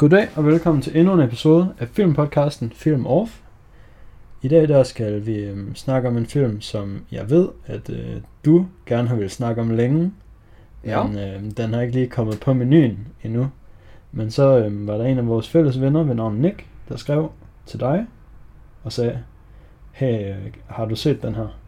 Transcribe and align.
Goddag 0.00 0.28
og 0.36 0.46
velkommen 0.46 0.82
til 0.82 0.96
endnu 0.96 1.14
en 1.14 1.20
episode 1.20 1.74
af 1.78 1.88
filmpodcasten 1.88 2.72
Film 2.74 3.06
Off. 3.06 3.40
I 4.42 4.48
dag 4.48 4.68
der 4.68 4.82
skal 4.82 5.26
vi 5.26 5.36
øhm, 5.36 5.74
snakke 5.74 6.08
om 6.08 6.16
en 6.16 6.26
film, 6.26 6.60
som 6.60 7.04
jeg 7.12 7.30
ved, 7.30 7.48
at 7.66 7.90
øh, 7.90 8.16
du 8.44 8.66
gerne 8.86 9.08
har 9.08 9.16
vil 9.16 9.30
snakke 9.30 9.60
om 9.60 9.70
længe. 9.70 10.12
Ja. 10.84 11.02
Men 11.02 11.18
øh, 11.18 11.42
den 11.56 11.74
har 11.74 11.80
ikke 11.80 11.94
lige 11.94 12.08
kommet 12.08 12.40
på 12.40 12.52
menuen 12.52 13.08
endnu. 13.22 13.50
Men 14.12 14.30
så 14.30 14.58
øh, 14.58 14.86
var 14.86 14.96
der 14.96 15.04
en 15.04 15.18
af 15.18 15.26
vores 15.26 15.48
fælles 15.48 15.80
venner 15.80 16.02
ved 16.02 16.14
navn 16.14 16.34
Nick, 16.34 16.66
der 16.88 16.96
skrev 16.96 17.32
til 17.66 17.80
dig 17.80 18.06
og 18.84 18.92
sagde, 18.92 19.18
hey, 19.92 20.30
øh, 20.30 20.36
har 20.66 20.84
du 20.84 20.96
set 20.96 21.22
den 21.22 21.34
her? 21.34 21.58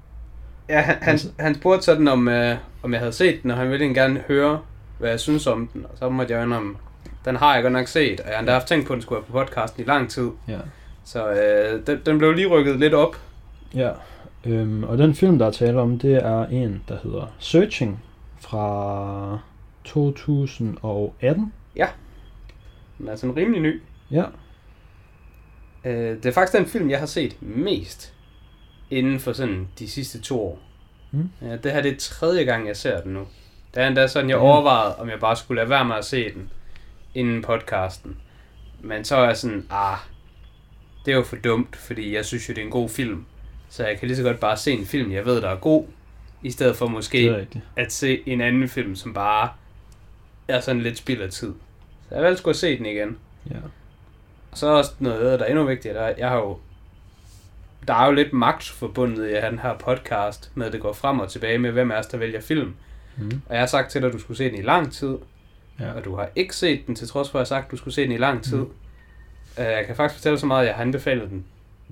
Ja, 0.68 0.80
han, 0.80 0.96
han, 1.00 1.12
Altså- 1.12 1.30
han 1.38 1.54
spurgte 1.54 1.84
sådan, 1.84 2.08
om, 2.08 2.28
øh, 2.28 2.56
om 2.82 2.92
jeg 2.92 3.00
havde 3.00 3.12
set 3.12 3.42
den, 3.42 3.50
og 3.50 3.56
han 3.56 3.70
ville 3.70 3.94
gerne 3.94 4.20
høre, 4.28 4.58
hvad 4.98 5.10
jeg 5.10 5.20
synes 5.20 5.46
om 5.46 5.68
den. 5.72 5.84
Og 5.84 5.98
så 5.98 6.08
måtte 6.08 6.34
jeg 6.34 6.44
indrømme, 6.44 6.74
den 7.24 7.36
har 7.36 7.54
jeg 7.54 7.62
godt 7.62 7.72
nok 7.72 7.86
set, 7.88 8.20
og 8.20 8.28
jeg 8.30 8.38
har 8.38 8.50
haft 8.50 8.66
tænkt 8.66 8.86
på, 8.86 8.92
at 8.92 8.94
den 8.96 9.02
skulle 9.02 9.16
være 9.16 9.26
på 9.26 9.32
podcasten 9.32 9.82
i 9.82 9.86
lang 9.86 10.10
tid. 10.10 10.30
Ja. 10.48 10.58
Så 11.04 11.28
øh, 11.30 11.86
den, 11.86 12.00
den 12.06 12.18
blev 12.18 12.32
lige 12.32 12.46
rykket 12.48 12.78
lidt 12.80 12.94
op. 12.94 13.16
Ja, 13.74 13.90
øhm, 14.44 14.84
og 14.84 14.98
den 14.98 15.14
film, 15.14 15.38
der 15.38 15.46
er 15.46 15.50
tale 15.50 15.80
om, 15.80 15.98
det 15.98 16.14
er 16.16 16.46
en, 16.46 16.82
der 16.88 16.96
hedder 17.02 17.34
Searching 17.38 18.02
fra 18.40 19.38
2018. 19.84 21.52
Den 22.98 23.08
er 23.08 23.16
sådan 23.16 23.36
rimelig 23.36 23.60
ny. 23.60 23.82
Ja, 24.10 24.24
Øh, 25.84 26.16
det 26.16 26.26
er 26.26 26.32
faktisk 26.32 26.58
den 26.58 26.66
film, 26.66 26.90
jeg 26.90 26.98
har 26.98 27.06
set 27.06 27.36
mest 27.40 28.14
inden 28.90 29.20
for 29.20 29.32
sådan 29.32 29.68
de 29.78 29.88
sidste 29.88 30.20
to 30.20 30.40
år. 30.40 30.58
Mm. 31.10 31.30
Ja, 31.42 31.56
det 31.56 31.72
her 31.72 31.82
det 31.82 31.92
er 31.92 31.96
tredje 31.98 32.44
gang, 32.44 32.66
jeg 32.68 32.76
ser 32.76 33.00
den 33.00 33.12
nu. 33.12 33.20
Det 33.74 33.82
er 33.82 33.86
endda 33.86 34.06
sådan, 34.06 34.30
jeg 34.30 34.36
Ja. 34.38 34.42
overvejede, 34.42 34.96
om 34.96 35.08
jeg 35.08 35.20
bare 35.20 35.36
skulle 35.36 35.58
lade 35.60 35.70
være 35.70 35.84
med 35.84 35.96
at 35.96 36.04
se 36.04 36.32
den 36.34 36.50
inden 37.14 37.42
podcasten. 37.42 38.16
Men 38.80 39.04
så 39.04 39.16
er 39.16 39.24
jeg 39.24 39.36
sådan, 39.36 39.66
ah, 39.70 39.98
det 41.04 41.12
er 41.12 41.16
jo 41.16 41.22
for 41.22 41.36
dumt, 41.36 41.76
fordi 41.76 42.14
jeg 42.14 42.24
synes 42.24 42.48
jo, 42.48 42.54
det 42.54 42.60
er 42.60 42.64
en 42.64 42.70
god 42.70 42.88
film. 42.88 43.24
Så 43.68 43.86
jeg 43.86 43.98
kan 43.98 44.08
lige 44.08 44.16
så 44.16 44.22
godt 44.22 44.40
bare 44.40 44.56
se 44.56 44.72
en 44.72 44.86
film, 44.86 45.12
jeg 45.12 45.26
ved, 45.26 45.40
der 45.40 45.48
er 45.48 45.56
god, 45.56 45.84
i 46.42 46.50
stedet 46.50 46.76
for 46.76 46.86
måske 46.86 47.28
er 47.28 47.44
at 47.76 47.92
se 47.92 48.22
en 48.26 48.40
anden 48.40 48.68
film, 48.68 48.96
som 48.96 49.14
bare 49.14 49.48
er 50.48 50.60
sådan 50.60 50.82
lidt 50.82 50.98
spild 50.98 51.22
af 51.22 51.30
tid. 51.30 51.54
Så 52.08 52.14
jeg 52.14 52.24
valgte 52.24 52.40
sgu 52.40 52.50
at 52.50 52.56
se 52.56 52.78
den 52.78 52.86
igen. 52.86 53.18
Ja. 53.50 53.56
Og 54.50 54.58
så 54.58 54.66
er 54.66 54.70
også 54.70 54.92
noget, 54.98 55.40
der 55.40 55.46
er 55.46 55.50
endnu 55.50 55.64
vigtigere, 55.64 56.10
er, 56.10 56.14
jeg 56.18 56.28
har 56.28 56.36
jo, 56.36 56.58
der 57.88 57.94
er 57.94 58.06
jo 58.06 58.12
lidt 58.12 58.32
magt 58.32 58.68
forbundet 58.68 59.30
i 59.30 59.34
den 59.34 59.58
her 59.58 59.78
podcast, 59.78 60.52
med 60.54 60.66
at 60.66 60.72
det 60.72 60.80
går 60.80 60.92
frem 60.92 61.20
og 61.20 61.30
tilbage 61.30 61.58
med, 61.58 61.70
hvem 61.70 61.90
af 61.90 61.98
os, 61.98 62.06
der 62.06 62.18
vælger 62.18 62.40
film. 62.40 62.74
Mm. 63.16 63.42
Og 63.46 63.54
jeg 63.54 63.60
har 63.60 63.66
sagt 63.66 63.90
til 63.90 64.00
dig, 64.00 64.08
at 64.08 64.14
du 64.14 64.18
skulle 64.18 64.38
se 64.38 64.50
den 64.50 64.58
i 64.58 64.62
lang 64.62 64.92
tid, 64.92 65.16
Ja. 65.80 65.92
og 65.92 66.04
du 66.04 66.16
har 66.16 66.28
ikke 66.36 66.56
set 66.56 66.86
den, 66.86 66.94
til 66.94 67.08
trods 67.08 67.30
for, 67.30 67.38
at 67.38 67.50
jeg 67.50 67.56
har 67.56 67.60
sagt, 67.60 67.64
at 67.66 67.70
du 67.72 67.76
skulle 67.76 67.94
se 67.94 68.02
den 68.02 68.12
i 68.12 68.16
lang 68.16 68.42
tid. 68.44 68.56
Mm. 68.56 68.62
Uh, 69.58 69.64
jeg 69.64 69.84
kan 69.86 69.96
faktisk 69.96 70.18
fortælle 70.20 70.38
så 70.38 70.46
meget, 70.46 70.60
at 70.62 70.66
jeg 70.66 70.74
har 70.74 70.82
anbefalet 70.82 71.30
den 71.30 71.44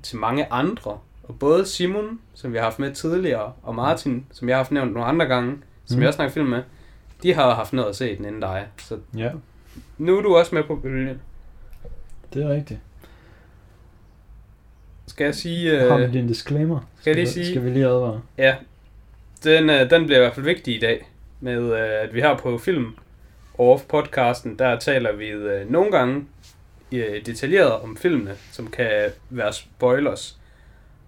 til 0.02 0.18
mange 0.18 0.52
andre. 0.52 0.98
Og 1.22 1.38
både 1.38 1.66
Simon, 1.66 2.20
som 2.34 2.52
vi 2.52 2.56
har 2.58 2.64
haft 2.64 2.78
med 2.78 2.94
tidligere, 2.94 3.52
og 3.62 3.74
Martin, 3.74 4.26
som 4.32 4.48
jeg 4.48 4.56
har 4.56 4.62
haft 4.62 4.70
nævnt 4.72 4.92
nogle 4.92 5.08
andre 5.08 5.26
gange, 5.26 5.56
som 5.86 5.96
Mm. 5.96 6.00
jeg 6.00 6.08
også 6.08 6.16
snakker 6.16 6.32
film 6.34 6.46
med, 6.46 6.62
de 7.22 7.34
har 7.34 7.54
haft 7.54 7.72
noget 7.72 7.88
at 7.88 7.96
se 7.96 8.16
den 8.16 8.24
inden 8.24 8.40
dig. 8.40 8.66
Så 8.78 8.98
ja, 9.16 9.30
nu 9.98 10.18
er 10.18 10.22
du 10.22 10.36
også 10.36 10.54
med 10.54 10.64
på 10.64 10.76
bølgen. 10.76 11.20
det 12.34 12.42
er 12.44 12.48
rigtigt. 12.48 12.80
Skal 15.06 15.24
jeg 15.24 15.34
sige... 15.34 15.78
Har 15.78 15.94
Uh, 15.94 16.00
vi 16.00 16.18
din 16.18 16.26
disclaimer? 16.26 16.80
skal 17.00 17.10
jeg 17.10 17.14
lige 17.16 17.26
vi- 17.26 17.32
sige- 17.32 17.46
Skal 17.46 17.64
vi 17.64 17.70
lige 17.70 17.86
advare? 17.86 18.20
Ja, 18.38 18.56
den, 19.44 19.70
øh, 19.70 19.90
den 19.90 20.06
bliver 20.06 20.18
i 20.18 20.22
hvert 20.22 20.34
fald 20.34 20.46
vigtig 20.46 20.76
i 20.76 20.80
dag, 20.80 21.08
med 21.40 21.72
øh, 21.72 22.02
at 22.08 22.14
vi 22.14 22.20
her 22.20 22.36
på 22.36 22.58
Film 22.58 22.94
Off 23.60 23.82
podcasten, 23.88 24.58
der 24.58 24.78
taler 24.78 25.12
vi 25.12 25.26
øh, 25.26 25.70
nogle 25.70 25.90
gange 25.90 26.24
øh, 26.92 27.26
detaljeret 27.26 27.72
om 27.72 27.96
filmene, 27.96 28.36
som 28.52 28.66
kan 28.66 29.10
være 29.30 29.52
spoilers. 29.52 30.38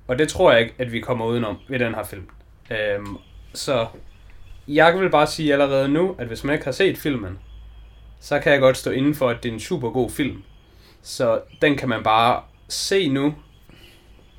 Og 0.07 0.19
det 0.19 0.29
tror 0.29 0.53
jeg 0.53 0.61
ikke, 0.61 0.75
at 0.79 0.93
vi 0.93 1.01
kommer 1.01 1.27
udenom 1.27 1.57
ved 1.69 1.79
den 1.79 1.95
her 1.95 2.05
film. 2.05 2.29
Øhm, 2.71 3.17
så 3.55 3.87
jeg 4.69 4.99
vil 4.99 5.11
bare 5.11 5.27
sige 5.27 5.53
allerede 5.53 5.89
nu, 5.89 6.17
at 6.19 6.27
hvis 6.27 6.45
man 6.45 6.53
ikke 6.53 6.65
har 6.65 6.73
set 6.73 6.99
filmen, 6.99 7.39
så 8.21 8.39
kan 8.39 8.53
jeg 8.53 8.61
godt 8.61 8.77
stå 8.77 8.91
inden 8.91 9.15
for, 9.15 9.29
at 9.29 9.43
det 9.43 9.49
er 9.49 9.53
en 9.53 9.61
super 9.61 9.91
god 9.91 10.11
film. 10.11 10.43
Så 11.03 11.41
den 11.63 11.77
kan 11.77 11.89
man 11.89 12.03
bare 12.03 12.43
se 12.69 13.09
nu, 13.09 13.35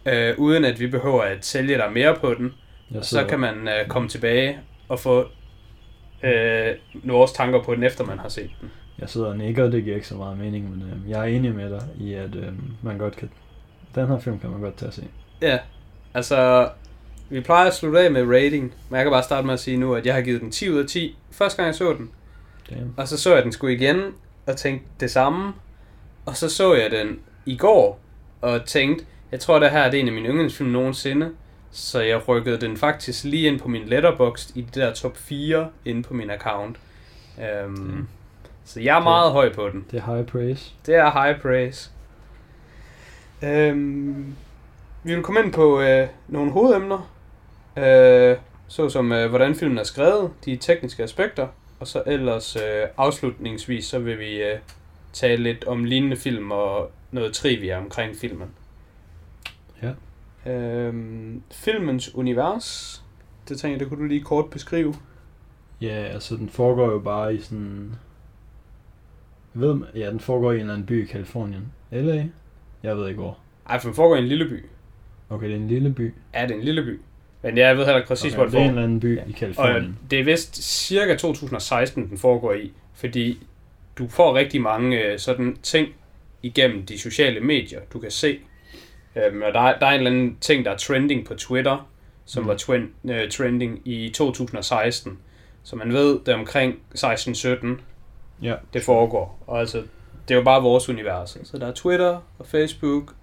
øh, 0.05 0.33
uden 0.37 0.65
at 0.65 0.79
vi 0.79 0.87
behøver 0.87 1.21
at 1.21 1.45
sælge 1.45 1.77
dig 1.77 1.91
mere 1.93 2.15
på 2.15 2.33
den. 2.33 2.53
Så 3.01 3.25
kan 3.25 3.39
man 3.39 3.67
øh, 3.67 3.87
komme 3.87 4.09
tilbage 4.09 4.59
og 4.87 4.99
få 4.99 5.27
øh, 6.23 6.75
vores 7.03 7.31
tanker 7.31 7.63
på 7.63 7.75
den, 7.75 7.83
efter 7.83 8.05
man 8.05 8.19
har 8.19 8.29
set 8.29 8.49
den. 8.61 8.71
Jeg 8.99 9.09
sidder 9.09 9.27
og 9.27 9.37
nikker, 9.37 9.69
det 9.69 9.83
giver 9.83 9.95
ikke 9.95 10.07
så 10.07 10.15
meget 10.15 10.37
mening, 10.37 10.69
men 10.69 10.81
øh, 10.81 11.09
jeg 11.09 11.19
er 11.19 11.23
enig 11.23 11.55
med 11.55 11.69
dig 11.69 11.81
i, 11.99 12.13
at 12.13 12.35
øh, 12.35 12.53
man 12.81 12.97
godt 12.97 13.15
kan... 13.15 13.29
Den 13.95 14.07
her 14.07 14.19
film 14.19 14.39
kan 14.39 14.49
man 14.49 14.61
godt 14.61 14.77
tage 14.77 14.87
at 14.87 14.93
se. 14.93 15.03
Ja, 15.41 15.59
altså, 16.13 16.69
vi 17.29 17.41
plejer 17.41 17.67
at 17.67 17.73
slutte 17.73 17.99
af 17.99 18.11
med 18.11 18.27
rating, 18.27 18.73
men 18.89 18.95
jeg 18.97 19.05
kan 19.05 19.11
bare 19.11 19.23
starte 19.23 19.45
med 19.45 19.53
at 19.53 19.59
sige 19.59 19.77
nu, 19.77 19.95
at 19.95 20.05
jeg 20.05 20.13
har 20.13 20.21
givet 20.21 20.41
den 20.41 20.51
10 20.51 20.69
ud 20.69 20.79
af 20.79 20.87
10, 20.87 21.17
første 21.31 21.57
gang 21.57 21.67
jeg 21.67 21.75
så 21.75 21.93
den. 21.93 22.09
Damn. 22.69 22.93
Og 22.97 23.07
så 23.07 23.17
så 23.17 23.35
jeg 23.35 23.43
den 23.43 23.51
sgu 23.51 23.67
igen, 23.67 24.01
og 24.47 24.57
tænkte 24.57 24.87
det 24.99 25.11
samme. 25.11 25.53
Og 26.25 26.37
så 26.37 26.49
så 26.49 26.73
jeg 26.73 26.91
den 26.91 27.19
i 27.45 27.57
går, 27.57 27.99
og 28.41 28.65
tænkte, 28.65 29.05
jeg 29.31 29.39
tror 29.39 29.59
det 29.59 29.71
her 29.71 29.89
det 29.89 29.97
er 29.97 30.01
en 30.01 30.07
af 30.07 30.13
mine 30.13 30.29
yndlingsfilm 30.29 30.69
nogensinde. 30.69 31.31
Så 31.73 32.01
jeg 32.01 32.27
rykkede 32.27 32.61
den 32.61 32.77
faktisk 32.77 33.23
lige 33.23 33.47
ind 33.47 33.59
på 33.59 33.67
min 33.67 33.83
letterbox 33.85 34.49
i 34.55 34.61
de 34.61 34.79
der 34.79 34.93
top 34.93 35.17
4 35.17 35.69
inde 35.85 36.03
på 36.03 36.13
min 36.13 36.29
account. 36.29 36.77
Mm. 37.67 38.07
Så 38.65 38.79
jeg 38.79 38.97
er 38.97 39.03
meget 39.03 39.31
høj 39.31 39.53
på 39.53 39.69
den. 39.69 39.85
Det 39.91 39.99
er 39.99 40.15
high 40.15 40.25
praise. 40.27 40.71
Det 40.85 40.95
er 40.95 41.23
high 41.23 41.41
praise. 41.41 41.89
Øhm, 43.43 44.35
vi 45.03 45.15
vil 45.15 45.23
komme 45.23 45.39
ind 45.39 45.53
på 45.53 45.81
øh, 45.81 46.07
nogle 46.27 46.51
hovedemner, 46.51 47.11
øh, 47.77 48.37
såsom 48.67 49.11
øh, 49.11 49.29
hvordan 49.29 49.55
filmen 49.55 49.77
er 49.77 49.83
skrevet, 49.83 50.31
de 50.45 50.55
tekniske 50.55 51.03
aspekter, 51.03 51.47
og 51.79 51.87
så 51.87 52.03
ellers 52.05 52.55
øh, 52.55 52.87
afslutningsvis, 52.97 53.85
så 53.85 53.99
vil 53.99 54.19
vi 54.19 54.43
øh, 54.43 54.59
tale 55.13 55.43
lidt 55.43 55.65
om 55.65 55.83
lignende 55.83 56.17
film 56.17 56.51
og 56.51 56.91
noget 57.11 57.33
trivia 57.33 57.77
omkring 57.77 58.15
filmen. 58.15 58.47
Øhm, 60.45 61.41
filmens 61.51 62.15
univers, 62.15 63.03
det 63.49 63.59
tænker 63.59 63.73
jeg, 63.73 63.79
det 63.79 63.87
kunne 63.89 63.99
du 64.03 64.07
lige 64.07 64.23
kort 64.23 64.49
beskrive. 64.49 64.95
Ja, 65.81 65.87
altså 66.03 66.35
den 66.35 66.49
foregår 66.49 66.91
jo 66.91 66.99
bare 66.99 67.35
i 67.35 67.39
sådan... 67.41 67.95
Jeg 69.55 69.61
ved, 69.61 69.75
ja, 69.95 70.09
den 70.09 70.19
foregår 70.19 70.51
i 70.51 70.55
en 70.55 70.61
eller 70.61 70.73
anden 70.73 70.85
by 70.87 71.03
i 71.03 71.05
Kalifornien. 71.05 71.71
LA? 71.91 72.25
Jeg 72.83 72.97
ved 72.97 73.07
ikke 73.07 73.19
hvor. 73.21 73.37
Ej, 73.69 73.79
for 73.79 73.87
den 73.89 73.95
foregår 73.95 74.15
i 74.15 74.19
en 74.19 74.27
lille 74.27 74.45
by. 74.49 74.65
Okay, 75.29 75.45
det 75.47 75.53
er 75.53 75.57
en 75.59 75.67
lille 75.67 75.89
by. 75.93 76.13
Ja, 76.33 76.41
det 76.43 76.51
er 76.51 76.55
en 76.55 76.63
lille 76.63 76.83
by. 76.83 76.99
Men 77.41 77.57
jeg 77.57 77.77
ved 77.77 77.85
heller 77.85 77.97
ikke 77.97 78.07
præcis, 78.07 78.25
okay, 78.33 78.35
hvor 78.35 78.43
det 78.43 78.51
det 78.53 78.59
er 78.59 78.63
en 78.63 78.69
eller 78.69 78.83
anden 78.83 78.99
by 78.99 79.15
Ja. 79.15 79.21
i 79.21 79.29
Og 79.29 79.35
Kalifornien. 79.35 79.99
det 80.11 80.19
er 80.19 80.23
vist 80.23 80.63
cirka 80.63 81.15
2016, 81.15 82.09
den 82.09 82.17
foregår 82.17 82.53
i, 82.53 82.71
fordi 82.93 83.47
du 83.97 84.07
får 84.07 84.35
rigtig 84.35 84.61
mange 84.61 85.01
øh, 85.05 85.19
sådan 85.19 85.57
ting 85.63 85.87
igennem 86.43 86.85
de 86.85 86.99
sociale 86.99 87.39
medier, 87.39 87.79
du 87.93 87.99
kan 87.99 88.11
se. 88.11 88.39
Øhm, 89.15 89.41
og 89.41 89.53
der, 89.53 89.59
er, 89.59 89.79
der 89.79 89.85
er 89.85 89.91
en 89.91 89.97
eller 89.97 90.11
anden 90.11 90.37
ting, 90.41 90.65
der 90.65 90.71
er 90.71 90.77
trending 90.77 91.25
på 91.25 91.33
Twitter, 91.35 91.87
som 92.25 92.43
Mm. 92.43 92.49
var 92.49 92.55
twin, 92.57 92.89
øh, 93.09 93.31
trending 93.31 93.81
i 93.85 94.09
2016. 94.09 95.17
Så 95.63 95.75
man 95.75 95.93
ved, 95.93 96.19
det 96.25 96.27
er 96.27 96.35
omkring 96.35 96.75
16-17, 96.95 97.81
Ja. 98.41 98.55
det 98.73 98.83
foregår. 98.83 99.39
Og 99.47 99.59
altså, 99.59 99.77
det 100.27 100.33
er 100.33 100.37
jo 100.37 100.43
bare 100.43 100.61
vores 100.61 100.89
univers. 100.89 101.37
Så 101.43 101.57
der 101.57 101.67
er 101.67 101.71
Twitter 101.73 102.19
og 102.39 102.45
Facebook, 102.45 103.13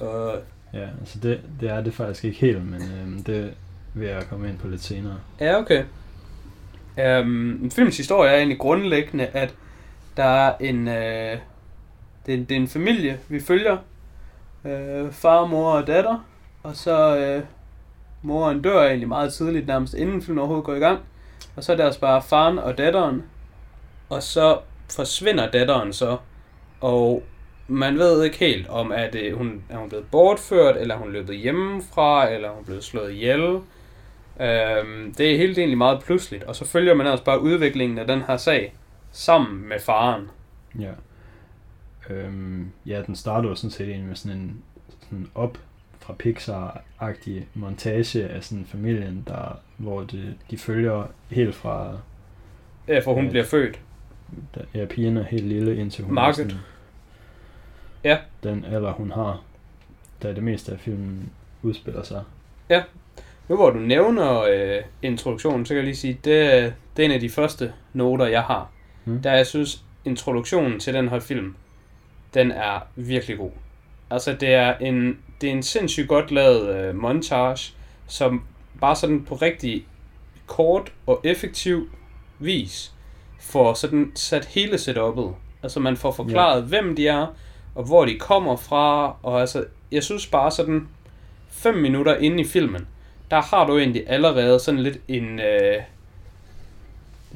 og 0.00 0.34
Ja, 0.74 0.88
altså 1.00 1.18
det, 1.22 1.40
det 1.60 1.70
er 1.70 1.80
det 1.80 1.94
faktisk 1.94 2.24
ikke 2.24 2.38
helt, 2.40 2.64
men 2.70 2.82
øhm, 2.82 3.24
det 3.24 3.54
vil 3.94 4.08
jeg 4.08 4.22
komme 4.30 4.48
ind 4.48 4.58
på 4.58 4.68
lidt 4.68 4.82
senere. 4.82 5.18
Ja, 5.40 5.58
okay. 5.58 5.84
En 6.98 7.70
films 7.70 7.96
historie 7.96 8.30
er 8.30 8.36
egentlig 8.36 8.58
grundlæggende, 8.58 9.26
at 9.26 9.54
der 10.16 10.24
er 10.24 10.54
en, 10.60 10.88
øh, 10.88 11.38
det, 12.26 12.34
er, 12.34 12.38
det 12.38 12.50
er 12.50 12.56
en 12.56 12.68
familie, 12.68 13.18
vi 13.28 13.40
følger. 13.40 13.76
Øh, 14.66 15.12
far, 15.12 15.46
mor 15.46 15.70
og 15.72 15.86
datter. 15.86 16.24
Og 16.62 16.76
så 16.76 17.16
øh, 17.16 17.42
moren 18.22 18.62
dør 18.62 18.86
egentlig 18.86 19.08
meget 19.08 19.32
tidligt, 19.32 19.66
nærmest 19.66 19.94
inden 19.94 20.22
filmen 20.22 20.38
overhovedet 20.38 20.64
går 20.64 20.74
i 20.74 20.78
gang. 20.78 21.00
Og 21.56 21.64
så 21.64 21.72
er 21.72 21.76
deres 21.76 21.96
bare 21.96 22.22
faren 22.22 22.58
og 22.58 22.78
datteren. 22.78 23.22
Og 24.08 24.22
så 24.22 24.58
forsvinder 24.90 25.50
datteren 25.50 25.92
så. 25.92 26.16
Og 26.80 27.22
man 27.68 27.98
ved 27.98 28.24
ikke 28.24 28.38
helt 28.38 28.68
om, 28.68 28.92
at 28.92 29.14
øh, 29.14 29.38
hun, 29.38 29.62
er 29.68 29.76
hun 29.76 29.88
blevet 29.88 30.06
bortført, 30.10 30.76
eller 30.76 30.94
er 30.94 30.98
hun 30.98 31.12
løbet 31.12 31.36
hjemmefra, 31.36 32.30
eller 32.30 32.48
er 32.48 32.52
hun 32.52 32.64
blevet 32.64 32.84
slået 32.84 33.12
ihjel. 33.12 33.60
Øhm, 34.40 35.14
det 35.18 35.32
er 35.32 35.36
helt 35.36 35.58
egentlig 35.58 35.78
meget 35.78 36.02
pludseligt, 36.02 36.44
og 36.44 36.56
så 36.56 36.64
følger 36.64 36.94
man 36.94 37.06
også 37.06 37.24
bare 37.24 37.40
udviklingen 37.40 37.98
af 37.98 38.06
den 38.06 38.22
her 38.22 38.36
sag 38.36 38.74
sammen 39.12 39.68
med 39.68 39.80
faren. 39.80 40.30
Ja. 40.80 40.90
Øhm, 42.10 42.70
ja, 42.86 43.02
den 43.06 43.16
starter 43.16 43.48
jo 43.48 43.54
sådan 43.54 43.70
set 43.70 43.88
egentlig 43.88 44.08
med 44.08 44.16
sådan 44.16 44.36
en 44.38 44.62
sådan 45.00 45.28
op 45.34 45.58
fra 45.98 46.14
Pixar-agtig 46.22 47.44
montage 47.54 48.28
af 48.28 48.44
sådan 48.44 48.64
familien, 48.64 49.24
der, 49.26 49.58
hvor 49.76 50.00
det, 50.02 50.34
de 50.50 50.58
følger 50.58 51.06
helt 51.30 51.54
fra, 51.54 51.98
Ja, 52.88 52.98
for 52.98 53.14
hun 53.14 53.24
Ja. 53.24 53.30
bliver 53.30 53.44
født. 53.44 53.80
da, 54.54 54.60
ja, 54.74 54.84
pigen 54.84 55.16
er 55.16 55.22
helt 55.24 55.46
lille, 55.46 55.76
indtil 55.76 56.04
hun 56.04 56.14
Margaret. 56.14 56.38
er 56.38 56.48
sådan 56.48 56.56
Ja. 58.04 58.18
Den 58.42 58.64
alder, 58.64 58.92
hun 58.92 59.10
har, 59.10 59.42
da 60.22 60.32
det 60.34 60.42
meste 60.42 60.72
af 60.72 60.80
filmen 60.80 61.32
udspiller 61.62 62.02
sig. 62.02 62.22
Nu 63.48 63.56
hvor 63.56 63.70
du 63.70 63.78
nævner 63.78 64.40
øh, 64.42 64.82
introduktionen, 65.02 65.66
så 65.66 65.68
kan 65.68 65.76
jeg 65.76 65.84
lige 65.84 65.96
sige, 65.96 66.12
det, 66.14 66.24
det 66.96 67.02
er 67.02 67.06
en 67.06 67.10
af 67.10 67.20
de 67.20 67.28
første 67.28 67.72
noter, 67.92 68.26
jeg 68.26 68.42
har. 68.42 68.70
Mm. 69.04 69.22
Der 69.22 69.32
jeg 69.32 69.46
synes, 69.46 69.84
introduktionen 70.04 70.80
til 70.80 70.94
den 70.94 71.08
her 71.08 71.18
film, 71.20 71.54
den 72.36 72.50
er 72.50 72.80
virkelig 72.96 73.38
god. 73.38 73.50
Altså, 74.10 74.32
det 74.32 74.54
er 74.54 74.76
en, 74.78 75.18
det 75.40 75.48
er 75.48 75.52
en 75.52 75.62
sindssygt 75.62 76.08
godt 76.08 76.30
lavet 76.30 76.76
øh, 76.76 76.94
montage, 76.94 77.74
som 78.06 78.42
bare 78.80 78.96
sådan 78.96 79.24
på 79.24 79.34
rigtig 79.34 79.86
kort 80.46 80.92
og 81.06 81.20
effektiv 81.24 81.88
vis 82.38 82.92
får 83.40 83.74
sådan 83.74 84.12
sat 84.14 84.44
hele 84.44 84.74
setup'et. 84.74 85.34
Altså, 85.62 85.80
man 85.80 85.96
får 85.96 86.10
forklaret, 86.12 86.60
ja. 86.60 86.66
hvem 86.66 86.96
de 86.96 87.08
er, 87.08 87.26
og 87.74 87.84
hvor 87.84 88.04
de 88.04 88.18
kommer 88.18 88.56
fra, 88.56 89.16
og 89.22 89.40
altså, 89.40 89.64
jeg 89.92 90.02
synes 90.02 90.26
bare 90.26 90.50
sådan, 90.50 90.88
fem 91.50 91.74
minutter 91.74 92.16
inde 92.16 92.40
i 92.40 92.44
filmen, 92.44 92.86
der 93.30 93.42
har 93.42 93.66
du 93.66 93.78
egentlig 93.78 94.04
allerede 94.06 94.60
sådan 94.60 94.80
lidt 94.80 94.98
en, 95.08 95.40
øh, 95.40 95.82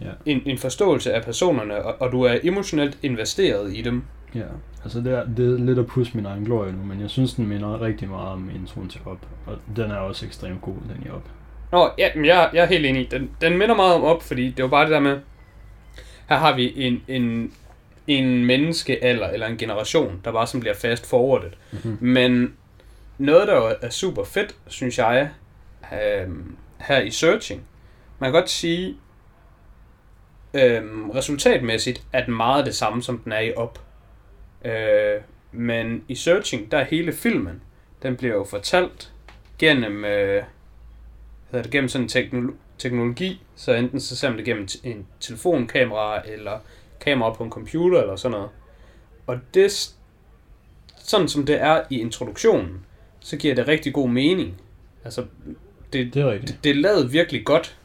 Ja. 0.03 0.11
en, 0.27 0.43
en 0.47 0.59
forståelse 0.59 1.13
af 1.13 1.25
personerne, 1.25 1.83
og, 1.83 1.97
og 2.01 2.13
du 2.13 2.23
er 2.23 2.39
emotionelt 2.43 2.99
investeret 3.03 3.77
i 3.77 3.83
dem. 3.83 4.03
Ja, 4.35 4.45
altså 4.83 5.01
det 5.01 5.13
er, 5.13 5.25
det 5.37 5.55
er 5.55 5.65
lidt 5.65 5.79
at 5.79 5.87
pusse 5.87 6.17
min 6.17 6.27
egen 6.27 6.45
glorie 6.45 6.73
nu, 6.73 6.85
men 6.85 7.01
jeg 7.01 7.11
synes, 7.11 7.35
den 7.35 7.47
minder 7.47 7.81
rigtig 7.81 8.09
meget 8.09 8.29
om 8.29 8.51
introen 8.55 8.89
til 8.89 9.01
Op, 9.07 9.19
og 9.47 9.57
den 9.77 9.91
er 9.91 9.97
også 9.97 10.27
ekstremt 10.27 10.63
god, 10.63 10.75
den 10.75 11.07
i 11.07 11.11
Op. 11.11 11.29
Nå, 11.73 11.91
ja, 11.99 12.09
men 12.15 12.25
jeg, 12.25 12.51
jeg 12.53 12.63
er 12.63 12.67
helt 12.67 12.87
enig. 12.87 13.11
Den, 13.11 13.31
den 13.41 13.59
minder 13.59 13.75
meget 13.75 13.95
om 13.95 14.03
op, 14.03 14.23
fordi 14.23 14.51
det 14.51 14.63
var 14.63 14.69
bare 14.69 14.85
det 14.85 14.91
der 14.91 15.01
med, 15.01 15.21
her 16.29 16.37
har 16.37 16.57
vi 16.57 16.73
en, 16.77 17.03
en, 17.09 17.53
en 18.07 18.47
menneskealder, 18.47 19.29
eller 19.29 19.47
en 19.47 19.57
generation, 19.57 20.21
der 20.25 20.33
bare 20.33 20.47
sådan 20.47 20.61
bliver 20.61 20.75
fast 20.75 21.07
forwardet. 21.07 21.59
Mhm. 21.73 21.99
Men 22.01 22.55
noget, 23.19 23.49
der 23.49 23.75
er 23.83 23.91
super 23.91 24.25
fedt, 24.25 24.55
synes 24.67 24.99
jeg, 24.99 25.31
øhm, 25.93 26.57
her 26.79 27.01
i 27.01 27.11
Searching, 27.11 27.63
man 28.19 28.33
kan 28.33 28.41
godt 28.41 28.51
sige, 28.51 28.97
øhm, 30.55 31.11
resultatmæssigt 31.11 32.03
er 32.13 32.25
den 32.25 32.37
meget 32.37 32.67
det 32.67 32.75
samme, 32.75 33.03
som 33.03 33.19
den 33.19 33.33
er 33.33 33.41
i 33.41 33.55
Op. 33.55 33.79
Øh, 34.65 35.21
men 35.53 36.05
i 36.09 36.15
Searching, 36.15 36.71
der 36.73 36.79
er 36.79 36.85
hele 36.85 37.13
filmen, 37.13 37.63
den 38.03 38.17
bliver 38.17 38.35
jo 38.35 38.45
fortalt 38.45 39.13
gennem, 39.59 40.05
øh, 40.05 40.43
hedder 41.51 41.63
det, 41.63 41.71
gennem 41.71 41.89
sådan 41.89 42.05
en 42.05 42.11
teknolo- 42.11 42.55
teknologi, 42.79 43.43
så 43.57 43.73
enten 43.75 44.01
så 44.01 44.17
ser 44.17 44.29
man 44.29 44.39
det 44.39 44.45
gennem 44.47 44.69
en 44.85 45.07
telefonkamera, 45.21 46.23
eller 46.29 46.59
kamera 47.01 47.33
på 47.33 47.45
en 47.45 47.51
computer, 47.51 48.01
eller 48.01 48.17
sådan 48.17 48.33
noget. 48.33 48.51
Og 49.27 49.39
det, 49.55 49.95
sådan 50.99 51.29
som 51.29 51.47
det 51.47 51.61
er 51.63 51.83
i 51.91 52.01
introduktionen, 52.01 52.81
så 53.21 53.37
giver 53.37 53.55
det 53.55 53.69
rigtig 53.69 53.93
god 53.95 54.09
mening. 54.09 54.61
Altså, 55.05 55.25
det, 55.93 56.15
Det 56.15 56.23
er 56.23 56.31
rigtigt. 56.31 56.53
det, 56.53 56.65
det 56.65 56.71
er 56.71 56.75
lavet 56.75 57.13
virkelig 57.13 57.45
godt. 57.45 57.77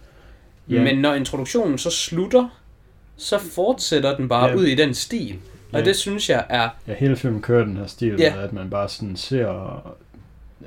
Yeah. 0.71 0.83
Men 0.83 0.97
når 0.97 1.13
introduktionen 1.13 1.77
så 1.77 1.89
slutter, 1.89 2.61
så 3.17 3.39
fortsætter 3.39 4.17
den 4.17 4.27
bare 4.27 4.49
Ja. 4.49 4.55
ud 4.55 4.65
i 4.65 4.75
den 4.75 4.93
stil. 4.93 5.39
Og 5.75 5.81
Ja. 5.81 5.85
det 5.85 5.95
synes 5.95 6.29
jeg 6.29 6.45
er... 6.49 6.69
Ja, 6.87 6.93
hele 6.93 7.15
filmen 7.15 7.41
kører 7.41 7.65
den 7.65 7.77
her 7.77 7.85
stil, 7.87 8.15
Ja. 8.19 8.33
at 8.43 8.53
man 8.53 8.69
bare 8.69 8.89
sådan 8.89 9.15
ser, 9.15 9.49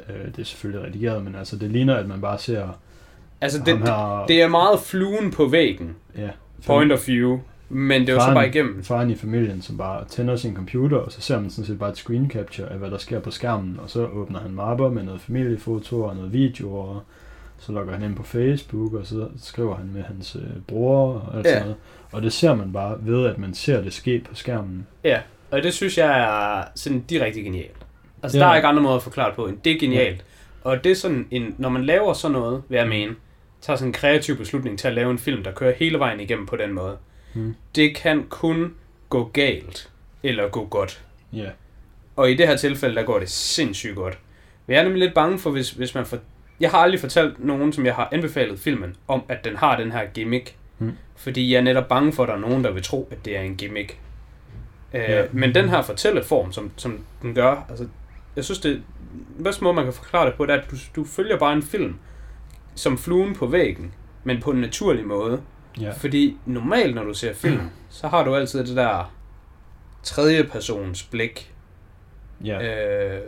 øh, 0.09 0.27
det 0.27 0.39
er 0.39 0.45
selvfølgelig 0.45 0.87
redigeret, 0.89 1.25
men 1.25 1.35
altså 1.35 1.57
det 1.57 1.71
ligner, 1.71 1.95
at 1.95 2.09
man 2.09 2.21
bare 2.21 2.39
ser 2.39 2.69
Altså, 3.41 3.59
det, 3.59 3.67
det, 3.67 3.79
her, 3.79 4.25
det 4.29 4.43
er 4.43 4.49
meget 4.49 4.81
fluen 4.81 5.31
på 5.31 5.47
væggen. 5.47 5.97
ja, 6.19 6.29
Point 6.67 6.93
of 6.93 7.09
view. 7.09 7.41
Men 7.71 8.01
det 8.01 8.09
er 8.09 8.13
jo 8.13 8.21
så 8.21 8.25
Faren- 8.27 8.35
bare 8.35 8.49
igennem. 8.49 8.85
faren 8.85 9.11
i 9.11 9.15
familien, 9.15 9.63
som 9.63 9.77
bare 9.79 10.05
tænder 10.05 10.37
sin 10.37 10.55
computer, 10.55 10.97
og 10.97 11.13
så 11.13 11.21
ser 11.21 11.41
man 11.41 11.51
sådan 11.51 11.65
set 11.67 11.79
bare 11.79 11.91
et 11.91 11.97
screen 11.97 12.31
capture 12.31 12.69
af, 12.73 12.79
hvad 12.79 12.91
der 12.91 12.99
sker 12.99 13.21
på 13.21 13.31
skærmen, 13.31 13.79
og 13.83 13.91
så 13.91 14.07
åbner 14.07 14.41
han 14.41 14.51
mapper 14.51 14.89
med 14.91 15.03
noget 15.03 15.21
familiefoto 15.21 16.03
og 16.03 16.17
noget 16.17 16.33
video, 16.33 16.75
og 16.77 17.03
så 17.59 17.73
logger 17.73 17.93
han 17.93 18.03
ind 18.03 18.17
på 18.17 18.23
Facebook, 18.23 18.93
og 18.95 19.07
så 19.07 19.29
skriver 19.43 19.77
han 19.77 19.91
med 19.93 20.03
hans 20.03 20.37
øh, 20.37 20.63
bror 20.69 21.13
og 21.15 21.37
alt 21.37 21.47
Ja. 21.47 21.51
sådan 21.51 21.63
noget. 21.63 21.77
Og 22.13 22.23
det 22.23 22.33
ser 22.33 22.55
man 22.55 22.73
bare 22.73 22.97
ved, 23.01 23.27
at 23.27 23.39
man 23.39 23.55
ser 23.55 23.81
det 23.81 23.93
ske 23.93 24.23
på 24.29 24.35
skærmen. 24.35 24.87
Ja, 25.05 25.21
og 25.51 25.63
det 25.63 25.75
synes 25.75 25.99
jeg 25.99 26.21
er 26.21 26.65
sådan 26.75 27.01
direkte 27.01 27.41
genialt. 27.43 27.77
Altså, 28.23 28.39
Det 28.39 28.43
der 28.45 28.51
er- 28.51 28.57
ikke 28.57 28.69
andre 28.69 28.83
måder 28.83 28.97
at 28.97 29.03
forklare 29.03 29.27
det 29.29 29.37
på, 29.37 29.47
end 29.47 29.59
det 29.65 29.73
er 29.73 29.79
genialt. 29.81 30.25
Og 30.63 30.85
det 30.85 30.93
er 30.93 30.97
sådan 30.97 31.27
en, 31.31 31.55
når 31.59 31.69
man 31.69 31.85
laver 31.85 32.13
sådan 32.13 32.33
noget, 32.33 32.63
vil 32.69 32.77
jeg 32.77 32.89
mene, 32.89 33.15
tager 33.61 33.77
sådan 33.77 33.89
en 33.89 33.93
kreativ 33.93 34.37
beslutning 34.37 34.79
til 34.79 34.89
at 34.89 34.95
lave 34.95 35.11
en 35.11 35.19
film, 35.19 35.43
der 35.45 35.53
kører 35.53 35.75
hele 35.77 35.99
vejen 35.99 36.21
igennem 36.21 36.47
på 36.47 36.57
den 36.57 36.73
måde. 36.73 36.97
Mm. 37.35 37.55
Det 37.75 37.97
kan 37.97 38.27
kun 38.29 38.75
gå 39.09 39.25
galt, 39.33 39.91
eller 40.23 40.49
gå 40.49 40.67
godt. 40.67 41.05
Ja, 41.33 41.49
Og 42.17 42.31
i 42.31 42.35
det 42.35 42.49
her 42.49 42.57
tilfælde, 42.57 42.95
der 42.95 43.03
går 43.03 43.19
det 43.19 43.31
sindssygt 43.31 43.95
godt. 43.97 44.19
Men 44.67 44.75
jeg 44.75 44.81
er 44.81 44.85
nemlig 44.85 45.01
lidt 45.03 45.15
bange 45.15 45.39
for, 45.39 45.51
hvis, 45.51 45.71
hvis 45.71 45.95
man 45.95 46.07
får... 46.07 46.19
Jeg 46.61 46.71
har 46.71 46.79
aldrig 46.79 47.01
fortalt 47.01 47.45
nogen, 47.45 47.73
som 47.73 47.87
jeg 47.87 47.95
har 47.95 48.09
anbefalet 48.13 48.59
filmen, 48.59 48.97
om 49.09 49.23
at 49.29 49.45
den 49.45 49.57
har 49.57 49.77
den 49.77 49.93
her 49.93 50.07
gimmick. 50.15 50.57
Mm. 50.79 50.93
Fordi 51.17 51.53
jeg 51.53 51.59
er 51.59 51.63
netop 51.63 51.89
bange 51.89 52.13
for, 52.13 52.23
at 52.23 52.29
der 52.29 52.35
er 52.35 52.39
nogen, 52.39 52.65
der 52.65 52.71
vil 52.71 52.83
tro, 52.83 53.09
at 53.11 53.25
det 53.25 53.37
er 53.37 53.41
en 53.41 53.57
gimmick. 53.57 53.99
Øh. 54.95 55.25
Men 55.33 55.55
den 55.55 55.69
her 55.69 55.83
fortælleform, 55.83 56.53
som, 56.53 56.71
som 56.77 57.05
den 57.23 57.35
gør, 57.35 57.67
altså, 57.69 57.89
jeg 58.37 58.45
synes, 58.45 58.59
det 58.59 58.83
bedste 59.45 59.65
måde, 59.65 59.75
man 59.75 59.85
kan 59.85 59.93
forklare 59.93 60.27
det 60.27 60.35
på, 60.35 60.47
det 60.47 60.55
er, 60.55 60.59
at 60.59 60.71
du, 60.71 60.77
du 60.97 61.05
følger 61.05 61.39
bare 61.39 61.53
en 61.53 61.63
film, 61.63 61.99
som 62.75 62.99
fluen 62.99 63.35
på 63.35 63.47
væggen, 63.47 63.95
men 64.25 64.41
på 64.41 64.51
en 64.51 64.61
naturlig 64.61 65.07
måde. 65.07 65.43
ja, 65.81 65.91
Fordi 65.91 66.37
normalt, 66.47 66.95
når 66.95 67.05
du 67.05 67.15
ser 67.15 67.35
film, 67.35 67.71
så 67.89 68.09
har 68.09 68.25
du 68.25 68.35
altid 68.35 68.67
det 68.67 68.77
der 68.77 69.13
tredje 70.03 70.45
persons 70.45 71.03
blik, 71.03 71.53
ja, 72.45 72.63
Øh, 72.63 73.23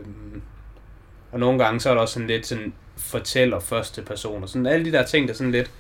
og 1.32 1.40
nogle 1.40 1.64
gange 1.64 1.80
så 1.80 1.90
er 1.90 1.94
der 1.94 2.00
også 2.00 2.14
sådan 2.14 2.26
lidt 2.26 2.46
sådan 2.46 2.72
fortæller 3.00 3.60
første 3.60 4.02
person, 4.02 4.42
og 4.42 4.48
sådan 4.48 4.66
alle 4.66 4.84
de 4.84 4.92
der 4.92 5.04
ting, 5.06 5.28
der 5.28 5.34
er 5.34 5.36
sådan 5.36 5.52
lidt 5.52 5.70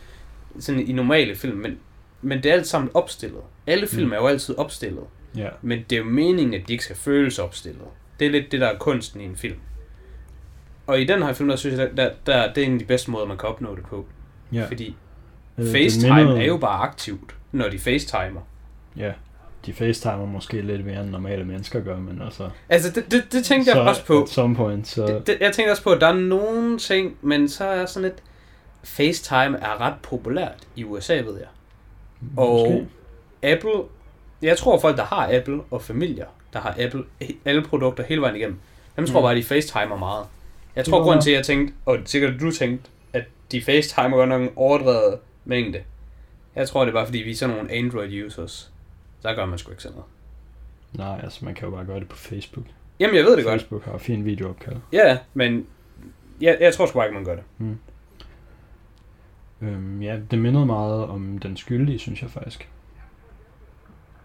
sådan 0.60 0.86
i 0.88 0.92
normale 0.92 1.36
film, 1.36 1.56
men, 1.56 1.78
men 2.22 2.42
det 2.42 2.46
er 2.50 2.54
alt 2.54 2.66
sammen 2.66 2.90
opstillet. 2.94 3.40
Alle 3.66 3.86
film 3.86 4.06
Mm. 4.06 4.12
er 4.12 4.16
jo 4.16 4.26
altid 4.26 4.58
opstillet, 4.58 5.04
ja, 5.36 5.48
men 5.62 5.78
det 5.90 5.96
er 5.96 6.00
jo 6.00 6.06
meningen, 6.08 6.54
at 6.54 6.68
de 6.68 6.72
ikke 6.72 6.84
skal 6.84 6.96
føles 6.96 7.38
opstillet. 7.38 7.84
Det 8.20 8.26
er 8.26 8.30
lidt 8.30 8.52
det, 8.52 8.60
der 8.60 8.66
er 8.66 8.78
kunsten 8.78 9.20
i 9.20 9.24
en 9.24 9.36
film. 9.36 9.56
Og 10.86 11.00
i 11.00 11.04
den 11.04 11.22
her 11.22 11.32
film, 11.32 11.48
der 11.48 11.56
synes 11.56 11.78
jeg, 11.78 11.96
der, 11.96 12.08
der, 12.08 12.10
der 12.26 12.52
det 12.52 12.62
er 12.62 12.66
en 12.66 12.72
af 12.72 12.78
de 12.78 12.84
bedste 12.84 13.10
måder, 13.10 13.26
man 13.26 13.38
kan 13.38 13.48
opnå 13.48 13.76
det 13.76 13.84
på. 13.84 14.06
ja. 14.52 14.66
Fordi 14.66 14.96
Øh, 15.58 15.66
FaceTime 15.72 16.14
minder- 16.14 16.36
er 16.36 16.44
jo 16.46 16.56
bare 16.56 16.80
aktivt, 16.88 17.34
når 17.52 17.68
de 17.68 17.78
FaceTimer. 17.78 18.40
Ja, 18.96 19.12
de 19.66 19.72
facetimer 19.72 20.26
måske 20.26 20.60
lidt 20.62 20.86
mere 20.86 21.00
end 21.00 21.10
normale 21.10 21.44
mennesker 21.44 21.80
gør, 21.80 21.96
men 21.96 22.22
altså... 22.22 22.50
Altså, 22.68 22.90
det, 22.90 23.12
det, 23.12 23.32
det 23.32 23.44
tænkte 23.44 23.70
jeg 23.70 23.80
også 23.82 24.04
på. 24.04 24.22
At 24.22 24.28
some 24.28 24.56
point, 24.56 24.88
så... 24.88 25.06
Det, 25.06 25.26
det, 25.26 25.36
jeg 25.40 25.52
tænker 25.52 25.70
også 25.70 25.82
på, 25.82 25.90
at 25.90 26.00
der 26.00 26.06
er 26.06 26.14
nogle 26.14 26.78
ting, 26.78 27.16
men 27.22 27.48
så 27.48 27.64
er 27.64 27.86
sådan 27.86 28.08
lidt... 28.08 28.22
FaceTime 28.84 29.58
er 29.58 29.80
ret 29.80 29.94
populært 30.02 30.66
i 30.76 30.84
USA, 30.84 31.14
ved 31.14 31.38
jeg. 31.38 31.48
Og 32.36 32.60
Måske. 32.70 32.86
Apple... 33.42 33.70
Jeg 34.42 34.56
tror, 34.58 34.80
folk, 34.80 34.96
der 34.96 35.04
har 35.04 35.28
Apple, 35.32 35.60
og 35.70 35.82
familier, 35.82 36.26
der 36.52 36.58
har 36.60 36.74
Apple, 36.78 37.04
alle 37.44 37.62
produkter 37.62 38.04
hele 38.04 38.20
vejen 38.20 38.36
igennem, 38.36 38.58
dem 38.96 39.06
tror 39.06 39.20
Mm. 39.20 39.24
bare, 39.24 39.36
de 39.36 39.42
FaceTimer 39.42 39.96
meget. 39.96 40.26
Jeg 40.76 40.84
tror, 40.84 41.02
grund 41.02 41.22
til, 41.22 41.30
at 41.30 41.36
jeg 41.36 41.44
tænkte, 41.44 41.74
og 41.86 41.98
sikkert 42.04 42.40
du 42.40 42.50
tænkte, 42.50 42.90
at 43.12 43.24
de 43.52 43.62
FaceTimer 43.62 44.16
godt 44.16 44.28
nok 44.28 44.42
en 44.42 44.50
overdrevet 44.56 45.18
mængde. 45.44 45.78
Jeg 46.56 46.68
tror, 46.68 46.80
det 46.80 46.88
er 46.88 46.92
bare, 46.92 47.06
fordi 47.06 47.18
vi 47.18 47.30
er 47.30 47.34
sådan 47.34 47.56
nogle 47.56 47.72
Android-users. 47.72 48.70
Der 49.22 49.34
gør 49.34 49.46
man 49.46 49.58
sgu 49.58 49.70
ikke 49.70 49.82
sådan 49.82 49.96
noget. 49.96 50.10
Nej, 50.92 51.20
altså 51.24 51.44
man 51.44 51.54
kan 51.54 51.68
jo 51.68 51.74
bare 51.74 51.84
gøre 51.84 52.00
det 52.00 52.08
på 52.08 52.16
Facebook. 52.16 52.66
Jamen, 53.00 53.16
jeg 53.16 53.24
ved 53.24 53.36
det 53.36 53.44
godt. 53.44 53.60
Facebook 53.60 53.84
har 53.84 53.98
fin 53.98 54.24
videoopkald. 54.24 54.76
Ja, 54.92 55.18
men 55.34 55.66
jeg, 56.40 56.58
jeg 56.60 56.74
tror 56.74 56.86
sgu 56.86 56.98
bare 56.98 57.06
ikke, 57.06 57.14
man 57.14 57.24
gør 57.24 57.34
det. 57.34 57.44
Øhm, 59.62 60.02
ja, 60.02 60.18
det 60.30 60.38
mindede 60.38 60.66
meget 60.66 61.04
om 61.04 61.38
den 61.38 61.56
skyldige, 61.56 61.98
synes 61.98 62.22
jeg 62.22 62.30
faktisk. 62.30 62.68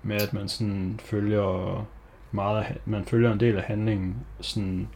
Med 0.04 0.16
at 0.22 0.34
man 0.34 0.50
sådan 0.50 1.00
følger 1.04 1.88
meget 2.32 2.66
man 2.86 3.06
følger 3.06 3.32
en 3.34 3.40
del 3.40 3.58
af 3.58 3.64
handlingen, 3.64 4.16
sådan, 4.42 4.88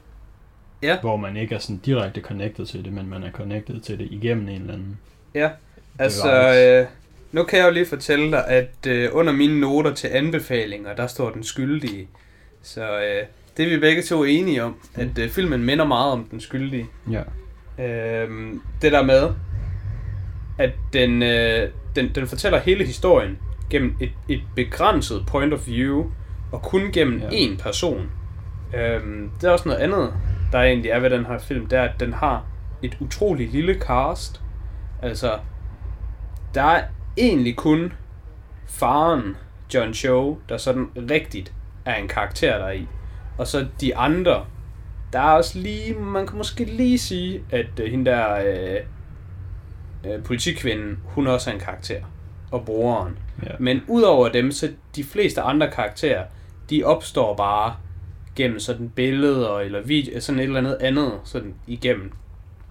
Ja. 0.84 1.00
hvor 1.02 1.18
man 1.18 1.38
ikke 1.38 1.56
er 1.56 1.60
sådan 1.60 1.78
direkte 1.78 2.22
connected 2.22 2.66
til 2.66 2.86
det, 2.86 2.94
men 2.94 3.08
man 3.10 3.24
er 3.24 3.32
connected 3.32 3.80
til 3.80 4.00
det 4.00 4.08
igennem 4.12 4.48
en 4.48 4.62
eller 4.62 4.74
anden. 4.74 5.00
Altså, 6.00 6.24
Bevares. 6.28 6.86
øh, 6.86 6.88
nu 7.32 7.44
kan 7.44 7.60
jeg 7.60 7.66
jo 7.68 7.72
lige 7.72 7.86
fortælle 7.86 8.32
dig, 8.32 8.48
at 8.48 8.88
øh, 8.88 9.10
under 9.12 9.34
mine 9.34 9.60
noter 9.60 9.94
til 9.94 10.08
anbefalinger, 10.08 10.96
der 10.96 11.08
står 11.08 11.30
den 11.30 11.44
skyldige. 11.44 12.08
Så 12.62 13.00
øh, 13.00 13.26
det 13.58 13.66
er 13.66 13.70
vi 13.70 13.80
begge 13.80 14.02
to 14.02 14.24
enige 14.24 14.64
om, 14.64 14.76
at 14.96 15.18
øh, 15.20 15.30
filmen 15.30 15.64
minder 15.64 15.86
meget 15.86 16.12
om 16.12 16.24
den 16.32 16.40
skyldige. 16.42 16.88
Ja, 17.12 17.22
Øh, 17.84 18.54
det 18.82 18.92
der 18.92 19.04
med, 19.04 19.30
at 20.58 20.72
den, 20.94 21.24
øh, 21.24 21.70
den, 21.96 22.12
den 22.16 22.28
fortæller 22.28 22.60
hele 22.60 22.86
historien 22.86 23.38
gennem 23.70 23.96
et, 24.02 24.12
et 24.30 24.42
begrænset 24.56 25.24
point 25.28 25.54
of 25.54 25.68
view, 25.68 26.12
og 26.52 26.62
kun 26.62 26.82
gennem 26.94 27.20
Ja. 27.20 27.28
én 27.30 27.58
person. 27.64 28.12
Øh, 28.76 29.02
det 29.42 29.48
er 29.48 29.50
også 29.52 29.70
noget 29.70 29.82
andet, 29.82 30.14
der 30.52 30.60
egentlig 30.62 30.92
er 30.92 31.00
ved 31.00 31.10
den 31.10 31.26
her 31.26 31.38
film, 31.40 31.68
det 31.68 31.80
er, 31.80 31.84
at 31.84 32.00
den 32.00 32.14
har 32.14 32.46
et 32.84 32.98
utroligt 33.00 33.52
lille 33.52 33.74
cast. 33.80 34.42
Altså, 35.02 35.38
der 36.54 36.64
er 36.64 36.84
egentlig 37.20 37.56
kun 37.56 37.94
faren, 38.68 39.38
John 39.74 39.94
Cho, 39.94 40.38
der 40.50 40.58
sådan 40.58 40.90
rigtigt 40.96 41.54
er 41.86 41.96
en 41.96 42.08
karakter 42.08 42.58
der 42.58 42.72
i. 42.72 42.88
Og 43.38 43.48
så 43.48 43.68
de 43.82 43.96
andre, 43.96 44.46
der 45.14 45.20
er 45.20 45.32
også 45.32 45.60
lige, 45.60 45.94
man 45.94 46.28
kan 46.28 46.38
måske 46.38 46.66
lige 46.66 47.00
sige, 47.00 47.44
at 47.52 47.80
øh, 47.80 47.92
hende 47.92 48.12
der 48.12 48.36
øh, 48.36 48.80
øh, 50.12 50.24
politikvinden, 50.24 51.00
hun 51.04 51.28
også 51.28 51.50
er 51.50 51.54
en 51.54 51.60
karakter. 51.60 52.02
Og 52.52 52.66
brugeren. 52.66 53.18
Ja. 53.46 53.52
Men 53.60 53.82
udover 53.88 54.30
dem, 54.30 54.52
så 54.52 54.72
de 54.96 55.04
fleste 55.04 55.42
andre 55.42 55.72
karakterer, 55.72 56.26
de 56.70 56.84
opstår 56.84 57.36
bare 57.36 57.76
gennem 58.36 58.60
sådan 58.60 58.90
billeder 58.90 59.60
eller 59.60 59.82
video, 59.82 60.20
sådan 60.20 60.40
et 60.40 60.44
eller 60.44 60.60
andet 60.60 60.78
andet, 60.82 61.14
sådan 61.24 61.56
igennem, 61.68 62.12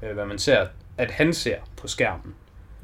øh, 0.02 0.14
hvad 0.14 0.26
man 0.26 0.38
ser, 0.38 0.67
at 0.99 1.11
han 1.11 1.33
ser 1.33 1.57
på 1.76 1.88
skærmen. 1.88 2.35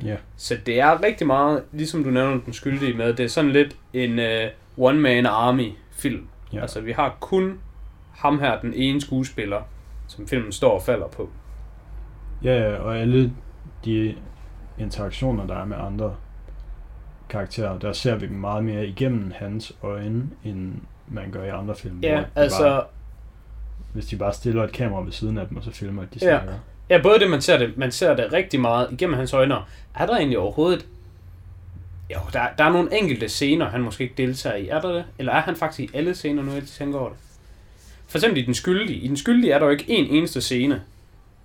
Ja. 0.02 0.16
Så 0.36 0.56
det 0.66 0.80
er 0.80 1.02
rigtig 1.02 1.26
meget, 1.26 1.62
ligesom 1.72 2.04
du 2.04 2.10
nævner 2.10 2.40
den 2.44 2.52
skyldige 2.52 2.94
med, 2.94 3.14
det 3.14 3.24
er 3.24 3.28
sådan 3.28 3.50
lidt 3.50 3.76
en 3.92 4.18
uh, 4.18 4.84
one-man 4.88 5.26
army 5.26 5.72
film. 5.92 6.26
Ja. 6.52 6.56
Ja. 6.56 6.62
Altså 6.62 6.80
vi 6.80 6.92
har 6.92 7.16
kun 7.20 7.58
ham 8.16 8.38
her, 8.40 8.60
den 8.60 8.74
ene 8.74 9.00
skuespiller, 9.00 9.62
som 10.06 10.28
filmen 10.28 10.52
står 10.52 10.70
og 10.74 10.82
falder 10.82 11.08
på. 11.08 11.30
Ja, 12.44 12.70
ja, 12.70 12.76
og 12.78 12.98
alle 12.98 13.32
de 13.84 14.14
interaktioner, 14.78 15.46
der 15.46 15.56
er 15.56 15.64
med 15.64 15.76
andre 15.76 16.16
karakterer, 17.28 17.78
der 17.78 17.92
ser 17.92 18.14
vi 18.16 18.26
dem 18.26 18.36
meget 18.36 18.64
mere 18.64 18.86
igennem 18.86 19.32
hans 19.36 19.76
øjne, 19.82 20.30
end 20.44 20.74
man 21.08 21.30
gør 21.30 21.44
i 21.44 21.48
andre 21.48 21.74
film. 21.74 22.00
Ja, 22.00 22.24
altså, 22.34 22.62
Bare, 22.62 22.84
hvis 23.92 24.06
de 24.06 24.16
bare 24.16 24.32
stiller 24.32 24.64
et 24.64 24.72
kamera 24.72 25.02
ved 25.02 25.12
siden 25.12 25.38
af 25.38 25.48
dem, 25.48 25.56
og 25.56 25.62
så 25.64 25.70
filmer, 25.70 26.02
at 26.02 26.14
de 26.14 26.18
snakker. 26.18 26.52
ja, 26.52 26.58
både 27.03 27.19
det, 27.21 27.31
man 27.31 27.41
ser 27.41 27.59
det, 27.59 27.76
man 27.76 27.93
ser 27.93 28.17
det 28.17 28.33
rigtig 28.33 28.61
meget 28.61 28.88
igennem 28.93 29.17
hans 29.17 29.33
øjne. 29.33 29.55
Er 29.95 30.07
der 30.07 30.17
egentlig 30.17 30.38
overhovedet 30.38 30.79
et- 30.79 30.87
jo, 32.14 32.19
der, 32.33 32.41
der 32.59 32.64
er 32.64 32.73
nogle 32.73 32.99
enkelte 32.99 33.29
scener, 33.29 33.67
han 33.69 33.81
måske 33.81 34.05
ikke 34.05 34.14
deltager 34.17 34.57
i. 34.57 34.69
Er 34.69 34.81
der 34.81 34.93
det? 34.93 35.05
Eller 35.19 35.33
er 35.33 35.41
han 35.41 35.57
faktisk 35.57 35.81
i 35.81 35.97
alle 35.97 36.14
scener 36.14 36.43
nu, 36.43 36.53
jeg 36.53 36.62
tænker 36.62 36.99
over 36.99 37.09
det? 37.09 37.19
For 38.09 38.19
eksempel 38.19 38.43
i 38.43 38.47
Den 38.47 38.55
Skyldige. 38.55 38.99
I 38.99 39.09
Den 39.09 39.17
Skyldige 39.17 39.53
er 39.53 39.59
der 39.59 39.67
jo 39.67 39.73
ikke 39.73 39.85
en 39.88 40.07
eneste 40.07 40.41
scene, 40.41 40.83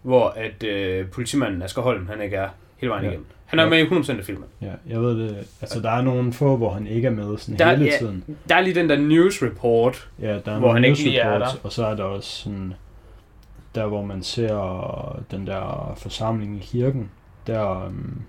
hvor 0.01 0.27
at 0.38 0.63
øh, 0.63 1.08
politimanden 1.08 1.62
Asger 1.62 1.81
Holm, 1.81 2.08
han 2.08 2.22
ikke 2.22 2.36
er 2.36 2.50
hele 2.77 2.89
vejen 2.89 3.03
Ja. 3.03 3.10
igennem. 3.10 3.25
Han 3.46 3.60
er 3.60 3.63
Ja. 3.63 3.69
med 3.69 3.77
i 3.79 3.86
100% 3.86 4.19
af 4.19 4.25
filmen. 4.25 4.46
Ja, 4.62 4.72
jeg 4.89 5.01
ved 5.01 5.19
det. 5.19 5.38
Altså, 5.62 5.79
der 5.79 5.91
er 5.91 6.01
nogle 6.01 6.34
få, 6.34 6.58
hvor 6.58 6.74
han 6.74 6.88
ikke 6.88 7.08
er 7.08 7.12
med 7.12 7.38
sådan 7.38 7.60
Der- 7.60 7.75
hele 7.75 7.86
ja. 7.91 7.98
tiden. 8.00 8.24
Der 8.50 8.55
er 8.55 8.62
lige 8.62 8.75
den 8.75 8.89
der 8.89 8.98
news 8.98 9.43
report. 9.43 10.08
Ja, 10.22 10.38
der 10.46 10.51
er 10.51 10.60
Hvor 10.60 10.74
han 10.74 10.84
ikke 10.84 10.91
news 10.91 11.03
lige 11.03 11.19
er 11.19 11.38
der. 11.39 11.48
Og 11.63 11.72
så 11.72 11.86
er 11.86 11.96
der 11.96 12.03
også 12.03 12.29
sådan, 12.29 12.74
der 13.75 13.85
hvor 13.85 14.01
man 14.01 14.23
ser 14.23 15.19
den 15.31 15.47
der 15.47 15.93
forsamling 15.97 16.57
i 16.57 16.59
kirken, 16.59 17.11
der, 17.47 17.85
um, 17.88 18.21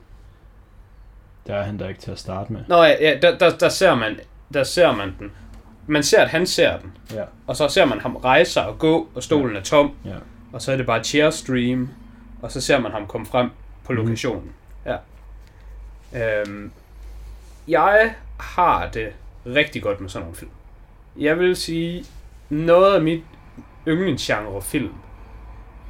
der 1.47 1.55
er 1.55 1.63
han 1.63 1.79
der 1.79 1.89
ikke 1.89 2.01
til 2.01 2.11
at 2.11 2.19
starte 2.19 2.53
med. 2.53 2.61
Nå 2.69 2.83
ja, 2.83 2.95
ja 3.11 3.19
der, 3.23 3.39
der, 3.39 3.57
der, 3.57 3.69
ser 3.69 3.95
man, 3.95 4.21
der 4.55 4.65
ser 4.65 4.93
man 4.97 5.15
den. 5.19 5.33
Man 5.87 6.03
ser, 6.03 6.23
at 6.23 6.29
han 6.31 6.47
ser 6.47 6.79
den. 6.79 6.93
Ja. 7.15 7.25
Og 7.47 7.57
så 7.57 7.69
ser 7.69 7.85
man 7.85 8.01
ham 8.01 8.17
rejse 8.17 8.53
sig 8.53 8.67
og 8.67 8.79
gå, 8.79 9.09
og 9.15 9.23
stolen 9.23 9.57
er 9.57 9.61
tom. 9.63 9.95
Ja. 10.05 10.17
Og 10.53 10.63
så 10.63 10.73
er 10.73 10.77
det 10.77 10.87
bare 10.87 11.05
chairstream. 11.05 11.89
Og 12.43 12.53
så 12.53 12.61
ser 12.61 12.79
man 12.81 12.93
ham 12.93 13.07
komme 13.07 13.27
frem 13.27 13.51
på 13.85 13.93
Mhm. 13.93 14.03
lokationen. 14.03 14.53
Ja. 14.87 14.97
Øhm, 16.15 16.71
jeg 17.69 18.15
har 18.41 18.89
det 18.89 19.09
rigtig 19.47 19.83
godt 19.83 20.01
med 20.01 20.09
sådan 20.09 20.23
nogle 20.25 20.37
film. 20.37 20.51
Jeg 21.19 21.39
vil 21.39 21.57
sige, 21.57 22.05
noget 22.51 22.95
af 22.95 23.03
mit 23.03 23.23
yndlingsgenre 23.89 24.63
film, 24.63 24.93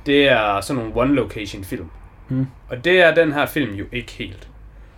det 0.07 0.28
er 0.28 0.61
sådan 0.61 0.83
nogle 0.85 1.02
one-location 1.23 1.64
film. 1.64 1.90
Mm. 2.28 2.47
Og 2.69 2.85
det 2.85 3.00
er 3.00 3.14
den 3.14 3.33
her 3.33 3.47
film 3.47 3.75
jo 3.75 3.85
ikke 3.92 4.12
helt. 4.12 4.49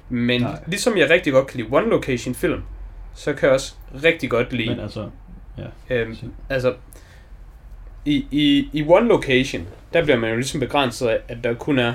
Men 0.09 0.41
Nej. 0.43 0.59
Ligesom 0.67 0.97
jeg 0.97 1.11
rigtig 1.11 1.33
godt 1.33 1.47
kan 1.47 1.61
lide 1.61 1.69
one-location 1.73 2.35
film, 2.35 2.63
så 3.15 3.33
kan 3.33 3.47
jeg 3.47 3.55
også 3.55 3.75
rigtig 4.05 4.31
godt 4.31 4.53
lide... 4.53 4.69
Men 4.71 4.81
altså, 4.81 5.09
øhm, 5.91 6.15
så- 6.15 6.27
altså, 6.49 6.75
i, 8.05 8.27
i, 8.31 8.69
i 8.73 8.85
one 8.89 9.09
location, 9.09 9.67
der 9.93 10.03
bliver 10.05 10.19
man 10.19 10.31
jo 10.31 10.37
ligesom 10.37 10.61
begrænset 10.61 11.09
af, 11.09 11.19
at 11.29 11.37
der 11.45 11.55
kun 11.55 11.79
er 11.79 11.95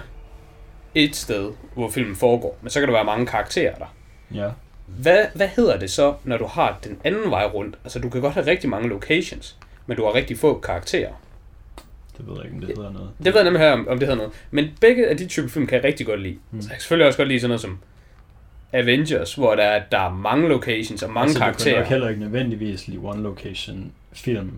et 0.95 1.15
sted, 1.15 1.51
hvor 1.73 1.89
filmen 1.89 2.15
foregår. 2.15 2.57
Men 2.61 2.69
så 2.69 2.79
kan 2.79 2.87
der 2.87 2.93
være 2.93 3.03
mange 3.05 3.25
karakterer 3.25 3.75
der. 3.75 3.95
ja, 4.33 4.49
Hvad, 4.85 5.25
hvad 5.35 5.47
hedder 5.47 5.79
det 5.79 5.89
så, 5.91 6.13
når 6.23 6.37
du 6.37 6.45
har 6.45 6.79
den 6.83 6.97
anden 7.03 7.31
vej 7.31 7.45
rundt? 7.45 7.77
Altså, 7.83 7.99
du 7.99 8.09
kan 8.09 8.21
godt 8.21 8.33
have 8.33 8.45
rigtig 8.47 8.69
mange 8.69 8.89
locations, 8.89 9.57
men 9.87 9.97
du 9.97 10.05
har 10.05 10.13
rigtig 10.15 10.37
få 10.39 10.59
karakterer. 10.59 11.11
Det 12.17 12.27
ved 12.27 12.33
jeg 12.35 12.45
ikke, 12.45 12.55
om 12.55 12.61
det 12.61 12.77
hedder 12.77 12.91
noget. 12.91 13.09
Det 13.17 13.25
ved 13.25 13.35
jeg 13.35 13.43
nemlig 13.43 13.61
her, 13.61 13.71
om, 13.71 13.87
om 13.87 13.99
det 13.99 14.07
hedder 14.07 14.23
noget. 14.23 14.33
Men 14.51 14.65
begge 14.81 15.07
af 15.07 15.17
de 15.17 15.27
typer 15.27 15.49
film 15.49 15.67
kan 15.67 15.75
jeg 15.75 15.83
rigtig 15.83 16.05
godt 16.05 16.21
lide. 16.21 16.37
Mm. 16.51 16.61
Så 16.61 16.67
jeg 16.67 16.73
kan 16.75 16.79
selvfølgelig 16.81 17.07
også 17.07 17.17
godt 17.17 17.27
lide 17.27 17.39
sådan 17.39 17.49
noget 17.49 17.61
som 17.61 17.77
Avengers, 18.73 19.35
hvor 19.35 19.55
der 19.55 19.63
er, 19.63 19.83
der 19.91 19.99
er 19.99 20.13
mange 20.13 20.49
locations 20.49 21.03
og 21.03 21.09
mange 21.09 21.23
altså, 21.23 21.39
karakterer. 21.39 21.75
Du 21.77 21.81
kan 21.83 21.89
heller 21.89 22.09
ikke 22.09 22.21
nødvendigvis 22.21 22.87
lide 22.87 22.99
one 23.03 23.21
location 23.21 23.91
film 24.13 24.51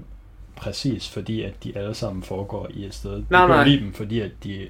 præcis, 0.55 1.09
fordi 1.09 1.43
at 1.43 1.53
de 1.63 1.77
alle 1.77 1.93
sammen 1.93 2.23
foregår 2.23 2.67
i 2.73 2.85
et 2.85 2.93
sted. 2.93 3.11
Du 3.11 3.23
Nej, 3.29 3.41
kan 3.41 3.49
nej. 3.49 3.65
lide 3.65 3.79
dem, 3.79 3.93
fordi 3.93 4.19
at 4.19 4.31
de 4.43 4.67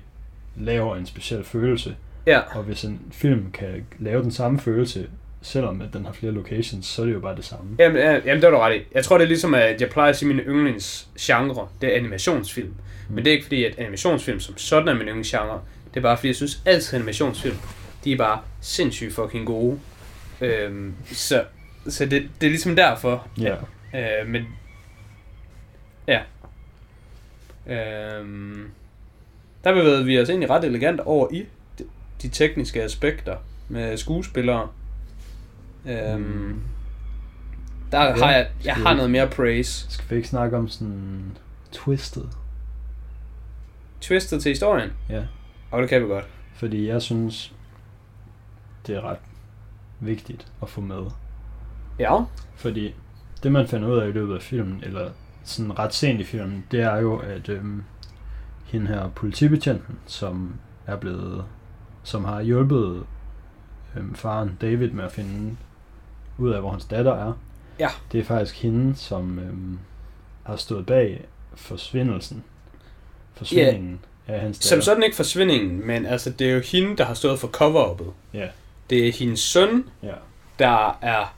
laver 0.58 0.96
en 0.96 1.06
speciel 1.06 1.44
følelse. 1.44 1.96
Ja. 2.28 2.40
Og 2.40 2.64
hvis 2.64 2.84
en 2.84 3.02
film 3.12 3.52
kan 3.52 3.86
lave 4.00 4.24
den 4.24 4.32
samme 4.32 4.60
følelse, 4.60 5.08
selvom 5.42 5.82
at 5.82 5.94
den 5.94 6.06
har 6.06 6.14
flere 6.14 6.32
locations, 6.32 6.86
så 6.86 7.02
er 7.02 7.06
det 7.06 7.14
jo 7.14 7.20
bare 7.20 7.36
det 7.36 7.46
samme. 7.46 7.76
Jamen, 7.80 7.98
ja, 7.98 8.12
jamen, 8.12 8.36
det 8.36 8.44
har 8.44 8.50
du 8.50 8.58
ret 8.58 8.76
i. 8.76 8.80
Jeg 8.96 9.04
tror, 9.04 9.18
det 9.18 9.24
er 9.24 9.28
ligesom, 9.28 9.54
at 9.54 9.82
jeg 9.82 9.90
plejer 9.90 10.10
at 10.10 10.18
sige, 10.18 10.28
mine 10.28 10.44
yndlingsgenre, 10.44 11.68
det 11.82 11.94
er 11.94 11.98
animationsfilm. 11.98 12.68
Mm. 12.68 13.16
Men 13.16 13.26
det 13.26 13.32
er 13.32 13.34
ikke 13.34 13.46
fordi, 13.46 13.64
at 13.64 13.80
animationsfilm 13.80 14.40
som 14.40 14.58
sådan 14.58 14.88
er 14.88 14.94
min 14.94 15.08
yndlingsgenre. 15.08 15.62
Det 15.94 15.98
er 15.98 16.02
bare 16.02 16.18
fordi, 16.18 16.28
jeg 16.28 16.36
synes 16.36 16.62
altid, 16.66 16.94
at 16.94 17.00
animationsfilm, 17.00 17.58
de 18.04 18.14
er 18.14 18.18
bare 18.18 18.40
sindssygt 18.62 19.14
fucking 19.14 19.46
gode. 19.46 19.80
Øhm, 20.42 20.94
så 21.06 21.44
så 21.88 22.06
det, 22.06 22.30
det 22.42 22.48
er 22.48 22.52
ligesom 22.52 22.76
derfor. 22.76 23.28
Ja. 23.42 23.56
Øh, 23.96 24.28
men, 24.28 24.46
ja. 26.08 26.22
Øhm, 27.68 28.72
der 29.64 29.74
bevægede 29.74 30.06
vi 30.06 30.20
os 30.20 30.30
egentlig 30.30 30.50
ret 30.50 30.64
elegant 30.64 31.00
over 31.00 31.28
i 31.32 31.46
de, 31.80 31.84
de 32.22 32.30
tekniske 32.30 32.84
aspekter 32.84 33.38
med 33.70 33.98
skuespillere. 33.98 34.68
Øhm, 35.90 36.22
Mm. 36.22 36.62
der 37.92 38.02
Ja, 38.04 38.12
har 38.26 38.32
jeg, 38.32 38.48
jeg 38.66 38.76
har 38.76 38.90
vi- 38.94 38.96
noget 38.96 39.12
mere 39.12 39.28
praise. 39.28 39.92
Skal 39.92 40.10
vi 40.10 40.16
ikke 40.16 40.28
snakke 40.28 40.58
om 40.58 40.68
sådan 40.68 41.38
Twisted? 41.72 42.24
Twistet 44.02 44.42
til 44.42 44.50
historien? 44.50 44.90
Ja. 45.10 45.24
Og 45.72 45.82
det 45.82 45.90
kan 45.90 46.02
vi 46.02 46.08
godt. 46.08 46.26
Fordi 46.54 46.88
jeg 46.88 47.02
synes, 47.02 47.54
det 48.88 48.96
er 48.96 49.02
ret 49.02 49.18
vigtigt 50.00 50.48
at 50.62 50.70
få 50.70 50.82
med. 50.82 51.04
Ja. 52.00 52.24
Fordi 52.56 52.96
det 53.44 53.52
man 53.52 53.68
finder 53.68 53.88
ud 53.90 53.98
af 53.98 54.08
i 54.08 54.12
løbet 54.12 54.36
af 54.36 54.42
filmen, 54.42 54.80
eller 54.84 55.12
sådan 55.44 55.80
ret 55.80 55.94
sent 55.94 56.22
i 56.22 56.24
filmen, 56.24 56.66
det 56.72 56.80
er 56.82 56.96
jo, 56.98 57.18
at 57.18 57.50
øhm, 57.50 57.84
hende 58.66 58.88
her 58.88 59.10
politibetjenten, 59.10 59.96
som 60.06 60.54
er 60.88 60.96
blevet, 60.96 61.46
som 62.04 62.26
har 62.26 62.42
hjulpet 62.42 63.04
øhm, 63.96 64.16
faren 64.16 64.58
David 64.62 64.90
med 64.92 65.04
at 65.04 65.12
finde 65.12 65.58
ud 66.40 66.52
af, 66.52 66.60
hvor 66.62 66.70
hans 66.72 66.86
datter 66.86 67.14
er. 67.28 67.34
Ja. 67.80 67.88
Det 68.12 68.20
er 68.20 68.24
faktisk 68.24 68.62
hende, 68.62 68.96
som 68.96 69.40
øhm, 69.40 69.80
har 70.44 70.56
stået 70.56 70.86
bag 70.86 71.26
forsvindelsen, 71.56 72.44
forsvindingen 73.34 74.00
af 74.28 74.40
hans 74.42 74.60
datter. 74.60 74.68
Som 74.76 74.82
sådan 74.82 75.04
ikke 75.04 75.16
forsvindingen, 75.16 75.88
men 75.88 76.06
altså, 76.06 76.30
det 76.30 76.50
er 76.50 76.54
jo 76.54 76.60
hende, 76.60 76.98
der 76.98 77.04
har 77.06 77.14
stået 77.14 77.40
for 77.40 77.48
cover-up'et. 77.48 78.12
Ja. 78.38 78.48
Det 78.90 79.08
er 79.08 79.12
hendes 79.12 79.40
søn, 79.40 79.86
Ja. 80.04 80.14
der 80.60 80.98
er 81.02 81.36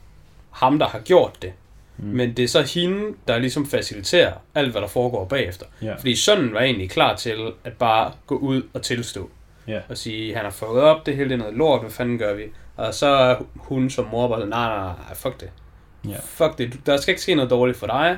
ham, 0.51 0.79
der 0.79 0.87
har 0.87 0.99
gjort 0.99 1.41
det. 1.41 1.53
Mm. 1.97 2.05
Men 2.07 2.37
det 2.37 2.43
er 2.43 2.47
så 2.47 2.61
hende, 2.61 3.15
der 3.27 3.37
ligesom 3.37 3.65
faciliterer 3.67 4.33
alt, 4.55 4.71
hvad 4.71 4.81
der 4.81 4.87
foregår 4.87 5.25
bagefter. 5.25 5.65
ja. 5.81 5.95
Fordi 5.95 6.15
sønnen 6.15 6.53
var 6.53 6.59
egentlig 6.61 6.89
klar 6.89 7.15
til 7.15 7.51
at 7.63 7.73
bare 7.73 8.11
gå 8.27 8.35
ud 8.37 8.61
og 8.73 8.81
tilstå. 8.81 9.29
Ja. 9.67 9.79
Og 9.89 9.97
sige, 9.97 10.35
han 10.35 10.43
har 10.43 10.51
fucket 10.51 10.81
op, 10.83 11.05
det 11.05 11.15
hele 11.15 11.33
er 11.33 11.37
noget 11.37 11.53
lort, 11.53 11.81
hvad 11.81 11.91
fanden 11.91 12.17
gør 12.17 12.33
vi? 12.33 12.43
Og 12.87 12.93
så 12.93 13.37
hun 13.55 13.89
som 13.89 14.07
mor 14.11 14.27
bare 14.27 14.37
sådan, 14.39 14.49
nej, 14.49 14.67
nej, 14.77 14.85
nej, 15.07 15.15
fuck 15.15 15.39
det. 15.39 15.49
Ja. 16.09 16.15
Fuck 16.23 16.57
det, 16.57 16.79
der 16.85 16.97
skal 16.97 17.11
ikke 17.11 17.21
ske 17.21 17.35
noget 17.35 17.51
dårligt 17.51 17.77
for 17.77 17.87
dig. 17.87 18.17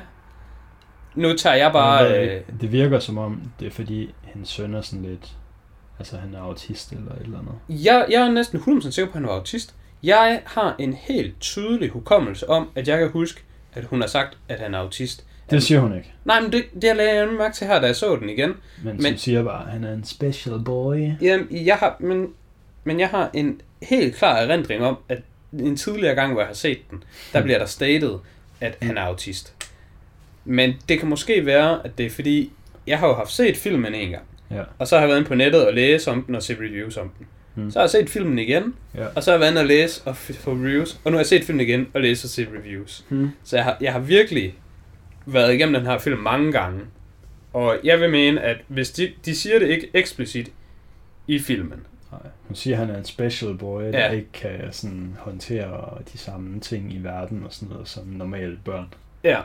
Nu 1.14 1.32
tager 1.36 1.56
jeg 1.56 1.72
bare... 1.72 2.08
hvad- 2.08 2.18
Øh, 2.18 2.40
Det 2.60 2.72
virker 2.72 2.98
som 2.98 3.18
om, 3.18 3.42
det 3.60 3.66
er 3.66 3.70
fordi, 3.70 4.14
hendes 4.22 4.48
søn 4.48 4.74
er 4.74 4.80
sådan 4.80 5.04
lidt... 5.04 5.32
Altså, 5.98 6.16
han 6.16 6.34
er 6.34 6.40
autist 6.40 6.92
eller 6.92 7.12
et 7.12 7.20
eller 7.22 7.38
andet. 7.38 7.84
jeg, 7.84 8.06
jeg 8.10 8.22
er 8.26 8.30
næsten 8.30 8.58
100% 8.60 8.90
sikker 8.90 9.12
på, 9.12 9.16
at 9.18 9.20
han 9.22 9.28
var 9.28 9.34
autist. 9.34 9.74
Jeg 10.02 10.40
har 10.46 10.74
en 10.78 10.92
helt 10.92 11.40
tydelig 11.40 11.88
hukommelse 11.90 12.50
om, 12.50 12.68
at 12.74 12.88
jeg 12.88 12.98
kan 12.98 13.10
huske, 13.10 13.42
at 13.72 13.84
hun 13.84 14.00
har 14.00 14.08
sagt, 14.08 14.38
at 14.48 14.60
han 14.60 14.74
er 14.74 14.78
autist. 14.78 15.24
Det 15.50 15.62
siger 15.62 15.80
hun 15.80 15.96
ikke. 15.96 16.12
Nej, 16.24 16.40
men 16.40 16.52
det, 16.52 16.64
det 16.82 16.96
lagde 16.96 17.14
jeg 17.14 17.28
mærke 17.28 17.54
til 17.54 17.66
her, 17.66 17.80
da 17.80 17.86
jeg 17.86 17.96
så 17.96 18.16
den 18.16 18.28
igen. 18.28 18.52
Men, 18.84 18.96
men 19.02 19.18
siger 19.18 19.42
bare, 19.44 19.66
at 19.66 19.72
han 19.72 19.84
er 19.84 19.92
en 19.92 20.04
special 20.04 20.60
boy. 20.64 21.08
Jamen, 21.20 21.46
jeg 21.50 21.76
har, 21.76 21.96
men, 22.00 22.26
men 22.84 23.00
jeg 23.00 23.08
har 23.08 23.30
en 23.34 23.60
helt 23.82 24.16
klar 24.16 24.36
erindring 24.36 24.82
om, 24.84 24.96
at 25.08 25.18
en 25.52 25.76
tidligere 25.76 26.14
gang, 26.14 26.32
hvor 26.32 26.40
jeg 26.40 26.46
har 26.48 26.54
set 26.54 26.78
den, 26.90 27.04
der 27.32 27.42
bliver 27.42 27.58
der 27.58 27.66
stated, 27.66 28.18
at 28.60 28.76
han 28.82 28.98
er 28.98 29.02
autist. 29.02 29.54
Men 30.44 30.74
det 30.88 30.98
kan 30.98 31.08
måske 31.08 31.46
være, 31.46 31.80
at 31.84 31.98
det 31.98 32.06
er 32.06 32.10
fordi, 32.10 32.52
jeg 32.86 32.98
har 32.98 33.08
jo 33.08 33.14
haft 33.14 33.32
set 33.32 33.56
filmen 33.56 33.94
en 33.94 34.10
gang, 34.10 34.22
Ja. 34.50 34.62
og 34.78 34.88
så 34.88 34.94
har 34.96 35.00
jeg 35.02 35.08
været 35.08 35.18
inde 35.18 35.28
på 35.28 35.34
nettet 35.34 35.66
og 35.66 35.74
læse 35.74 36.10
om 36.10 36.22
den 36.22 36.34
og 36.34 36.42
se 36.42 36.54
reviews 36.60 36.96
om 36.96 37.10
den. 37.18 37.26
Mm. 37.54 37.70
Så 37.70 37.78
har 37.78 37.82
jeg 37.84 37.90
set 37.90 38.10
filmen 38.10 38.38
igen, 38.38 38.74
Ja. 38.94 39.06
og 39.14 39.22
så 39.22 39.30
har 39.30 39.34
jeg 39.34 39.40
været 39.40 39.50
inde 39.50 39.60
og 39.60 39.66
læse 39.66 40.02
og 40.04 40.16
få 40.16 40.50
reviews, 40.52 41.00
og 41.04 41.10
nu 41.12 41.16
har 41.16 41.20
jeg 41.20 41.26
set 41.26 41.44
filmen 41.44 41.66
igen 41.68 41.86
og 41.94 42.00
læse 42.00 42.24
og 42.26 42.28
se 42.30 42.46
reviews. 42.58 43.04
Hmm. 43.08 43.30
Så 43.44 43.56
jeg 43.56 43.64
har, 43.64 43.76
jeg 43.80 43.92
har 43.92 44.00
virkelig 44.00 44.54
været 45.26 45.54
igennem 45.54 45.74
den 45.74 45.86
her 45.86 45.98
film 45.98 46.18
mange 46.18 46.52
gange. 46.52 46.80
Og 47.52 47.78
jeg 47.84 48.00
vil 48.00 48.10
mene, 48.10 48.40
at 48.40 48.56
hvis 48.68 48.90
de, 48.90 49.12
de 49.24 49.36
siger 49.36 49.58
det 49.58 49.68
ikke 49.68 49.90
eksplicit 49.94 50.50
i 51.26 51.38
filmen, 51.38 51.86
Nej. 52.22 52.30
Hun 52.48 52.54
siger, 52.54 52.74
at 52.80 52.86
han 52.86 52.94
er 52.94 52.98
en 52.98 53.04
special 53.04 53.54
boy, 53.58 53.82
der 53.82 53.98
Ja. 53.98 54.10
ikke 54.10 54.32
kan 54.32 54.72
sådan, 54.72 55.16
håndtere 55.20 55.98
de 56.12 56.18
samme 56.18 56.60
ting 56.60 56.92
i 56.92 56.98
verden 56.98 57.44
og 57.46 57.52
sådan 57.52 57.68
noget 57.72 57.88
som 57.88 58.06
normale 58.06 58.58
børn. 58.64 58.94
ja, 59.24 59.40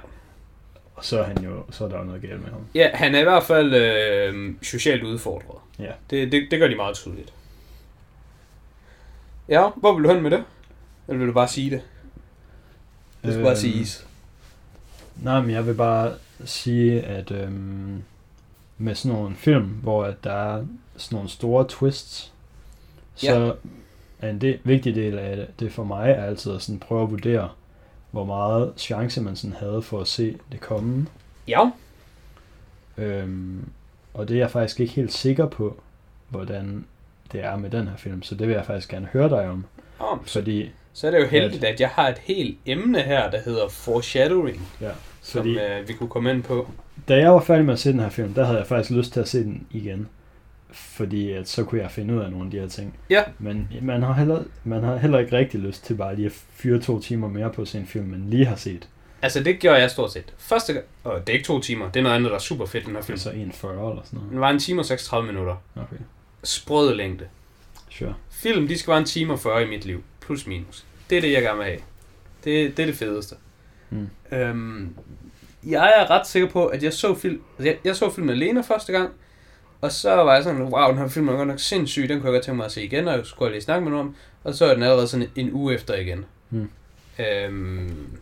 Og 0.95 1.05
så 1.05 1.19
er, 1.19 1.23
han 1.23 1.43
jo, 1.43 1.63
så 1.71 1.85
er 1.85 1.89
der 1.89 1.97
jo 1.97 2.03
noget 2.03 2.21
galt 2.21 2.41
med 2.41 2.49
ham. 2.49 2.61
ja 2.75 2.89
han 2.93 3.15
er 3.15 3.19
i 3.19 3.23
hvert 3.23 3.43
fald 3.43 3.73
øh, 3.73 4.55
socialt 4.61 5.03
udfordret. 5.03 5.57
Ja. 5.79 5.91
Det, 6.09 6.31
det, 6.31 6.47
det 6.51 6.59
gør 6.59 6.67
de 6.67 6.75
meget 6.75 6.95
tydeligt. 6.95 7.33
Ja, 9.49 9.69
hvor 9.75 9.93
vil 9.95 10.03
du 10.03 10.13
hen 10.13 10.23
med 10.23 10.31
det? 10.31 10.43
Eller 11.07 11.19
vil 11.19 11.27
du 11.27 11.33
bare 11.33 11.47
sige 11.47 11.69
det? 11.69 11.81
Det 13.23 13.33
skal 13.33 13.43
bare 13.43 13.51
Øhm, 13.51 13.59
siges. 13.59 14.07
Nej, 15.23 15.41
men 15.41 15.51
jeg 15.51 15.67
vil 15.67 15.73
bare 15.73 16.13
sige, 16.45 17.01
at 17.01 17.31
øhm, 17.31 18.03
med 18.77 18.95
sådan 18.95 19.17
nogle 19.17 19.35
film, 19.35 19.63
hvor 19.65 20.13
der 20.23 20.31
er 20.33 20.65
sådan 20.97 21.15
nogle 21.15 21.29
store 21.29 21.65
twists, 21.69 22.33
så 23.27 23.55
er 24.19 24.29
en 24.29 24.41
del, 24.41 24.59
vigtig 24.63 24.95
del 24.95 25.17
af 25.19 25.35
det, 25.37 25.47
det 25.59 25.71
for 25.71 25.83
mig 25.83 26.11
er 26.11 26.23
altid 26.23 26.55
at 26.55 26.61
sådan 26.61 26.79
prøve 26.79 27.03
at 27.03 27.11
vurdere, 27.11 27.49
hvor 28.11 28.25
meget 28.25 28.73
chance 28.77 29.21
man 29.21 29.35
sådan 29.35 29.55
havde 29.59 29.81
for 29.81 30.01
at 30.01 30.07
se 30.07 30.35
det 30.51 30.59
komme. 30.59 31.07
Ja. 31.47 31.69
Øhm, 32.97 33.69
og 34.13 34.27
det 34.27 34.35
er 34.35 34.39
jeg 34.39 34.51
faktisk 34.51 34.79
ikke 34.79 34.93
helt 34.93 35.13
sikker 35.13 35.47
på, 35.47 35.81
hvordan 36.29 36.85
det 37.31 37.43
er 37.43 37.55
med 37.57 37.69
den 37.69 37.87
her 37.87 37.97
film, 37.97 38.23
så 38.23 38.35
det 38.35 38.47
vil 38.47 38.53
jeg 38.53 38.65
faktisk 38.65 38.89
gerne 38.89 39.09
høre 39.13 39.29
dig 39.29 39.49
om. 39.49 39.65
Oh, 39.99 40.17
så, 40.25 40.39
Fordi, 40.39 40.69
så 40.93 41.07
er 41.07 41.11
det 41.11 41.19
jo 41.19 41.25
heldigt, 41.27 41.63
at 41.63 41.79
jeg 41.79 41.89
har 41.89 42.07
et 42.09 42.17
helt 42.17 42.57
emne 42.65 43.01
her, 43.01 43.29
der 43.29 43.39
hedder 43.45 43.67
foreshadowing, 43.69 44.67
ja, 44.81 44.91
som 45.21 45.39
fordi 45.39 45.59
øh, 45.59 45.87
vi 45.87 45.93
kunne 45.93 46.09
komme 46.09 46.31
ind 46.31 46.43
på. 46.43 46.67
da 47.07 47.17
jeg 47.17 47.31
var 47.33 47.39
færdig 47.39 47.65
med 47.65 47.73
at 47.73 47.79
se 47.79 47.91
den 47.91 47.99
her 47.99 48.09
film, 48.09 48.33
der 48.33 48.45
havde 48.45 48.57
jeg 48.57 48.67
faktisk 48.67 48.91
lyst 48.91 49.13
til 49.13 49.19
at 49.19 49.27
se 49.27 49.43
den 49.43 49.67
igen. 49.71 50.07
Fordi 50.71 51.31
at 51.31 51.49
så 51.49 51.63
kunne 51.63 51.81
jeg 51.81 51.91
finde 51.91 52.13
ud 52.15 52.19
af 52.19 52.31
nogle 52.31 52.45
af 52.45 52.51
de 52.51 52.59
her 52.59 52.67
ting. 52.67 52.97
Ja. 53.09 53.23
Men 53.39 53.69
man 53.81 54.03
har, 54.03 54.13
heller, 54.13 54.43
man 54.63 54.83
har 54.83 54.97
heller 54.97 55.19
ikke 55.19 55.37
rigtig 55.37 55.59
lyst 55.59 55.85
til 55.85 55.93
bare 55.93 56.15
lige 56.15 56.25
at 56.25 56.31
fyre 56.31 56.79
to 56.79 56.99
timer 56.99 57.27
mere 57.27 57.49
på 57.53 57.65
sin 57.65 57.85
film, 57.85 58.05
man 58.05 58.23
lige 58.27 58.45
har 58.45 58.55
set. 58.55 58.89
Altså, 59.21 59.43
det 59.43 59.59
gjorde 59.59 59.79
jeg 59.79 59.91
stort 59.91 60.11
set. 60.13 60.33
Første 60.37 60.73
gang, 60.73 60.85
og 61.03 61.19
det 61.27 61.29
er 61.29 61.33
ikke 61.37 61.45
to 61.45 61.59
timer, 61.59 61.91
det 61.91 61.99
er 61.99 62.03
noget 62.03 62.15
andet, 62.15 62.29
der 62.29 62.35
er 62.35 62.39
super 62.41 62.65
fedt, 62.65 62.85
den 62.85 62.95
her 62.95 63.01
film. 63.01 63.13
Altså 63.13 63.29
1,40 63.29 63.35
eller 63.35 63.51
sådan 63.53 63.97
noget. 64.13 64.31
Den 64.31 64.39
var 64.39 64.49
en 64.49 64.59
time 64.59 64.81
og 64.81 64.85
36 64.85 65.27
minutter. 65.27 65.55
Okay, 65.75 65.95
Sprød 66.43 66.95
længde. 66.95 67.25
sure. 67.89 68.13
Film, 68.31 68.67
de 68.67 68.77
skal 68.77 68.91
være 68.91 68.99
en 68.99 69.05
time 69.05 69.33
og 69.33 69.39
40 69.39 69.63
i 69.63 69.69
mit 69.69 69.85
liv. 69.85 70.03
Plus 70.21 70.47
minus. 70.47 70.85
Det 71.09 71.17
er 71.17 71.21
det, 71.21 71.31
jeg 71.31 71.41
gerne 71.41 71.57
vil 71.57 71.65
have. 71.65 71.79
Det, 72.43 72.77
det 72.77 72.83
er 72.83 72.87
det 72.87 72.95
fedeste. 72.95 73.35
Mm. 73.89 74.09
Øhm, 74.31 74.95
jeg 75.67 75.93
er 75.97 76.09
ret 76.11 76.27
sikker 76.27 76.49
på, 76.49 76.65
at 76.65 76.83
jeg 76.83 76.93
så 76.93 77.15
film, 77.15 77.41
altså 77.57 77.69
jeg, 77.69 77.77
jeg 77.85 77.95
så 77.95 78.09
filmen 78.09 78.29
alene 78.29 78.63
første 78.63 78.91
gang, 78.91 79.09
og 79.81 79.91
så 79.91 80.15
var 80.15 80.33
jeg 80.33 80.43
sådan, 80.43 80.61
wow, 80.61 80.89
den 80.89 80.97
her 80.97 81.07
film 81.07 81.29
er 81.29 81.33
godt 81.33 81.47
nok 81.47 81.59
sindssyg, 81.59 82.09
den 82.09 82.19
kunne 82.19 82.29
jeg 82.29 82.35
godt 82.35 82.45
tænke 82.45 82.57
mig 82.57 82.65
at 82.65 82.71
se 82.71 82.83
igen, 82.83 83.07
og 83.07 83.17
jeg 83.17 83.25
skulle 83.25 83.51
lige 83.51 83.61
snakke 83.61 83.83
med 83.83 83.91
nogen 83.91 84.07
om, 84.07 84.15
og 84.43 84.53
så 84.53 84.65
er 84.65 84.73
den 84.73 84.83
allerede 84.83 85.07
sådan 85.07 85.29
en 85.35 85.53
uge 85.53 85.73
efter 85.73 85.95
igen. 85.95 86.25
Mm. 86.49 86.69
Øhm, 87.19 88.17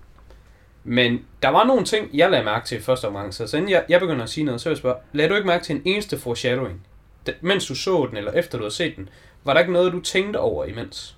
men 0.84 1.26
der 1.42 1.50
var 1.50 1.64
nogle 1.64 1.86
ting, 1.86 2.10
jeg 2.14 2.32
lagde 2.32 2.46
mærke 2.46 2.66
til 2.66 2.78
i 2.78 2.82
første 2.82 3.08
omgang, 3.08 3.34
så 3.34 3.58
inden 3.58 3.72
jeg, 3.72 3.84
jeg 3.90 4.00
begynder 4.00 4.24
at 4.24 4.30
sige 4.30 4.44
noget, 4.44 4.62
så 4.62 4.70
vil 4.70 4.74
jeg 4.74 4.78
spørge, 4.78 4.98
lagde 5.14 5.30
du 5.30 5.36
ikke 5.36 5.48
mærke 5.48 5.64
til 5.64 5.76
en 5.76 5.82
eneste 5.86 6.20
foreshadowing? 6.20 6.82
Da, 7.28 7.34
mens 7.42 7.66
du 7.66 7.76
så 7.76 8.08
den, 8.10 8.18
eller 8.18 8.32
efter 8.32 8.58
du 8.58 8.64
havde 8.64 8.74
set 8.74 8.96
den, 8.96 9.10
var 9.44 9.54
der 9.54 9.60
ikke 9.60 9.74
noget, 9.74 9.94
du 9.94 10.00
tænkte 10.00 10.38
over 10.38 10.66
imens? 10.66 11.18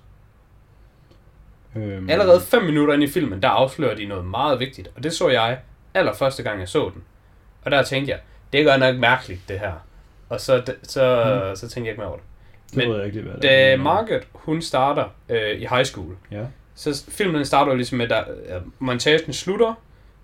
Øhm, 1.76 2.10
Allerede 2.10 2.40
5 2.40 2.62
minutter 2.62 2.94
ind 2.94 3.02
i 3.02 3.08
filmen, 3.08 3.42
der 3.42 3.48
afslører 3.48 3.94
de 3.94 4.04
noget 4.04 4.26
meget 4.26 4.60
vigtigt, 4.60 4.90
og 4.96 5.02
det 5.02 5.12
så 5.12 5.28
jeg 5.28 5.58
allerførste 5.94 6.42
gang, 6.42 6.60
jeg 6.60 6.68
så 6.68 6.90
den. 6.94 7.02
Og 7.62 7.70
der 7.70 7.82
tænkte 7.82 8.12
jeg, 8.12 8.20
det 8.52 8.60
er 8.60 8.64
godt 8.64 8.80
nok 8.80 8.96
mærkeligt, 8.96 9.40
det 9.48 9.58
her. 9.58 9.72
Og 10.30 10.40
så, 10.40 10.62
så, 10.82 11.24
Mm. 11.44 11.48
mm. 11.50 11.56
så 11.56 11.60
tænkte 11.68 11.80
jeg 11.80 11.88
ikke 11.88 12.00
mere 12.00 12.08
over 12.08 12.16
det. 12.16 12.24
det 12.70 12.76
men 12.76 12.88
ved 12.90 12.96
jeg 12.96 13.06
ikke 13.06 13.32
det 13.32 13.42
Da 13.42 13.72
er. 13.72 13.76
Margaret, 13.76 14.26
hun 14.34 14.62
starter 14.62 15.04
øh, 15.28 15.50
i 15.60 15.66
high 15.70 15.84
school, 15.84 16.16
Ja, 16.30 16.44
så 16.74 17.04
filmen 17.08 17.44
starter 17.44 17.72
jo 17.72 17.76
ligesom 17.76 17.98
med, 17.98 18.12
at 18.12 18.24
øh, 18.46 18.62
montagen 18.78 19.32
slutter, 19.32 19.74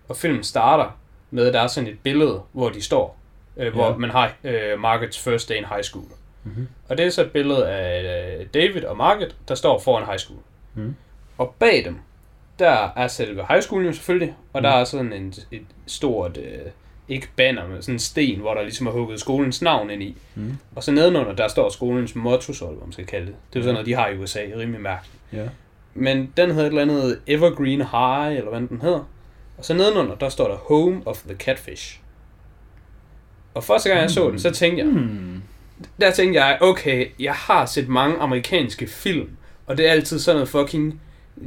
og 0.09 0.17
filmen 0.17 0.45
starter 0.45 0.99
med, 1.31 1.47
at 1.47 1.55
der 1.55 1.61
er 1.61 1.67
sådan 1.67 1.89
et 1.91 1.99
billede, 2.03 2.43
hvor 2.53 2.69
de 2.69 2.83
står, 2.83 3.19
øh, 3.57 3.73
hvor 3.75 3.87
Ja. 3.91 3.97
man 3.97 4.11
har 4.11 4.33
øh, 4.45 4.81
Margarets 4.81 5.19
first 5.19 5.49
day 5.49 5.55
in 5.55 5.65
high 5.65 5.83
school. 5.83 6.07
mm-hmm. 6.45 6.69
Og 6.89 6.99
det 6.99 7.07
er 7.07 7.11
så 7.11 7.23
et 7.23 7.31
billede 7.33 7.69
af 7.69 8.39
øh, 8.41 8.47
David 8.55 8.85
og 8.85 8.97
Margaret, 8.97 9.37
der 9.49 9.55
står 9.55 9.79
foran 9.79 10.07
high 10.07 10.19
school. 10.19 10.41
Mm. 10.75 10.95
Og 11.39 11.55
bag 11.59 11.85
dem, 11.85 11.99
der 12.59 12.89
er 12.97 13.09
selve 13.09 13.45
high 13.49 13.63
school 13.63 13.87
jo 13.87 13.93
selvfølgelig, 13.93 14.35
og 14.53 14.61
Mm. 14.61 14.63
der 14.63 14.71
er 14.71 14.85
sådan 14.85 15.13
en, 15.13 15.35
et 15.53 15.63
stort, 15.87 16.37
øh, 16.37 16.59
ikke 17.09 17.29
banner, 17.37 17.69
men 17.69 17.83
sådan 17.83 17.95
en 17.95 17.99
sten, 17.99 18.41
hvor 18.41 18.55
der 18.55 18.63
ligesom 18.63 18.87
er 18.87 18.91
hugget 18.91 19.21
skolens 19.21 19.63
navn 19.63 19.91
ind 19.91 20.03
i. 20.03 20.17
Mm. 20.35 20.57
Og 20.77 20.85
så 20.85 20.93
nedenunder, 20.93 21.33
der 21.35 21.49
står 21.49 21.69
skolens 21.69 22.15
motto, 22.15 22.53
så 22.53 22.65
man 22.85 22.93
skal 22.93 23.07
kalde 23.07 23.27
det. 23.27 23.35
Det 23.53 23.59
er 23.59 23.63
sådan 23.63 23.75
noget, 23.75 23.87
de 23.87 23.95
har 23.95 24.09
i 24.09 24.19
USA, 24.19 24.41
rimelig 24.57 24.81
mærkeligt. 24.81 25.17
ja. 25.33 25.49
Men 25.95 26.33
den 26.37 26.51
hedder 26.51 26.63
et 26.63 26.67
eller 26.67 26.83
andet 26.83 27.21
Evergreen 27.27 27.81
High, 27.81 28.37
eller 28.37 28.51
hvad 28.51 28.61
den 28.61 28.81
hedder. 28.83 29.09
Og 29.59 29.65
så 29.65 29.75
nedenunder, 29.75 30.15
der 30.15 30.29
står 30.29 30.49
der 30.49 30.57
Home 30.57 31.01
of 31.07 31.23
the 31.23 31.37
Catfish. 31.37 32.01
Og 33.55 33.65
første 33.65 33.89
gang 33.89 34.01
jeg 34.01 34.11
så 34.11 34.31
den, 34.31 34.39
så 34.39 34.51
tænkte 34.51 34.85
jeg, 34.85 34.93
Hmm. 34.93 35.43
der 36.01 36.11
tænkte 36.11 36.41
jeg, 36.45 36.59
okay, 36.61 37.07
jeg 37.21 37.35
har 37.35 37.67
set 37.67 37.89
mange 37.89 38.17
amerikanske 38.19 38.87
film, 38.87 39.29
og 39.67 39.79
det 39.79 39.87
er 39.89 39.91
altid 39.93 40.19
sådan 40.19 40.37
noget 40.37 40.49
fucking, 40.49 41.01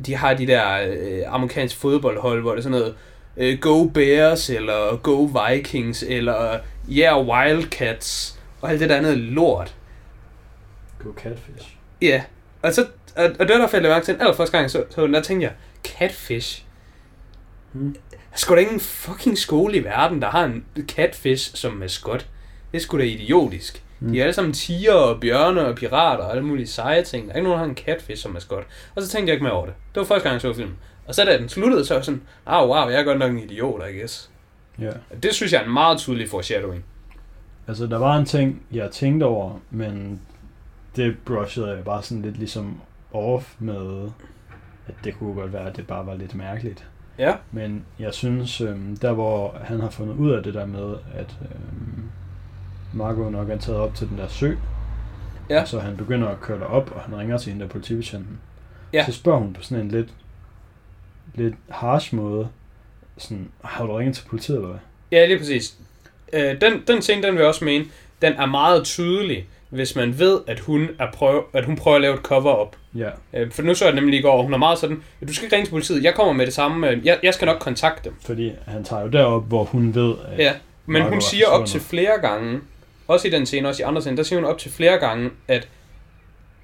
de 0.06 0.15
har 0.15 0.34
de 0.34 0.48
der 0.48 0.82
øh, 0.88 1.22
amerikanske 1.28 1.80
fodboldhold, 1.80 2.41
hvor 2.41 2.52
det 2.52 2.58
er 2.58 2.63
sådan 2.63 2.80
noget, 2.80 2.95
øh, 3.37 3.59
Go 3.59 3.83
Bears, 3.83 4.49
eller 4.49 4.97
Go 4.97 5.23
Vikings, 5.23 6.03
eller 6.03 6.59
Yeah 6.91 7.27
Wildcats, 7.27 8.39
og 8.61 8.71
alt 8.71 8.79
det 8.79 8.89
der 8.89 8.97
andet 8.97 9.17
lort. 9.17 9.75
Go 11.03 11.09
catfish. 11.17 11.75
Ja, 12.01 12.23
og, 12.61 12.73
så, 12.73 12.85
og, 13.15 13.23
og 13.39 13.47
det 13.47 13.49
var 13.49 13.61
der 13.61 13.67
faldt 13.67 13.85
jeg 13.85 13.93
mærke 13.93 14.05
til 14.05 14.13
den 14.13 14.21
allerførste 14.21 14.57
gang, 14.57 14.71
så, 14.71 14.83
så 14.89 15.07
der 15.07 15.21
tænkte 15.21 15.43
jeg, 15.43 15.53
catfish? 15.83 16.63
Hmm. 17.71 17.95
Der 18.11 18.17
er 18.33 18.37
sgu 18.37 18.55
da 18.55 18.59
ingen 18.59 18.79
fucking 18.79 19.37
skole 19.37 19.77
i 19.77 19.83
verden, 19.83 20.21
der 20.21 20.29
har 20.29 20.45
en 20.45 20.65
catfish 20.87 21.55
som 21.55 21.73
maskot. 21.73 22.25
Det 22.71 22.77
er 22.77 22.81
sgu 22.81 22.97
da 22.97 23.03
idiotisk. 23.03 23.83
Mm. 23.99 24.11
De 24.11 24.19
er 24.19 24.23
alle 24.23 24.33
sammen 24.33 24.53
tiger 24.53 24.93
og 24.93 25.19
bjørne 25.19 25.65
og 25.65 25.75
pirater 25.75 26.23
og 26.23 26.31
alle 26.31 26.43
mulige 26.45 26.67
seje 26.67 27.03
ting. 27.03 27.27
Der 27.27 27.33
er 27.33 27.35
ikke 27.35 27.49
nogen, 27.49 27.59
der 27.59 27.65
har 27.65 27.69
en 27.69 27.77
catfish 27.77 28.21
som 28.21 28.31
maskot. 28.31 28.63
Og 28.95 29.01
så 29.01 29.09
tænkte 29.09 29.29
jeg 29.29 29.33
ikke 29.33 29.43
mere 29.43 29.53
over 29.53 29.65
det. 29.65 29.75
Det 29.93 29.99
var 29.99 30.05
første 30.05 30.23
gang, 30.23 30.33
jeg 30.33 30.41
så 30.41 30.53
filmen. 30.53 30.77
Og 31.10 31.15
så 31.15 31.26
da 31.26 31.38
den 31.38 31.50
sluttede, 31.50 31.86
så 31.86 31.93
var 31.93 31.98
jeg 32.00 32.06
sådan, 32.06 32.22
ah 32.45 32.69
wow, 32.69 32.89
jeg 32.89 33.00
er 33.00 33.04
godt 33.04 33.19
nok 33.19 33.32
en 33.32 33.39
idiot, 33.39 33.82
I 33.93 33.98
guess. 34.00 34.32
Ja. 34.80 34.91
Det 35.24 35.34
synes 35.34 35.54
jeg 35.54 35.62
er 35.62 35.65
en 35.65 35.74
meget 35.74 35.98
tydelig 35.98 36.30
foreshadowing. 36.30 36.84
Altså, 37.67 37.88
der 37.88 37.98
var 37.98 38.17
en 38.17 38.26
ting, 38.26 38.62
jeg 38.72 38.91
tænkte 38.91 39.24
over, 39.24 39.60
men 39.72 40.22
det 40.95 41.17
brushede 41.26 41.67
jeg 41.76 41.84
bare 41.84 42.04
sådan 42.04 42.22
lidt 42.22 42.38
ligesom 42.38 42.82
off 43.13 43.56
med, 43.60 44.10
at 44.88 44.93
det 45.04 45.19
kunne 45.19 45.34
godt 45.34 45.54
være, 45.54 45.69
at 45.69 45.76
det 45.78 45.88
bare 45.88 46.06
var 46.06 46.15
lidt 46.15 46.36
mærkeligt. 46.36 46.88
Ja. 47.17 47.36
Men 47.52 47.86
jeg 48.00 48.13
synes, 48.13 48.62
øhm, 48.62 48.98
der 48.98 49.13
hvor 49.13 49.58
han 49.63 49.80
har 49.80 49.89
fundet 49.89 50.15
ud 50.15 50.32
af 50.32 50.43
det 50.43 50.54
der 50.54 50.65
med, 50.65 50.95
at 51.15 51.38
øhm, 51.41 52.04
Marco 52.93 53.30
nok 53.30 53.50
er 53.50 53.58
taget 53.58 53.80
op 53.80 53.95
til 53.95 54.10
den 54.10 54.17
der 54.17 54.28
sø, 54.28 54.56
Ja. 55.50 55.65
så 55.65 55.80
han 55.80 55.98
begynder 55.98 56.28
at 56.28 56.39
køre 56.41 56.67
op, 56.67 56.91
og 56.95 57.02
han 57.02 57.17
ringer 57.17 57.38
til 57.38 57.54
en 57.54 57.60
der 57.60 57.67
politibetjenten. 57.67 58.39
Ja. 58.93 59.06
Så 59.06 59.12
spørger 59.12 59.39
hun 59.39 59.54
på 59.54 59.62
sådan 59.63 59.86
en 59.86 59.91
lidt, 59.91 60.13
lidt 61.39 61.56
harsh 61.69 62.15
måde, 62.15 62.47
sådan, 63.17 63.49
har 63.63 63.86
du 63.86 63.93
ringet 63.93 64.15
til 64.15 64.23
politiet 64.30 64.56
eller 64.58 64.69
hvad? 64.69 64.80
Ja, 65.12 65.25
lige 65.25 65.38
præcis. 65.38 65.73
Øh, 66.34 66.62
den, 66.62 66.84
den 66.88 67.02
ting, 67.02 67.23
den 67.23 67.34
vil 67.34 67.39
jeg 67.39 67.47
også 67.47 67.65
mene, 67.65 67.86
den 68.21 68.34
er 68.34 68.45
meget 68.45 68.84
tydelig, 68.84 69.47
hvis 69.69 69.95
man 69.95 70.19
ved, 70.19 70.39
at 70.47 70.60
hun, 70.60 70.89
er 70.99 71.12
prøv, 71.13 71.43
at 71.54 71.65
hun 71.65 71.75
prøver 71.75 71.95
at 71.95 72.02
lave 72.02 72.13
et 72.13 72.19
cover-up. 72.21 72.75
Ja, 72.95 73.10
Øh, 73.34 73.52
for 73.52 73.62
nu 73.62 73.73
så 73.75 73.86
jeg 73.86 73.95
nemlig 73.95 74.19
i 74.19 74.21
går, 74.21 74.38
og 74.38 74.43
hun 74.43 74.54
er 74.54 74.58
meget 74.58 74.80
sådan, 74.80 75.04
"Ja, 75.21 75.25
du 75.25 75.34
skal 75.34 75.45
ikke 75.45 75.56
ringe 75.56 75.65
til 75.65 75.71
politiet, 75.71 76.04
jeg 76.04 76.13
kommer 76.15 76.34
med 76.34 76.45
det 76.45 76.54
samme, 76.54 76.89
øh, 76.89 77.06
jeg, 77.06 77.19
jeg 77.23 77.34
skal 77.34 77.45
nok 77.45 77.60
kontakte 77.60 78.10
dem. 78.10 78.17
fordi 78.25 78.52
han 78.67 78.84
tager 78.84 79.02
jo 79.02 79.08
derop, 79.08 79.47
hvor 79.47 79.63
hun 79.63 79.95
ved, 79.95 80.15
at 80.32 80.39
Ja, 80.39 80.54
men 80.86 81.02
hun 81.02 81.13
er 81.13 81.19
siger 81.19 81.47
op 81.47 81.65
til 81.65 81.80
flere 81.82 82.19
gange, 82.21 82.60
også 83.08 83.28
i 83.28 83.32
den 83.32 83.45
scene, 83.45 83.67
også 83.67 83.84
i 83.84 83.86
andre 83.86 84.02
scener, 84.02 84.15
der 84.15 84.23
siger 84.23 84.39
hun 84.39 84.49
op 84.49 84.58
til 84.58 84.71
flere 84.71 84.97
gange, 84.97 85.30
at 85.47 85.67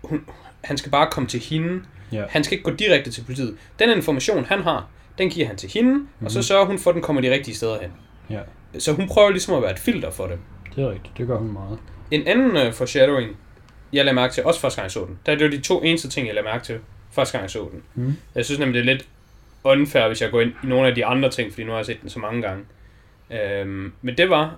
hun, 0.04 0.26
han 0.64 0.78
skal 0.78 0.92
bare 0.92 1.08
komme 1.12 1.30
til 1.30 1.40
hende. 1.40 1.82
Ja. 2.12 2.24
Han 2.30 2.44
skal 2.44 2.58
ikke 2.58 2.70
gå 2.72 2.76
direkte 2.76 3.12
til 3.12 3.24
politiet. 3.24 3.58
Den 3.80 3.90
information, 3.90 4.46
han 4.46 4.62
har, 4.62 4.88
den 5.18 5.30
giver 5.30 5.48
han 5.48 5.56
til 5.56 5.70
hende, 5.74 5.94
mm-hmm. 5.94 6.26
og 6.26 6.32
så 6.32 6.38
Mhm. 6.40 6.44
sørger 6.44 6.66
hun 6.66 6.80
for, 6.80 6.90
at 6.90 6.94
den 6.94 7.04
kommer 7.04 7.22
de 7.22 7.32
rigtige 7.32 7.56
steder 7.56 7.82
hen. 7.82 7.92
Ja. 8.30 8.40
Så 8.80 8.94
hun 8.94 9.08
prøver 9.08 9.30
ligesom 9.30 9.54
at 9.56 9.62
være 9.62 9.72
et 9.72 9.80
filter 9.80 10.12
for 10.12 10.28
det. 10.28 10.40
det 10.76 10.84
er 10.84 10.90
rigtigt, 10.90 11.18
det 11.18 11.28
gør 11.28 11.38
hun 11.38 11.54
meget. 11.54 11.80
En 12.12 12.28
anden 12.28 12.68
uh, 12.68 12.74
foreshadowing, 12.74 13.38
jeg 13.94 14.06
lagde 14.06 14.16
mærke 14.16 14.34
til, 14.34 14.44
også 14.44 14.60
første 14.60 14.78
gang 14.82 14.84
jeg 14.84 14.92
så 14.92 15.06
den, 15.06 15.20
der 15.26 15.32
er 15.32 15.36
det 15.36 15.46
var 15.46 15.52
de 15.52 15.62
to 15.62 15.82
eneste 15.82 16.10
ting, 16.10 16.28
jeg 16.28 16.36
lagde 16.36 16.46
mærke 16.48 16.64
til, 16.66 16.80
første 17.12 17.32
gang 17.32 17.42
jeg 17.42 17.50
så 17.52 17.70
den. 17.72 17.84
Mm. 17.96 18.14
Jeg 18.36 18.46
synes 18.46 18.60
nemlig, 18.60 18.84
det 18.84 18.90
er 18.90 18.94
lidt 18.94 19.08
unfair, 19.64 20.08
hvis 20.08 20.22
jeg 20.22 20.32
går 20.32 20.42
ind 20.42 20.52
i 20.64 20.68
nogle 20.68 20.88
af 20.88 20.96
de 20.96 21.06
andre 21.06 21.30
ting, 21.30 21.52
fordi 21.54 21.64
nu 21.64 21.70
har 21.72 21.78
jeg 21.78 21.86
set 21.86 22.02
den 22.02 22.10
så 22.10 22.20
mange 22.20 22.42
gange. 22.42 22.66
Øhm, 23.32 23.94
men 24.02 24.18
det 24.18 24.30
var, 24.30 24.56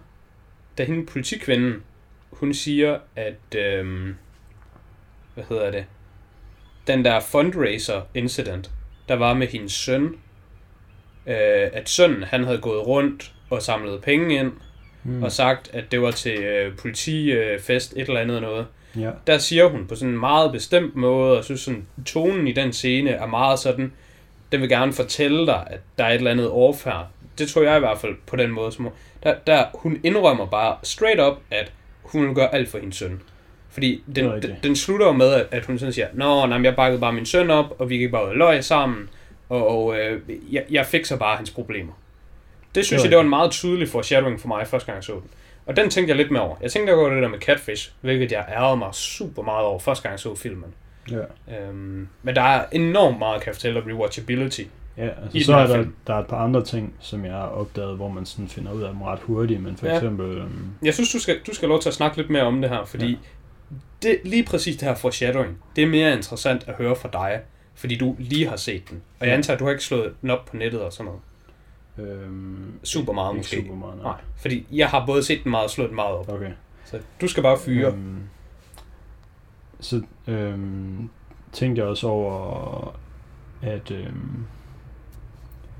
da 0.77 0.83
hende 0.83 1.05
politikvinden, 1.05 1.83
hun 2.31 2.53
siger, 2.53 2.97
at, 3.15 3.55
øhm, 3.57 4.15
hvad 5.33 5.43
hedder 5.49 5.71
det, 5.71 5.85
den 6.87 7.05
der 7.05 7.19
fundraiser 7.19 8.01
incident, 8.13 8.71
der 9.09 9.15
var 9.15 9.33
med 9.33 9.47
hendes 9.47 9.73
søn, 9.73 10.03
øh, 11.27 11.69
at 11.73 11.89
sønnen, 11.89 12.23
han 12.23 12.43
havde 12.43 12.57
gået 12.57 12.87
rundt 12.87 13.33
og 13.49 13.61
samlet 13.61 14.01
penge 14.01 14.39
ind, 14.39 14.51
mm. 15.03 15.23
og 15.23 15.31
sagt, 15.31 15.69
at 15.73 15.91
det 15.91 16.01
var 16.01 16.11
til 16.11 16.39
øh, 16.39 16.77
politifest, 16.77 17.93
et 17.93 18.07
eller 18.07 18.19
andet 18.19 18.41
noget. 18.41 18.67
Ja. 18.99 19.11
Der 19.27 19.37
siger 19.37 19.69
hun 19.69 19.87
på 19.87 19.95
sådan 19.95 20.13
en 20.13 20.19
meget 20.19 20.51
bestemt 20.51 20.95
måde, 20.95 21.37
og 21.37 21.43
synes 21.43 21.61
sådan, 21.61 21.87
tonen 22.05 22.47
i 22.47 22.51
den 22.51 22.73
scene 22.73 23.09
er 23.09 23.25
meget 23.25 23.59
sådan, 23.59 23.93
den 24.51 24.61
vil 24.61 24.69
gerne 24.69 24.93
fortælle 24.93 25.45
dig, 25.45 25.67
at 25.67 25.79
der 25.97 26.03
er 26.03 26.09
et 26.09 26.15
eller 26.15 26.31
andet 26.31 26.49
overfærd. 26.49 27.07
Det 27.37 27.49
tror 27.49 27.61
jeg 27.61 27.75
i 27.75 27.79
hvert 27.79 27.97
fald 27.97 28.15
på 28.25 28.35
den 28.35 28.51
måde. 28.51 28.71
Som, 28.71 28.89
der, 29.23 29.35
der, 29.47 29.65
hun 29.73 29.99
indrømmer 30.03 30.45
bare 30.45 30.77
straight 30.83 31.21
up, 31.21 31.37
at 31.51 31.71
hun 32.03 32.27
vil 32.27 32.35
gøre 32.35 32.55
alt 32.55 32.69
for 32.69 32.77
hendes 32.77 32.95
søn. 32.95 33.21
Fordi 33.77 34.03
den, 34.15 34.25
er 34.25 34.33
rigtigt. 34.35 34.53
den, 34.53 34.63
den 34.63 34.75
slutter 34.75 35.05
jo 35.05 35.11
med, 35.11 35.45
at, 35.51 35.65
hun 35.65 35.79
sådan 35.79 35.93
siger, 35.93 36.07
Nå, 36.13 36.45
nej, 36.45 36.61
jeg 36.63 36.75
bakkede 36.75 37.01
bare 37.01 37.13
min 37.13 37.25
søn 37.25 37.49
op, 37.49 37.75
og 37.79 37.89
vi 37.89 37.97
gik 37.97 38.11
bare 38.11 38.23
ud 38.25 38.29
og 38.29 38.35
løg 38.35 38.63
sammen, 38.63 39.09
og, 39.49 39.67
og 39.67 39.97
øh, 39.99 40.21
jeg, 40.51 40.63
jeg 40.71 40.85
fikser 40.85 41.17
bare 41.17 41.37
hans 41.37 41.51
problemer. 41.51 41.93
Det 42.75 42.85
synes 42.85 43.01
Det 43.01 43.05
jeg, 43.05 43.11
det 43.11 43.17
var 43.17 43.23
en 43.23 43.29
meget 43.29 43.51
tydelig 43.51 43.89
foreshadowing 43.89 44.39
for 44.41 44.47
mig, 44.47 44.67
første 44.67 44.85
gang 44.85 44.95
jeg 44.95 45.03
så 45.03 45.13
den. 45.13 45.29
Og 45.65 45.77
den 45.77 45.89
tænkte 45.89 46.09
jeg 46.09 46.17
lidt 46.17 46.31
mere 46.31 46.41
over. 46.43 46.55
Jeg 46.61 46.71
tænkte 46.71 46.91
over 46.91 47.09
det 47.09 47.21
der 47.23 47.29
med 47.29 47.39
Catfish, 47.39 47.91
hvilket 48.01 48.31
jeg 48.31 48.45
ærede 48.57 48.77
mig 48.77 48.89
super 48.93 49.43
meget 49.43 49.65
over, 49.65 49.79
første 49.79 50.03
gang 50.03 50.11
jeg 50.11 50.19
så 50.19 50.35
filmen. 50.35 50.69
Ja. 51.11 51.17
Øhm, 51.67 52.07
men 52.23 52.35
der 52.35 52.41
er 52.41 52.65
enormt 52.71 53.19
meget, 53.19 53.41
kan 53.41 53.47
jeg 53.47 53.55
fortælle, 53.55 53.83
rewatchability. 53.87 54.61
Ja, 54.97 55.03
altså 55.03 55.37
I 55.37 55.43
så 55.43 55.51
den 55.51 55.59
er 55.61 55.67
der, 55.67 55.75
film. 55.75 55.93
der 56.07 56.13
er 56.13 56.19
et 56.19 56.27
par 56.27 56.37
andre 56.37 56.63
ting, 56.65 56.93
som 56.99 57.25
jeg 57.25 57.33
har 57.33 57.47
opdaget, 57.47 57.95
hvor 57.95 58.07
man 58.09 58.25
sådan 58.25 58.47
finder 58.47 58.71
ud 58.73 58.81
af 58.81 58.89
dem 58.91 59.01
ret 59.01 59.19
hurtigt, 59.19 59.61
men 59.63 59.77
for 59.77 59.87
Ja. 59.87 59.95
eksempel, 59.95 60.37
øhm, 60.37 60.69
Jeg 60.83 60.93
synes, 60.93 61.11
du 61.11 61.19
skal, 61.19 61.39
du 61.47 61.53
skal 61.55 61.69
lov 61.69 61.81
til 61.81 61.89
at 61.89 61.95
snakke 61.95 62.17
lidt 62.17 62.29
mere 62.29 62.43
om 62.43 62.61
det 62.61 62.69
her, 62.69 62.85
fordi 62.85 63.09
Ja. 63.11 63.17
Det, 64.01 64.19
lige 64.23 64.45
præcis 64.45 64.75
det 64.77 64.87
her 64.87 64.95
foreshadowing, 64.95 65.57
det 65.75 65.83
er 65.83 65.87
mere 65.87 66.13
interessant 66.13 66.63
at 66.67 66.75
høre 66.75 66.95
fra 66.95 67.09
dig, 67.13 67.41
fordi 67.75 67.97
du 67.97 68.15
lige 68.19 68.47
har 68.47 68.55
set 68.55 68.89
den. 68.89 69.01
Og 69.19 69.27
jeg 69.27 69.35
antager, 69.35 69.55
at 69.55 69.59
du 69.59 69.63
har 69.65 69.71
ikke 69.71 69.83
slået 69.83 70.13
den 70.21 70.29
op 70.29 70.45
på 70.45 70.57
nettet 70.57 70.81
og 70.81 70.93
sådan 70.93 71.11
noget. 71.97 72.11
øhm, 72.11 72.79
Super 72.83 73.13
meget 73.13 73.31
ikke 73.33 73.39
måske. 73.39 73.55
super 73.55 73.75
meget, 73.75 73.95
nej. 73.97 74.03
Nej, 74.11 74.21
fordi 74.37 74.65
jeg 74.71 74.87
har 74.89 75.05
både 75.05 75.23
set 75.23 75.43
den 75.43 75.51
meget 75.51 75.63
og 75.63 75.69
slået 75.69 75.89
den 75.89 75.95
meget 75.95 76.15
op. 76.15 76.29
Okay. 76.29 76.51
Så 76.85 76.99
du 77.21 77.27
skal 77.27 77.43
bare 77.43 77.57
fyre. 77.59 77.87
Øhm, 77.91 78.19
så 79.79 80.01
øhm, 80.27 81.09
tænkte 81.51 81.79
jeg 81.81 81.89
også 81.89 82.07
over, 82.07 82.99
at 83.61 83.91
øhm, 83.91 84.45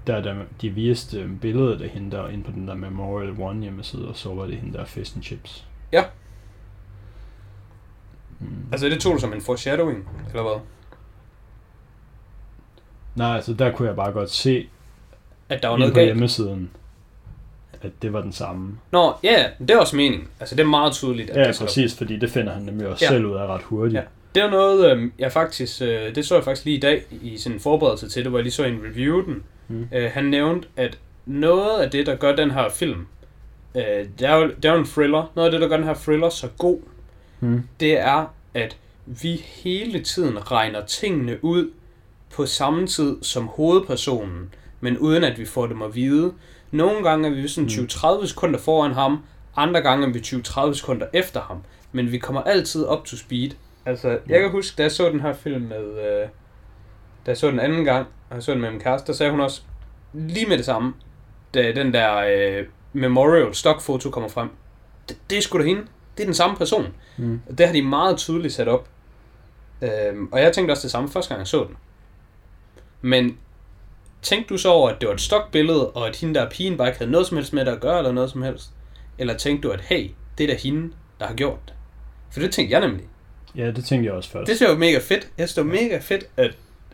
der, 0.07 0.21
der 0.21 0.35
de 0.61 0.69
viste 0.69 1.19
øhm, 1.21 1.39
billedet 1.39 1.81
af 1.81 1.89
hende 1.89 2.11
der 2.17 2.27
inde 2.27 2.43
på 2.43 2.51
den 2.51 2.67
der 2.67 2.75
Memorial 2.75 3.35
One 3.39 3.61
hjemmeside, 3.61 4.07
og 4.07 4.15
så 4.15 4.33
var 4.33 4.45
det 4.45 4.57
hende 4.57 4.77
der 4.77 4.85
Fish 4.85 5.15
and 5.17 5.23
Chips. 5.23 5.67
Ja. 5.91 6.03
Mm. 8.39 8.47
Altså, 8.71 8.89
det 8.89 8.99
tog 9.01 9.13
du 9.15 9.19
som 9.19 9.33
en 9.33 9.41
foreshadowing, 9.41 10.09
eller 10.29 10.43
hvad? 10.43 10.59
Nej, 13.15 13.35
altså 13.35 13.53
der 13.53 13.71
kunne 13.71 13.87
jeg 13.87 13.95
bare 13.95 14.11
godt 14.11 14.31
se 14.31 14.67
At 15.49 15.63
der 15.63 15.69
var 15.69 15.77
noget 15.77 15.93
på 15.93 15.95
galt. 15.99 16.07
hjemmesiden, 16.07 16.69
at 17.81 17.91
det 18.01 18.13
var 18.13 18.21
den 18.21 18.31
samme. 18.31 18.77
Nå, 18.91 19.13
ja, 19.23 19.31
ja, 19.41 19.45
det 19.59 19.71
er 19.71 19.77
også 19.79 19.95
meningen. 19.95 20.27
Altså, 20.39 20.55
det 20.55 20.61
er 20.63 20.67
meget 20.67 20.93
tydeligt, 20.93 21.29
at 21.29 21.41
Ja, 21.41 21.47
det 21.51 21.57
præcis, 21.59 21.97
fordi 21.97 22.17
det 22.19 22.29
finder 22.29 22.53
han 22.53 22.61
nemlig 22.63 22.87
også 22.87 23.05
Ja. 23.05 23.09
selv 23.09 23.25
ud 23.25 23.35
af 23.35 23.47
ret 23.47 23.61
hurtigt. 23.63 23.95
Ja. 23.95 24.01
Det 24.35 24.43
er 24.43 24.49
noget, 24.49 24.91
øh, 24.97 25.11
jeg 25.19 25.31
faktisk, 25.31 25.81
øh, 25.81 26.15
det 26.15 26.25
så 26.25 26.35
jeg 26.35 26.43
faktisk 26.43 26.65
lige 26.65 26.77
i 26.77 26.79
dag 26.79 27.03
i 27.21 27.37
sådan 27.37 27.55
en 27.55 27.59
forberedelse 27.59 28.09
til 28.09 28.23
det, 28.23 28.31
hvor 28.31 28.39
jeg 28.39 28.43
lige 28.43 28.53
så 28.53 28.63
en 28.63 28.79
review 28.83 29.21
den. 29.25 29.43
Mm. 29.67 29.87
Øh, 29.91 30.11
han 30.13 30.25
nævnte, 30.25 30.67
at 30.77 30.97
noget 31.25 31.81
af 31.81 31.91
det, 31.91 32.05
der 32.05 32.15
gør 32.15 32.35
den 32.35 32.51
her 32.51 32.69
film, 32.69 33.07
øh, 33.75 33.81
det, 34.19 34.21
er 34.29 34.35
jo, 34.35 34.47
det 34.47 34.65
er 34.65 34.73
jo 34.73 34.79
en 34.79 34.85
thriller, 34.85 35.31
noget 35.35 35.47
af 35.47 35.51
det, 35.51 35.61
der 35.61 35.67
gør 35.67 35.77
den 35.77 35.85
her 35.85 35.93
thriller 35.93 36.29
så 36.29 36.47
god, 36.57 36.79
Mm. 37.39 37.63
det 37.79 37.99
er, 37.99 38.25
at 38.53 38.77
vi 39.05 39.35
hele 39.35 40.03
tiden 40.03 40.51
regner 40.51 40.85
tingene 40.85 41.43
ud 41.43 41.71
på 42.35 42.45
samme 42.45 42.87
tid 42.87 43.17
som 43.21 43.47
hovedpersonen, 43.47 44.53
men 44.81 44.97
uden 44.97 45.23
at 45.23 45.39
vi 45.39 45.45
får 45.45 45.67
dem 45.67 45.81
at 45.81 45.95
vide. 45.95 46.33
Nogle 46.71 47.03
gange 47.09 47.29
er 47.29 47.33
vi 47.33 47.47
sådan 47.47 47.69
Mm. 47.79 47.85
20-30 47.85 48.27
sekunder 48.27 48.59
foran 48.59 48.91
ham, 48.93 49.19
andre 49.55 49.81
gange 49.81 50.07
er 50.07 50.11
vi 50.11 50.19
20-30 50.19 50.73
sekunder 50.73 51.07
efter 51.13 51.41
ham, 51.41 51.57
men 51.91 52.11
vi 52.11 52.17
kommer 52.17 52.41
altid 52.41 52.85
op 52.85 53.05
to 53.05 53.17
speed. 53.17 53.49
Altså, 53.85 54.19
jeg 54.27 54.39
kan 54.41 54.51
huske, 54.51 54.75
da 54.77 54.83
jeg 54.83 54.91
så 54.91 55.09
den 55.09 55.19
her 55.19 55.33
film 55.33 55.61
med, 55.61 55.85
øh, 55.87 56.27
da 57.25 57.31
jeg 57.31 57.37
så 57.37 57.51
den 57.51 57.59
anden 57.59 57.85
gang, 57.85 58.07
og 58.29 58.35
jeg 58.35 58.43
så 58.43 58.51
den 58.51 58.61
med 58.61 58.71
min 58.71 58.79
kæreste, 58.79 59.07
der 59.07 59.13
sagde 59.13 59.31
hun 59.31 59.41
også 59.41 59.61
lige 60.13 60.45
med 60.45 60.57
det 60.57 60.65
samme, 60.65 60.93
da 61.53 61.71
den 61.71 61.93
der 61.93 62.15
øh, 62.17 62.65
memorial 62.93 63.55
stockfoto 63.55 64.09
kommer 64.09 64.29
frem. 64.29 64.49
Det, 65.09 65.17
det 65.29 65.37
er 65.37 65.41
sgu 65.41 65.57
da 65.57 65.63
hende. 65.63 65.81
Det 66.17 66.23
er 66.23 66.27
den 66.27 66.33
samme 66.33 66.57
person. 66.57 66.93
Mm. 67.17 67.41
Det 67.57 67.65
har 67.65 67.73
de 67.73 67.81
meget 67.81 68.17
tydeligt 68.17 68.53
sat 68.53 68.67
op. 68.67 68.87
Øhm, 69.81 70.27
og 70.31 70.41
jeg 70.41 70.53
tænkte 70.53 70.71
også 70.71 70.83
det 70.83 70.91
samme 70.91 71.09
første 71.09 71.29
gang 71.29 71.39
jeg 71.39 71.47
så 71.47 71.63
den. 71.67 71.75
Men 73.01 73.37
tænkte 74.21 74.53
du 74.53 74.57
så 74.57 74.69
over, 74.69 74.89
at 74.89 75.01
det 75.01 75.07
var 75.07 75.13
et 75.13 75.21
stokbillede, 75.21 75.89
og 75.89 76.07
at 76.07 76.15
hende 76.15 76.39
der 76.39 76.49
pigen 76.49 76.77
bare 76.77 76.87
ikke 76.87 76.99
havde 76.99 77.11
noget 77.11 77.27
som 77.27 77.37
helst 77.37 77.53
med 77.53 77.65
det 77.65 77.71
at 77.71 77.79
gøre, 77.79 77.97
eller 77.97 78.11
noget 78.11 78.31
som 78.31 78.41
helst? 78.41 78.69
Eller 79.17 79.37
tænkte 79.37 79.67
du, 79.67 79.73
at 79.73 79.81
hey, 79.81 80.09
det 80.37 80.43
er 80.43 80.47
da 80.47 80.59
hende, 80.59 80.93
der 81.19 81.25
har 81.27 81.33
gjort 81.33 81.59
det? 81.65 81.73
For 82.31 82.39
det 82.39 82.51
tænkte 82.51 82.73
jeg 82.73 82.87
nemlig. 82.87 83.05
Ja, 83.55 83.71
det 83.71 83.85
tænkte 83.85 84.05
jeg 84.05 84.13
også 84.13 84.29
først. 84.29 84.47
Det 84.47 84.55
synes 84.55 84.67
jeg 84.67 84.69
var 84.69 84.79
mega 84.79 84.97
fedt. 84.97 85.29
Jeg 85.37 85.49
synes, 85.49 85.53
det 85.53 85.65
var 85.65 85.71
mega 85.71 85.99
fedt, 85.99 86.25
at, 86.37 86.51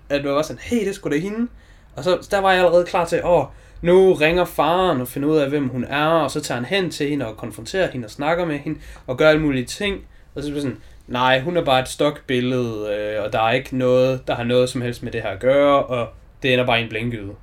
at 0.09 0.23
det 0.23 0.31
var 0.31 0.41
sådan, 0.41 0.61
hey, 0.61 0.85
det 0.85 0.95
sgu 0.95 1.09
da 1.09 1.17
hende. 1.17 1.47
Og 1.95 2.03
så 2.03 2.27
der 2.31 2.39
var 2.39 2.51
jeg 2.51 2.59
allerede 2.59 2.85
klar 2.85 3.05
til, 3.05 3.21
åh, 3.25 3.45
nu 3.83 4.13
ringer 4.13 4.45
faren 4.45 5.01
og 5.01 5.07
finder 5.07 5.29
ud 5.29 5.37
af, 5.37 5.49
hvem 5.49 5.67
hun 5.69 5.83
er, 5.83 6.05
og 6.05 6.31
så 6.31 6.41
tager 6.41 6.55
han 6.61 6.65
hen 6.65 6.89
til 6.91 7.09
hende 7.09 7.27
og 7.27 7.37
konfronterer 7.37 7.91
hende 7.91 8.05
og 8.05 8.11
snakker 8.11 8.45
med 8.45 8.57
hende 8.59 8.79
og 9.07 9.17
gør 9.17 9.29
alle 9.29 9.41
mulige 9.41 9.65
ting. 9.65 10.01
Og 10.35 10.43
så 10.43 10.49
bliver 10.49 10.61
sådan, 10.61 10.77
nej, 11.07 11.39
hun 11.39 11.57
er 11.57 11.63
bare 11.65 11.79
et 11.81 11.87
stokbillede, 11.87 12.93
øh, 12.95 13.23
og 13.23 13.33
der 13.33 13.39
er 13.41 13.51
ikke 13.51 13.77
noget, 13.77 14.27
der 14.27 14.35
har 14.35 14.43
noget 14.43 14.69
som 14.69 14.81
helst 14.81 15.03
med 15.03 15.11
det 15.11 15.21
her 15.21 15.29
at 15.29 15.39
gøre, 15.39 15.83
og 15.83 16.07
det 16.43 16.53
ender 16.53 16.65
bare 16.65 16.79
i 16.79 16.83
en 16.83 16.89
blinkgyde. 16.89 17.23
Men 17.25 17.35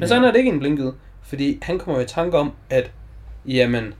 Ja. 0.00 0.06
så 0.06 0.16
ender 0.16 0.30
det 0.32 0.38
ikke 0.38 0.50
en 0.50 0.58
blinkgyde, 0.60 0.94
fordi 1.22 1.58
han 1.62 1.78
kommer 1.78 2.00
i 2.00 2.04
tanke 2.06 2.38
om, 2.38 2.52
at 2.70 2.90
jamen, 3.46 3.94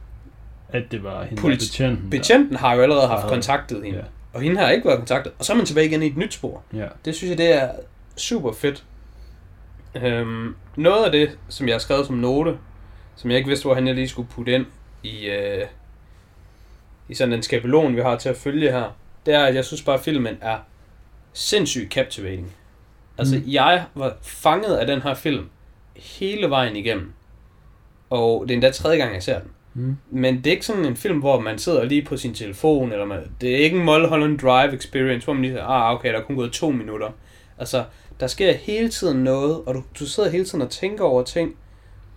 At 0.72 0.83
det 0.90 1.05
var 1.05 1.24
hende, 1.24 1.42
Polit- 1.42 1.50
der 1.50 1.57
betjenten. 1.57 2.11
betjenten 2.11 2.57
har 2.57 2.74
jo 2.74 2.83
allerede 2.83 3.07
haft 3.09 3.26
kontaktet 3.26 3.85
hende, 3.85 3.98
Ja. 3.98 4.05
og 4.33 4.40
hende 4.40 4.57
har 4.61 4.70
ikke 4.70 4.87
været 4.87 4.98
kontaktet, 4.98 5.33
og 5.38 5.44
så 5.44 5.53
er 5.53 5.57
man 5.57 5.66
tilbage 5.66 5.87
igen 5.87 6.03
i 6.03 6.07
et 6.07 6.16
nyt 6.16 6.35
spor. 6.35 6.62
Ja. 6.74 6.87
Det 7.05 7.14
synes 7.14 7.31
jeg, 7.31 7.38
det 7.38 7.55
er 7.62 7.68
super 8.16 8.53
fedt. 8.53 8.85
Øhm, 9.94 10.55
noget 10.76 11.05
af 11.05 11.12
det, 11.12 11.38
som 11.48 11.66
jeg 11.66 11.74
har 11.74 11.79
skrevet 11.79 12.07
som 12.07 12.16
note, 12.16 12.59
som 13.16 13.31
jeg 13.31 13.38
ikke 13.38 13.48
vidste, 13.48 13.64
hvor 13.64 13.74
han 13.74 13.87
jeg 13.87 13.94
lige 13.94 14.09
skulle 14.09 14.29
putte 14.29 14.53
ind 14.53 14.66
i, 15.03 15.26
øh, 15.26 15.66
i 17.09 17.14
sådan 17.14 17.35
en 17.35 17.42
skabelon, 17.42 17.96
vi 17.96 18.00
har 18.00 18.16
til 18.16 18.29
at 18.29 18.37
følge 18.37 18.72
her, 18.72 18.96
det 19.26 19.35
er, 19.35 19.44
at 19.44 19.55
jeg 19.55 19.64
synes 19.64 19.83
bare, 19.83 19.96
at 19.96 20.05
filmen 20.05 20.38
er 20.40 20.59
sindssygt 21.33 21.92
captivating. 21.92 22.53
Altså, 23.18 23.37
mm. 23.37 23.44
jeg 23.46 23.85
var 23.94 24.16
fanget 24.22 24.76
af 24.76 24.87
den 24.87 25.03
her 25.03 25.14
film 25.14 25.48
hele 25.96 26.50
vejen 26.50 26.76
igennem. 26.76 27.12
Og 28.11 28.44
det 28.48 28.50
er 28.50 28.55
endda 28.55 28.70
tredje 28.70 28.98
gang, 28.98 29.14
jeg 29.14 29.22
ser 29.22 29.38
den. 29.38 29.50
Mm. 29.74 29.96
Men 30.11 30.37
det 30.37 30.46
er 30.46 30.50
ikke 30.50 30.66
sådan 30.66 30.85
en 30.85 30.96
film, 30.96 31.18
hvor 31.18 31.40
man 31.40 31.59
sidder 31.59 31.85
lige 31.85 32.03
på 32.03 32.16
sin 32.16 32.35
telefon, 32.35 32.92
eller 32.92 33.05
man, 33.05 33.18
det 33.40 33.50
er 33.50 33.57
ikke 33.57 33.79
en 33.79 33.85
Mulholland 33.85 34.38
Drive 34.38 34.74
experience, 34.74 35.24
hvor 35.24 35.35
man 35.35 35.42
lige 35.42 35.53
siger, 35.53 35.66
ah, 35.66 35.94
okay, 35.94 36.12
der 36.12 36.18
er 36.18 36.22
kun 36.22 36.37
gået 36.37 36.53
to 36.53 36.70
minutter. 36.70 37.11
Altså, 37.59 37.85
der 38.21 38.27
sker 38.27 38.53
hele 38.53 38.89
tiden 38.89 39.25
noget, 39.25 39.63
og 39.67 39.75
du, 39.75 39.83
du 39.99 40.07
sidder 40.07 40.31
hele 40.31 40.45
tiden 40.45 40.63
og 40.63 40.71
tænker 40.71 41.05
over 41.05 41.23
ting, 41.23 41.57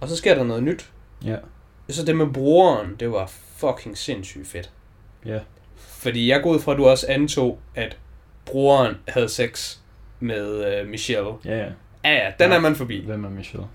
og 0.02 0.08
så 0.10 0.16
sker 0.16 0.36
der 0.36 0.44
noget 0.44 0.64
nyt. 0.64 0.92
Ja. 1.26 1.38
Så 1.90 2.06
det 2.06 2.16
med 2.18 2.28
broren, 2.28 2.96
det 3.00 3.12
var 3.12 3.26
fucking 3.56 3.98
sindssygt 3.98 4.48
fedt. 4.48 4.72
Ja. 5.26 5.40
Fordi 5.78 6.30
jeg 6.30 6.44
går 6.44 6.50
ud 6.54 6.60
fra, 6.60 6.72
at 6.72 6.78
du 6.78 6.86
også 6.86 7.06
antog, 7.10 7.60
at 7.76 7.98
broren 8.46 8.96
havde 9.08 9.30
sex 9.30 9.78
med 10.20 10.80
øh, 10.80 10.88
Michelle. 10.88 11.32
Ja, 11.46 11.58
ja. 11.58 11.72
Ja, 12.04 12.14
ja, 12.14 12.32
den 12.40 12.50
Ja. 12.52 12.56
er 12.56 12.60
man 12.60 12.76
forbi. 12.76 13.06
Hvem 13.06 13.26
er 13.26 13.30
Michelle? 13.30 13.68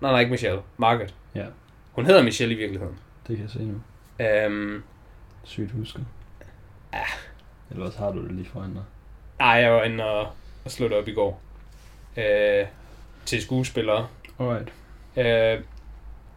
Nej, 0.00 0.10
nej, 0.10 0.20
ikke 0.20 0.30
Michelle. 0.30 0.60
Margaret. 0.76 1.14
Ja. 1.34 1.44
Hun 1.92 2.06
hedder 2.06 2.22
Michelle 2.22 2.54
i 2.54 2.58
virkeligheden. 2.58 2.98
Det 3.28 3.36
kan 3.36 3.42
jeg 3.42 3.50
se 3.50 3.58
nu. 3.62 3.80
Øhm, 4.24 4.82
Sygt 5.44 5.70
husket. 5.70 6.04
Ja. 6.92 7.02
Eller 7.70 7.86
også 7.86 7.98
har 7.98 8.12
du 8.12 8.22
det 8.22 8.32
lige 8.32 8.48
foran 8.48 8.74
dig. 8.74 8.82
Ej, 9.40 9.48
jeg 9.48 9.72
var 9.72 9.82
inde 9.82 10.04
og, 10.04 10.28
og 10.64 10.70
slå 10.70 10.88
det 10.88 10.96
op 10.96 11.08
i 11.08 11.12
går. 11.12 11.40
Øh, 12.16 12.66
til 13.26 13.42
skuespillere. 13.42 14.06
Alright. 14.40 14.68
Øh, 15.16 15.64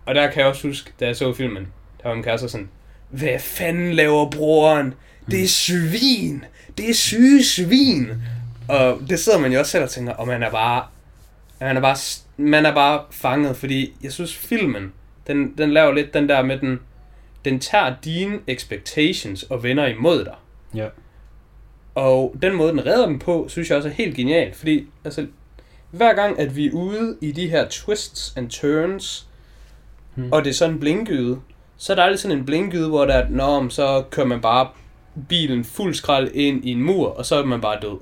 og 0.06 0.16
der 0.16 0.32
kan 0.32 0.40
jeg 0.40 0.50
også 0.50 0.68
huske, 0.68 0.92
da 1.00 1.06
jeg 1.06 1.16
så 1.16 1.34
filmen, 1.34 1.68
der 2.04 2.08
var 2.08 2.16
min 2.16 2.24
kæreste 2.24 2.50
sådan, 2.50 2.70
hvad 3.10 3.40
fanden 3.40 3.94
laver 3.94 4.30
broren? 4.30 4.94
Det 5.32 5.44
er 5.44 5.48
svin! 5.48 6.46
Det 6.78 6.90
er 6.90 6.94
syge 6.94 7.44
svin! 7.44 8.12
Og 8.68 9.00
det 9.10 9.20
sidder 9.20 9.40
man 9.40 9.54
jo 9.54 9.60
også 9.60 9.72
selv 9.72 9.84
og 9.84 9.90
tænker, 9.90 10.14
og 10.14 10.28
man 10.28 10.44
er 10.44 10.52
bare, 10.52 10.86
man 11.60 11.78
er 11.78 11.82
bare, 11.82 11.98
man 12.38 12.66
er 12.66 12.74
bare 12.74 13.04
fanget, 13.12 13.58
fordi 13.58 13.94
jeg 14.04 14.12
synes 14.12 14.36
filmen, 14.36 14.94
den, 15.28 15.58
den 15.58 15.72
laver 15.72 15.94
lidt 15.94 16.14
den 16.14 16.30
der 16.30 16.42
med 16.42 16.60
den, 16.60 16.80
den 17.46 17.60
tager 17.60 17.96
dine 18.04 18.40
expectations 18.48 19.44
og 19.44 19.64
vender 19.64 19.88
imod 19.88 20.26
dig. 20.26 20.36
Ja. 20.76 20.88
Og 21.96 22.36
den 22.42 22.56
måde, 22.56 22.72
den 22.72 22.86
redder 22.86 23.06
dem 23.06 23.20
på, 23.20 23.46
synes 23.50 23.70
jeg 23.70 23.78
også 23.78 23.90
er 23.90 23.94
helt 23.94 24.16
genial. 24.16 24.54
Fordi 24.54 24.88
altså, 25.06 25.28
hver 25.92 26.14
gang, 26.14 26.40
at 26.40 26.56
vi 26.56 26.68
er 26.68 26.72
ude 26.72 27.18
i 27.22 27.32
de 27.32 27.50
her 27.50 27.66
twists 27.70 28.34
and 28.38 28.50
turns, 28.50 29.24
Hmm. 30.16 30.32
og 30.32 30.44
det 30.44 30.50
er 30.50 30.54
sådan 30.54 30.74
en 30.74 30.80
blinkgyde, 30.80 31.40
så 31.78 31.94
er 31.94 31.96
der 31.96 32.04
aldrig 32.04 32.20
sådan 32.20 32.38
en 32.38 32.46
blinkgyde, 32.46 32.88
hvor 32.88 33.06
der 33.06 33.14
er, 33.14 33.30
Nå, 33.30 33.70
så 33.70 34.04
kører 34.10 34.28
man 34.28 34.42
bare 34.42 34.68
bilen 35.30 35.64
fuld 35.64 35.94
skrald 35.94 36.32
ind 36.34 36.66
i 36.66 36.72
en 36.72 36.84
mur, 36.84 37.08
og 37.08 37.26
så 37.26 37.36
er 37.36 37.46
man 37.46 37.62
bare 37.62 37.78
død. 37.82 37.98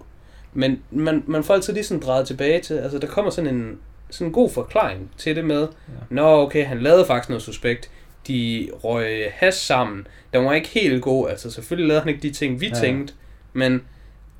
Men 0.54 0.80
man, 0.92 1.24
man 1.28 1.44
får 1.44 1.54
altid 1.54 1.74
lige 1.74 1.84
sådan 1.84 2.02
drejet 2.02 2.28
tilbage 2.28 2.62
til, 2.62 2.74
altså 2.74 3.00
der 3.00 3.08
kommer 3.08 3.32
sådan 3.32 3.56
en 3.56 3.78
sådan 4.10 4.28
en 4.28 4.34
god 4.34 4.50
forklaring 4.50 5.12
til 5.18 5.36
det 5.36 5.46
med, 5.46 5.62
Ja. 5.62 5.94
Nå, 6.10 6.42
okay, 6.42 6.66
han 6.66 6.80
lavede 6.82 7.06
faktisk 7.06 7.30
noget 7.30 7.42
suspekt. 7.44 7.90
De 8.28 8.70
røg 8.84 9.32
has 9.34 9.56
sammen. 9.56 10.08
Den 10.34 10.46
var 10.46 10.54
ikke 10.54 10.68
helt 10.68 11.02
god. 11.02 11.30
Altså, 11.30 11.52
selvfølgelig 11.52 11.88
lavede 11.88 12.02
han 12.02 12.10
ikke 12.10 12.22
de 12.28 12.34
ting, 12.34 12.62
vi 12.62 12.68
ja. 12.68 12.74
tænkte. 12.76 13.14
Men, 13.54 13.82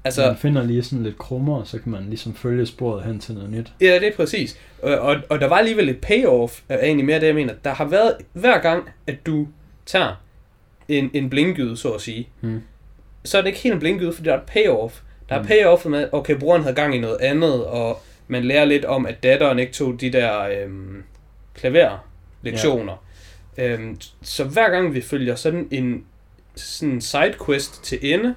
Altså, 0.06 0.26
man 0.28 0.38
finder 0.38 0.64
lige 0.64 0.84
sådan 0.84 1.04
lidt 1.04 1.18
krummer, 1.18 1.64
så 1.64 1.80
kan 1.80 1.92
man 1.92 2.06
ligesom 2.10 2.36
følge 2.36 2.66
sporet 2.66 3.04
hen 3.04 3.20
til 3.20 3.34
noget 3.36 3.50
nyt. 3.50 3.72
ja, 3.82 4.00
det 4.00 4.08
er 4.08 4.16
præcis. 4.16 4.58
Og, 4.82 4.98
og, 5.00 5.16
og 5.30 5.40
der 5.40 5.48
var 5.48 5.56
alligevel 5.58 5.90
et 5.90 6.02
payoff, 6.02 6.62
er 6.70 6.80
egentlig 6.86 7.06
mere 7.06 7.20
det, 7.20 7.28
jeg 7.28 7.36
mener. 7.36 7.54
Der 7.64 7.74
har 7.74 7.86
været, 7.86 8.16
hver 8.34 8.58
gang, 8.62 8.90
at 9.08 9.26
du 9.26 9.48
tager 9.86 10.22
en, 10.88 11.10
en 11.14 11.30
blinkgyde, 11.30 11.78
så 11.78 11.90
at 11.92 12.02
sige, 12.02 12.28
Hmm. 12.42 12.62
så 13.24 13.38
er 13.38 13.42
det 13.42 13.48
ikke 13.48 13.60
helt 13.60 13.74
en 13.74 13.80
blinkgyde, 13.80 14.14
fordi 14.14 14.26
der 14.30 14.34
er 14.36 14.38
et 14.42 14.46
payoff. 14.48 15.00
Der 15.30 15.36
er 15.36 15.42
Mm. 15.42 15.48
payoff 15.48 15.86
med, 15.86 16.08
okay, 16.12 16.36
broren 16.40 16.62
havde 16.62 16.76
gang 16.76 16.96
i 16.96 17.00
noget 17.00 17.18
andet, 17.22 17.66
og 17.66 18.02
man 18.28 18.44
lærer 18.46 18.66
lidt 18.66 18.86
om, 18.86 19.06
at 19.06 19.24
datteren 19.24 19.60
ikke 19.60 19.74
tog 19.74 20.02
de 20.02 20.12
der 20.12 20.42
øhm, 20.42 21.04
klaverlektioner. 21.56 23.04
Ja. 23.58 23.68
Øhm, 23.74 23.98
så 24.22 24.44
hver 24.44 24.70
gang 24.70 24.94
vi 24.94 25.02
følger 25.02 25.36
sådan 25.36 25.68
en 25.72 26.04
sådan 26.56 27.02
sidequest 27.02 27.84
til 27.84 28.00
ende, 28.02 28.36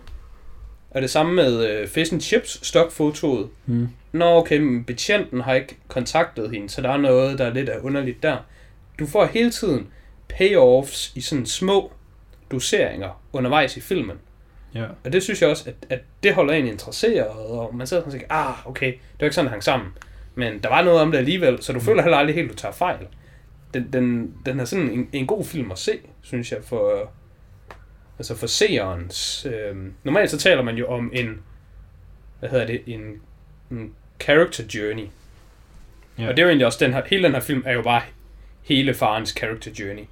og 0.90 1.02
det 1.02 1.10
samme 1.10 1.34
med 1.34 1.70
øh, 1.70 1.88
Fish 1.88 2.12
and 2.12 2.20
Chips 2.20 2.66
stokfotoet. 2.66 3.48
Hmm. 3.64 3.88
Nå, 4.12 4.24
okay, 4.24 4.58
men 4.58 4.84
betjenten 4.84 5.40
har 5.40 5.54
ikke 5.54 5.76
kontaktet 5.88 6.50
hende, 6.50 6.70
så 6.70 6.82
der 6.82 6.90
er 6.90 6.96
noget, 6.96 7.38
der 7.38 7.44
er 7.44 7.52
lidt 7.52 7.68
af 7.68 7.78
underligt 7.82 8.22
der. 8.22 8.36
Du 8.98 9.06
får 9.06 9.26
hele 9.26 9.50
tiden 9.50 9.86
payoffs 10.28 11.12
i 11.14 11.20
sådan 11.20 11.46
små 11.46 11.92
doseringer 12.50 13.22
undervejs 13.32 13.76
i 13.76 13.80
filmen. 13.80 14.16
Ja. 14.74 14.84
Og 15.04 15.12
det 15.12 15.22
synes 15.22 15.42
jeg 15.42 15.50
også, 15.50 15.64
at, 15.68 15.74
at 15.90 16.00
det 16.22 16.34
holder 16.34 16.54
en 16.54 16.66
interesseret, 16.66 17.28
og 17.28 17.76
man 17.76 17.86
sidder 17.86 18.02
sådan 18.02 18.14
og 18.14 18.20
tænker, 18.20 18.34
ah, 18.34 18.66
okay, 18.66 18.86
det 18.92 19.20
var 19.20 19.24
ikke 19.24 19.34
sådan, 19.34 19.44
det 19.44 19.50
hang 19.50 19.64
sammen. 19.64 19.88
Men 20.34 20.58
der 20.62 20.68
var 20.68 20.82
noget 20.82 21.00
om 21.00 21.10
det 21.10 21.18
alligevel, 21.18 21.62
så 21.62 21.72
du 21.72 21.80
føler 21.80 22.02
heller 22.02 22.18
aldrig 22.18 22.34
helt, 22.36 22.50
du 22.50 22.56
tager 22.56 22.72
fejl. 22.72 23.06
Den, 23.74 23.92
den, 23.92 24.34
den 24.46 24.60
er 24.60 24.64
sådan 24.64 24.90
en, 24.90 25.08
en 25.12 25.26
god 25.26 25.44
film 25.44 25.70
at 25.70 25.78
se, 25.78 25.98
synes 26.22 26.52
jeg, 26.52 26.58
for, 26.64 27.10
altså 28.18 28.36
for 28.36 28.46
seerens. 28.46 29.46
Øh, 29.46 29.76
normalt 30.04 30.30
så 30.30 30.38
taler 30.38 30.62
man 30.62 30.76
jo 30.76 30.86
om 30.86 31.10
en, 31.14 31.42
hvad 32.38 32.50
hedder 32.50 32.66
det, 32.66 32.82
en, 32.86 33.20
en 33.70 33.94
character 34.20 34.64
journey. 34.74 35.06
Ja. 36.18 36.28
Og 36.28 36.36
det 36.36 36.38
er 36.38 36.42
jo 36.42 36.48
egentlig 36.48 36.66
også, 36.66 36.84
den 36.84 36.92
her, 36.92 37.02
hele 37.06 37.22
den 37.22 37.32
her 37.32 37.40
film 37.40 37.62
er 37.66 37.72
jo 37.72 37.82
bare 37.82 38.02
hele 38.62 38.94
farens 38.94 39.30
character 39.30 39.70
journey. 39.78 40.04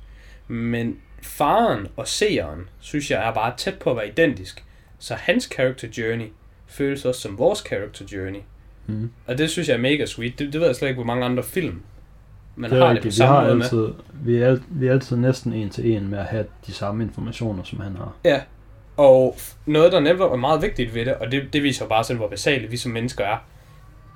Men 0.49 1.01
faren 1.23 1.89
og 1.97 2.09
seeren, 2.09 2.69
synes 2.81 3.11
jeg, 3.11 3.29
er 3.29 3.35
bare 3.35 3.55
tæt 3.57 3.79
på 3.79 3.91
at 3.91 3.97
være 3.97 4.09
identisk. 4.09 4.65
Så 4.99 5.15
hans 5.15 5.45
character 5.45 5.89
journey 5.99 6.27
føles 6.67 7.05
også 7.05 7.21
som 7.21 7.39
vores 7.39 7.59
character 7.59 8.05
journey. 8.13 8.41
Hmm. 8.87 9.11
Og 9.27 9.39
det 9.39 9.51
synes 9.51 9.69
jeg 9.69 9.75
er 9.75 9.79
mega 9.79 10.07
sweet. 10.07 10.39
Det, 10.39 10.53
det 10.53 10.61
ved 10.61 10.67
jeg 10.67 10.77
slet 10.77 10.89
ikke, 10.89 10.99
hvor 10.99 11.05
mange 11.05 11.25
andre 11.25 11.43
film 11.43 11.83
man 12.57 12.71
det 12.71 12.77
er 12.79 12.87
har 12.87 12.93
det 12.93 12.95
på 12.95 12.97
rigtigt. 12.97 13.13
Vi 13.13 13.17
samme 13.17 13.35
har 13.35 13.43
måde 13.45 13.55
med. 13.57 13.65
altid, 13.65 13.89
vi 14.13 14.37
er, 14.37 14.59
vi 14.69 14.87
er 14.87 14.93
altid 14.93 15.17
næsten 15.17 15.53
en 15.53 15.71
til 15.71 15.93
en 15.97 16.09
med 16.09 16.19
at 16.19 16.25
have 16.25 16.45
de 16.67 16.73
samme 16.73 17.05
informationer, 17.05 17.63
som 17.63 17.81
han 17.81 17.97
har. 17.97 18.13
Ja, 18.25 18.41
og 18.97 19.37
noget, 19.67 19.93
der 19.93 20.01
netop 20.01 20.33
er 20.33 20.37
meget 20.37 20.63
vigtigt 20.63 20.95
ved 20.95 21.05
det, 21.05 21.15
og 21.15 21.33
det, 21.33 21.43
det 21.53 21.63
viser 21.63 21.85
jo 21.85 21.89
bare 21.89 22.05
sådan, 22.05 22.17
hvor 22.19 22.29
basale 22.29 22.67
vi 22.67 22.77
som 22.77 22.93
mennesker 22.93 23.25
er. 23.25 23.37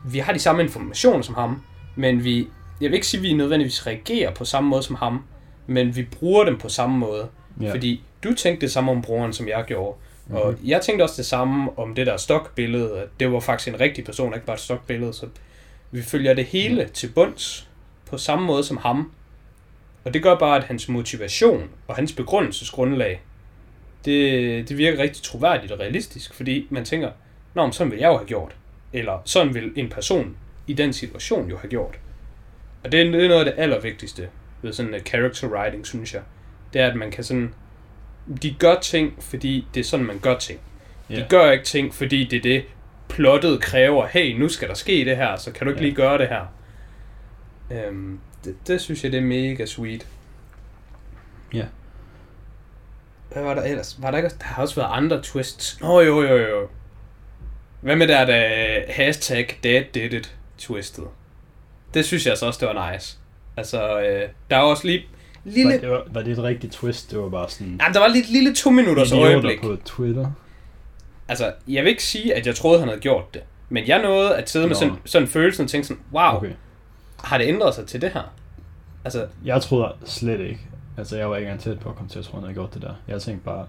Vi 0.07 0.19
har 0.19 0.33
de 0.33 0.39
samme 0.39 0.63
informationer 0.63 1.23
som 1.23 1.35
ham, 1.35 1.63
men 1.97 2.25
vi, 2.25 2.39
jeg 2.81 2.91
vil 2.91 2.95
ikke 2.95 3.07
sige, 3.07 3.19
at 3.19 3.23
vi 3.25 3.33
nødvendigvis 3.33 3.87
reagerer 3.87 4.31
på 4.35 4.45
samme 4.45 4.71
måde 4.71 4.83
som 4.83 4.97
ham, 4.97 5.23
men 5.67 5.97
vi 5.97 6.03
bruger 6.19 6.45
dem 6.45 6.59
på 6.59 6.69
samme 6.69 6.99
måde. 6.99 7.27
Ja. 7.61 7.71
Fordi 7.73 8.03
du 8.25 8.35
tænkte 8.35 8.67
det 8.67 8.73
samme 8.73 8.91
om 8.91 9.03
broren, 9.03 9.33
som 9.33 9.49
jeg 9.49 9.65
gjorde. 9.67 9.97
Mm-hmm. 10.27 10.43
Og 10.43 10.51
Mhm. 10.53 10.59
jeg 10.69 10.81
tænkte 10.81 11.03
også 11.03 11.15
det 11.17 11.27
samme 11.27 11.79
om 11.79 11.95
det 11.95 12.07
der 12.07 12.17
stokbillede, 12.17 12.99
at 12.99 13.09
det 13.21 13.33
var 13.33 13.41
faktisk 13.41 13.75
en 13.75 13.81
rigtig 13.81 14.05
person, 14.05 14.35
ikke 14.35 14.47
bare 14.47 14.55
et 14.55 14.61
stokbillede. 14.61 15.13
Så 15.13 15.27
vi 15.91 16.03
følger 16.03 16.35
det 16.35 16.45
hele 16.45 16.83
Mhm. 16.83 16.93
til 16.93 17.09
bunds 17.15 17.69
på 18.11 18.19
samme 18.19 18.47
måde 18.47 18.65
som 18.65 18.77
ham. 18.77 19.13
Og 20.05 20.15
det 20.15 20.23
gør 20.23 20.35
bare, 20.39 20.57
at 20.57 20.65
hans 20.65 20.89
motivation 20.89 21.71
og 21.89 21.97
hans 21.97 22.13
begrundelsesgrundlag, 22.13 23.21
det, 24.05 24.69
det 24.69 24.79
virker 24.79 25.03
rigtig 25.03 25.23
troværdigt 25.23 25.73
og 25.73 25.81
realistisk, 25.81 26.35
fordi 26.35 26.67
man 26.71 26.85
tænker, 26.85 27.11
Nå, 27.55 27.63
men 27.63 27.73
sådan 27.73 27.91
vil 27.91 27.99
jeg 27.99 28.09
jo 28.09 28.17
have 28.17 28.27
gjort. 28.27 28.57
Eller 28.93 29.23
sådan 29.25 29.55
vil 29.55 29.73
en 29.77 29.89
person 29.89 30.37
i 30.67 30.73
den 30.73 30.93
situation 30.93 31.49
jo 31.51 31.57
have 31.57 31.69
gjort. 31.71 31.99
Og 32.85 32.93
det 32.93 33.01
er, 33.01 33.11
noget 33.11 33.31
af 33.39 33.45
det 33.45 33.55
allervigtigste 33.57 34.29
ved 34.63 34.73
sådan 34.73 34.95
en 34.95 35.01
character 35.01 35.49
writing, 35.49 35.87
synes 35.87 36.15
jeg. 36.15 36.23
Det 36.73 36.81
er, 36.81 36.87
at 36.87 36.97
man 36.97 37.11
kan 37.11 37.25
sådan... 37.25 37.55
De 38.43 38.55
gør 38.59 38.75
ting, 38.81 39.15
fordi 39.23 39.67
det 39.75 39.81
er 39.81 39.85
sådan, 39.85 40.07
man 40.07 40.19
gør 40.19 40.39
ting. 40.39 40.61
De 41.09 41.15
Ja. 41.15 41.27
gør 41.29 41.51
ikke 41.51 41.65
ting, 41.65 41.95
fordi 41.95 42.25
det 42.25 42.37
er 42.37 42.41
det, 42.43 42.65
plottet 43.09 43.61
kræver. 43.63 44.07
Hey, 44.07 44.39
nu 44.39 44.49
skal 44.49 44.69
der 44.69 44.75
ske 44.75 45.05
det 45.05 45.17
her, 45.17 45.37
så 45.37 45.53
kan 45.53 45.67
du 45.67 45.71
ikke 45.71 45.81
Ja. 45.83 45.87
lige 45.87 45.97
gøre 45.97 46.19
det 46.19 46.29
her. 46.29 46.47
Øhm, 47.71 48.21
det, 48.45 48.57
det 48.67 48.81
synes 48.81 49.05
jeg, 49.05 49.13
det 49.13 49.19
er 49.19 49.25
mega 49.25 49.67
sweet. 49.67 50.07
Ja. 51.55 51.65
Hvad 53.33 53.43
var 53.43 53.55
der 53.55 53.63
ellers? 53.63 53.99
Var 54.03 54.11
der 54.11 54.19
ikke... 54.19 54.29
Der 54.29 54.45
har 54.45 54.63
også 54.63 54.75
været 54.75 54.89
andre 54.93 55.21
twists. 55.23 55.81
Nå, 55.81 56.01
jo, 56.01 56.23
jo, 56.23 56.37
jo. 56.37 56.69
Hvad 57.81 57.97
med 57.97 58.09
der, 58.09 58.25
der 58.25 58.43
hashtag 58.89 59.59
dad 59.65 59.85
did 59.95 60.13
it 60.13 60.37
twistet? 60.59 61.05
Det 61.95 62.05
synes 62.05 62.27
jeg 62.27 62.39
så 62.39 62.47
også, 62.47 62.67
det 62.67 62.77
var 62.77 62.93
nice. 62.93 63.19
Altså, 63.57 64.01
øh, 64.01 64.29
der 64.51 64.57
er 64.57 64.61
også 64.61 64.87
lige... 64.87 65.07
Lille... 65.45 65.73
Var, 65.73 65.79
det 65.81 65.91
var, 65.91 66.05
var 66.11 66.23
det 66.23 66.33
et 66.33 66.43
rigtigt 66.43 66.73
twist? 66.73 67.11
Det 67.11 67.19
var 67.19 67.29
bare 67.29 67.49
sådan... 67.49 67.81
Ja, 67.87 67.93
der 67.93 68.01
var 68.01 68.09
lige 68.09 68.23
et 68.23 68.29
lille 68.29 68.55
to 68.55 68.71
minutters 68.71 69.09
idioter 69.09 69.31
øjeblik. 69.31 69.61
på 69.61 69.77
Twitter. 69.85 70.31
Altså, 71.29 71.53
jeg 71.69 71.85
vil 71.85 71.91
ikke 71.91 72.03
sige, 72.05 72.35
at 72.35 72.47
jeg 72.47 72.55
troede, 72.55 72.79
han 72.79 72.89
havde 72.89 73.01
gjort 73.01 73.35
det. 73.35 73.43
Men 73.69 73.87
jeg 73.87 74.03
nåede 74.03 74.37
at 74.37 74.51
sidde 74.51 74.67
med 74.67 74.75
Nå. 74.75 74.79
sådan, 74.79 74.97
sådan 75.05 75.27
en 75.27 75.33
følelse 75.33 75.63
og 75.63 75.69
tænke 75.69 75.87
sådan, 75.87 76.03
wow, 76.13 76.37
okay. 76.37 76.53
Har 77.25 77.39
det 77.39 77.47
ændret 77.49 77.75
sig 77.75 77.87
til 77.87 78.01
det 78.01 78.11
her? 78.13 78.33
Altså, 79.05 79.27
Jeg 79.45 79.63
troede 79.63 79.93
slet 80.05 80.41
ikke. 80.41 80.61
Altså, 80.99 81.17
jeg 81.17 81.31
var 81.31 81.37
ikke 81.37 81.47
engang 81.47 81.61
tæt 81.63 81.79
på 81.79 81.89
at 81.89 81.95
komme 81.97 82.09
til 82.11 82.19
at 82.19 82.25
tro, 82.25 82.31
at 82.31 82.35
han 82.35 82.43
havde 82.43 82.55
gjort 82.55 82.75
det 82.75 82.83
der. 82.83 82.95
Jeg 83.09 83.23
tænkte 83.23 83.45
bare, 83.45 83.67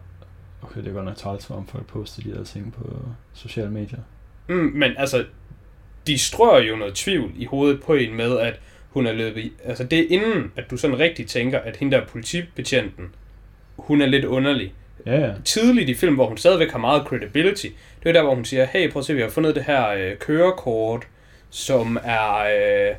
okay, 0.61 0.81
det 0.81 0.87
er 0.87 0.93
godt 0.93 1.05
nok 1.05 1.15
træls 1.15 1.45
for, 1.45 1.55
om 1.55 1.67
folk 1.67 1.85
poster 1.87 2.23
de 2.23 2.33
der 2.37 2.43
ting 2.43 2.73
på 2.73 2.99
sociale 3.33 3.71
medier. 3.71 3.99
mm, 4.47 4.55
men 4.55 4.91
altså, 4.97 5.25
de 6.07 6.17
strør 6.17 6.57
jo 6.59 6.75
noget 6.75 6.93
tvivl 6.95 7.31
i 7.35 7.45
hovedet 7.45 7.83
på 7.83 7.93
en 7.93 8.15
med, 8.15 8.39
at 8.39 8.59
hun 8.89 9.07
er 9.07 9.11
løbet 9.13 9.41
i. 9.41 9.51
Altså, 9.65 9.83
det 9.83 9.99
er 9.99 10.05
inden, 10.09 10.51
at 10.55 10.71
du 10.71 10.77
sådan 10.77 10.99
rigtig 10.99 11.27
tænker, 11.27 11.59
at 11.59 11.77
hende 11.77 11.97
der 11.97 12.05
politibetjenten, 12.05 13.15
hun 13.77 14.01
er 14.01 14.05
lidt 14.05 14.25
underlig. 14.25 14.73
Ja, 15.05 15.19
ja. 15.19 15.33
tidligt 15.45 15.89
i 15.89 15.93
filmen, 15.93 16.15
hvor 16.15 16.27
hun 16.27 16.37
stadigvæk 16.37 16.71
har 16.71 16.79
meget 16.79 17.03
credibility, 17.03 17.65
det 18.03 18.09
er 18.09 18.13
der, 18.13 18.23
hvor 18.23 18.35
hun 18.35 18.45
siger, 18.45 18.65
hey, 18.65 18.91
prøv 18.91 18.99
at 18.99 19.05
se, 19.05 19.13
vi 19.15 19.21
har 19.21 19.29
fundet 19.29 19.55
det 19.55 19.63
her 19.63 19.89
øh, 19.89 20.17
kørekort, 20.17 21.03
som 21.49 21.99
er 22.03 22.37
øh, 22.37 22.95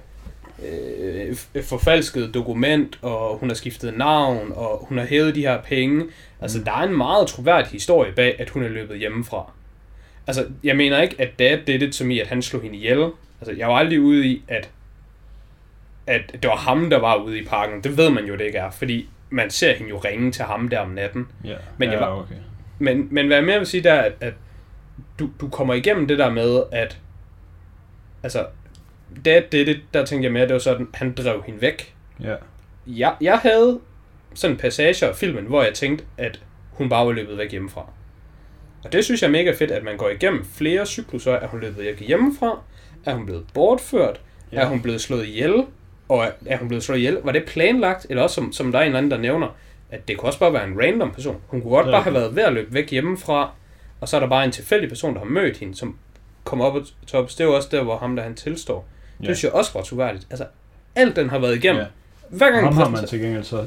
øh, 0.68 1.36
et 1.54 1.64
forfalsket 1.64 2.34
dokument, 2.34 2.98
og 3.02 3.36
hun 3.38 3.48
har 3.50 3.54
skiftet 3.54 3.98
navn, 3.98 4.52
og 4.54 4.86
hun 4.88 4.98
har 4.98 5.04
hævet 5.04 5.34
de 5.34 5.40
her 5.40 5.60
penge. 5.60 6.04
Altså, 6.40 6.58
Mm. 6.58 6.64
der 6.64 6.72
er 6.72 6.82
en 6.82 6.96
meget 6.96 7.26
troværdig 7.26 7.72
historie 7.72 8.12
bag, 8.12 8.40
at 8.40 8.50
hun 8.50 8.62
er 8.64 8.68
løbet 8.68 8.98
hjemmefra. 8.98 9.50
Altså, 10.26 10.46
jeg 10.64 10.76
mener 10.76 11.02
ikke, 11.02 11.16
at 11.18 11.38
dad 11.38 11.58
did 11.66 11.78
det 11.80 11.94
som 11.94 12.10
i, 12.10 12.18
at 12.20 12.26
han 12.26 12.42
slog 12.42 12.62
hende 12.62 12.76
ihjel. 12.76 13.10
Altså, 13.40 13.54
jeg 13.58 13.68
var 13.68 13.74
aldrig 13.74 14.00
ude 14.00 14.26
i, 14.26 14.42
at, 14.48 14.70
at 16.06 16.22
det 16.32 16.44
var 16.50 16.56
ham, 16.56 16.90
der 16.90 16.98
var 16.98 17.16
ude 17.16 17.38
i 17.40 17.44
parken. 17.44 17.84
Det 17.84 17.96
ved 17.96 18.10
man 18.10 18.24
jo, 18.24 18.32
det 18.36 18.44
ikke 18.44 18.58
er, 18.58 18.70
fordi 18.70 19.08
man 19.30 19.50
ser 19.50 19.72
hende 19.74 19.90
jo 19.90 19.98
ringe 19.98 20.32
til 20.32 20.44
ham 20.44 20.68
der 20.68 20.78
om 20.80 20.90
natten. 20.90 21.26
ja. 21.44 21.54
Men 21.78 21.88
ja, 21.88 21.92
jeg 21.94 22.00
var- 22.08 22.16
okay. 22.20 22.34
Men, 22.78 23.08
men 23.10 23.26
hvad 23.26 23.36
jeg 23.36 23.44
mere 23.46 23.58
vil 23.58 23.66
sige, 23.66 23.82
der 23.82 23.92
er, 23.92 24.02
at, 24.02 24.12
at 24.20 24.34
du, 25.18 25.30
du 25.40 25.48
kommer 25.48 25.74
igennem 25.74 26.08
det 26.08 26.18
der 26.18 26.30
med, 26.30 26.62
at 26.72 26.98
altså, 28.22 28.46
det, 29.24 29.52
det, 29.52 29.66
det, 29.66 29.80
der 29.94 30.04
tænkte 30.04 30.24
jeg 30.24 30.32
mere, 30.32 30.42
det 30.46 30.52
var 30.52 30.58
sådan, 30.58 30.88
han 30.94 31.12
drev 31.12 31.42
hende 31.46 31.60
væk. 31.60 31.94
Ja. 32.22 32.34
Jeg, 32.86 33.14
jeg 33.20 33.38
havde 33.38 33.80
sådan 34.34 34.54
en 34.56 34.60
passage 34.60 35.06
af 35.06 35.16
filmen, 35.16 35.44
hvor 35.44 35.62
jeg 35.62 35.74
tænkte, 35.74 36.04
at 36.18 36.40
hun 36.70 36.88
bare 36.88 37.06
var 37.06 37.12
løbet 37.12 37.38
væk 37.38 37.50
hjemmefra. 37.50 37.90
Og 38.84 38.92
det 38.92 39.04
synes 39.04 39.22
jeg 39.22 39.28
er 39.28 39.32
mega 39.32 39.52
fedt, 39.58 39.70
at 39.70 39.84
man 39.84 39.96
går 39.96 40.08
igennem 40.08 40.44
flere 40.44 40.86
cykluser. 40.86 41.32
Er 41.32 41.46
hun 41.46 41.60
løbet 41.60 41.84
væk 41.84 42.00
hjemmefra? 42.00 42.60
Er 43.06 43.14
hun 43.14 43.26
blevet 43.26 43.44
bortført? 43.54 44.20
Ja. 44.52 44.56
Ja. 44.56 44.62
Er 44.62 44.68
hun 44.68 44.82
blevet 44.82 45.00
slået 45.00 45.26
ihjel? 45.26 45.64
Og 46.08 46.26
er- 46.46 46.56
hun 46.58 46.68
blevet 46.68 46.84
slået 46.84 46.98
ihjel? 46.98 47.18
Var 47.24 47.32
det 47.32 47.44
planlagt? 47.46 48.06
Eller 48.10 48.22
også, 48.22 48.34
som, 48.34 48.52
som 48.52 48.72
der 48.72 48.78
er 48.78 48.82
en 48.82 48.86
eller 48.86 48.98
anden, 48.98 49.10
der 49.10 49.18
nævner, 49.18 49.48
at 49.90 50.08
det 50.08 50.18
kunne 50.18 50.28
også 50.28 50.38
bare 50.38 50.52
være 50.52 50.66
en 50.68 50.80
random 50.82 51.10
person. 51.12 51.40
Hun 51.46 51.62
kunne 51.62 51.70
godt 51.70 51.86
er 51.86 51.90
bare 51.90 52.02
have 52.02 52.14
været 52.14 52.36
ved 52.36 52.42
at 52.42 52.52
løbe 52.52 52.74
væk 52.74 52.90
hjemmefra, 52.90 53.50
og 54.00 54.08
så 54.08 54.16
er 54.16 54.20
der 54.20 54.28
bare 54.28 54.44
en 54.44 54.50
tilfældig 54.52 54.88
person, 54.88 55.12
der 55.14 55.18
har 55.20 55.26
mødt 55.26 55.56
hende, 55.56 55.74
som 55.74 55.98
kommer 56.44 56.64
op 56.64 56.74
og 56.74 56.82
tops. 57.06 57.34
Det 57.34 57.44
er 57.44 57.48
jo 57.48 57.54
også 57.56 57.68
der, 57.72 57.82
hvor 57.82 57.96
ham, 57.98 58.16
der 58.16 58.22
han 58.22 58.34
tilstår. 58.34 58.88
Det 59.28 59.36
synes 59.36 59.44
jeg 59.44 59.52
også 59.52 59.70
var 59.74 59.82
troværdigt. 59.82 60.26
Altså, 60.30 60.46
alt 60.94 61.16
den 61.16 61.30
har 61.30 61.38
været 61.38 61.56
igennem. 61.56 61.82
Ja. 61.82 61.86
Hver 62.36 62.50
gang 62.50 62.64
Ham 62.64 62.76
har 62.76 62.88
man 62.88 63.06
til 63.06 63.20
gengæld 63.20 63.44
så... 63.44 63.66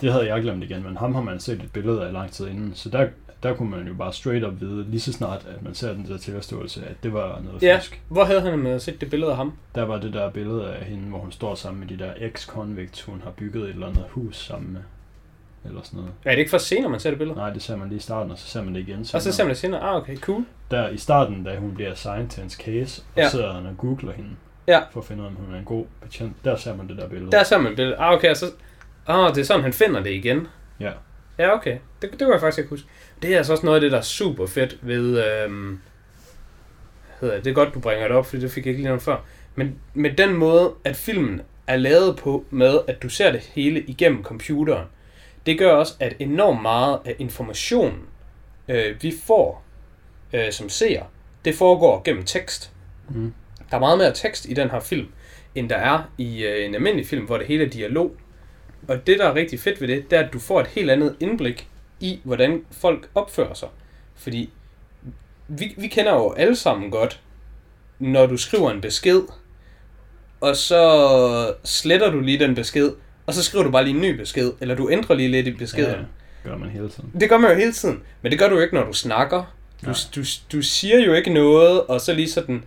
Det 0.00 0.12
havde 0.12 0.34
jeg 0.34 0.42
glemt 0.42 0.64
igen, 0.64 0.82
men 0.82 0.96
ham 0.96 1.14
har 1.14 1.22
man 1.22 1.40
set 1.40 1.62
et 1.62 1.72
billede 1.72 2.06
af 2.06 2.12
lang 2.12 2.30
tid 2.30 2.48
inden. 2.48 2.72
Så 2.74 2.88
der, 2.88 3.08
der 3.42 3.54
kunne 3.54 3.70
man 3.70 3.86
jo 3.88 3.94
bare 3.94 4.12
straight 4.12 4.44
up 4.44 4.60
vide, 4.60 4.84
lige 4.90 5.00
så 5.00 5.12
snart, 5.12 5.46
at 5.56 5.62
man 5.62 5.74
ser 5.74 5.92
den 5.92 6.06
der 6.08 6.18
tilståelse, 6.18 6.86
at 6.86 6.96
det 7.02 7.12
var 7.12 7.40
noget 7.44 7.62
Ja, 7.62 7.78
fisk. 7.78 8.02
hvor 8.08 8.24
havde 8.24 8.40
han 8.40 8.58
med 8.58 8.80
set 8.80 9.00
det 9.00 9.10
billede 9.10 9.30
af 9.30 9.36
ham? 9.36 9.52
Der 9.74 9.82
var 9.82 10.00
det 10.00 10.12
der 10.12 10.30
billede 10.30 10.72
af 10.74 10.84
hende, 10.84 11.08
hvor 11.08 11.18
hun 11.18 11.32
står 11.32 11.54
sammen 11.54 11.80
med 11.80 11.88
de 11.98 12.04
der 12.04 12.12
ex-convicts, 12.14 13.02
hun 13.06 13.20
har 13.24 13.30
bygget 13.30 13.62
et 13.64 13.68
eller 13.70 13.86
andet 13.86 14.04
hus 14.10 14.36
sammen 14.46 14.72
med. 14.72 14.80
Eller 15.64 15.80
sådan 15.82 15.96
noget. 15.98 16.12
Er 16.24 16.30
det 16.30 16.38
ikke 16.38 16.50
for 16.50 16.58
senere, 16.58 16.90
man 16.90 17.00
ser 17.00 17.10
det 17.10 17.18
billede? 17.18 17.38
Nej, 17.38 17.50
det 17.50 17.62
ser 17.62 17.76
man 17.76 17.88
lige 17.88 17.96
i 17.96 18.00
starten, 18.00 18.32
og 18.32 18.38
så 18.38 18.46
ser 18.46 18.62
man 18.62 18.74
det 18.74 18.80
igen. 18.80 18.98
Og 19.00 19.06
så 19.06 19.18
senere. 19.20 19.32
ser 19.34 19.44
man 19.44 19.48
det 19.50 19.58
senere. 19.58 19.80
Ah, 19.80 19.96
okay, 19.96 20.16
cool. 20.18 20.44
Der 20.70 20.88
i 20.88 20.96
starten, 20.96 21.44
da 21.44 21.56
hun 21.58 21.74
bliver 21.74 21.92
assigned 21.92 22.28
til 22.28 22.40
hans 22.40 22.52
case, 22.52 23.02
og 23.16 23.22
Ja. 23.22 23.28
sidder 23.28 23.52
han 23.52 23.66
og 23.66 23.76
googler 23.78 24.12
hende. 24.12 24.30
Ja. 24.66 24.80
For 24.92 25.00
at 25.00 25.06
finde 25.06 25.22
ud 25.22 25.26
af, 25.26 25.30
om 25.30 25.36
hun 25.36 25.54
er 25.54 25.58
en 25.58 25.64
god 25.64 25.86
patient. 26.02 26.36
Der 26.44 26.56
ser 26.56 26.76
man 26.76 26.88
det 26.88 26.96
der 26.96 27.08
billede. 27.08 27.32
Der 27.32 27.42
ser 27.42 27.58
man 27.58 27.76
billedet. 27.76 27.96
Ah, 27.98 28.12
okay, 28.12 28.34
så... 28.34 28.46
Ah, 29.06 29.34
det 29.34 29.40
er 29.40 29.44
sådan, 29.44 29.62
han 29.62 29.72
finder 29.72 30.02
det 30.02 30.10
igen. 30.10 30.46
Ja. 30.80 30.90
Ja, 31.38 31.54
okay. 31.54 31.78
Det, 32.02 32.10
det 32.10 32.20
kunne 32.20 32.32
jeg 32.32 32.40
faktisk 32.40 32.58
ikke 32.58 32.70
huske. 32.70 32.88
Det 33.22 33.32
er 33.32 33.36
altså 33.36 33.52
også 33.52 33.66
noget 33.66 33.76
af 33.76 33.80
det, 33.80 33.92
der 33.92 33.98
er 33.98 34.02
super 34.02 34.46
fedt 34.46 34.78
ved... 34.82 35.24
Øhm, 35.24 35.80
hedder 37.20 37.34
det. 37.34 37.44
det 37.44 37.50
er 37.50 37.54
godt, 37.54 37.74
du 37.74 37.80
bringer 37.80 38.08
det 38.08 38.16
op, 38.16 38.26
for 38.26 38.36
det 38.36 38.50
fik 38.50 38.66
jeg 38.66 38.70
ikke 38.70 38.78
lige 38.78 38.88
noget 38.88 39.02
før. 39.02 39.16
Men 39.54 39.78
med 39.94 40.12
den 40.14 40.34
måde, 40.34 40.72
at 40.84 40.96
filmen 40.96 41.40
er 41.66 41.76
lavet 41.76 42.16
på 42.16 42.44
med, 42.50 42.78
at 42.88 43.02
du 43.02 43.08
ser 43.08 43.32
det 43.32 43.40
hele 43.40 43.82
igennem 43.82 44.22
computeren, 44.22 44.86
det 45.46 45.58
gør 45.58 45.72
også, 45.72 45.94
at 46.00 46.16
enormt 46.18 46.62
meget 46.62 46.98
af 47.04 47.16
informationen, 47.18 48.02
øh, 48.68 49.02
vi 49.02 49.14
får 49.26 49.64
øh, 50.32 50.52
som 50.52 50.68
ser, 50.68 51.02
det 51.44 51.54
foregår 51.54 52.02
gennem 52.04 52.24
tekst. 52.24 52.72
Mm. 53.08 53.34
Der 53.74 53.78
er 53.78 53.80
meget 53.80 53.98
mere 53.98 54.12
tekst 54.14 54.46
i 54.48 54.54
den 54.54 54.70
her 54.70 54.80
film, 54.80 55.06
end 55.54 55.68
der 55.68 55.76
er 55.76 56.10
i 56.18 56.44
øh, 56.44 56.66
en 56.66 56.74
almindelig 56.74 57.06
film, 57.06 57.24
hvor 57.24 57.38
det 57.38 57.46
hele 57.46 57.64
er 57.64 57.68
dialog. 57.68 58.16
Og 58.88 59.06
det, 59.06 59.18
der 59.18 59.28
er 59.28 59.34
rigtig 59.34 59.60
fedt 59.60 59.80
ved 59.80 59.88
det, 59.88 60.10
det 60.10 60.18
er, 60.18 60.22
at 60.22 60.32
du 60.32 60.38
får 60.38 60.60
et 60.60 60.66
helt 60.66 60.90
andet 60.90 61.16
indblik 61.20 61.68
i, 62.00 62.20
hvordan 62.24 62.64
folk 62.70 63.08
opfører 63.14 63.54
sig. 63.54 63.68
Fordi 64.16 64.50
vi, 65.48 65.74
vi 65.78 65.86
kender 65.86 66.12
jo 66.12 66.32
alle 66.32 66.56
sammen 66.56 66.90
godt, 66.90 67.20
når 67.98 68.26
du 68.26 68.36
skriver 68.36 68.70
en 68.70 68.80
besked, 68.80 69.22
og 70.40 70.56
så 70.56 71.54
sletter 71.64 72.10
du 72.10 72.20
lige 72.20 72.38
den 72.38 72.54
besked, 72.54 72.92
og 73.26 73.34
så 73.34 73.42
skriver 73.42 73.64
du 73.64 73.70
bare 73.70 73.84
lige 73.84 73.94
en 73.94 74.00
ny 74.00 74.16
besked, 74.16 74.52
eller 74.60 74.74
du 74.74 74.90
ændrer 74.90 75.16
lige 75.16 75.28
lidt 75.28 75.46
i 75.46 75.52
beskeden. 75.52 75.90
Ja, 75.90 75.98
ja. 76.44 76.50
gør 76.50 76.56
man 76.58 76.70
hele 76.70 76.88
tiden. 76.88 77.12
Det 77.20 77.28
gør 77.28 77.38
man 77.38 77.50
jo 77.50 77.56
hele 77.56 77.72
tiden, 77.72 78.02
men 78.22 78.32
det 78.32 78.38
gør 78.38 78.48
du 78.48 78.54
jo 78.54 78.60
ikke, 78.60 78.74
når 78.74 78.84
du 78.84 78.92
snakker. 78.92 79.56
Du, 79.82 79.86
Nej. 79.86 79.94
du, 80.14 80.22
du 80.52 80.62
siger 80.62 81.00
jo 81.00 81.12
ikke 81.12 81.32
noget, 81.32 81.82
og 81.82 82.00
så 82.00 82.14
lige 82.14 82.30
sådan, 82.30 82.64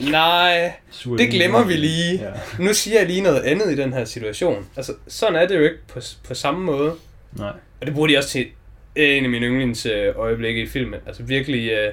nej, 0.00 0.72
det 1.18 1.30
glemmer 1.30 1.64
vi 1.64 1.72
lige. 1.72 2.20
Ja. 2.20 2.64
nu 2.64 2.74
siger 2.74 2.98
jeg 2.98 3.06
lige 3.06 3.20
noget 3.20 3.40
andet 3.40 3.72
i 3.72 3.76
den 3.76 3.92
her 3.92 4.04
situation. 4.04 4.66
Altså, 4.76 4.92
sådan 5.08 5.36
er 5.36 5.46
det 5.46 5.56
jo 5.56 5.62
ikke 5.62 5.86
på, 5.88 6.00
på 6.28 6.34
samme 6.34 6.64
måde. 6.64 6.94
Nej. 7.32 7.52
Og 7.80 7.86
det 7.86 7.94
bruger 7.94 8.08
de 8.08 8.18
også 8.18 8.28
til 8.28 8.46
en 8.94 9.24
af 9.24 9.30
mine 9.30 9.46
yndlings 9.46 9.86
øh, 9.86 10.14
øjeblikke 10.16 10.62
i 10.62 10.66
filmen. 10.66 11.00
Altså 11.06 11.22
virkelig, 11.22 11.70
øh, 11.70 11.92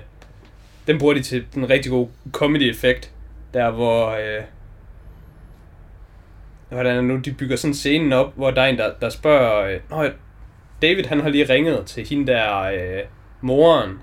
den 0.87 0.97
bruger 0.97 1.13
de 1.13 1.21
til 1.21 1.45
den 1.53 1.69
rigtig 1.69 1.91
gode 1.91 2.09
comedy-effekt. 2.31 3.11
Der 3.53 3.71
hvor, 3.71 4.09
øh, 4.09 4.43
hvordan 6.69 6.97
er 6.97 7.01
nu, 7.01 7.17
de 7.17 7.33
bygger 7.33 7.55
sådan 7.55 7.73
scenen 7.73 8.13
op, 8.13 8.33
hvor 8.35 8.51
der 8.51 8.61
er 8.61 8.67
en, 8.67 8.77
der, 8.77 8.91
der 9.01 9.09
spørger, 9.09 9.79
øh, 10.03 10.11
David 10.81 11.05
han 11.05 11.19
har 11.19 11.29
lige 11.29 11.53
ringet 11.53 11.85
til 11.85 12.07
hende 12.07 12.31
der 12.31 12.61
øh, 12.61 13.01
moren, 13.41 13.99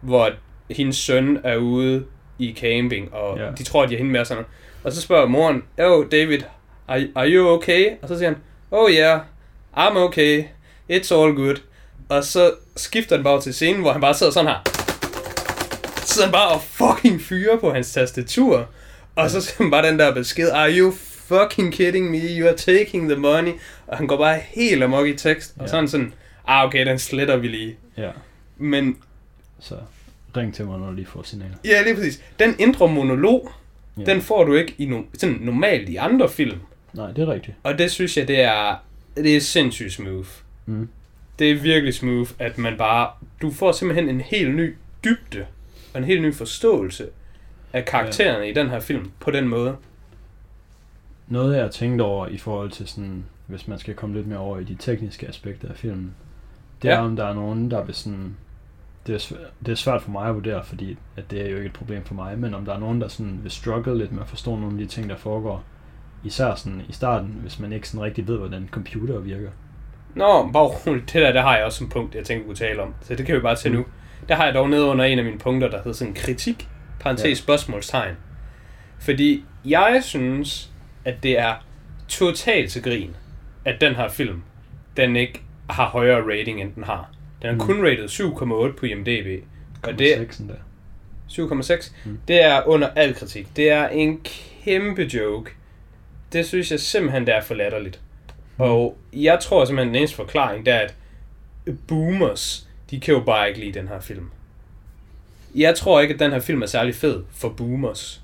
hvor 0.00 0.30
hendes 0.70 0.96
søn 0.96 1.38
er 1.44 1.56
ude 1.56 2.04
i 2.40 2.54
camping, 2.60 3.14
og 3.14 3.38
Ja. 3.38 3.50
de 3.58 3.62
tror, 3.64 3.82
at 3.82 3.88
de 3.88 3.94
er 3.94 3.98
hende 3.98 4.12
med 4.12 4.20
og 4.20 4.26
sådan 4.26 4.42
noget. 4.42 4.54
Og 4.84 4.92
så 4.92 5.00
spørger 5.00 5.26
moren, 5.26 5.62
Oh, 5.78 6.06
David, 6.12 6.38
are, 6.88 7.06
are 7.14 7.28
you 7.28 7.48
okay? 7.48 7.90
Og 8.02 8.08
så 8.08 8.18
siger 8.18 8.28
han, 8.28 8.38
Oh 8.70 8.90
yeah, 8.90 9.20
I'm 9.76 9.96
okay. 9.96 10.44
It's 10.92 11.14
all 11.14 11.34
good. 11.34 11.56
Og 12.08 12.24
så 12.24 12.52
skifter 12.76 13.16
den 13.16 13.24
bare 13.24 13.40
til 13.40 13.54
scenen, 13.54 13.80
hvor 13.80 13.92
han 13.92 14.00
bare 14.00 14.14
sidder 14.14 14.32
sådan 14.32 14.48
her. 14.50 14.58
Så 15.96 16.14
sidder 16.14 16.26
han 16.28 16.32
bare 16.32 16.48
og 16.48 16.62
fucking 16.62 17.20
fyrer 17.20 17.56
på 17.56 17.72
hans 17.72 17.92
tastatur. 17.92 18.66
Og 19.16 19.30
så 19.30 19.40
ser 19.40 19.62
man 19.62 19.70
bare 19.70 19.86
den 19.86 19.98
der 19.98 20.14
besked, 20.14 20.48
Are 20.50 20.72
you 20.78 20.92
fucking 21.28 21.72
kidding 21.74 22.10
me? 22.10 22.18
You 22.18 22.46
are 22.48 22.56
taking 22.56 23.08
the 23.10 23.16
money. 23.20 23.52
Og 23.86 23.96
han 23.96 24.06
går 24.06 24.16
bare 24.16 24.38
helt 24.48 24.82
amok 24.82 25.06
i 25.06 25.16
tekst. 25.16 25.54
Og 25.56 25.62
Ja. 25.62 25.66
så 25.68 25.76
er 25.76 25.80
han 25.80 25.88
sådan, 25.88 26.12
ah 26.48 26.64
okay, 26.66 26.86
den 26.86 26.98
sletter 26.98 27.36
vi 27.36 27.48
lige. 27.48 27.76
Ja. 27.96 28.10
Men 28.56 28.96
Så 29.60 29.74
ring 30.36 30.54
til 30.54 30.64
mig, 30.66 30.78
når 30.78 30.86
du 30.86 30.92
lige 30.92 31.06
får 31.06 31.22
signaler. 31.22 31.54
ja, 31.64 31.82
lige 31.82 31.94
præcis. 31.94 32.22
Den 32.38 32.54
indre 32.58 32.88
monolog, 32.88 33.50
Ja. 33.98 34.04
den 34.04 34.20
får 34.22 34.44
du 34.44 34.54
ikke 34.54 34.74
i 34.78 34.86
no- 34.90 35.18
sådan 35.18 35.36
normalt 35.40 35.88
i 35.88 35.96
andre 35.96 36.28
film. 36.28 36.58
Nej, 36.92 37.12
det 37.12 37.18
er 37.28 37.32
rigtigt. 37.32 37.56
Og 37.62 37.78
det 37.78 37.90
synes 37.90 38.16
jeg, 38.16 38.28
det 38.28 38.40
er, 38.40 38.76
det 39.16 39.36
er 39.36 39.40
sindssygt 39.40 39.92
smooth. 39.92 40.28
Mm. 40.66 40.88
Det 41.38 41.50
er 41.50 41.54
virkelig 41.54 41.94
smooth, 41.94 42.30
at 42.38 42.58
man 42.58 42.76
bare... 42.78 43.10
Du 43.42 43.50
får 43.50 43.72
simpelthen 43.72 44.08
en 44.08 44.20
helt 44.20 44.54
ny 44.54 44.74
dybde 45.04 45.46
og 45.94 45.98
en 45.98 46.04
helt 46.04 46.22
ny 46.22 46.34
forståelse 46.34 47.06
af 47.72 47.84
karaktererne 47.84 48.44
ja. 48.44 48.50
i 48.50 48.54
den 48.54 48.70
her 48.70 48.80
film 48.80 49.10
på 49.20 49.30
den 49.30 49.48
måde. 49.48 49.76
Noget 51.28 51.54
jeg 51.56 51.62
har 51.64 51.70
tænkt 51.70 52.00
over 52.02 52.26
i 52.26 52.38
forhold 52.38 52.70
til 52.70 52.88
sådan, 52.88 53.24
hvis 53.46 53.68
man 53.68 53.78
skal 53.78 53.94
komme 53.94 54.16
lidt 54.16 54.26
mere 54.26 54.38
over 54.38 54.58
i 54.58 54.64
de 54.64 54.76
tekniske 54.78 55.28
aspekter 55.28 55.68
af 55.68 55.76
filmen, 55.76 56.14
det 56.82 56.88
Ja. 56.88 56.94
er 56.94 56.98
om 56.98 57.16
der 57.16 57.24
er 57.24 57.34
nogen, 57.34 57.70
der 57.70 57.84
vil 57.84 57.94
sådan, 57.94 58.36
det 59.10 59.16
er, 59.16 59.20
svært, 59.20 59.40
det 59.66 59.72
er 59.72 59.76
svært 59.76 60.02
for 60.02 60.10
mig 60.10 60.28
at 60.28 60.34
vurdere, 60.34 60.64
fordi 60.64 60.96
at 61.16 61.30
det 61.30 61.40
er 61.46 61.50
jo 61.50 61.56
ikke 61.56 61.66
et 61.66 61.72
problem 61.72 62.04
for 62.04 62.14
mig, 62.14 62.38
men 62.38 62.54
om 62.54 62.64
der 62.64 62.74
er 62.74 62.78
nogen, 62.78 63.00
der 63.00 63.08
sådan 63.08 63.40
vil 63.42 63.50
struggle 63.50 63.98
lidt 63.98 64.12
med 64.12 64.22
at 64.22 64.28
forstå 64.28 64.56
nogle 64.56 64.72
af 64.72 64.78
de 64.78 64.86
ting, 64.86 65.08
der 65.10 65.16
foregår, 65.16 65.64
især 66.24 66.54
sådan 66.54 66.82
i 66.88 66.92
starten, 66.92 67.38
hvis 67.42 67.58
man 67.58 67.72
ikke 67.72 67.88
sådan 67.88 68.04
rigtig 68.04 68.28
ved, 68.28 68.38
hvordan 68.38 68.68
computer 68.70 69.18
virker. 69.18 69.50
Nå, 70.14 70.50
bare 70.52 70.62
roligt. 70.64 71.12
Det 71.12 71.22
der, 71.22 71.32
der 71.32 71.42
har 71.42 71.56
jeg 71.56 71.64
også 71.64 71.78
som 71.78 71.88
punkt, 71.88 72.14
jeg 72.14 72.24
tænkte, 72.24 72.42
vi 72.42 72.46
kunne 72.46 72.56
tale 72.68 72.82
om. 72.82 72.94
Så 73.00 73.14
det 73.14 73.26
kan 73.26 73.34
vi 73.34 73.40
bare 73.40 73.56
tage 73.56 73.74
nu. 73.74 73.84
Der 74.28 74.34
har 74.34 74.44
jeg 74.44 74.54
dog 74.54 74.70
nede 74.70 74.84
under 74.84 75.04
en 75.04 75.18
af 75.18 75.24
mine 75.24 75.38
punkter, 75.38 75.68
der 75.70 75.76
hedder 75.76 75.92
sådan 75.92 76.14
kritik, 76.14 76.68
parentes 77.00 77.24
Ja. 77.24 77.34
spørgsmålstegn. 77.34 78.14
Fordi 78.98 79.44
jeg 79.64 80.00
synes, 80.04 80.70
at 81.04 81.22
det 81.22 81.38
er 81.38 81.54
totalt 82.08 82.70
til 82.70 82.82
grin, 82.82 83.16
at 83.64 83.80
den 83.80 83.94
her 83.94 84.08
film, 84.08 84.42
den 84.96 85.16
ikke 85.16 85.42
har 85.70 85.86
højere 85.88 86.22
rating, 86.22 86.60
end 86.60 86.72
den 86.74 86.84
har. 86.84 87.10
Den 87.42 87.48
er 87.50 87.52
Mm. 87.54 87.60
kun 87.60 87.82
rated 87.86 88.08
7,8 88.08 88.76
på 88.78 88.86
IMDb. 88.86 89.44
Og 89.82 89.98
det, 89.98 90.38
der. 90.48 90.54
7,6. 91.28 91.92
Mm. 92.04 92.18
Det 92.28 92.44
er 92.44 92.62
under 92.68 92.88
al 92.88 93.14
kritik. 93.14 93.56
Det 93.56 93.70
er 93.70 93.88
en 93.88 94.20
kæmpe 94.64 95.02
joke. 95.02 95.50
Det 96.32 96.46
synes 96.46 96.70
jeg 96.70 96.80
simpelthen, 96.80 97.26
det 97.26 97.34
er 97.34 97.40
for 97.40 97.54
latterligt. 97.54 98.00
Mm. 98.56 98.64
Og 98.64 98.96
jeg 99.12 99.38
tror 99.40 99.64
simpelthen, 99.64 99.88
den 99.88 99.96
eneste 99.96 100.16
forklaring, 100.16 100.66
det 100.66 100.74
er, 100.74 100.78
at 100.78 100.94
boomers, 101.88 102.68
de 102.90 103.00
kan 103.00 103.14
jo 103.14 103.20
bare 103.20 103.48
ikke 103.48 103.60
lide 103.60 103.78
den 103.78 103.88
her 103.88 104.00
film. 104.00 104.30
Jeg 105.54 105.74
tror 105.74 106.00
ikke, 106.00 106.14
at 106.14 106.20
den 106.20 106.30
her 106.32 106.40
film 106.40 106.62
er 106.62 106.66
særlig 106.66 106.94
fed 106.94 107.22
for 107.32 107.48
boomers. 107.48 108.20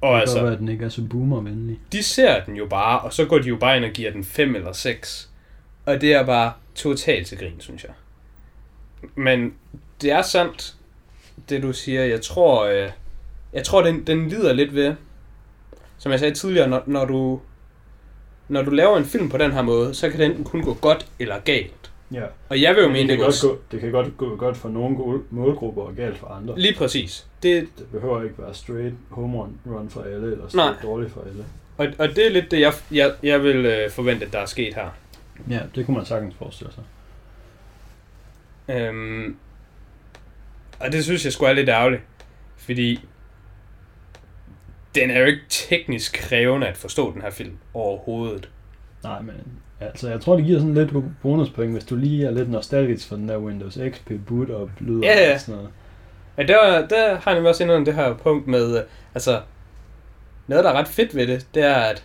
Og 0.00 0.14
Det 0.14 0.20
altså, 0.20 0.42
være, 0.42 0.52
at 0.52 0.58
den 0.58 0.68
ikke 0.68 0.84
er 0.84 0.88
så 0.88 1.02
boomervenlig. 1.10 1.78
de 1.92 2.02
ser 2.02 2.44
den 2.44 2.56
jo 2.56 2.66
bare, 2.66 3.00
og 3.00 3.12
så 3.12 3.24
går 3.24 3.38
de 3.38 3.48
jo 3.48 3.56
bare 3.56 3.76
ind 3.76 3.84
og 3.84 3.90
giver 3.90 4.10
den 4.10 4.24
5 4.24 4.54
eller 4.56 4.72
6. 4.72 5.30
Og 5.86 6.00
det 6.00 6.12
er 6.12 6.26
bare 6.26 6.52
totalt 6.74 7.26
til 7.26 7.38
grin, 7.38 7.54
synes 7.60 7.84
jeg. 7.84 7.92
Men 9.14 9.54
det 10.02 10.10
er 10.10 10.22
sandt, 10.22 10.74
det 11.48 11.62
du 11.62 11.72
siger. 11.72 12.04
Jeg 12.04 12.20
tror, 12.20 12.64
øh, 12.64 12.90
jeg 13.52 13.64
tror 13.64 13.82
den, 13.82 14.06
den 14.06 14.28
lider 14.28 14.52
lidt 14.52 14.74
ved, 14.74 14.94
som 15.98 16.12
jeg 16.12 16.20
sagde 16.20 16.34
tidligere, 16.34 16.68
når, 16.68 16.82
når, 16.86 17.04
du, 17.04 17.40
når 18.48 18.62
du 18.62 18.70
laver 18.70 18.96
en 18.96 19.04
film 19.04 19.28
på 19.28 19.38
den 19.38 19.52
her 19.52 19.62
måde, 19.62 19.94
så 19.94 20.10
kan 20.10 20.20
den 20.20 20.30
enten 20.30 20.44
kun 20.44 20.62
gå 20.62 20.74
godt 20.74 21.06
eller 21.18 21.38
galt. 21.44 21.72
Ja. 22.12 22.22
Og 22.48 22.62
jeg 22.62 22.74
vil 22.74 22.82
jo 22.82 22.88
Men 22.88 22.92
mene, 22.92 23.08
det, 23.08 23.18
det 23.18 23.18
kan 23.18 23.24
godt 23.26 23.40
gå, 23.42 23.58
det 23.72 23.80
kan 23.80 23.90
godt 23.92 24.16
gå 24.16 24.36
godt 24.36 24.56
for 24.56 24.68
nogle 24.68 24.96
gode 24.96 25.22
målgrupper 25.30 25.82
og 25.82 25.94
galt 25.96 26.18
for 26.18 26.26
andre. 26.26 26.58
lige 26.60 26.74
præcis. 26.74 27.26
Det, 27.42 27.68
Det 27.78 27.86
behøver 27.92 28.22
ikke 28.22 28.34
være 28.38 28.54
straight 28.54 28.94
home 29.10 29.38
run, 29.38 29.58
run 29.66 29.90
for 29.90 30.02
alle, 30.02 30.14
eller 30.32 30.36
Nej. 30.36 30.48
straight 30.48 30.82
dårligt 30.82 31.12
for 31.12 31.20
alle. 31.20 31.44
og, 31.76 31.86
og 31.98 32.08
det 32.16 32.26
er 32.26 32.30
lidt 32.30 32.50
det, 32.50 32.60
jeg, 32.60 32.72
jeg, 32.92 33.12
jeg 33.22 33.42
vil 33.42 33.66
øh, 33.66 33.90
forvente, 33.90 34.26
at 34.26 34.32
der 34.32 34.38
er 34.38 34.46
sket 34.46 34.74
her. 34.74 34.88
Ja, 35.50 35.60
det 35.74 35.86
kunne 35.86 35.96
man 35.96 36.06
sagtens 36.06 36.34
forestille 36.38 36.72
sig. 36.72 36.82
Øhm, 38.68 39.36
og 40.80 40.92
det 40.92 41.04
synes 41.04 41.24
jeg 41.24 41.32
sgu 41.32 41.44
er 41.44 41.52
lidt 41.52 41.68
ærgerligt. 41.68 42.02
Fordi 42.56 43.00
den 44.94 45.10
er 45.10 45.18
jo 45.20 45.24
ikke 45.26 45.42
teknisk 45.48 46.12
krævende 46.12 46.66
at 46.66 46.76
forstå 46.76 47.12
den 47.12 47.22
her 47.22 47.30
film 47.30 47.56
overhovedet. 47.74 48.48
Nej, 49.02 49.20
men 49.22 49.34
altså, 49.80 50.10
jeg 50.10 50.20
tror, 50.20 50.36
det 50.36 50.44
giver 50.44 50.58
sådan 50.58 50.74
lidt 50.74 50.90
bonuspoint, 51.22 51.72
hvis 51.72 51.84
du 51.84 51.96
lige 51.96 52.26
er 52.26 52.30
lidt 52.30 52.50
nostalgisk 52.50 53.08
for 53.08 53.16
den 53.16 53.28
der 53.28 53.38
Windows 53.38 53.78
XP 53.90 54.10
boot 54.26 54.50
og 54.50 54.70
lyd 54.80 55.00
Ja, 55.00 55.26
ja. 55.28 55.34
og 55.34 55.40
sådan 55.40 55.54
noget. 55.54 55.70
Men 56.36 56.48
der, 56.48 56.86
der 56.86 57.16
har 57.20 57.34
jeg 57.34 57.44
også 57.46 57.62
indrømt 57.62 57.86
det 57.86 57.94
her 57.94 58.14
punkt 58.14 58.46
med, 58.46 58.78
øh, 58.78 58.84
altså, 59.14 59.42
noget 60.46 60.64
der 60.64 60.70
er 60.70 60.74
ret 60.74 60.88
fedt 60.88 61.14
ved 61.14 61.26
det, 61.26 61.46
det 61.54 61.62
er, 61.62 61.74
at 61.74 62.04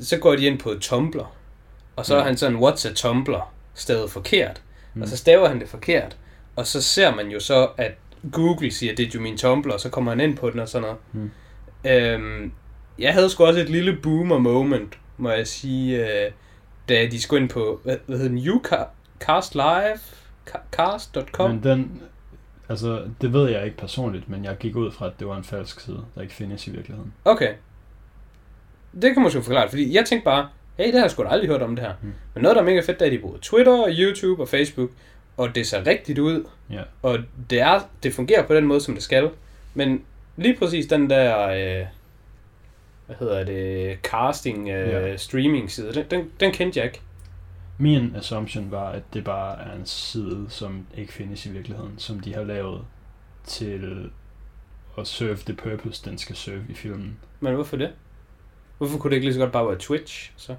så 0.00 0.18
går 0.18 0.36
de 0.36 0.46
ind 0.46 0.58
på 0.58 0.74
Tumblr, 0.80 1.32
og 1.96 2.06
så 2.06 2.14
er 2.16 2.20
Mm. 2.20 2.26
han 2.26 2.36
sådan, 2.36 2.58
what's 2.58 2.88
a 2.90 2.92
Tumblr, 2.94 3.52
stadig 3.74 4.10
forkert. 4.10 4.62
Mm. 4.96 5.02
Og 5.02 5.08
så 5.08 5.16
staver 5.16 5.48
han 5.48 5.60
det 5.60 5.68
forkert. 5.68 6.16
Og 6.56 6.66
så 6.66 6.82
ser 6.82 7.14
man 7.14 7.28
jo 7.28 7.40
så, 7.40 7.68
at 7.76 7.92
Google 8.32 8.70
siger, 8.70 8.94
did 8.94 9.14
you 9.14 9.22
mean 9.22 9.36
Tumblr, 9.36 9.72
og 9.72 9.80
så 9.80 9.90
kommer 9.90 10.12
han 10.12 10.20
ind 10.20 10.36
på 10.36 10.50
den 10.50 10.60
og 10.60 10.68
sådan 10.68 10.82
noget. 10.88 10.98
Mm. 11.12 11.30
Øhm, 11.90 12.52
jeg 12.98 13.12
havde 13.12 13.30
sgu 13.30 13.44
også 13.44 13.60
et 13.60 13.68
lille 13.70 13.96
boomer 14.02 14.38
moment, 14.38 14.98
må 15.16 15.30
jeg 15.30 15.46
sige, 15.46 16.06
øh, 16.24 16.32
da 16.88 17.06
de 17.06 17.22
skulle 17.22 17.42
ind 17.42 17.50
på, 17.50 17.80
hvad, 17.84 17.96
hvad 18.06 18.18
hedder 18.18 18.30
den, 18.30 18.50
Ucast 18.50 19.54
Live? 19.54 19.98
Ca- 20.50 20.60
Cast.com? 20.72 21.50
Men 21.50 21.62
den, 21.62 22.02
altså, 22.68 23.02
det 23.20 23.32
ved 23.32 23.50
jeg 23.50 23.64
ikke 23.64 23.76
personligt, 23.76 24.28
men 24.28 24.44
jeg 24.44 24.56
gik 24.60 24.76
ud 24.76 24.90
fra, 24.92 25.06
at 25.06 25.12
det 25.18 25.26
var 25.26 25.36
en 25.36 25.44
falsk 25.44 25.80
side, 25.80 26.04
der 26.14 26.22
ikke 26.22 26.34
findes 26.34 26.66
i 26.66 26.70
virkeligheden. 26.70 27.12
Okay. 27.24 27.54
Det 28.92 29.02
kan 29.02 29.14
man 29.14 29.22
måske 29.22 29.42
forklare, 29.42 29.68
fordi 29.68 29.94
jeg 29.94 30.04
tænkte 30.06 30.24
bare, 30.24 30.48
hey, 30.76 30.86
det 30.86 30.94
har 30.94 31.00
jeg 31.00 31.10
sgu 31.10 31.22
da 31.22 31.28
aldrig 31.28 31.50
hørt 31.50 31.62
om 31.62 31.76
det 31.76 31.84
her. 31.84 31.92
Mm. 32.02 32.12
Men 32.34 32.42
noget, 32.42 32.56
der 32.56 32.62
er 32.62 32.66
mega 32.66 32.80
fedt, 32.80 32.88
det 33.00 33.02
er, 33.02 33.06
at 33.06 33.12
de 33.12 33.18
bruger 33.18 33.38
Twitter, 33.42 33.84
YouTube 33.98 34.42
og 34.42 34.48
Facebook, 34.48 34.90
og 35.36 35.54
det 35.54 35.66
ser 35.66 35.86
rigtigt 35.86 36.18
ud, 36.18 36.44
Ja. 36.70 36.82
og 37.02 37.18
det, 37.50 37.60
er, 37.60 37.80
det 38.02 38.14
fungerer 38.14 38.46
på 38.46 38.54
den 38.54 38.64
måde, 38.66 38.80
som 38.80 38.94
det 38.94 39.02
skal. 39.02 39.30
Men 39.74 40.02
lige 40.36 40.56
præcis 40.56 40.86
den 40.86 41.10
der, 41.10 41.48
øh, 41.48 41.86
hvad 43.06 43.16
hedder 43.20 43.44
det, 43.44 43.98
casting, 44.02 44.68
øh, 44.68 44.88
Ja. 44.88 45.16
streaming 45.16 45.70
side. 45.70 45.94
Den, 45.94 46.04
den, 46.10 46.30
den 46.40 46.52
kendte 46.52 46.78
jeg 46.78 46.86
ikke. 46.86 47.00
Min 47.78 48.16
assumption 48.16 48.70
var, 48.70 48.88
at 48.90 49.02
det 49.14 49.24
bare 49.24 49.58
er 49.62 49.72
en 49.76 49.86
side, 49.86 50.46
som 50.48 50.86
ikke 50.96 51.12
findes 51.12 51.46
i 51.46 51.50
virkeligheden, 51.50 51.94
som 51.98 52.20
de 52.20 52.34
har 52.34 52.42
lavet 52.44 52.80
til 53.46 54.10
at 54.98 55.06
serve 55.06 55.36
the 55.36 55.54
purpose, 55.54 56.10
den 56.10 56.18
skal 56.18 56.36
serve 56.36 56.62
i 56.68 56.74
filmen. 56.74 57.16
Men 57.40 57.54
hvorfor 57.54 57.76
det? 57.76 57.90
Hvorfor 58.78 58.98
kunne 58.98 59.10
det 59.10 59.16
ikke 59.16 59.26
lige 59.26 59.34
så 59.34 59.40
godt 59.40 59.52
bare 59.52 59.66
være 59.68 59.78
Twitch? 59.78 60.32
Så? 60.36 60.54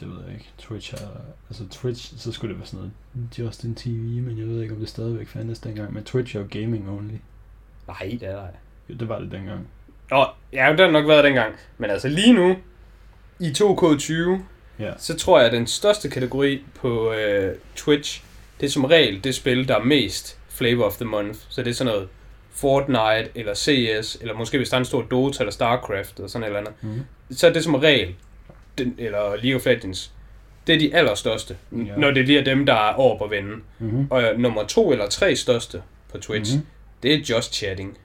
Det 0.00 0.08
ved 0.10 0.16
jeg 0.26 0.34
ikke. 0.34 0.50
Twitch 0.58 0.94
er... 0.94 1.08
Altså 1.50 1.64
Twitch, 1.70 2.18
så 2.18 2.32
skulle 2.32 2.50
det 2.52 2.58
være 2.60 2.66
sådan 2.66 2.78
noget 3.16 3.38
Justin 3.38 3.74
TV, 3.74 4.22
men 4.22 4.38
jeg 4.38 4.46
ved 4.46 4.62
ikke, 4.62 4.74
om 4.74 4.80
det 4.80 4.88
stadigvæk 4.88 5.28
fandtes 5.28 5.58
dengang. 5.58 5.94
Men 5.94 6.04
Twitch 6.04 6.36
er 6.36 6.40
jo 6.40 6.46
gaming 6.50 6.90
only. 6.90 7.14
Nej, 7.86 8.16
det 8.20 8.22
er 8.28 8.32
der 8.36 8.46
Jo, 8.88 8.94
det 8.94 9.08
var 9.08 9.18
det 9.18 9.32
dengang. 9.32 9.68
Nå, 10.10 10.26
ja, 10.52 10.70
det 10.70 10.80
har 10.80 10.90
nok 10.90 11.08
været 11.08 11.24
dengang. 11.24 11.54
Men 11.78 11.90
altså 11.90 12.08
lige 12.08 12.32
nu, 12.32 12.56
i 13.40 13.48
2K20, 13.58 14.38
Ja. 14.78 14.92
så 14.98 15.16
tror 15.16 15.38
jeg, 15.38 15.46
at 15.46 15.52
den 15.52 15.66
største 15.66 16.10
kategori 16.10 16.64
på 16.74 17.12
øh, 17.12 17.56
Twitch, 17.76 18.24
det 18.60 18.66
er 18.66 18.70
som 18.70 18.84
regel 18.84 19.24
det 19.24 19.34
spil, 19.34 19.68
der 19.68 19.76
er 19.76 19.84
mest 19.84 20.38
flavor 20.48 20.84
of 20.84 20.96
the 20.96 21.04
month. 21.04 21.38
Så 21.48 21.62
det 21.62 21.70
er 21.70 21.74
sådan 21.74 21.92
noget 21.92 22.08
Fortnite, 22.54 23.28
eller 23.34 23.54
CS, 23.54 24.16
eller 24.20 24.34
måske 24.34 24.56
hvis 24.58 24.68
der 24.68 24.76
er 24.76 24.78
en 24.78 24.84
stor 24.84 25.02
Dota 25.02 25.42
eller 25.42 25.52
Starcraft, 25.52 26.16
eller 26.16 26.28
sådan 26.28 26.42
et 26.42 26.46
eller 26.46 26.58
andet. 26.60 26.72
Mm-hmm. 26.80 27.02
Så 27.30 27.46
er 27.48 27.52
det 27.52 27.64
som 27.64 27.74
regel, 27.74 28.14
den, 28.78 28.94
eller 28.98 29.36
League 29.42 29.54
of 29.60 29.66
Legends, 29.66 30.12
det 30.66 30.74
er 30.74 30.78
de 30.78 30.94
allerstørste, 30.94 31.56
ja. 31.72 31.96
når 31.96 32.10
det 32.10 32.24
bliver 32.24 32.44
dem, 32.44 32.66
der 32.66 32.74
er 32.74 32.92
over 32.94 33.18
på 33.18 33.26
vinden. 33.26 33.62
Mm-hmm. 33.78 34.06
Og 34.10 34.22
øh, 34.22 34.38
nummer 34.38 34.64
to 34.64 34.92
eller 34.92 35.08
tre 35.08 35.36
største 35.36 35.82
på 36.12 36.18
Twitch, 36.18 36.56
Mhm. 36.56 36.66
det 37.02 37.14
er 37.14 37.18
Just 37.30 37.54
Chatting. 37.54 37.98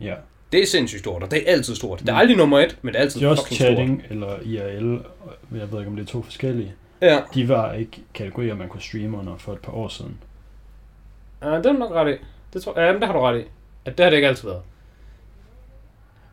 Ja. 0.00 0.14
Det 0.52 0.62
er 0.62 0.66
sindssygt 0.66 1.00
stort, 1.00 1.22
og 1.22 1.30
det 1.30 1.48
er 1.48 1.52
altid 1.52 1.74
stort. 1.74 2.00
Det 2.00 2.08
er 2.08 2.12
Mm. 2.12 2.18
aldrig 2.18 2.36
nummer 2.36 2.58
et, 2.58 2.78
men 2.82 2.92
det 2.94 2.98
er 2.98 3.02
altid 3.02 3.20
Just 3.20 3.42
fucking 3.42 3.56
Chatting 3.60 4.02
eller 4.10 4.36
IRL, 4.44 5.00
jeg 5.58 5.72
ved 5.72 5.78
ikke, 5.78 5.90
om 5.90 5.96
det 5.96 6.02
er 6.02 6.06
to 6.12 6.22
forskellige, 6.22 6.72
stort. 6.98 7.10
Ja. 7.10 7.20
de 7.34 7.48
var 7.48 7.72
ikke 7.72 8.00
kategorier, 8.14 8.54
man 8.54 8.68
kunne 8.68 8.82
streame 8.82 9.18
under 9.18 9.36
for 9.38 9.52
et 9.52 9.58
par 9.58 9.72
år 9.72 9.88
siden. 9.88 10.18
Ja, 11.42 11.48
det 11.56 11.66
er 11.66 11.72
nok 11.72 11.90
ret 11.92 12.14
i. 12.14 12.16
Det 12.52 12.62
tror, 12.62 12.80
ja, 12.80 12.92
men 12.92 13.00
det 13.00 13.06
har 13.08 13.14
du 13.14 13.20
ret 13.20 13.40
i. 13.40 13.44
At 13.84 13.98
det 13.98 14.04
har 14.04 14.10
det 14.10 14.16
ikke 14.16 14.28
altid 14.28 14.48
været. 14.48 14.62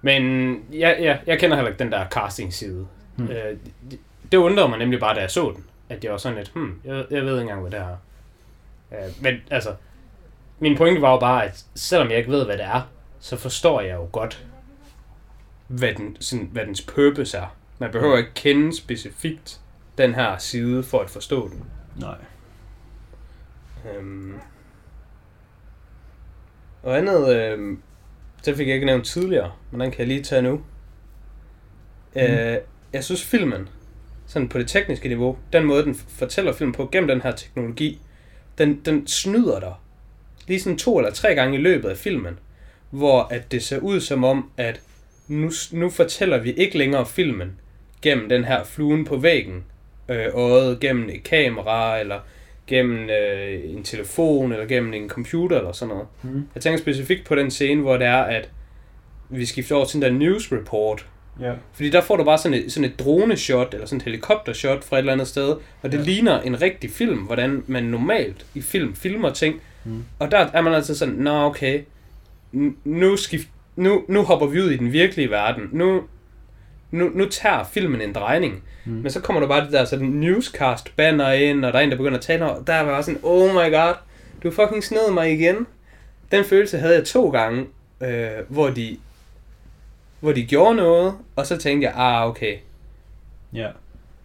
Men 0.01 0.53
ja, 0.73 1.01
ja, 1.01 1.17
jeg 1.27 1.39
kender 1.39 1.55
heller 1.55 1.71
ikke 1.71 1.83
den 1.83 1.91
der 1.91 2.09
casting-side. 2.09 2.87
Hmm. 3.15 3.27
Øh, 3.27 3.57
det, 3.91 3.99
det 4.31 4.37
undrede 4.37 4.69
mig 4.69 4.79
nemlig 4.79 4.99
bare, 4.99 5.15
da 5.15 5.21
jeg 5.21 5.31
så 5.31 5.51
den. 5.55 5.65
At 5.89 6.03
jeg 6.03 6.11
var 6.11 6.17
sådan 6.17 6.37
lidt, 6.37 6.51
hmm, 6.53 6.81
jeg, 6.83 7.05
jeg 7.11 7.21
ved 7.21 7.31
ikke 7.31 7.41
engang, 7.41 7.61
hvad 7.61 7.71
det 7.71 7.79
er. 7.79 7.97
Øh, 8.91 9.11
men 9.21 9.35
altså, 9.51 9.75
min 10.59 10.77
pointe 10.77 11.01
var 11.01 11.11
jo 11.11 11.19
bare, 11.19 11.45
at 11.45 11.65
selvom 11.75 12.09
jeg 12.09 12.17
ikke 12.17 12.31
ved, 12.31 12.45
hvad 12.45 12.57
det 12.57 12.65
er, 12.65 12.81
så 13.19 13.37
forstår 13.37 13.81
jeg 13.81 13.95
jo 13.95 14.07
godt, 14.11 14.45
hvad, 15.67 15.93
den, 15.93 16.17
sådan, 16.19 16.49
hvad 16.51 16.65
dens 16.65 16.81
purpose 16.81 17.37
er. 17.37 17.55
Man 17.79 17.91
behøver 17.91 18.17
ikke 18.17 18.33
kende 18.33 18.77
specifikt 18.77 19.59
den 19.97 20.15
her 20.15 20.37
side 20.37 20.83
for 20.83 20.99
at 20.99 21.09
forstå 21.09 21.49
den. 21.49 21.65
Nej. 21.95 22.17
Øhm. 23.95 24.39
Og 26.83 26.97
andet, 26.97 27.35
øhm, 27.35 27.81
det 28.45 28.57
fik 28.57 28.67
jeg 28.67 28.73
ikke 28.73 28.85
nævnt 28.85 29.05
tidligere, 29.05 29.51
men 29.71 29.81
den 29.81 29.91
kan 29.91 29.99
jeg 29.99 30.07
lige 30.07 30.23
tage 30.23 30.41
nu. 30.41 30.55
Mm. 32.15 32.21
Øh, 32.21 32.57
jeg 32.93 33.03
synes 33.03 33.25
filmen, 33.25 33.69
sådan 34.27 34.49
på 34.49 34.59
det 34.59 34.67
tekniske 34.67 35.07
niveau, 35.07 35.37
den 35.53 35.63
måde 35.63 35.83
den 35.83 35.95
fortæller 35.95 36.53
filmen 36.53 36.73
på 36.73 36.89
gennem 36.91 37.07
den 37.07 37.21
her 37.21 37.31
teknologi, 37.31 38.01
den, 38.57 38.81
den 38.85 39.07
snyder 39.07 39.59
dig 39.59 39.73
lige 40.47 40.59
sådan 40.59 40.77
to 40.77 40.97
eller 40.97 41.11
tre 41.11 41.35
gange 41.35 41.57
i 41.57 41.61
løbet 41.61 41.89
af 41.89 41.97
filmen, 41.97 42.39
hvor 42.89 43.23
at 43.23 43.51
det 43.51 43.63
ser 43.63 43.79
ud 43.79 43.99
som 43.99 44.23
om, 44.23 44.51
at 44.57 44.81
nu, 45.27 45.51
nu 45.71 45.89
fortæller 45.89 46.37
vi 46.37 46.51
ikke 46.51 46.77
længere 46.77 47.05
filmen 47.05 47.59
gennem 48.01 48.29
den 48.29 48.43
her 48.43 48.63
fluen 48.63 49.05
på 49.05 49.17
væggen, 49.17 49.63
øh, 50.09 50.25
øjet 50.33 50.79
gennem 50.79 51.09
et 51.09 51.23
kamera, 51.23 51.99
eller 51.99 52.19
gennem 52.69 53.09
øh, 53.09 53.59
en 53.63 53.83
telefon, 53.83 54.51
eller 54.51 54.65
gennem 54.65 54.93
en 54.93 55.09
computer, 55.09 55.57
eller 55.57 55.71
sådan 55.71 55.93
noget. 55.93 56.07
Mm. 56.23 56.47
Jeg 56.55 56.63
tænker 56.63 56.79
specifikt 56.79 57.25
på 57.25 57.35
den 57.35 57.51
scene, 57.51 57.81
hvor 57.81 57.97
det 57.97 58.07
er, 58.07 58.21
at 58.21 58.49
vi 59.29 59.45
skifter 59.45 59.75
over 59.75 59.85
til 59.85 60.01
den 60.01 60.11
der 60.11 60.19
news 60.19 60.51
report. 60.51 61.05
Ja. 61.41 61.53
Fordi 61.73 61.89
der 61.89 62.01
får 62.01 62.17
du 62.17 62.23
bare 62.23 62.37
sådan 62.37 62.57
et, 62.57 62.71
sådan 62.71 62.89
et 62.89 62.99
drone-shot, 62.99 63.73
eller 63.73 63.85
sådan 63.85 63.97
et 63.97 64.03
helikopter-shot 64.03 64.83
fra 64.83 64.95
et 64.95 64.99
eller 64.99 65.13
andet 65.13 65.27
sted, 65.27 65.55
og 65.81 65.91
det 65.91 65.97
ja. 65.97 66.03
ligner 66.03 66.41
en 66.41 66.61
rigtig 66.61 66.91
film, 66.91 67.19
hvordan 67.19 67.63
man 67.67 67.83
normalt 67.83 68.45
i 68.55 68.61
film 68.61 68.95
filmer 68.95 69.33
ting. 69.33 69.61
Mm. 69.85 70.03
Og 70.19 70.31
der 70.31 70.37
er 70.53 70.61
man 70.61 70.73
altså 70.73 70.97
sådan, 70.97 71.13
nå 71.13 71.31
okay, 71.31 71.81
nu, 72.83 73.15
skift, 73.15 73.47
nu, 73.75 74.03
nu 74.07 74.23
hopper 74.23 74.47
vi 74.47 74.61
ud 74.61 74.71
i 74.71 74.77
den 74.77 74.93
virkelige 74.93 75.29
verden. 75.29 75.69
Nu, 75.71 76.03
nu, 76.91 77.09
nu 77.13 77.29
tager 77.29 77.63
filmen 77.63 78.01
en 78.01 78.13
drejning. 78.13 78.63
Mm. 78.85 78.91
Men 78.91 79.11
så 79.11 79.19
kommer 79.21 79.39
der 79.39 79.47
bare 79.47 79.63
det 79.65 79.71
der 79.71 79.85
sådan 79.85 80.07
newscast 80.07 80.95
banner 80.95 81.31
ind, 81.31 81.65
og 81.65 81.73
der 81.73 81.79
er 81.79 81.83
en, 81.83 81.91
der 81.91 81.97
begynder 81.97 82.17
at 82.17 82.23
tale, 82.23 82.51
og 82.51 82.67
der 82.67 82.79
var 82.79 82.91
bare 82.91 83.03
sådan, 83.03 83.19
oh 83.23 83.49
my 83.49 83.71
god, 83.73 83.93
du 84.43 84.51
fucking 84.51 84.83
sned 84.83 85.11
mig 85.13 85.33
igen. 85.33 85.67
Den 86.31 86.45
følelse 86.45 86.77
havde 86.77 86.95
jeg 86.95 87.05
to 87.05 87.29
gange, 87.29 87.65
øh, 88.01 88.27
hvor 88.47 88.69
de 88.69 88.97
hvor 90.19 90.31
de 90.31 90.45
gjorde 90.45 90.75
noget, 90.75 91.13
og 91.35 91.45
så 91.47 91.57
tænkte 91.57 91.85
jeg, 91.87 91.93
ah 91.97 92.27
okay. 92.27 92.57
Ja. 93.53 93.67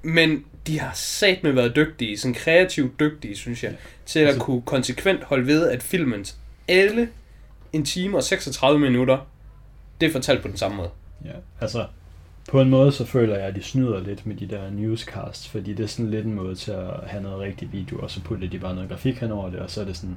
Men 0.03 0.45
de 0.67 0.81
har 0.81 0.93
sat 0.95 1.43
med 1.43 1.53
været 1.53 1.77
dygtige, 1.77 2.19
sådan 2.19 2.35
kreativt 2.35 3.01
dygtige, 3.01 3.37
synes 3.37 3.63
jeg, 3.65 3.71
Ja. 3.71 3.77
til 4.07 4.19
at 4.21 4.27
Altså- 4.27 4.41
kunne 4.41 4.63
konsekvent 4.63 5.25
holde 5.25 5.47
ved, 5.47 5.69
at 5.71 5.83
filmens 5.83 6.37
alle 6.69 7.09
en 7.73 7.85
time 7.85 8.17
og 8.17 8.23
36 8.25 8.79
minutter, 8.81 9.19
det 10.01 10.09
er 10.09 10.13
fortalt 10.13 10.43
på 10.43 10.49
den 10.49 10.57
samme 10.57 10.77
måde. 10.77 10.91
Ja, 11.25 11.31
altså 11.61 11.87
på 12.51 12.61
en 12.61 12.71
måde 12.71 12.93
så 12.93 13.07
føler 13.07 13.37
jeg, 13.37 13.47
at 13.47 13.55
de 13.55 13.63
snyder 13.63 14.01
lidt 14.01 14.27
med 14.27 14.37
de 14.37 14.47
der 14.47 14.71
newscasts, 14.71 15.49
fordi 15.49 15.73
det 15.75 15.85
er 15.85 15.89
sådan 15.89 16.11
lidt 16.11 16.27
en 16.27 16.35
måde 16.35 16.55
til 16.55 16.71
at 16.73 16.87
have 17.07 17.23
noget 17.23 17.39
rigtig 17.41 17.69
video, 17.73 17.99
og 17.99 18.11
så 18.11 18.21
putter 18.23 18.49
de 18.49 18.59
bare 18.59 18.75
noget 18.75 18.91
grafik 18.91 19.19
henover 19.19 19.51
det, 19.51 19.59
og 19.59 19.71
så 19.71 19.81
er 19.81 19.85
det 19.85 19.97
sådan, 19.97 20.17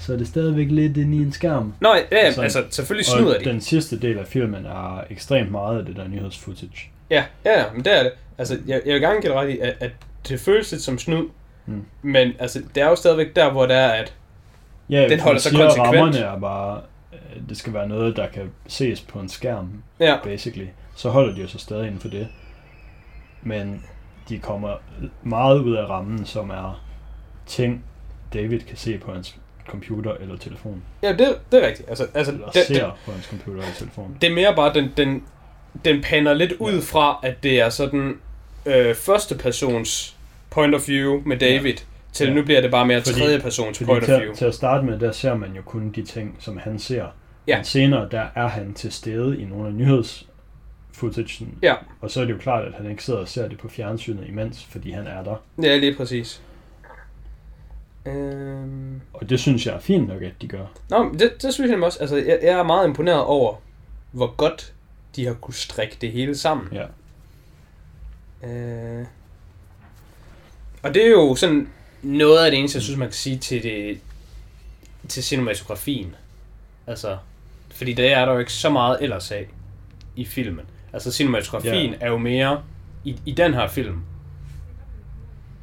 så 0.00 0.12
er 0.12 0.16
det 0.16 0.26
stadigvæk 0.28 0.66
lidt 0.70 0.96
inde 0.96 1.16
i 1.16 1.20
en 1.20 1.32
skærm. 1.32 1.74
Nå, 1.80 1.88
ja, 1.94 2.16
ja 2.24 2.30
Sådan. 2.30 2.44
altså 2.44 2.64
selvfølgelig 2.70 3.06
snyder 3.06 3.34
Og 3.38 3.44
de. 3.44 3.50
den 3.50 3.60
sidste 3.60 4.00
del 4.00 4.18
af 4.18 4.26
filmen 4.26 4.64
er 4.66 5.04
ekstremt 5.10 5.50
meget 5.50 5.78
af 5.78 5.84
det 5.84 5.96
der 5.96 6.08
nyhedsfootage. 6.08 6.90
Ja, 7.10 7.24
ja, 7.44 7.64
men 7.74 7.84
det 7.84 7.98
er 7.98 8.02
det. 8.02 8.12
Altså, 8.38 8.58
jeg, 8.66 8.80
jeg 8.86 8.92
vil 8.94 9.02
gerne 9.02 9.20
give 9.20 9.32
dig 9.32 9.40
ret 9.40 9.50
i, 9.50 9.58
at, 9.58 9.74
at 9.80 9.90
det 10.28 10.40
føles 10.40 10.70
lidt 10.72 10.82
som 10.82 10.98
snyd, 10.98 11.24
Mm. 11.68 11.84
men 12.02 12.32
altså, 12.38 12.62
det 12.74 12.82
er 12.82 12.88
jo 12.88 12.96
stadigvæk 12.96 13.36
der, 13.36 13.50
hvor 13.52 13.66
det 13.66 13.76
er, 13.76 13.88
at 13.88 14.14
Ja, 14.90 15.08
Den 15.08 15.20
holder 15.20 15.40
sig 15.40 15.52
konsekvent. 15.52 15.86
rammerne 15.88 16.18
er 16.18 16.38
bare, 16.40 16.80
øh, 17.12 17.42
det 17.48 17.56
skal 17.56 17.72
være 17.74 17.88
noget, 17.88 18.16
der 18.16 18.26
kan 18.26 18.42
ses 18.66 19.00
på 19.00 19.18
en 19.20 19.28
skærm, 19.28 19.68
ja, 20.00 20.16
basically. 20.24 20.66
Så 20.96 21.10
holder 21.10 21.34
de 21.34 21.40
jo 21.40 21.48
så 21.48 21.58
stadig 21.58 21.86
inden 21.86 22.00
for 22.00 22.08
det. 22.08 22.28
Men 23.42 23.82
de 24.28 24.38
kommer 24.38 24.72
meget 25.22 25.58
ud 25.60 25.76
af 25.76 25.88
rammen, 25.88 26.26
som 26.26 26.50
er 26.50 26.82
ting, 27.46 27.84
David 28.34 28.60
kan 28.60 28.76
se 28.76 28.98
på 28.98 29.12
hans 29.12 29.36
computer 29.68 30.12
eller 30.20 30.36
telefon. 30.36 30.82
ja 31.02 31.08
det, 31.12 31.36
det 31.52 31.62
er 31.62 31.66
rigtigt. 31.66 31.88
Altså, 31.88 32.06
altså 32.14 32.32
Eller 32.32 32.48
det, 32.48 32.62
ser 32.66 32.84
det, 32.84 32.92
på 33.04 33.12
hans 33.12 33.24
computer 33.24 33.60
eller 33.62 33.74
telefon. 33.74 34.16
det 34.20 34.30
er 34.30 34.34
mere 34.34 34.54
bare, 34.56 34.74
den, 34.74 34.92
den, 34.96 35.22
den 35.84 36.02
pander 36.02 36.34
lidt 36.34 36.52
ud 36.52 36.82
fra, 36.82 37.20
at 37.22 37.42
det 37.42 37.60
er 37.60 37.68
sådan 37.68 38.14
øh, 38.66 38.94
første 38.94 39.34
persons 39.38 40.16
point 40.50 40.74
of 40.74 40.88
view 40.88 41.22
med 41.26 41.36
David, 41.38 41.74
til 42.12 42.28
Ja. 42.28 42.34
nu 42.34 42.42
bliver 42.42 42.60
det 42.60 42.70
bare 42.70 42.86
mere 42.86 43.02
Fordi- 43.02 43.20
tredje 43.20 43.40
persons 43.40 43.78
Fordi 43.78 43.86
point 43.88 44.04
til, 44.04 44.14
of 44.14 44.20
view. 44.22 44.34
til 44.34 44.44
at 44.44 44.54
starte 44.54 44.84
med, 44.86 44.98
der 44.98 45.12
ser 45.12 45.34
man 45.34 45.52
jo 45.56 45.62
kun 45.62 45.90
de 45.90 46.02
ting, 46.04 46.36
som 46.38 46.56
han 46.58 46.78
ser. 46.78 47.04
Ja. 47.46 47.56
Men 47.56 47.64
senere, 47.64 48.08
der 48.10 48.24
er 48.34 48.48
han 48.48 48.74
til 48.74 48.92
stede 48.92 49.40
i 49.40 49.44
nogle 49.44 49.66
af 49.68 49.74
nyheds 49.74 50.26
footagen. 50.96 51.58
Ja. 51.62 51.74
Og 52.00 52.10
så 52.10 52.20
er 52.20 52.24
det 52.24 52.32
jo 52.32 52.38
klart, 52.38 52.64
at 52.64 52.74
han 52.74 52.90
ikke 52.90 53.04
sidder 53.04 53.20
og 53.20 53.28
ser 53.28 53.48
det 53.48 53.58
på 53.58 53.68
fjernsynet 53.68 54.28
imens, 54.28 54.64
fordi 54.64 54.90
han 54.90 55.06
er 55.06 55.22
der. 55.22 55.36
Ja, 55.62 55.76
lige 55.76 55.94
præcis. 55.94 56.42
Øhm... 58.06 59.00
Og 59.12 59.30
det 59.30 59.40
synes 59.40 59.66
jeg 59.66 59.74
er 59.74 59.80
fint 59.80 60.08
nok, 60.08 60.22
at 60.22 60.32
de 60.42 60.48
gør. 60.48 60.66
Nå, 60.90 61.02
men 61.02 61.18
det, 61.18 61.42
det 61.42 61.54
synes 61.54 61.70
jeg 61.70 61.82
også. 61.82 61.98
Altså, 62.00 62.16
jeg, 62.16 62.38
jeg 62.42 62.58
er 62.58 62.62
meget 62.62 62.88
imponeret 62.88 63.24
over, 63.24 63.54
hvor 64.12 64.34
godt 64.36 64.72
de 65.16 65.26
har 65.26 65.34
kunne 65.34 65.54
strikke 65.54 65.96
det 66.00 66.12
hele 66.12 66.36
sammen. 66.36 66.68
Ja. 66.72 66.86
Øh... 68.48 69.06
Og 70.82 70.94
det 70.94 71.06
er 71.06 71.10
jo 71.10 71.34
sådan 71.34 71.68
noget 72.02 72.44
af 72.44 72.50
det 72.50 72.58
eneste, 72.58 72.76
jeg 72.76 72.82
synes, 72.82 72.98
man 72.98 73.08
kan 73.08 73.14
sige 73.14 73.38
til 73.38 73.62
det 73.62 74.00
til 75.08 75.22
cinematografien. 75.22 76.14
Altså, 76.86 77.18
fordi 77.70 77.92
der 77.92 78.16
er 78.16 78.24
der 78.24 78.32
jo 78.32 78.38
ikke 78.38 78.52
så 78.52 78.70
meget 78.70 79.02
ellers 79.02 79.30
af 79.30 79.48
i 80.16 80.24
filmen. 80.24 80.64
Altså, 80.96 81.12
cinematografien 81.12 81.90
Ja. 81.90 81.96
er 82.00 82.08
jo 82.10 82.18
mere 82.18 82.62
i, 83.04 83.16
i 83.26 83.32
den 83.32 83.54
her 83.54 83.68
film 83.68 84.00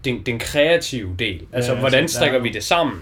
den, 0.05 0.23
den 0.25 0.39
kreative 0.39 1.15
del. 1.19 1.34
Altså, 1.39 1.47
altså, 1.53 1.75
hvordan 1.75 2.01
der 2.03 2.07
strikker 2.07 2.38
er 2.39 2.41
vi 2.43 2.49
det 2.51 2.63
sammen? 2.63 2.99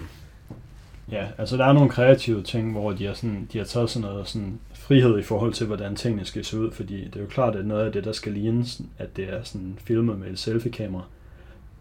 Ja, 1.11 1.25
altså 1.37 1.57
der 1.57 1.65
er 1.65 1.73
nogle 1.73 1.89
kreative 1.89 2.43
ting, 2.43 2.71
hvor 2.71 2.91
de 2.91 3.05
har, 3.05 3.13
sådan, 3.13 3.47
de 3.53 3.57
har 3.57 3.65
taget 3.65 3.89
sådan 3.89 4.09
noget 4.09 4.27
sådan 4.27 4.59
frihed 4.73 5.19
i 5.19 5.23
forhold 5.23 5.53
til, 5.53 5.67
hvordan 5.67 5.95
tingene 5.95 6.25
skal 6.25 6.45
se 6.45 6.59
ud, 6.59 6.71
fordi 6.71 7.05
det 7.05 7.15
er 7.15 7.19
jo 7.21 7.27
klart, 7.27 7.55
at 7.55 7.65
noget 7.65 7.85
af 7.85 7.91
det, 7.91 8.03
der 8.03 8.11
skal 8.11 8.31
ligne, 8.31 8.65
at 8.97 9.15
det 9.17 9.29
er 9.33 9.43
sådan 9.43 9.77
filmet 9.85 10.19
med 10.19 10.27
et 10.27 10.39
selfie-kamera, 10.39 11.03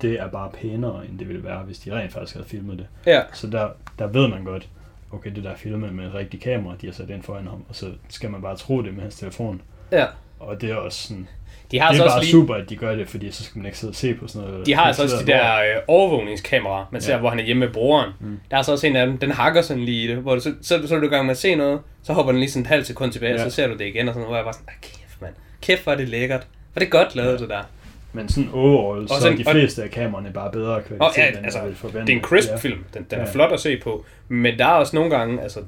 det 0.02 0.20
er 0.20 0.28
bare 0.28 0.50
pænere, 0.62 1.06
end 1.06 1.18
det 1.18 1.28
ville 1.28 1.44
være, 1.44 1.62
hvis 1.62 1.78
de 1.78 1.92
rent 1.94 2.12
faktisk 2.12 2.34
havde 2.36 2.48
filmet 2.48 2.78
det. 2.78 2.86
Ja, 3.06 3.20
Så 3.32 3.46
der, 3.46 3.68
der 3.98 4.06
ved 4.06 4.28
man 4.28 4.44
godt, 4.44 4.68
okay, 5.12 5.30
det 5.34 5.44
der 5.44 5.50
er 5.50 5.56
filmet 5.56 5.92
med 5.94 6.06
et 6.06 6.14
rigtigt 6.14 6.42
kamera, 6.42 6.74
de 6.80 6.86
har 6.86 6.92
sat 6.92 7.10
ind 7.10 7.22
foran 7.22 7.46
ham, 7.46 7.64
og 7.68 7.76
så 7.76 7.86
skal 8.08 8.30
man 8.30 8.42
bare 8.42 8.56
tro 8.56 8.82
det 8.82 8.94
med 8.94 9.02
hans 9.02 9.16
telefon. 9.16 9.60
ja. 9.92 10.06
Og 10.40 10.60
det 10.60 10.70
er 10.70 10.74
også 10.74 11.02
sådan, 11.08 11.28
De 11.70 11.80
har 11.80 11.86
det 11.86 11.90
altså 11.90 12.02
er 12.02 12.06
også 12.06 12.14
bare 12.16 12.22
lige, 12.24 12.30
super, 12.32 12.54
at 12.54 12.70
de 12.70 12.76
gør 12.76 12.94
det, 12.94 13.08
fordi 13.08 13.30
så 13.30 13.44
skal 13.44 13.58
man 13.58 13.66
ikke 13.66 13.78
sidde 13.78 13.90
og 13.90 13.94
se 13.94 14.14
på 14.14 14.28
sådan 14.28 14.48
noget. 14.48 14.66
de 14.66 14.74
har 14.74 14.82
altså 14.82 15.02
også 15.02 15.16
de 15.20 15.26
der 15.26 15.56
øh, 15.56 15.82
overvågningskameraer, 15.88 16.84
man 16.92 17.00
ser, 17.00 17.12
Ja. 17.12 17.18
hvor 17.20 17.28
han 17.30 17.38
er 17.38 17.44
hjemme 17.44 17.66
med 17.66 17.72
broren. 17.74 18.10
Mm. 18.20 18.40
Der 18.50 18.56
er 18.56 18.58
altså 18.58 18.72
også 18.72 18.86
en 18.86 18.96
af 18.96 19.06
dem, 19.06 19.18
den 19.18 19.30
hakker 19.30 19.62
sådan 19.62 19.82
lige 19.84 20.04
i 20.04 20.06
det, 20.08 20.16
hvor 20.16 20.34
du, 20.34 20.40
så, 20.40 20.54
så, 20.62 20.86
så 20.88 20.94
er 20.96 20.98
du 21.00 21.06
i 21.06 21.08
gang 21.08 21.26
med 21.26 21.30
at 21.30 21.38
se 21.38 21.54
noget, 21.54 21.80
så 22.02 22.12
hopper 22.12 22.32
den 22.32 22.40
lige 22.40 22.50
sådan 22.50 22.62
et 22.62 22.66
halvt 22.68 22.86
sekund 22.86 23.12
tilbage, 23.12 23.32
Ja. 23.34 23.44
og 23.44 23.50
så 23.50 23.56
ser 23.56 23.66
du 23.66 23.72
det 23.72 23.84
igen, 23.86 24.08
og 24.08 24.14
sådan, 24.14 24.26
hvor 24.26 24.36
jeg 24.36 24.44
bare 24.44 24.54
sådan, 24.54 24.66
kæft 24.82 25.22
mand, 25.22 25.34
kæft 25.62 25.82
hvor 25.82 25.92
er 25.92 25.96
det 25.96 26.08
lækkert. 26.08 26.46
Hvor 26.72 26.80
er 26.80 26.84
det 26.84 26.90
godt 26.90 27.16
lavet, 27.16 27.32
Ja. 27.32 27.36
det 27.36 27.48
der. 27.48 27.62
Men 28.12 28.28
sådan 28.28 28.50
overall, 28.52 29.08
så 29.08 29.14
sådan- 29.20 29.32
er 29.40 29.44
de 29.44 29.50
fleste 29.50 29.82
af 29.82 29.90
kameraerne 29.90 30.30
bare 30.32 30.50
bedre 30.52 30.74
kvalitet, 30.82 31.00
Og 31.00 31.10
ja, 31.16 31.28
end 31.28 31.36
altså, 31.44 31.58
jeg 31.58 31.66
ville 31.66 31.78
forvente. 31.78 32.06
Det 32.06 32.12
er 32.12 32.16
en 32.16 32.22
crisp 32.22 32.50
Ja. 32.50 32.56
film, 32.56 32.84
den, 32.94 33.06
den 33.10 33.18
er 33.20 33.24
Ja. 33.24 33.32
flot 33.32 33.52
at 33.52 33.60
se 33.60 33.76
på, 33.76 34.04
men 34.28 34.58
der 34.58 34.64
er 34.66 34.70
også 34.72 34.96
nogle 34.96 35.10
gange, 35.16 35.42
altså, 35.42 35.60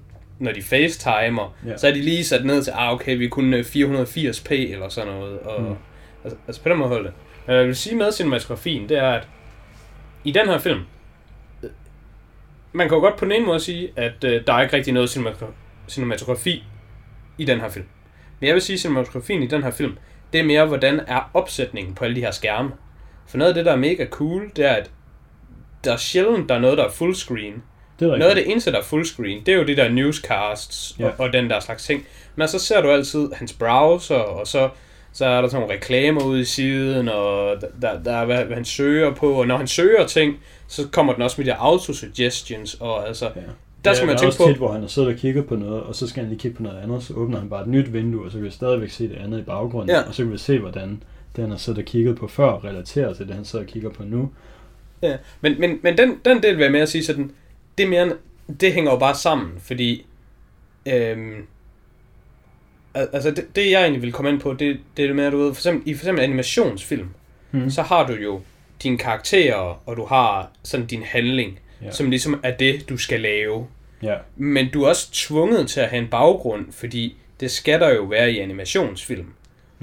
når 0.43 0.53
de 0.53 0.63
facetimer, 0.63 1.57
Ja. 1.67 1.77
så 1.77 1.89
er 1.89 1.93
de 1.93 2.03
lige 2.03 2.25
sat 2.25 2.45
ned 2.45 2.63
til, 2.63 2.71
ah 2.77 2.93
okay, 2.93 3.17
vi 3.17 3.25
er 3.25 3.29
kun 3.29 3.55
øh, 3.55 3.61
480p 3.61 4.53
eller 4.73 4.89
sådan 4.89 5.13
noget, 5.13 5.39
og 5.41 5.63
Mm. 5.63 5.75
altså, 6.25 6.39
altså 6.47 6.63
på 6.63 6.69
den 6.69 6.79
måde 6.79 6.95
det. 7.05 7.13
Men 7.47 7.57
jeg 7.57 7.67
vil 7.67 7.77
sige 7.77 7.97
med 7.97 8.13
cinematografien, 8.13 8.89
det 8.89 8.99
er, 8.99 9.09
at 9.11 9.29
i 10.25 10.33
den 10.33 10.47
her 10.49 10.59
film, 10.59 10.81
øh, 11.63 11.71
man 12.73 12.89
kan 12.89 12.95
jo 12.97 13.01
godt 13.01 13.17
på 13.17 13.25
den 13.25 13.33
ene 13.33 13.47
måde 13.47 13.61
sige, 13.61 13.93
at 13.97 14.25
øh, 14.25 14.47
der 14.47 14.53
er 14.55 14.63
ikke 14.63 14.77
rigtig 14.77 14.93
noget 14.93 15.17
cinematogra- 15.17 15.53
cinematografi 15.89 16.65
i 17.39 17.45
den 17.45 17.61
her 17.61 17.69
film. 17.69 17.87
Men 18.41 18.47
jeg 18.47 18.55
vil 18.55 18.63
sige, 18.63 18.75
at 18.75 18.81
cinematografien 18.81 19.43
i 19.43 19.47
den 19.47 19.63
her 19.63 19.71
film, 19.71 19.97
det 20.33 20.41
er 20.41 20.45
mere, 20.45 20.67
hvordan 20.67 21.01
er 21.07 21.31
opsætningen 21.35 21.95
på 21.95 22.05
alle 22.05 22.17
de 22.17 22.21
her 22.21 22.31
skærme. 22.31 22.71
For 23.29 23.39
noget 23.39 23.49
af 23.51 23.55
det, 23.55 23.65
der 23.65 23.73
er 23.73 23.77
mega 23.77 24.07
cool, 24.07 24.51
det 24.57 24.65
er, 24.65 24.73
at 24.73 24.91
der 25.85 25.93
er 25.93 25.97
sjældent, 25.97 26.49
der 26.49 26.55
er 26.55 26.59
noget, 26.59 26.79
der 26.79 26.85
er 26.85 26.91
fullscreen. 26.91 27.63
Det 28.11 28.19
Noget 28.19 28.31
af 28.31 28.37
det 28.37 28.51
eneste, 28.51 28.73
der 28.73 28.79
er 28.79 28.83
fullscreen, 28.83 29.43
det 29.47 29.55
er 29.55 29.59
jo 29.59 29.65
de 29.65 29.77
der 29.77 29.89
newscasts 29.89 30.97
Ja. 30.99 31.07
og, 31.07 31.13
og 31.19 31.33
den 31.33 31.51
der 31.51 31.61
slags 31.61 31.85
ting. 31.85 32.07
Men 32.37 32.49
så 32.49 32.59
ser 32.59 32.81
du 32.83 32.89
altid 32.91 33.29
hans 33.35 33.53
browser, 33.53 34.15
og 34.15 34.47
så, 34.47 34.69
så 35.13 35.25
er 35.27 35.41
der 35.41 35.49
sådan 35.49 35.61
nogle 35.61 35.75
reklamer 35.77 36.25
ude 36.25 36.41
i 36.41 36.45
siden, 36.45 37.09
og 37.09 37.57
der, 37.83 38.03
der, 38.05 38.13
er, 38.13 38.25
hvad, 38.25 38.45
hvad 38.45 38.57
han 38.57 38.65
søger 38.65 39.15
på, 39.15 39.33
og 39.33 39.47
når 39.47 39.57
han 39.57 39.67
søger 39.67 40.07
ting, 40.07 40.37
så 40.69 40.89
kommer 40.93 41.13
den 41.13 41.23
også 41.23 41.35
med 41.41 41.45
de 41.47 41.51
der 41.51 41.57
autosuggestions, 41.57 42.75
og 42.81 43.09
altså, 43.09 43.25
Ja. 43.37 43.41
der 43.85 43.93
skal 43.95 44.07
ja, 44.07 44.13
man 44.13 44.17
tænke 44.19 44.29
også 44.29 44.39
på, 44.39 44.49
tit, 44.49 44.57
hvor 44.57 44.73
han 44.73 44.81
har 44.81 44.89
siddet 44.89 45.11
og 45.13 45.17
kigget 45.19 45.47
på 45.47 45.57
noget, 45.57 45.83
og 45.83 45.95
så 45.95 46.09
skal 46.09 46.21
han 46.23 46.31
lige 46.31 46.41
kigge 46.41 46.57
på 46.57 46.63
noget 46.63 46.79
andet, 46.83 47.03
så 47.03 47.15
åbner 47.15 47.39
han 47.39 47.49
bare 47.49 47.63
et 47.63 47.69
nyt 47.69 47.93
vindue, 47.93 48.25
og 48.25 48.31
så 48.31 48.37
kan 48.39 48.45
vi 48.45 48.51
stadigvæk 48.51 48.91
se 48.91 49.09
det 49.09 49.17
andet 49.25 49.39
i 49.39 49.43
baggrunden, 49.43 49.91
Ja. 49.97 50.03
og 50.09 50.15
så 50.15 50.23
kan 50.23 50.33
vi 50.33 50.39
se, 50.39 50.59
hvordan 50.59 51.03
det, 51.37 51.43
han 51.43 51.51
har 51.51 51.59
siddet 51.59 51.79
og 51.79 51.85
kigget 51.85 52.19
på 52.19 52.29
før, 52.29 52.65
relaterer 52.65 53.15
til 53.15 53.27
det, 53.27 53.35
han 53.35 53.45
sidder 53.45 53.65
og 53.65 53.71
kigger 53.71 53.91
på 53.91 54.03
nu. 54.05 54.31
Ja, 55.03 55.17
men, 55.41 55.61
men, 55.61 55.79
men 55.83 55.99
den, 55.99 56.19
den 56.25 56.43
del 56.43 56.57
vil 56.57 56.63
jeg 56.63 56.73
med 56.73 56.81
at 56.81 56.89
sige 56.89 57.05
sådan, 57.05 57.31
det, 57.79 57.85
er 57.85 57.89
mere, 57.89 58.13
det 58.61 58.73
hænger 58.73 58.93
jo 58.93 58.99
bare 58.99 59.15
sammen, 59.15 59.53
fordi 59.61 60.07
øhm, 60.87 61.47
al- 62.95 63.09
altså 63.13 63.31
det, 63.31 63.57
det, 63.57 63.71
jeg 63.71 63.81
egentlig 63.83 64.03
vil 64.03 64.13
komme 64.13 64.31
ind 64.31 64.41
på, 64.41 64.53
det, 64.53 64.79
det 64.97 65.03
er 65.03 65.07
det 65.07 65.17
med, 65.17 65.25
at 65.25 65.33
du 65.33 65.39
ved, 65.39 65.55
for 65.55 65.61
eksempel, 65.61 65.89
i 65.91 65.95
for 65.95 66.01
eksempel 66.03 66.25
animationsfilm, 66.25 67.09
Hmm. 67.51 67.71
så 67.71 67.83
har 67.83 68.07
du 68.07 68.13
jo 68.13 68.41
dine 68.83 68.99
karakterer, 68.99 69.83
og 69.87 69.97
du 69.97 70.05
har 70.05 70.51
sådan 70.63 70.87
din 70.87 71.03
handling, 71.03 71.59
ja. 71.83 71.91
som 71.91 72.11
ligesom 72.11 72.41
er 72.43 72.57
det, 72.57 72.89
du 72.89 72.97
skal 72.97 73.21
lave. 73.21 73.67
Ja, 74.03 74.15
Men 74.37 74.71
du 74.71 74.83
er 74.83 74.89
også 74.89 75.09
tvunget 75.13 75.69
til 75.69 75.81
at 75.81 75.89
have 75.89 76.03
en 76.03 76.09
baggrund, 76.09 76.73
fordi 76.73 77.17
det 77.41 77.51
skal 77.51 77.81
der 77.81 77.95
jo 77.95 78.03
være 78.03 78.33
i 78.33 78.39
animationsfilm. 78.39 79.27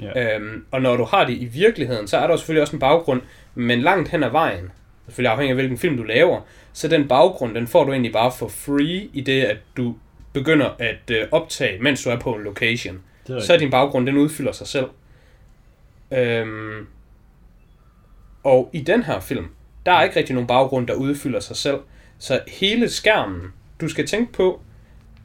ja. 0.02 0.34
Øhm, 0.36 0.64
og 0.70 0.82
når 0.82 0.96
du 0.96 1.04
har 1.04 1.24
det 1.26 1.32
i 1.34 1.44
virkeligheden, 1.44 2.08
så 2.08 2.16
er 2.18 2.26
der 2.26 2.36
selvfølgelig 2.36 2.62
også 2.62 2.76
en 2.76 2.80
baggrund, 2.80 3.22
men 3.54 3.80
langt 3.80 4.08
hen 4.08 4.22
ad 4.22 4.30
vejen, 4.30 4.70
selvfølgelig 5.06 5.30
afhængig 5.32 5.50
af 5.50 5.56
hvilken 5.56 5.78
film 5.78 5.96
du 5.96 6.02
laver, 6.02 6.40
så 6.72 6.88
den 6.88 7.08
baggrund, 7.08 7.54
den 7.54 7.66
får 7.66 7.84
du 7.84 7.92
egentlig 7.92 8.12
bare 8.12 8.32
for 8.32 8.48
free 8.48 9.08
i 9.12 9.20
det, 9.20 9.42
at 9.42 9.56
du 9.76 9.94
begynder 10.32 10.70
at 10.78 11.10
øh, 11.10 11.26
optage, 11.30 11.82
mens 11.82 12.04
du 12.04 12.10
er 12.10 12.18
på 12.18 12.32
en 12.32 12.42
location. 12.42 13.00
det 13.26 13.36
er 13.36 13.40
Så 13.40 13.52
er 13.54 13.58
din 13.58 13.70
baggrund, 13.70 14.06
den 14.06 14.16
udfylder 14.16 14.52
sig 14.52 14.66
selv. 14.66 14.86
Øhm, 16.12 16.86
og 18.44 18.70
i 18.72 18.80
den 18.80 19.02
her 19.02 19.20
film, 19.20 19.46
der 19.86 19.92
er 19.92 20.02
ikke 20.02 20.16
rigtig 20.16 20.34
nogen 20.34 20.46
baggrund, 20.46 20.86
der 20.86 20.94
udfylder 20.94 21.40
sig 21.40 21.56
selv. 21.56 21.78
Så 22.18 22.40
hele 22.48 22.88
skærmen, 22.88 23.42
du 23.80 23.88
skal 23.88 24.06
tænke 24.06 24.32
på, 24.32 24.60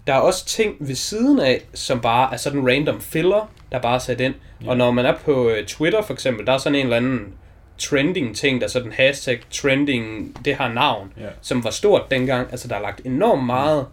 der 0.08 0.14
er 0.14 0.20
også 0.20 0.46
ting 0.46 0.76
ved 0.80 0.96
siden 0.96 1.40
af, 1.40 1.62
som 1.74 2.02
bare 2.02 2.34
er 2.34 2.38
sådan 2.38 2.68
random 2.68 3.02
filler, 3.02 3.52
der 3.72 3.80
bare 3.80 3.96
er 3.96 4.00
sat 4.00 4.22
ind. 4.22 4.36
Ja. 4.64 4.70
Og 4.70 4.78
når 4.78 4.92
man 4.92 5.06
er 5.06 5.18
på 5.18 5.50
øh, 5.50 5.66
Twitter 5.66 6.02
for 6.02 6.14
eksempel, 6.14 6.46
der 6.46 6.54
er 6.54 6.58
sådan 6.58 6.76
en 6.76 6.86
eller 6.86 6.98
anden 6.98 7.34
trending 7.78 8.36
ting, 8.36 8.62
der 8.62 8.68
er 8.68 8.72
sådan 8.72 8.92
hashtag 8.92 9.40
trending, 9.52 10.36
det 10.46 10.56
har 10.56 10.74
navn, 10.74 11.14
Ja. 11.18 11.28
som 11.42 11.64
var 11.64 11.70
stort 11.70 12.12
dengang. 12.12 12.48
Altså 12.52 12.68
der 12.68 12.76
er 12.76 12.82
lagt 12.82 13.02
enormt 13.06 13.46
meget 13.46 13.86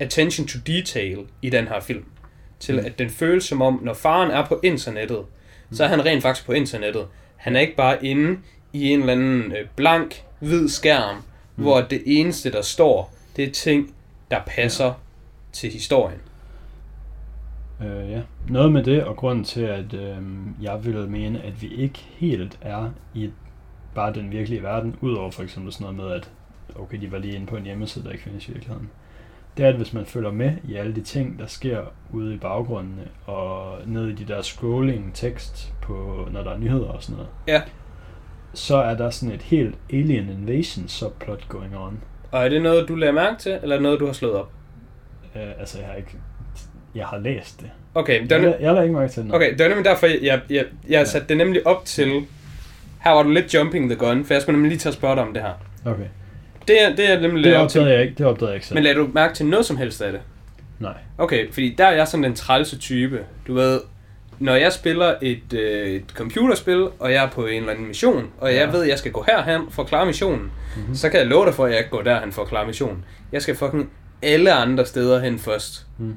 attention 0.00 0.46
to 0.46 0.58
detail 0.66 1.18
i 1.42 1.50
den 1.50 1.68
her 1.68 1.80
film. 1.80 2.04
Til 2.60 2.74
Mm. 2.74 2.86
at 2.86 2.98
den 2.98 3.10
føles 3.10 3.44
som 3.44 3.62
om, 3.62 3.80
når 3.82 3.94
faren 3.94 4.30
er 4.30 4.46
på 4.46 4.60
internettet, 4.62 5.18
så 5.72 5.84
er 5.84 5.88
han 5.88 6.04
rent 6.04 6.22
faktisk 6.22 6.46
på 6.46 6.52
internettet. 6.52 7.06
Han 7.36 7.56
er 7.56 7.60
ikke 7.60 7.76
bare 7.76 8.04
inde 8.06 8.38
i 8.72 8.90
en 8.90 9.00
eller 9.00 9.12
anden 9.12 9.52
øh, 9.52 9.66
blank, 9.76 10.22
hvid 10.40 10.68
skærm, 10.68 11.14
mm. 11.16 11.62
hvor 11.62 11.80
det 11.80 12.02
eneste, 12.06 12.52
der 12.52 12.62
står, 12.62 13.14
det 13.36 13.44
er 13.44 13.50
ting, 13.52 13.94
der 14.30 14.40
passer 14.46 14.84
ja. 14.86 14.92
til 15.52 15.70
historien. 15.70 16.18
Øh, 17.80 18.10
ja. 18.10 18.22
Noget 18.48 18.72
med 18.72 18.84
det, 18.84 19.04
og 19.04 19.16
grunden 19.16 19.44
til, 19.44 19.62
at 19.62 19.94
øh, 19.94 20.16
jeg 20.62 20.84
vil 20.84 21.08
mene, 21.10 21.42
at 21.42 21.62
vi 21.62 21.68
ikke 21.68 21.98
helt 21.98 22.58
er 22.60 22.90
i 23.14 23.30
bare 23.94 24.12
den 24.14 24.30
virkelige 24.30 24.62
verden, 24.62 24.96
udover 25.00 25.30
for 25.30 25.42
eksempel 25.42 25.72
sådan 25.72 25.94
noget 25.94 25.96
med, 25.96 26.16
at 26.20 26.30
okay, 26.76 27.00
de 27.00 27.12
var 27.12 27.18
lige 27.18 27.34
inde 27.34 27.46
på 27.46 27.56
en 27.56 27.64
hjemmeside, 27.64 28.04
der 28.04 28.10
ikke 28.10 28.24
findes 28.24 28.48
i 28.48 28.52
virkeligheden. 28.52 28.90
Det 29.56 29.64
er, 29.64 29.68
at 29.68 29.74
hvis 29.76 29.92
man 29.92 30.06
følger 30.06 30.30
med 30.30 30.52
i 30.68 30.74
alle 30.74 30.94
de 30.94 31.02
ting, 31.02 31.38
der 31.38 31.46
sker 31.46 31.80
ude 32.12 32.34
i 32.34 32.38
baggrundene, 32.38 33.08
og 33.26 33.78
ned 33.86 34.08
i 34.08 34.12
de 34.12 34.24
der 34.24 34.42
scrolling 34.42 35.10
tekst, 35.14 35.74
på, 35.82 36.28
når 36.32 36.42
der 36.42 36.50
er 36.50 36.58
nyheder 36.58 36.88
og 36.88 37.02
sådan 37.02 37.16
noget, 37.16 37.30
Ja. 37.48 37.62
så 38.54 38.76
er 38.76 38.94
der 38.96 39.10
sådan 39.10 39.34
et 39.34 39.42
helt 39.42 39.74
alien 39.92 40.28
invasion 40.28 40.88
subplot 40.88 41.48
going 41.48 41.76
on. 41.78 42.00
Og 42.32 42.44
er 42.44 42.48
det 42.48 42.62
noget, 42.62 42.88
du 42.88 42.94
lader 42.94 43.12
mærke 43.12 43.38
til, 43.38 43.58
eller 43.62 43.76
er 43.76 43.80
noget, 43.80 44.00
du 44.00 44.06
har 44.06 44.12
slået 44.12 44.34
op? 44.34 44.52
Uh, 45.34 45.40
altså, 45.60 45.78
jeg 45.78 45.86
har 45.88 45.94
ikke... 45.94 46.16
Jeg 46.94 47.06
har 47.06 47.18
læst 47.18 47.60
det. 47.60 47.70
Okay, 47.94 48.22
det 48.22 48.32
er, 48.32 48.36
Jeg, 48.40 48.56
jeg 48.60 48.72
lader 48.72 48.82
ikke 48.82 48.94
mærke 48.94 49.12
til 49.12 49.22
det. 49.24 49.34
okay, 49.34 49.52
det 49.52 49.60
er 49.60 49.68
nemlig 49.68 49.84
derfor, 49.84 50.06
jeg, 50.06 50.18
jeg, 50.22 50.40
jeg, 50.50 50.64
jeg 50.88 51.06
satte 51.06 51.28
det 51.28 51.36
nemlig 51.36 51.66
op 51.66 51.84
til... 51.84 52.22
Her 53.04 53.10
var 53.10 53.22
du 53.22 53.30
lidt 53.30 53.54
jumping 53.54 53.90
the 53.90 53.98
gun, 53.98 54.24
for 54.24 54.34
jeg 54.34 54.42
skulle 54.42 54.54
nemlig 54.56 54.68
lige 54.68 54.78
tage 54.78 54.90
at 54.90 54.94
spørge 54.94 55.14
dig 55.16 55.22
om 55.24 55.34
det 55.34 55.42
her. 55.42 55.52
Okay. 55.92 56.04
Det 56.68 56.82
er, 56.82 56.96
det 56.96 57.10
er 57.10 57.20
nemlig 57.20 57.44
Det 57.44 57.56
opdagede 57.56 57.90
jeg 57.92 58.02
ikke, 58.02 58.14
det 58.18 58.26
opdagede 58.26 58.50
jeg 58.50 58.56
ikke 58.56 58.66
selv. 58.66 58.74
Men 58.74 58.84
lader 58.84 58.96
du 58.96 59.08
mærke 59.14 59.34
til 59.34 59.46
noget 59.46 59.66
som 59.66 59.76
helst 59.76 60.02
af 60.02 60.12
det? 60.12 60.20
Nej. 60.78 60.92
Okay, 61.18 61.52
fordi 61.52 61.74
der 61.78 61.86
er 61.86 61.92
jeg 61.92 62.08
sådan 62.08 62.24
den 62.24 62.34
trælse 62.34 62.78
type. 62.78 63.20
Du 63.46 63.54
ved, 63.54 63.80
når 64.38 64.54
jeg 64.54 64.72
spiller 64.72 65.14
et, 65.22 65.52
øh, 65.52 65.86
et 65.88 66.04
computerspil, 66.14 66.88
og 66.98 67.12
jeg 67.12 67.24
er 67.24 67.28
på 67.30 67.46
en 67.46 67.54
eller 67.60 67.72
anden 67.72 67.86
mission, 67.86 68.30
og 68.40 68.54
jeg 68.54 68.66
Ja. 68.66 68.70
ved, 68.76 68.82
at 68.82 68.88
jeg 68.88 68.98
skal 68.98 69.12
gå 69.12 69.24
herhen 69.28 69.60
for 69.70 69.82
at 69.82 69.88
klare 69.88 70.06
missionen, 70.06 70.40
Mhm. 70.40 70.50
mm-hmm. 70.76 70.94
så 70.94 71.08
kan 71.10 71.20
jeg 71.20 71.26
love 71.28 71.46
dig 71.46 71.54
for, 71.54 71.64
at 71.64 71.70
jeg 71.70 71.78
ikke 71.78 71.90
går 71.90 72.02
derhen 72.02 72.32
for 72.32 72.42
at 72.42 72.48
klare 72.48 72.66
missionen. 72.66 73.04
Jeg 73.32 73.42
skal 73.42 73.54
fucking 73.56 73.90
alle 74.22 74.52
andre 74.52 74.86
steder 74.86 75.20
hen 75.20 75.38
først. 75.38 75.86
Mm. 75.98 76.16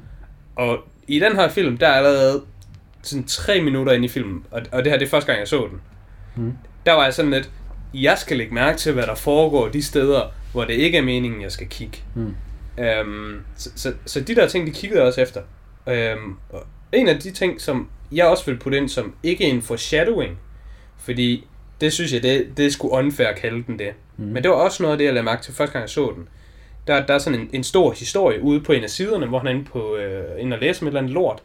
Og 0.57 0.79
i 1.07 1.19
den 1.19 1.35
her 1.35 1.49
film, 1.49 1.77
der 1.77 1.87
er 1.87 1.93
allerede 1.93 2.43
sådan 3.01 3.23
tre 3.23 3.61
minutter 3.61 3.93
ind 3.93 4.05
i 4.05 4.07
filmen, 4.07 4.45
og, 4.51 4.61
og 4.71 4.83
det 4.83 4.91
her 4.91 4.99
det 4.99 5.05
er 5.05 5.09
første 5.09 5.27
gang, 5.27 5.39
jeg 5.39 5.47
så 5.47 5.67
den. 5.71 5.81
Mm. 6.35 6.53
Der 6.85 6.93
var 6.93 7.03
jeg 7.03 7.13
sådan 7.13 7.31
lidt, 7.31 7.49
jeg 7.93 8.17
skal 8.17 8.37
lægge 8.37 8.53
mærke 8.53 8.77
til, 8.77 8.93
hvad 8.93 9.03
der 9.03 9.15
foregår 9.15 9.67
de 9.67 9.83
steder, 9.83 10.21
hvor 10.51 10.65
det 10.65 10.73
ikke 10.73 10.97
er 10.97 11.01
meningen, 11.01 11.41
jeg 11.41 11.51
skal 11.51 11.67
kigge. 11.67 11.97
Mm. 12.15 12.35
Øhm, 12.79 13.41
så, 13.55 13.69
så, 13.75 13.93
så 14.05 14.21
de 14.21 14.35
der 14.35 14.47
ting, 14.47 14.67
de 14.67 14.71
kiggede 14.71 14.99
jeg 14.99 15.07
også 15.07 15.21
efter. 15.21 15.41
Øhm, 15.87 16.35
og 16.49 16.63
en 16.91 17.07
af 17.07 17.19
de 17.19 17.31
ting, 17.31 17.61
som 17.61 17.89
jeg 18.11 18.25
også 18.25 18.45
vil 18.45 18.57
putte 18.57 18.77
ind 18.77 18.89
som 18.89 19.13
ikke 19.23 19.43
en 19.43 19.61
foreshadowing, 19.61 20.37
fordi 20.97 21.47
det 21.81 21.93
synes 21.93 22.13
jeg, 22.13 22.23
det, 22.23 22.47
det 22.57 22.65
er 22.65 22.69
sgu 22.69 22.89
unfair 22.89 23.27
at 23.27 23.35
kalde 23.35 23.63
den 23.67 23.79
det. 23.79 23.89
Mm. 24.17 24.25
Men 24.25 24.43
det 24.43 24.51
var 24.51 24.57
også 24.57 24.83
noget 24.83 24.93
af 24.93 24.97
det, 24.97 25.05
jeg 25.05 25.13
lagde 25.13 25.25
mærke 25.25 25.43
til 25.43 25.53
første 25.53 25.73
gang, 25.73 25.81
jeg 25.81 25.89
så 25.89 26.13
den. 26.15 26.27
Der, 26.87 27.05
der 27.05 27.13
er 27.13 27.17
sådan 27.17 27.39
en, 27.39 27.49
en 27.53 27.63
stor 27.63 27.91
historie 27.91 28.41
ude 28.41 28.59
på 28.61 28.71
en 28.71 28.83
af 28.83 28.89
siderne, 28.89 29.25
hvor 29.25 29.37
han 29.37 29.47
er 29.47 29.51
inde, 29.51 29.65
på, 29.65 29.95
øh, 29.95 30.41
inde 30.41 30.55
og 30.55 30.59
læser 30.61 30.83
med 30.83 30.91
et 30.91 30.93
eller 30.93 30.99
andet 31.01 31.13
lort. 31.13 31.39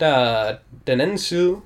Der 0.00 0.06
er 0.06 0.54
den 0.86 1.00
anden 1.00 1.18
side, 1.18 1.56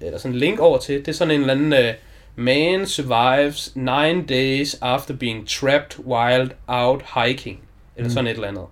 eller 0.00 0.18
sådan 0.18 0.32
en 0.32 0.38
link 0.38 0.58
over 0.60 0.78
til, 0.78 0.98
det 0.98 1.08
er 1.08 1.12
sådan 1.12 1.34
en 1.34 1.40
eller 1.40 1.54
anden... 1.54 1.72
Øh, 1.72 1.94
Man 2.36 2.86
survives 2.86 3.72
nine 3.76 4.24
days 4.28 4.74
after 4.80 5.14
being 5.14 5.48
trapped 5.48 6.04
wild 6.06 6.50
out 6.66 7.02
hiking. 7.14 7.60
Eller 7.96 8.08
Mm. 8.08 8.12
sådan 8.14 8.26
et 8.26 8.34
eller 8.34 8.48
andet. 8.48 8.64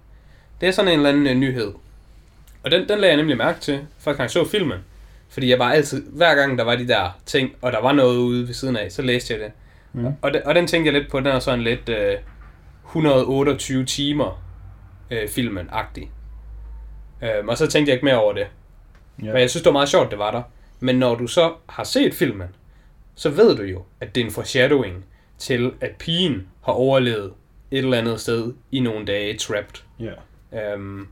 Det 0.61 0.68
er 0.68 0.72
sådan 0.72 0.90
en 0.93 0.97
eller 0.99 1.11
anden 1.11 1.26
øh, 1.26 1.34
nyhed. 1.34 1.72
Og 2.62 2.70
den, 2.70 2.88
den 2.88 2.99
lagde 2.99 3.09
jeg 3.09 3.16
nemlig 3.16 3.36
mærke 3.36 3.61
til, 3.61 3.80
gang 4.05 4.18
jeg 4.20 4.30
så 4.30 4.49
filmen. 4.49 4.78
Fordi 5.28 5.51
jeg 5.51 5.59
var 5.59 5.72
altid, 5.72 6.03
hver 6.11 6.34
gang 6.34 6.59
der 6.59 6.64
var 6.64 6.76
de 6.76 6.88
der 6.88 7.18
ting, 7.26 7.51
og 7.62 7.72
der 7.72 7.80
var 7.80 7.93
noget 7.93 8.16
ude 8.18 8.47
ved 8.47 8.55
siden 8.55 8.76
af, 8.76 8.93
så 8.93 9.03
læste 9.03 9.34
jeg 9.34 9.40
det. 9.40 9.53
Mm. 9.93 10.07
Og, 10.22 10.32
det, 10.32 10.43
og 10.43 10.55
den 10.55 10.66
tænkte 10.66 10.93
jeg 10.93 11.01
lidt 11.01 11.11
på, 11.11 11.18
den 11.18 11.26
er 11.26 11.38
sådan 11.38 11.62
lidt 11.62 11.88
øh, 11.88 12.16
128 12.97 13.84
timer 13.84 14.43
øh, 15.11 15.28
filmen-agtig. 15.28 16.09
Øhm, 17.22 17.49
og 17.49 17.59
så 17.59 17.66
tænkte 17.66 17.90
jeg 17.90 17.95
ikke 17.95 18.05
mere 18.05 18.20
over 18.20 18.32
det. 18.32 18.47
Ja. 19.22 19.26
Men 19.32 19.36
jeg 19.40 19.51
synes, 19.51 19.62
det 19.62 19.66
var 19.66 19.72
meget 19.72 19.88
sjovt, 19.88 20.11
det 20.11 20.18
var 20.18 20.30
der. 20.30 20.43
Men 20.80 20.97
når 20.97 21.14
du 21.14 21.26
så 21.26 21.53
har 21.68 21.84
set 21.84 22.14
filmen, 22.14 22.49
så 23.14 23.30
ved 23.30 23.57
du 23.57 23.62
jo, 23.62 23.82
at 24.01 24.14
det 24.14 24.20
er 24.20 24.24
en 24.24 24.30
foreshadowing 24.32 25.05
til, 25.38 25.72
at 25.80 25.90
pigen 25.99 26.47
har 26.64 26.72
overlevet 26.72 27.32
et 27.70 27.78
eller 27.78 27.99
andet 27.99 28.20
sted 28.20 28.53
i 28.72 28.80
nogle 28.80 29.05
dage 29.07 29.36
trapped. 29.38 29.82
Ja. 30.01 30.12
Øhm, 30.72 31.07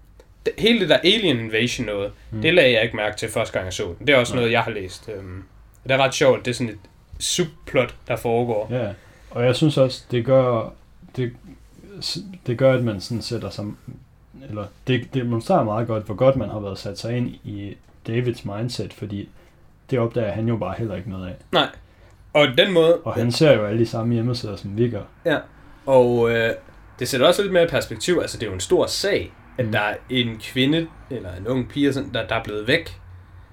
det- 0.47 0.55
hele 0.59 0.81
det 0.81 0.89
der 0.89 0.97
Alien 0.97 1.39
Invasion 1.41 1.87
noget, 1.87 2.13
Mm. 2.31 2.43
det 2.43 2.55
lagde 2.55 2.73
jeg 2.73 2.83
ikke 2.83 2.97
mærke 2.97 3.17
til 3.17 3.29
første 3.29 3.53
gang 3.53 3.65
jeg 3.65 3.73
så 3.73 3.95
den. 3.99 4.07
Det 4.07 4.15
er 4.15 4.19
også 4.19 4.33
Nej. 4.35 4.41
noget, 4.41 4.53
jeg 4.53 4.63
har 4.63 4.71
læst. 4.71 5.09
Øhm, 5.17 5.43
det 5.85 5.91
er 5.91 5.97
ret 5.99 6.15
sjovt, 6.15 6.45
det 6.45 6.51
er 6.51 6.55
sådan 6.55 6.73
et 6.73 6.79
subplot, 7.19 7.95
der 8.09 8.17
foregår. 8.17 8.69
Ja, 8.71 8.89
og 9.31 9.45
jeg 9.45 9.57
synes 9.57 9.77
også, 9.79 10.05
det 10.11 10.25
gør, 10.25 10.73
det, 11.17 11.33
det 12.47 12.59
gør, 12.59 12.73
at 12.75 12.85
man 12.85 13.01
sådan 13.01 13.23
sætter 13.23 13.51
sig, 13.51 13.65
eller 14.49 14.65
det 14.87 15.01
det 15.01 15.15
demonstrerer 15.15 15.65
meget 15.65 15.87
godt, 15.87 16.05
hvor 16.07 16.15
godt 16.15 16.37
man 16.37 16.49
har 16.49 16.61
været 16.61 16.79
sat 16.79 16.99
sig 16.99 17.17
ind 17.17 17.29
i 17.29 17.77
Davids 18.07 18.45
mindset, 18.45 18.93
fordi 18.93 19.29
det 19.91 19.99
opdager 19.99 20.33
han 20.33 20.49
jo 20.49 20.57
bare 20.57 20.75
heller 20.79 20.97
ikke 20.97 21.11
noget 21.11 21.37
af. 21.53 21.67
Og 22.33 22.47
den 22.59 22.73
måde, 22.73 22.97
Og 23.05 23.15
han 23.15 23.33
ser 23.33 23.53
jo 23.53 23.67
alle 23.67 23.81
de 23.81 23.87
samme 23.87 24.15
hjemmesider, 24.15 24.57
som 24.57 24.77
vi 24.79 24.91
gør. 24.91 25.03
Og 25.87 26.31
øh, 26.31 26.55
det 26.99 27.09
sætter 27.09 27.27
også 27.27 27.43
lidt 27.43 27.53
mere 27.53 27.65
i 27.65 27.69
perspektiv. 27.69 28.19
Altså, 28.21 28.37
det 28.39 28.43
er 28.43 28.49
jo 28.49 28.55
en 28.55 28.61
stor 28.61 28.87
sag, 28.87 29.33
at 29.59 29.65
Mm. 29.65 29.67
mm. 29.67 29.73
der 29.73 29.81
er 29.81 29.95
en 30.11 30.39
kvinde, 30.43 30.87
eller 31.11 31.35
en 31.37 31.47
ung 31.47 31.69
pige, 31.69 31.93
sådan, 31.93 32.11
der, 32.15 32.27
der 32.27 32.35
er 32.35 32.45
blevet 32.45 32.67
væk. 32.69 33.01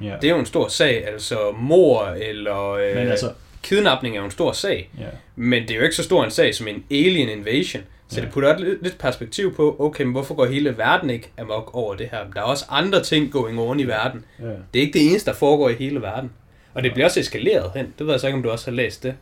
Ja. 0.01 0.15
Det 0.21 0.29
er 0.29 0.33
jo 0.33 0.39
en 0.39 0.45
stor 0.45 0.67
sag. 0.67 1.07
Altså, 1.07 1.37
mor 1.59 2.03
eller 2.05 2.71
øh, 2.71 2.95
Men 2.95 3.07
altså, 3.07 3.31
kidnapning 3.63 4.15
er 4.15 4.19
jo 4.19 4.25
en 4.25 4.31
stor 4.31 4.51
sag. 4.51 4.89
ja, 4.99 5.05
Men 5.35 5.61
det 5.63 5.71
er 5.71 5.75
jo 5.75 5.81
ikke 5.83 5.95
så 5.95 6.03
stor 6.03 6.23
en 6.23 6.31
sag 6.31 6.55
som 6.55 6.67
en 6.67 6.83
alien 6.91 7.29
invasion. 7.29 7.83
Så 8.09 8.19
Ja. 8.19 8.25
det 8.25 8.33
putter 8.33 8.57
lidt, 8.57 8.83
lidt 8.83 8.97
perspektiv 8.97 9.55
på, 9.55 9.75
okay, 9.79 10.03
men 10.03 10.11
hvorfor 10.11 10.35
går 10.35 10.45
hele 10.45 10.77
verden 10.77 11.09
ikke 11.09 11.31
amok 11.39 11.69
over 11.73 11.95
det 11.95 12.07
her? 12.11 12.19
Der 12.35 12.39
er 12.39 12.43
også 12.45 12.65
andre 12.69 13.03
ting 13.03 13.31
going 13.31 13.59
on 13.59 13.79
i 13.79 13.83
verden. 13.87 14.25
ja. 14.39 14.45
Det 14.45 14.53
er 14.79 14.81
ikke 14.81 14.93
det 14.99 15.09
eneste, 15.09 15.31
der 15.31 15.37
foregår 15.37 15.69
i 15.69 15.73
hele 15.73 16.01
verden. 16.01 16.31
Og 16.73 16.83
det 16.83 16.93
bliver 16.93 17.05
også 17.05 17.19
eskaleret 17.19 17.71
hen. 17.75 17.93
Det 17.99 18.05
ved 18.07 18.13
jeg 18.13 18.19
så 18.19 18.27
ikke, 18.27 18.37
om 18.37 18.43
du 18.43 18.49
også 18.49 18.71
har 18.71 18.75
læst 18.75 19.03
det. 19.03 19.15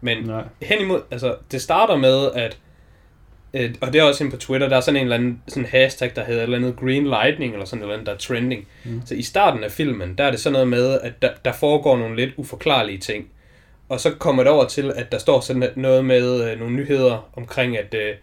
Men 0.00 0.24
Nej. 0.24 0.42
hen 0.62 0.80
imod, 0.80 1.00
altså 1.10 1.36
det 1.52 1.62
starter 1.62 1.96
med, 1.96 2.30
at, 2.34 2.58
øh, 3.54 3.74
og 3.80 3.92
det 3.92 3.98
er 4.00 4.02
også 4.04 4.24
inde 4.24 4.36
på 4.36 4.40
Twitter, 4.40 4.68
der 4.68 4.76
er 4.76 4.80
sådan 4.80 4.96
en 4.96 5.02
eller 5.02 5.16
anden 5.16 5.42
sådan 5.48 5.66
hashtag, 5.66 6.12
der 6.16 6.24
hedder 6.24 6.40
et 6.40 6.42
eller 6.44 6.58
andet 6.58 6.76
Green 6.76 7.04
Lightning, 7.04 7.52
eller 7.52 7.66
sådan 7.66 7.80
noget, 7.80 7.92
andet, 7.92 8.06
der 8.06 8.12
er 8.12 8.16
trending. 8.18 8.66
Mm. 8.84 9.02
Så 9.06 9.14
i 9.14 9.22
starten 9.22 9.64
af 9.64 9.70
filmen, 9.70 10.14
der 10.18 10.24
er 10.24 10.30
det 10.30 10.40
sådan 10.40 10.52
noget 10.52 10.68
med, 10.68 11.00
at 11.00 11.22
der, 11.22 11.30
der 11.44 11.52
foregår 11.52 11.96
nogle 11.98 12.16
lidt 12.16 12.30
uforklarlige 12.36 12.98
ting. 12.98 13.28
Og 13.90 14.00
så 14.00 14.10
kommer 14.10 14.42
det 14.42 14.52
over 14.52 14.64
til, 14.68 14.92
at 14.96 15.12
der 15.12 15.18
står 15.18 15.40
sådan 15.40 15.70
noget 15.76 16.04
med 16.04 16.50
øh, 16.52 16.58
nogle 16.58 16.74
nyheder 16.74 17.30
omkring, 17.36 17.78
at 17.78 17.94
øh, 17.94 18.14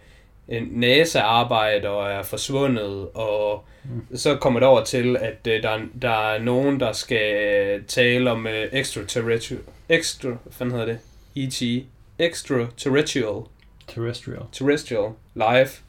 en 0.48 0.64
NASA-arbejder 0.72 2.06
er 2.08 2.24
forsvundet, 2.24 3.08
og 3.14 3.64
mm. 3.84 4.18
så 4.18 4.36
kommer 4.36 4.60
det 4.60 4.70
over 4.70 4.84
til, 4.84 5.18
at 5.18 5.48
øh, 5.48 5.64
der, 5.64 5.70
er- 5.70 5.80
der 6.02 6.30
er 6.34 6.40
nogen, 6.40 6.80
der 6.80 6.92
skal 6.92 7.84
tale 7.88 8.32
om 8.32 8.48
øh, 8.48 8.68
extraterrestrial, 8.74 9.62
extra, 9.90 10.30
hvad 10.30 10.54
fanden 10.54 10.72
hedder 10.80 10.86
det? 10.86 11.00
E.T. 11.36 11.86
Extraterrestrial 12.20 13.42
Terrestrial. 13.88 14.42
terrestrial 14.52 15.10
life, 15.36 15.82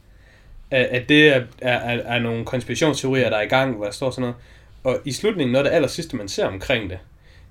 at, 0.70 0.84
at 0.86 1.08
det 1.08 1.28
er, 1.28 1.42
er, 1.62 1.78
er, 1.78 1.98
er 2.16 2.18
nogle 2.18 2.44
konspirationsteorier, 2.44 3.30
der 3.30 3.36
er 3.36 3.42
i 3.42 3.46
gang, 3.48 3.76
hvor 3.76 3.84
der 3.84 3.92
står 3.92 4.10
sådan 4.10 4.20
noget. 4.20 4.36
Og 4.84 4.98
i 5.04 5.12
slutningen, 5.12 5.52
noget 5.52 5.64
af 5.66 5.70
det 5.70 5.76
aller 5.76 5.88
sidste, 5.88 6.16
man 6.16 6.28
ser 6.28 6.46
omkring 6.46 6.90
det, 6.90 6.98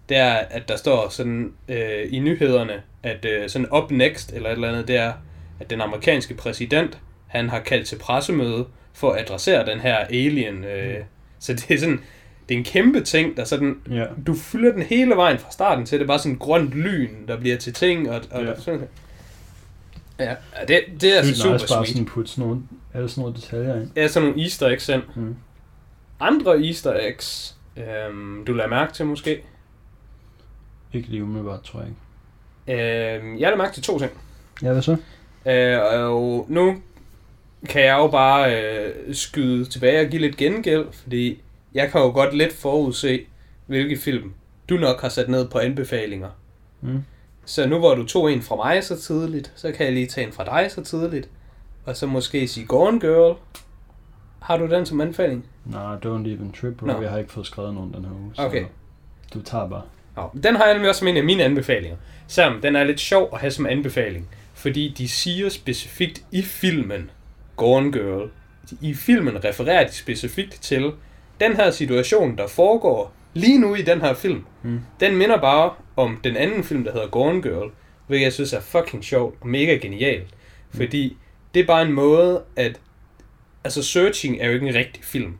det 0.09 0.17
er, 0.17 0.33
at 0.33 0.67
der 0.67 0.75
står 0.75 1.09
sådan 1.09 1.53
øh, 1.69 2.03
i 2.09 2.19
nyhederne, 2.19 2.73
at 3.03 3.25
øh, 3.25 3.49
sådan 3.49 3.67
up 3.77 3.91
next, 3.91 4.31
eller 4.33 4.49
et 4.49 4.53
eller 4.53 4.69
andet, 4.69 4.87
det 4.87 4.95
er, 4.97 5.13
at 5.59 5.69
den 5.69 5.81
amerikanske 5.81 6.33
præsident, 6.33 6.97
han 7.27 7.49
har 7.49 7.59
kaldt 7.59 7.87
til 7.87 7.95
pressemøde 7.95 8.65
for 8.93 9.11
at 9.11 9.21
adressere 9.21 9.65
den 9.65 9.79
her 9.79 9.95
alien. 9.95 10.63
Øh, 10.63 10.95
Mm. 10.97 11.03
Så 11.39 11.53
det 11.53 11.71
er 11.71 11.77
sådan, 11.79 11.99
det 12.49 12.55
er 12.55 12.59
en 12.59 12.63
kæmpe 12.65 13.01
ting, 13.01 13.37
der 13.37 13.43
sådan, 13.43 13.75
Ja. 13.91 14.05
du 14.27 14.33
fylder 14.35 14.71
den 14.71 14.81
hele 14.81 15.15
vejen 15.15 15.37
fra 15.39 15.51
starten 15.51 15.85
til, 15.85 15.99
det 15.99 16.03
er 16.03 16.07
bare 16.07 16.19
sådan 16.19 16.37
grønt 16.37 16.73
lyn, 16.73 17.27
der 17.27 17.37
bliver 17.39 17.57
til 17.57 17.73
ting, 17.73 18.09
og, 18.09 18.21
og 18.31 18.43
Ja. 18.43 18.49
ja. 18.49 18.59
sådan 18.59 18.81
Ja, 20.19 20.35
det, 20.67 20.79
det 21.01 21.13
er 21.13 21.17
altså 21.17 21.35
super 21.41 21.53
nice 21.53 21.67
bare 21.67 21.85
sweet. 21.85 21.87
sådan 21.87 22.05
putte 22.05 22.31
sådan 22.31 22.45
nogle, 22.47 22.61
alle 22.93 23.09
sådan 23.09 23.21
nogle 23.21 23.35
detaljer 23.35 23.75
ind. 23.81 23.91
Ja, 23.95 24.07
sådan 24.07 24.27
nogle 24.29 24.43
easter 24.43 24.67
eggs 24.67 24.89
ind. 24.89 25.01
Mm. 25.15 25.35
Andre 26.19 26.65
easter 26.65 26.93
eggs, 26.99 27.55
øhm, 27.77 28.43
du 28.47 28.53
lader 28.53 28.69
mærke 28.69 28.93
til 28.93 29.05
måske. 29.05 29.41
Ikke 30.93 31.07
lige 31.09 31.23
umiddelbart, 31.23 31.63
tror 31.63 31.79
jeg 31.79 31.89
ikke. 31.89 31.99
Øhm, 33.17 33.33
jeg 33.33 33.41
lader 33.41 33.57
mærke 33.57 33.73
til 33.73 33.83
to 33.83 33.99
ting. 33.99 34.11
Ja, 34.63 34.71
hvad 34.71 34.81
så? 34.81 34.97
Øh, 35.45 35.79
og 36.09 36.45
nu 36.49 36.75
kan 37.69 37.81
jeg 37.83 37.97
jo 37.97 38.07
bare 38.07 38.61
øh, 38.61 39.15
skyde 39.15 39.65
tilbage 39.65 40.01
og 40.01 40.07
give 40.07 40.21
lidt 40.21 40.37
gengæld, 40.37 40.85
fordi 40.91 41.41
jeg 41.73 41.91
kan 41.91 42.01
jo 42.01 42.07
godt 42.07 42.33
let 42.35 42.53
forudse, 42.53 43.25
hvilke 43.65 43.97
film 43.97 44.33
du 44.69 44.75
nok 44.75 45.01
har 45.01 45.09
sat 45.09 45.29
ned 45.29 45.49
på 45.49 45.59
anbefalinger. 45.59 46.29
Mm. 46.81 47.03
Så 47.45 47.67
nu 47.67 47.79
hvor 47.79 47.95
du 47.95 48.05
tog 48.05 48.33
en 48.33 48.41
fra 48.41 48.55
mig 48.55 48.83
så 48.83 48.97
tidligt, 49.01 49.51
så 49.55 49.71
kan 49.71 49.85
jeg 49.85 49.93
lige 49.93 50.07
tage 50.07 50.27
en 50.27 50.33
fra 50.33 50.43
dig 50.45 50.71
så 50.71 50.83
tidligt. 50.83 51.29
Og 51.85 51.97
så 51.97 52.07
måske 52.07 52.47
sige 52.47 52.65
Gone 52.65 52.99
Girl. 52.99 53.37
Har 54.39 54.57
du 54.57 54.65
den 54.67 54.85
som 54.85 55.01
anbefaling? 55.01 55.45
Nej, 55.65 55.95
don't 55.95 56.27
even 56.27 56.51
trip, 56.61 56.77
bro. 56.77 56.85
Nå. 56.85 57.01
Jeg 57.01 57.11
har 57.11 57.17
ikke 57.17 57.31
fået 57.31 57.45
skrevet 57.45 57.73
nogen 57.73 57.93
den 57.93 58.05
her 58.05 58.11
uge. 58.11 58.31
Så 58.35 58.41
Okay. 58.45 58.65
Du 59.33 59.41
tager 59.41 59.69
bare. 59.69 59.81
Nå, 60.17 60.29
den 60.43 60.55
har 60.55 60.65
jeg 60.65 60.73
nemlig 60.73 60.89
også 60.89 60.99
som 60.99 61.07
en 61.07 61.17
af 61.17 61.23
mine 61.23 61.43
anbefalinger. 61.43 61.97
Selvom 62.27 62.61
den 62.61 62.75
er 62.75 62.83
lidt 62.83 62.99
sjov 62.99 63.29
at 63.33 63.39
have 63.39 63.51
som 63.51 63.65
anbefaling. 63.65 64.29
Fordi 64.53 64.93
de 64.97 65.07
siger 65.07 65.49
specifikt 65.49 66.21
i 66.31 66.41
filmen, 66.41 67.09
Gone 67.55 67.91
Girl, 67.91 68.29
i 68.81 68.93
filmen 68.93 69.43
refererer 69.43 69.87
de 69.87 69.93
specifikt 69.93 70.61
til 70.61 70.91
den 71.39 71.55
her 71.55 71.71
situation, 71.71 72.37
der 72.37 72.47
foregår 72.47 73.13
lige 73.33 73.59
nu 73.59 73.75
i 73.75 73.81
den 73.81 74.01
her 74.01 74.13
film. 74.13 74.45
Mm. 74.63 74.79
Den 74.99 75.15
minder 75.15 75.37
bare 75.37 75.71
om 75.95 76.19
den 76.23 76.37
anden 76.37 76.63
film, 76.63 76.83
der 76.83 76.91
hedder 76.91 77.07
Gone 77.07 77.41
Girl, 77.41 77.71
hvilket 78.07 78.23
jeg 78.23 78.33
synes 78.33 78.53
er 78.53 78.61
fucking 78.61 79.03
sjovt 79.03 79.35
og 79.41 79.47
mega 79.47 79.75
genialt. 79.75 80.27
Fordi 80.73 81.17
det 81.53 81.59
er 81.59 81.65
bare 81.65 81.81
en 81.81 81.93
måde, 81.93 82.43
at... 82.55 82.79
Altså, 83.63 83.83
Searching 83.83 84.41
er 84.41 84.47
jo 84.47 84.53
ikke 84.53 84.67
en 84.67 84.75
rigtig 84.75 85.03
film. 85.03 85.37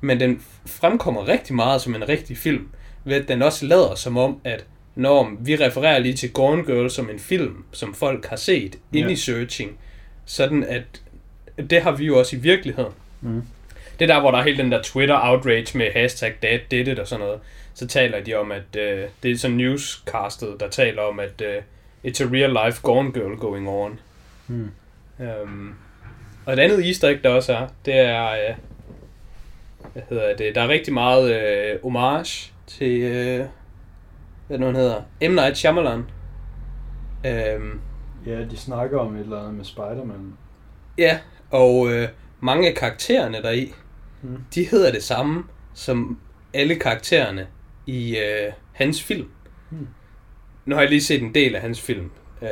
Men 0.00 0.20
den 0.20 0.42
fremkommer 0.66 1.28
rigtig 1.28 1.54
meget 1.54 1.80
som 1.80 1.94
en 1.94 2.08
rigtig 2.08 2.36
film, 2.36 2.68
ved 3.04 3.16
at 3.22 3.28
den 3.28 3.42
også 3.42 3.66
lader 3.66 3.94
som 3.94 4.16
om, 4.16 4.40
at 4.44 4.64
når 4.94 5.32
vi 5.40 5.56
refererer 5.56 5.98
lige 5.98 6.14
til 6.14 6.32
Gone 6.32 6.64
Girl 6.64 6.90
som 6.90 7.10
en 7.10 7.18
film, 7.18 7.64
som 7.72 7.94
folk 7.94 8.26
har 8.26 8.36
set 8.36 8.76
Ja. 8.94 9.08
i 9.08 9.16
Searching, 9.16 9.78
sådan 10.24 10.64
at 10.64 10.82
det 11.70 11.82
har 11.82 11.90
vi 11.92 12.04
jo 12.06 12.18
også 12.18 12.36
i 12.36 12.38
virkeligheden. 12.38 12.92
Mm. 13.20 13.42
Det 13.98 14.10
er 14.10 14.14
der, 14.14 14.20
hvor 14.20 14.30
der 14.30 14.38
er 14.38 14.42
hele 14.42 14.58
den 14.58 14.72
der 14.72 14.82
Twitter-outrage 14.82 15.78
med 15.78 15.92
hashtag 15.92 16.34
dad 16.42 16.58
did 16.70 16.88
it 16.88 16.98
og 16.98 17.08
sådan 17.08 17.24
noget. 17.26 17.40
Så 17.74 17.86
taler 17.86 18.20
de 18.20 18.34
om, 18.34 18.52
at 18.52 18.76
øh, 18.76 19.04
det 19.22 19.30
er 19.30 19.36
sådan 19.38 19.56
newscastet, 19.56 20.56
der 20.60 20.68
taler 20.68 21.02
om, 21.02 21.20
at 21.20 21.40
øh, 21.40 21.56
it's 22.06 22.22
a 22.24 22.28
real 22.32 22.66
life 22.66 22.80
gone 22.82 23.12
girl 23.12 23.36
going 23.36 23.68
on. 23.68 24.00
Mm. 24.46 24.70
Um, 25.42 25.74
og 26.46 26.52
et 26.52 26.58
andet 26.58 26.86
easter 26.86 27.08
egg, 27.08 27.24
der 27.24 27.30
også 27.30 27.52
er, 27.52 27.66
det 27.84 27.94
er, 27.94 28.30
øh, 28.30 28.54
hvad 29.92 30.02
hedder 30.08 30.36
det, 30.36 30.54
der 30.54 30.62
er 30.62 30.68
rigtig 30.68 30.92
meget 30.94 31.34
øh, 31.34 31.82
homage 31.82 32.50
til, 32.78 33.00
øh, 33.00 33.46
hvad 34.46 34.58
nu 34.58 34.66
han 34.66 34.74
hedder, 34.76 35.02
M. 35.28 35.32
Night 35.34 35.56
Shyamalan. 35.56 36.04
Um, 37.58 37.80
Ja, 38.26 38.44
de 38.44 38.56
snakker 38.56 38.98
om 38.98 39.14
et 39.16 39.20
eller 39.20 39.38
andet 39.38 39.54
med 39.54 39.64
Spider-Man. 39.64 40.32
ja, 40.98 41.18
og 41.50 41.92
øh, 41.92 42.08
mange 42.40 42.68
af 42.68 42.74
karaktererne 42.74 43.42
deri, 43.42 43.74
Mm. 44.22 44.38
de 44.54 44.64
hedder 44.70 44.92
det 44.92 45.02
samme 45.02 45.44
som 45.74 46.18
alle 46.54 46.74
karaktererne 46.74 47.46
i 47.86 48.16
øh, 48.18 48.52
hans 48.72 49.02
film. 49.02 49.28
Hmm. 49.70 49.86
Nu 50.64 50.74
har 50.74 50.82
jeg 50.82 50.90
lige 50.90 51.02
set 51.02 51.22
en 51.22 51.34
del 51.34 51.54
af 51.54 51.60
hans 51.62 51.80
film, 51.80 52.10
øh, 52.42 52.48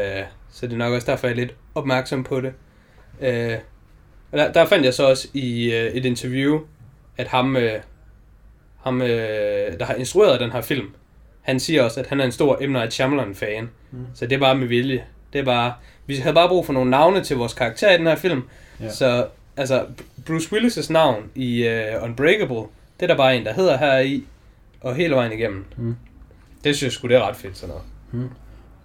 så 0.51 0.67
det 0.67 0.73
er 0.73 0.77
nok 0.77 0.93
også 0.93 1.11
derfor, 1.11 1.27
jeg 1.27 1.33
er 1.33 1.37
lidt 1.37 1.57
opmærksom 1.75 2.25
på 2.25 2.41
det. 2.41 2.53
Øh, 3.21 3.55
og 4.33 4.39
der, 4.39 4.53
der 4.53 4.67
fandt 4.67 4.85
jeg 4.85 4.95
så 4.95 5.09
også 5.09 5.29
i 5.35 5.75
øh, 5.75 5.85
et 5.91 6.05
interview, 6.05 6.61
at 7.17 7.29
ham, 7.29 7.57
øh, 7.57 7.73
ham 8.83 9.03
øh, 9.03 9.79
der 9.79 9.85
har 9.85 9.95
instrueret 9.95 10.41
den 10.41 10.51
her 10.51 10.61
film, 10.61 10.87
han 11.41 11.61
siger 11.61 11.83
også, 11.83 12.01
at 12.01 12.07
han 12.07 12.21
er 12.21 12.25
en 12.25 12.33
stor 12.33 12.67
M. 12.67 12.71
Night 12.71 12.93
Shyamalan-fan. 12.93 13.71
Mm. 13.91 14.07
Så 14.15 14.27
det 14.27 14.37
er 14.37 14.41
bare 14.41 14.55
med 14.55 14.67
vilje. 14.67 15.05
Det 15.33 15.39
er 15.39 15.45
bare, 15.45 15.73
vi 16.07 16.17
havde 16.17 16.35
bare 16.35 16.49
brug 16.49 16.67
for 16.67 16.73
nogle 16.73 16.91
navne 16.91 17.25
til 17.25 17.37
vores 17.37 17.55
karakter 17.55 17.95
i 17.95 17.99
den 17.99 18.07
her 18.07 18.17
film. 18.17 18.43
Ja. 18.81 18.91
Så 18.91 19.27
altså, 19.57 19.87
Bruce 20.27 20.57
Willis' 20.57 20.93
navn 20.93 21.31
i 21.35 21.69
uh, 21.69 22.05
Unbreakable, 22.05 22.57
det 22.57 23.03
er 23.03 23.07
der 23.07 23.17
bare 23.17 23.37
en, 23.37 23.45
der 23.45 23.53
hedder 23.53 23.77
her 23.77 23.99
i, 23.99 24.25
og 24.81 24.95
hele 24.95 25.15
vejen 25.15 25.33
igennem. 25.33 25.65
Mm. 25.77 25.97
Det 26.65 26.77
synes 26.77 26.83
jeg 26.83 26.93
sgu, 26.93 27.09
det 27.09 27.17
er 27.17 27.29
ret 27.29 27.37
fedt 27.37 27.59
sådan 27.59 27.69
noget. 27.69 27.85
Mm. 28.13 28.31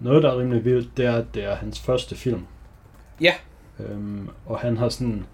Noget, 0.00 0.22
der 0.22 0.30
er 0.32 0.38
rimelig 0.38 0.64
vildt, 0.64 0.96
det 0.96 1.04
er, 1.04 1.16
at 1.16 1.24
det 1.34 1.44
er 1.44 1.54
hans 1.54 1.80
første 1.80 2.16
film. 2.16 2.46
Ja. 3.20 3.34
Øhm, 3.80 4.28
og 4.46 4.58
han 4.58 4.76
har 4.76 4.88
sådan... 4.88 5.26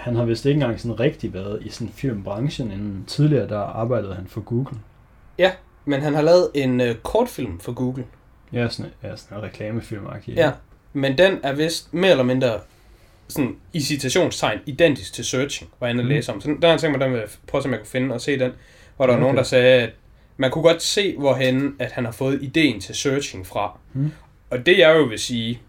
Han 0.00 0.16
har 0.16 0.24
vist 0.24 0.46
ikke 0.46 0.54
engang 0.54 0.80
sådan 0.80 1.00
rigtig 1.00 1.34
været 1.34 1.62
i 1.62 1.68
sådan 1.68 1.92
filmbranchen 1.94 2.70
inden. 2.72 3.04
Tidligere 3.06 3.48
der 3.48 3.58
arbejdede 3.58 4.14
han 4.14 4.26
for 4.26 4.40
Google. 4.40 4.78
Men 5.84 6.02
han 6.02 6.14
har 6.14 6.22
lavet 6.22 6.48
en 6.54 6.80
uh, 6.80 6.86
kortfilm 7.02 7.58
for 7.60 7.72
Google. 7.72 8.04
Ja, 8.52 8.68
sådan, 8.68 8.92
ja, 9.02 9.16
sådan 9.16 9.38
en 9.38 9.44
reklamefilm 9.44 10.02
Ja. 10.28 10.50
Men 10.92 11.18
den 11.18 11.38
er 11.42 11.52
vist 11.52 11.94
mere 11.94 12.10
eller 12.10 12.24
mindre 12.24 12.52
sådan 13.28 13.56
i 13.72 13.80
citationstegn 13.80 14.58
identisk 14.66 15.12
til 15.12 15.24
Searching, 15.24 15.70
hvor 15.78 15.86
jeg 15.86 15.96
Mm. 15.96 16.02
læse 16.08 16.32
om. 16.32 16.40
Så 16.40 16.48
der 16.48 16.66
har 16.68 16.72
jeg 16.74 16.80
tænkt 16.80 16.98
mig, 16.98 17.06
den 17.06 17.14
vil 17.14 17.22
prøve, 17.46 17.64
om 17.64 17.70
jeg 17.70 17.78
kunne 17.80 17.86
finde 17.86 18.14
og 18.14 18.20
se 18.20 18.38
den. 18.38 18.52
Hvor 18.96 19.06
der 19.06 19.12
var 19.12 19.16
Okay. 19.16 19.22
nogen, 19.22 19.36
der 19.36 19.42
sagde, 19.42 19.82
at 19.82 19.90
man 20.36 20.50
kunne 20.50 20.62
godt 20.62 20.82
se, 20.82 21.16
hvorhen 21.18 21.76
at 21.78 21.92
han 21.92 22.04
har 22.04 22.12
fået 22.12 22.42
ideen 22.42 22.80
til 22.80 22.94
Searching 22.94 23.46
fra. 23.46 23.78
Mm. 23.92 24.12
Og 24.50 24.66
det 24.66 24.78
jeg 24.78 24.96
jo 24.96 25.02
vil 25.02 25.18
sige, 25.18 25.60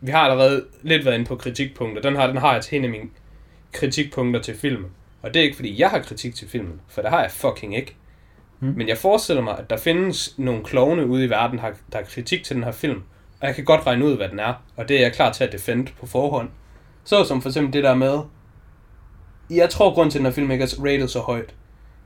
vi 0.00 0.10
har 0.10 0.18
allerede 0.20 0.64
lidt 0.82 1.04
været 1.04 1.14
inde 1.14 1.26
på 1.26 1.36
kritikpunkter. 1.36 2.02
Den 2.02 2.16
har, 2.16 2.26
den 2.26 2.36
har 2.36 2.52
jeg 2.52 2.62
til 2.62 2.78
en 2.78 2.84
af 2.84 2.90
mine 2.90 3.08
kritikpunkter 3.72 4.42
til 4.42 4.56
filmen. 4.56 4.90
Og 5.22 5.34
det 5.34 5.40
er 5.40 5.44
ikke, 5.44 5.56
fordi 5.56 5.80
jeg 5.80 5.90
har 5.90 5.98
kritik 5.98 6.34
til 6.34 6.48
filmen, 6.48 6.80
for 6.88 7.02
det 7.02 7.10
har 7.10 7.20
jeg 7.20 7.30
fucking 7.30 7.76
ikke. 7.76 7.96
Hmm. 8.58 8.74
Men 8.76 8.88
jeg 8.88 8.98
forestiller 8.98 9.42
mig, 9.42 9.58
at 9.58 9.70
der 9.70 9.76
findes 9.76 10.34
nogle 10.38 10.64
klovne 10.64 11.06
ude 11.06 11.24
i 11.24 11.30
verden, 11.30 11.58
der 11.58 11.70
der 11.92 11.98
har 11.98 12.04
kritik 12.04 12.44
til 12.44 12.56
den 12.56 12.64
her 12.64 12.72
film. 12.72 13.02
Og 13.40 13.46
jeg 13.46 13.54
kan 13.54 13.64
godt 13.64 13.86
regne 13.86 14.04
ud, 14.04 14.16
hvad 14.16 14.28
den 14.28 14.38
er. 14.38 14.54
Og 14.76 14.88
det 14.88 14.96
er 14.96 15.00
jeg 15.00 15.12
klar 15.12 15.32
til 15.32 15.44
at 15.44 15.52
defende 15.52 15.92
på 16.00 16.06
forhånd. 16.06 16.48
Så 17.04 17.24
som 17.24 17.42
for 17.42 17.48
eksempel 17.48 17.72
det 17.72 17.84
der 17.84 17.94
med... 17.94 18.18
Jeg 19.50 19.70
tror, 19.70 19.94
grund 19.94 20.10
til, 20.10 20.18
at 20.18 20.20
den 20.20 20.26
her 20.26 20.32
film 20.32 20.50
ikke 20.50 20.64
er 20.64 20.84
rated 20.84 21.08
så 21.08 21.20
højt, 21.20 21.54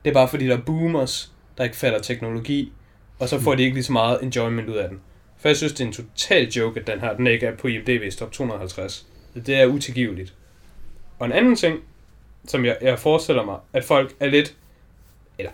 det 0.05 0.09
er 0.09 0.13
bare 0.13 0.27
fordi, 0.27 0.47
der 0.47 0.57
er 0.57 0.61
boomers, 0.61 1.33
der 1.57 1.63
ikke 1.63 1.75
fatter 1.75 1.99
teknologi, 1.99 2.73
og 3.19 3.29
så 3.29 3.39
får 3.39 3.55
de 3.55 3.63
ikke 3.63 3.73
lige 3.73 3.83
så 3.83 3.93
meget 3.93 4.23
enjoyment 4.23 4.69
ud 4.69 4.75
af 4.75 4.89
den. 4.89 4.99
For 5.37 5.49
jeg 5.49 5.57
synes, 5.57 5.73
det 5.73 5.81
er 5.81 5.87
en 5.87 5.93
total 5.93 6.49
joke, 6.49 6.79
at 6.79 6.87
den 6.87 6.99
her 6.99 7.15
den 7.15 7.27
ikke 7.27 7.45
er 7.45 7.55
på 7.55 7.67
IMDb's 7.67 8.17
top 8.17 8.31
250. 8.31 9.07
Det 9.45 9.55
er 9.55 9.65
utilgiveligt. 9.65 10.33
Og 11.19 11.25
en 11.25 11.31
anden 11.31 11.55
ting, 11.55 11.79
som 12.47 12.65
jeg, 12.65 12.77
jeg 12.81 12.99
forestiller 12.99 13.43
mig, 13.45 13.57
at 13.73 13.83
folk 13.83 14.15
er 14.19 14.27
lidt, 14.27 14.55
eller 15.39 15.51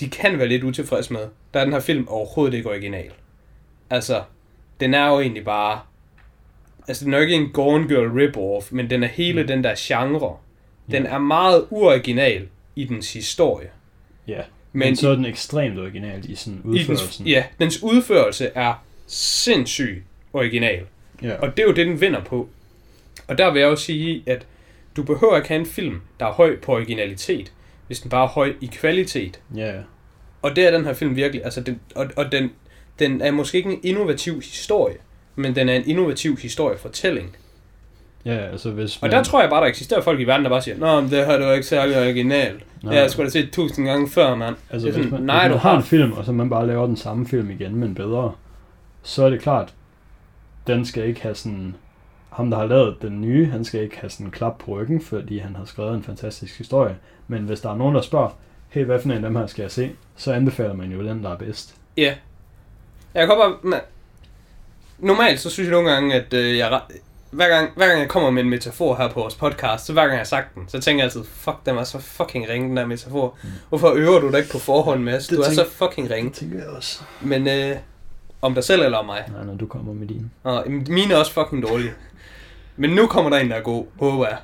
de 0.00 0.08
kan 0.10 0.38
være 0.38 0.48
lidt 0.48 0.64
utilfredse 0.64 1.12
med, 1.12 1.26
der 1.54 1.60
er 1.60 1.64
den 1.64 1.72
her 1.72 1.80
film 1.80 2.08
overhovedet 2.08 2.54
ikke 2.56 2.68
original. 2.70 3.10
Altså, 3.90 4.22
den 4.80 4.94
er 4.94 5.08
jo 5.08 5.20
egentlig 5.20 5.44
bare, 5.44 5.80
altså 6.88 7.04
den 7.04 7.14
er 7.14 7.18
jo 7.18 7.22
ikke 7.22 7.34
en 7.34 7.50
Gone 7.52 7.88
Girl 7.88 8.08
rip-off, 8.20 8.68
men 8.70 8.90
den 8.90 9.02
er 9.02 9.06
hele 9.08 9.42
Mm. 9.42 9.46
den 9.48 9.64
der 9.64 9.74
genre. 9.78 10.36
Den 10.90 11.02
Ja. 11.02 11.08
er 11.10 11.18
meget 11.18 11.66
uoriginal 11.70 12.48
i 12.76 12.84
dens 12.84 13.12
historie. 13.12 13.68
Ja, 14.26 14.42
Men, 14.72 14.78
men 14.88 14.96
så 14.96 15.08
er 15.10 15.14
den 15.14 15.24
ekstremt 15.24 15.78
original 15.78 16.30
i 16.30 16.34
sådan 16.34 16.62
i 16.64 16.78
dens, 16.78 16.88
udførelsen. 16.88 17.26
ja, 17.26 17.44
dens 17.60 17.82
udførelse 17.82 18.50
er 18.54 18.84
sindssygt 19.06 20.02
original. 20.32 20.86
ja. 21.22 21.34
Og 21.34 21.56
det 21.56 21.62
er 21.62 21.66
jo 21.66 21.72
det, 21.74 21.86
den 21.86 22.00
vinder 22.00 22.24
på. 22.24 22.48
Og 23.28 23.38
der 23.38 23.50
vil 23.52 23.60
jeg 23.60 23.68
også 23.68 23.84
sige, 23.84 24.22
at 24.26 24.46
du 24.96 25.02
behøver 25.02 25.36
ikke 25.36 25.48
have 25.48 25.60
en 25.60 25.66
film, 25.66 26.00
der 26.20 26.26
er 26.26 26.32
høj 26.32 26.56
på 26.56 26.72
originalitet, 26.72 27.52
hvis 27.86 28.00
den 28.00 28.10
bare 28.10 28.24
er 28.24 28.28
høj 28.28 28.52
i 28.60 28.66
kvalitet. 28.66 29.40
ja. 29.56 29.72
Og 30.42 30.56
det 30.56 30.66
er 30.66 30.70
den 30.70 30.84
her 30.84 30.92
film 30.92 31.16
virkelig. 31.16 31.44
Altså 31.44 31.60
den, 31.60 31.80
og, 31.94 32.06
og 32.16 32.32
den, 32.32 32.50
den 32.98 33.20
er 33.20 33.30
måske 33.30 33.58
ikke 33.58 33.70
en 33.72 33.80
innovativ 33.82 34.34
historie, 34.40 34.96
men 35.36 35.56
den 35.56 35.68
er 35.68 35.74
en 35.74 35.88
innovativ 35.88 36.36
historiefortælling. 36.36 37.36
Ja, 38.24 38.36
altså 38.36 38.70
hvis 38.70 38.98
Og 39.02 39.10
der 39.10 39.22
tror 39.22 39.40
jeg 39.40 39.50
bare, 39.50 39.60
der 39.60 39.66
eksisterer 39.66 40.00
folk 40.00 40.20
i 40.20 40.24
verden, 40.24 40.44
der 40.44 40.50
bare 40.50 40.62
siger, 40.62 40.78
Nå, 40.78 41.00
men 41.00 41.10
det 41.10 41.26
her 41.26 41.38
det 41.38 41.46
var 41.46 41.52
ikke 41.52 41.66
særlig 41.66 41.98
originalt. 41.98 42.52
Nej. 42.54 42.64
Det 42.82 42.90
har 42.90 43.00
jeg 43.00 43.10
sgu 43.10 43.22
da 43.22 43.28
set 43.28 43.52
tusind 43.52 43.86
gange 43.86 44.08
før, 44.08 44.34
mand. 44.34 44.56
Altså, 44.70 44.88
det 44.88 44.96
er 44.96 45.02
sådan, 45.02 45.10
man, 45.10 45.22
nej, 45.22 45.48
du 45.48 45.54
man 45.54 45.60
har 45.60 45.70
har... 45.70 45.76
en 45.76 45.82
film, 45.82 46.12
og 46.12 46.24
så 46.24 46.32
man 46.32 46.50
bare 46.50 46.66
laver 46.66 46.86
den 46.86 46.96
samme 46.96 47.26
film 47.26 47.50
igen, 47.50 47.76
men 47.76 47.94
bedre, 47.94 48.32
så 49.02 49.24
er 49.24 49.30
det 49.30 49.40
klart, 49.40 49.74
den 50.66 50.84
skal 50.84 51.08
ikke 51.08 51.22
have 51.22 51.34
sådan... 51.34 51.76
Ham, 52.34 52.50
der 52.50 52.58
har 52.58 52.66
lavet 52.66 52.96
den 53.02 53.20
nye, 53.20 53.46
han 53.46 53.64
skal 53.64 53.80
ikke 53.82 53.98
have 53.98 54.10
sådan 54.10 54.26
en 54.26 54.30
klap 54.32 54.58
på 54.58 54.70
ryggen, 54.72 55.00
fordi 55.00 55.38
han 55.38 55.56
har 55.56 55.64
skrevet 55.64 55.94
en 55.94 56.02
fantastisk 56.02 56.58
historie. 56.58 56.96
Men 57.28 57.42
hvis 57.42 57.60
der 57.60 57.70
er 57.70 57.76
nogen, 57.76 57.94
der 57.94 58.02
spørger, 58.02 58.28
hey, 58.68 58.84
hvad 58.84 59.00
for 59.00 59.08
en 59.08 59.14
af 59.14 59.20
dem 59.22 59.36
her 59.36 59.46
skal 59.46 59.62
jeg 59.62 59.70
se, 59.70 59.90
så 60.16 60.32
anbefaler 60.32 60.74
man 60.74 60.90
jo 60.92 61.02
den, 61.06 61.22
der 61.24 61.30
er 61.32 61.36
bedst. 61.36 61.74
Ja. 61.96 62.14
Jeg 63.14 63.26
kan 63.26 63.36
bare... 63.36 63.80
Normalt 64.98 65.40
så 65.40 65.50
synes 65.50 65.66
jeg 65.66 65.72
nogle 65.72 65.90
gange, 65.90 66.14
at 66.14 66.34
øh, 66.34 66.56
jeg... 66.58 66.80
Hver 67.30 67.48
gang, 67.48 67.70
hver 67.76 67.86
gang 67.88 68.00
jeg 68.00 68.08
kommer 68.08 68.30
med 68.30 68.42
en 68.42 68.50
metafor 68.50 68.94
her 68.94 69.08
på 69.08 69.20
vores 69.20 69.34
podcast, 69.34 69.86
så 69.86 69.92
hver 69.92 70.02
gang 70.02 70.12
jeg 70.12 70.18
har 70.18 70.24
sagt 70.24 70.54
den, 70.54 70.64
så 70.68 70.80
tænker 70.80 71.04
jeg 71.04 71.04
altid, 71.04 71.24
fuck, 71.24 71.56
den 71.66 71.76
var 71.76 71.84
så 71.84 71.98
fucking 71.98 72.48
ringe, 72.48 72.68
den 72.68 72.76
der 72.76 72.86
metafor. 72.86 73.36
Mm. 73.42 73.48
Hvorfor 73.68 73.92
øver 73.96 74.20
du 74.20 74.30
dig 74.30 74.38
ikke 74.38 74.50
på 74.52 74.58
forhånd, 74.58 75.02
Mads? 75.02 75.28
Det 75.28 75.36
Du 75.38 75.42
er 75.42 75.46
tænk- 75.46 75.54
så 75.54 75.66
fucking 75.70 76.10
ringe. 76.10 76.30
tænker 76.30 76.58
jeg 76.58 76.66
også. 76.68 77.02
Men 77.20 77.48
øh, 77.48 77.76
om 78.42 78.54
dig 78.54 78.64
selv 78.64 78.82
eller 78.82 78.98
om 78.98 79.06
mig? 79.06 79.24
Nej, 79.32 79.44
når 79.44 79.54
du 79.54 79.66
kommer 79.66 79.92
med 79.92 80.06
din. 80.06 80.30
Og 80.42 80.64
mine 80.88 81.14
er 81.14 81.18
også 81.18 81.32
fucking 81.32 81.62
dårlige. 81.68 81.90
Men 82.76 82.90
nu 82.90 83.06
kommer 83.06 83.30
der 83.30 83.38
en, 83.38 83.50
der 83.50 83.56
er 83.56 83.60
god, 83.62 83.86
håber 83.98 84.26
jeg. 84.28 84.38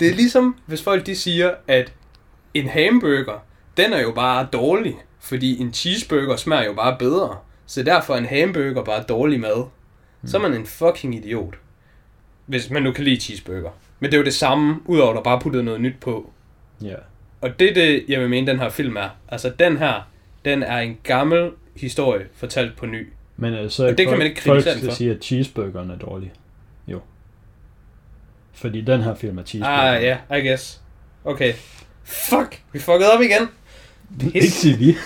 Det 0.00 0.10
er 0.10 0.14
ligesom, 0.14 0.56
hvis 0.66 0.82
folk 0.82 1.06
de 1.06 1.16
siger, 1.16 1.54
at 1.68 1.92
en 2.54 2.68
hamburger, 2.68 3.44
den 3.76 3.92
er 3.92 4.00
jo 4.00 4.12
bare 4.12 4.46
dårlig, 4.52 4.94
fordi 5.20 5.60
en 5.60 5.72
cheeseburger 5.72 6.36
smager 6.36 6.64
jo 6.64 6.72
bare 6.72 6.96
bedre. 6.98 7.36
Så 7.66 7.82
derfor 7.82 8.14
er 8.14 8.18
en 8.18 8.26
hamburger 8.26 8.84
bare 8.84 9.02
dårlig 9.02 9.40
mad. 9.40 9.64
Så 10.24 10.36
er 10.38 10.42
man 10.42 10.54
en 10.54 10.66
fucking 10.66 11.14
idiot. 11.14 11.54
Hvis 12.46 12.70
man 12.70 12.82
nu 12.82 12.92
kan 12.92 13.04
lide 13.04 13.20
cheeseburger. 13.20 13.70
Men 14.00 14.10
det 14.10 14.16
er 14.16 14.18
jo 14.20 14.24
det 14.24 14.34
samme, 14.34 14.76
udover 14.84 15.10
at 15.10 15.16
der 15.16 15.22
bare 15.22 15.40
puttede 15.40 15.64
noget 15.64 15.80
nyt 15.80 15.94
på. 16.00 16.30
Ja. 16.82 16.94
Og 17.40 17.58
det 17.60 17.70
er 17.70 17.74
det, 17.74 18.04
jeg 18.08 18.20
vil 18.20 18.28
mene, 18.30 18.46
den 18.46 18.58
her 18.58 18.68
film 18.68 18.96
er. 18.96 19.08
Altså 19.28 19.52
den 19.58 19.76
her, 19.76 20.08
den 20.44 20.62
er 20.62 20.78
en 20.78 20.98
gammel 21.02 21.50
historie 21.76 22.26
fortalt 22.34 22.76
på 22.76 22.86
ny. 22.86 23.08
Men 23.36 23.54
øh, 23.54 23.70
så 23.70 23.86
Og 23.86 23.88
det 23.88 23.96
kan 23.98 24.08
folk, 24.08 24.18
man 24.18 24.26
ikke 24.26 24.42
folk 24.42 24.56
kritisere 24.56 24.74
den 24.74 24.80
skal 24.80 24.90
for. 24.90 24.96
sige, 24.96 25.10
at 25.10 25.22
cheeseburgeren 25.24 25.90
er 25.90 25.96
dårlig. 25.98 26.32
Fordi 28.54 28.80
den 28.80 29.02
her 29.02 29.14
film 29.14 29.38
er 29.38 29.42
cheeseburger. 29.42 29.78
Ah, 29.96 30.02
ja, 30.02 30.18
yeah, 30.30 30.44
I 30.44 30.48
guess. 30.48 30.80
Okay. 31.24 31.52
Fuck, 32.04 32.60
vi 32.72 32.78
fuckede 32.78 33.12
op 33.12 33.20
igen. 33.20 33.48
Ikke 34.34 34.50
sige 34.50 34.76
vi. 34.78 34.96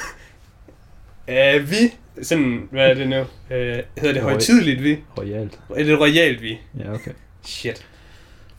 Uh, 1.28 1.70
vi, 1.70 1.76
sådan, 2.22 2.68
hvad 2.70 2.90
er 2.90 2.94
det 2.94 3.08
nu? 3.08 3.20
Uh, 3.20 3.26
hedder 3.50 3.82
det 4.12 4.16
Roy- 4.16 4.20
højtidligt 4.22 4.82
vi? 4.82 4.98
Royalt. 5.18 5.58
Er 5.76 5.84
det 5.84 6.00
royalt 6.00 6.42
vi? 6.42 6.58
Ja, 6.78 6.92
okay. 6.94 7.10
Shit. 7.44 7.86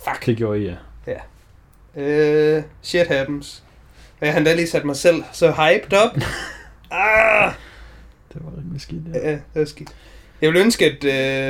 Fuck. 0.04 0.26
Det 0.26 0.38
gjorde 0.38 0.60
I, 0.62 0.66
ja. 1.08 1.18
Uh, 1.96 2.64
shit 2.82 3.08
happens. 3.08 3.64
Og 4.20 4.26
jeg 4.26 4.34
har 4.34 4.38
endda 4.38 4.54
lige 4.56 4.68
sat 4.68 4.86
mig 4.86 4.96
selv 4.96 5.24
så 5.34 5.52
hyped 5.52 5.94
op. 5.98 6.12
ah, 6.92 7.54
Det 8.34 8.42
var 8.46 8.52
rimelig 8.58 8.82
skidt, 8.82 9.02
ja, 9.14 9.32
det 9.32 9.42
var 9.56 9.66
skidt. 9.66 9.90
Jeg 10.42 10.50
ville 10.50 10.64
ønske, 10.64 10.86
at, 10.86 11.04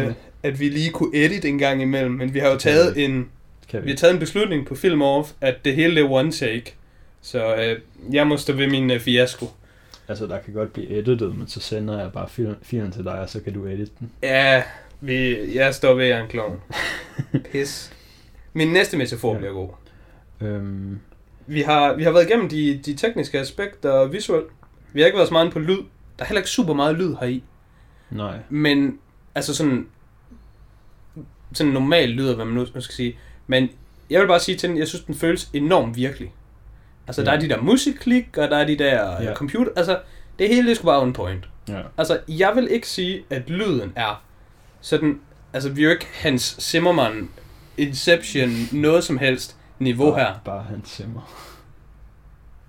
uh, 0.07 0.13
at 0.43 0.59
vi 0.59 0.69
lige 0.69 0.89
kunne 0.91 1.15
edit 1.17 1.45
en 1.45 1.57
gang 1.57 1.81
imellem, 1.81 2.11
men 2.11 2.33
vi 2.33 2.39
har 2.39 2.49
jo 2.49 2.57
taget 2.57 3.05
en, 3.05 3.29
Kan 3.69 3.79
vi 3.81 3.85
vi? 3.85 3.89
har 3.91 3.97
taget 3.97 4.13
en 4.13 4.19
beslutning 4.19 4.65
på 4.67 4.75
Film 4.75 5.01
Off, 5.01 5.31
at 5.41 5.65
det 5.65 5.75
hele 5.75 5.99
er 6.01 6.09
one 6.11 6.31
take. 6.31 6.73
Så 7.21 7.55
uh, 7.55 8.15
jeg 8.15 8.27
må 8.27 8.38
stå 8.38 8.53
ved 8.53 8.67
min 8.69 8.91
uh, 8.91 8.99
fiasko. 8.99 9.45
Altså, 10.07 10.27
der 10.27 10.39
kan 10.39 10.53
godt 10.53 10.73
blive 10.73 10.89
editet, 10.89 11.38
men 11.38 11.47
så 11.47 11.59
sender 11.59 11.99
jeg 12.01 12.11
bare 12.11 12.27
fil- 12.29 12.55
filen 12.61 12.91
til 12.91 13.03
dig, 13.03 13.13
og 13.19 13.29
så 13.29 13.39
kan 13.41 13.53
du 13.53 13.65
edite 13.65 13.91
den. 13.99 14.11
Ja, 14.23 14.63
vi, 15.01 15.38
jeg 15.55 15.75
står 15.75 15.93
ved, 15.93 16.03
at 16.03 16.09
jeg 16.09 16.17
er 16.19 16.23
en 16.23 16.29
klovn. 16.29 16.59
Pis. 17.51 17.93
Min 18.53 18.67
næste 18.67 18.97
metafor 18.97 19.31
Ja. 19.33 19.38
bliver 19.38 19.53
god. 19.53 19.69
Øhm, 20.41 20.99
Vi 21.47 21.61
har, 21.61 21.93
vi 21.95 22.03
har 22.03 22.11
været 22.11 22.27
igennem 22.29 22.49
de, 22.49 22.79
de 22.85 22.93
tekniske 22.95 23.39
aspekter 23.39 24.05
visuelt. 24.07 24.47
Vi 24.93 25.01
har 25.01 25.05
ikke 25.05 25.15
været 25.17 25.27
så 25.27 25.33
meget 25.33 25.51
på 25.53 25.59
lyd. 25.59 25.77
Der 26.17 26.23
er 26.23 26.25
heller 26.25 26.39
ikke 26.39 26.49
super 26.49 26.73
meget 26.73 26.97
lyd 26.97 27.15
heri. 27.19 27.43
nej. 28.11 28.38
Men, 28.49 28.99
altså 29.35 29.55
sådan... 29.55 29.88
Sådan 31.53 31.73
normal 31.73 32.09
lyd, 32.09 32.33
hvad 32.33 32.45
man 32.45 32.53
nu 32.53 32.65
skal 32.65 32.81
sige. 32.81 33.17
Men 33.47 33.69
jeg 34.09 34.21
vil 34.21 34.27
bare 34.27 34.39
sige 34.39 34.57
til 34.57 34.69
den, 34.69 34.77
jeg 34.77 34.87
synes, 34.87 35.03
den 35.03 35.15
føles 35.15 35.49
enormt 35.53 35.95
virkelig. 35.95 36.33
Altså, 37.07 37.21
ja. 37.21 37.25
der 37.25 37.31
er 37.31 37.39
de 37.39 37.49
der 37.49 37.61
musikklik, 37.61 38.37
og 38.37 38.49
der 38.49 38.57
er 38.57 38.65
de 38.65 38.77
der 38.77 39.21
ja. 39.21 39.33
Computer... 39.33 39.71
Altså, 39.75 39.99
det 40.39 40.49
hele, 40.49 40.69
det 40.69 40.75
skulle 40.75 40.91
bare 40.91 41.01
on 41.01 41.13
point. 41.13 41.49
Ja. 41.67 41.81
Altså, 41.97 42.19
jeg 42.27 42.55
vil 42.55 42.71
ikke 42.71 42.87
sige, 42.87 43.23
at 43.29 43.49
lyden 43.49 43.93
er 43.95 44.23
sådan... 44.81 45.19
Altså, 45.53 45.69
vi 45.69 45.81
er 45.81 45.85
jo 45.85 45.91
ikke 45.91 46.07
Hans 46.13 46.57
Zimmerman, 46.59 47.29
Inception, 47.77 48.49
noget 48.71 49.03
som 49.03 49.17
helst 49.17 49.55
niveau 49.79 50.15
her. 50.15 50.25
Bare, 50.25 50.39
bare 50.45 50.63
hans 50.63 50.89
simmer. 50.89 51.47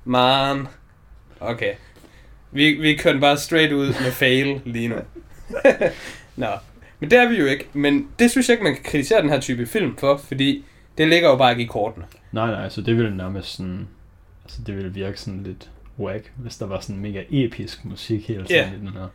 Man. 0.04 0.68
Okay. 1.40 1.74
Vi, 2.52 2.72
vi 2.72 2.96
kører 2.96 3.20
bare 3.20 3.36
straight 3.36 3.72
ud 3.72 3.86
med 3.86 4.12
fail 4.12 4.60
lige 4.64 4.88
nu. 4.88 4.96
Nå. 6.36 6.48
Men 7.01 7.11
det 7.11 7.18
er 7.18 7.28
vi 7.28 7.36
jo 7.38 7.46
ikke. 7.46 7.66
Men 7.72 8.09
det 8.18 8.30
synes 8.30 8.49
jeg 8.49 8.53
ikke, 8.55 8.64
man 8.64 8.74
kan 8.74 8.82
kritisere 8.84 9.22
den 9.22 9.30
her 9.30 9.40
type 9.40 9.66
film 9.66 9.96
for, 9.96 10.16
fordi 10.16 10.64
det 10.99 11.09
ligger 11.09 11.28
jo 11.28 11.36
bare 11.36 11.51
ikke 11.51 11.62
i 11.62 11.66
kortene. 11.66 12.05
Nej, 12.32 12.51
nej, 12.51 12.68
så 12.68 12.80
det 12.80 12.96
ville 12.96 13.16
nærmest 13.16 13.57
sådan... 13.57 13.88
Altså, 14.44 14.59
det 14.66 14.76
ville 14.76 14.94
virke 14.94 15.20
sådan 15.20 15.42
lidt 15.42 15.70
whack, 15.99 16.32
hvis 16.36 16.57
der 16.57 16.66
var 16.66 16.80
sådan 16.80 17.03
mega 17.03 17.22
episk 17.30 17.84
musik 17.84 18.28
hele 18.28 18.44
tiden 18.46 18.51
Ja. 18.57 18.66
i 18.76 18.80
den 18.80 18.88
her. 18.88 19.07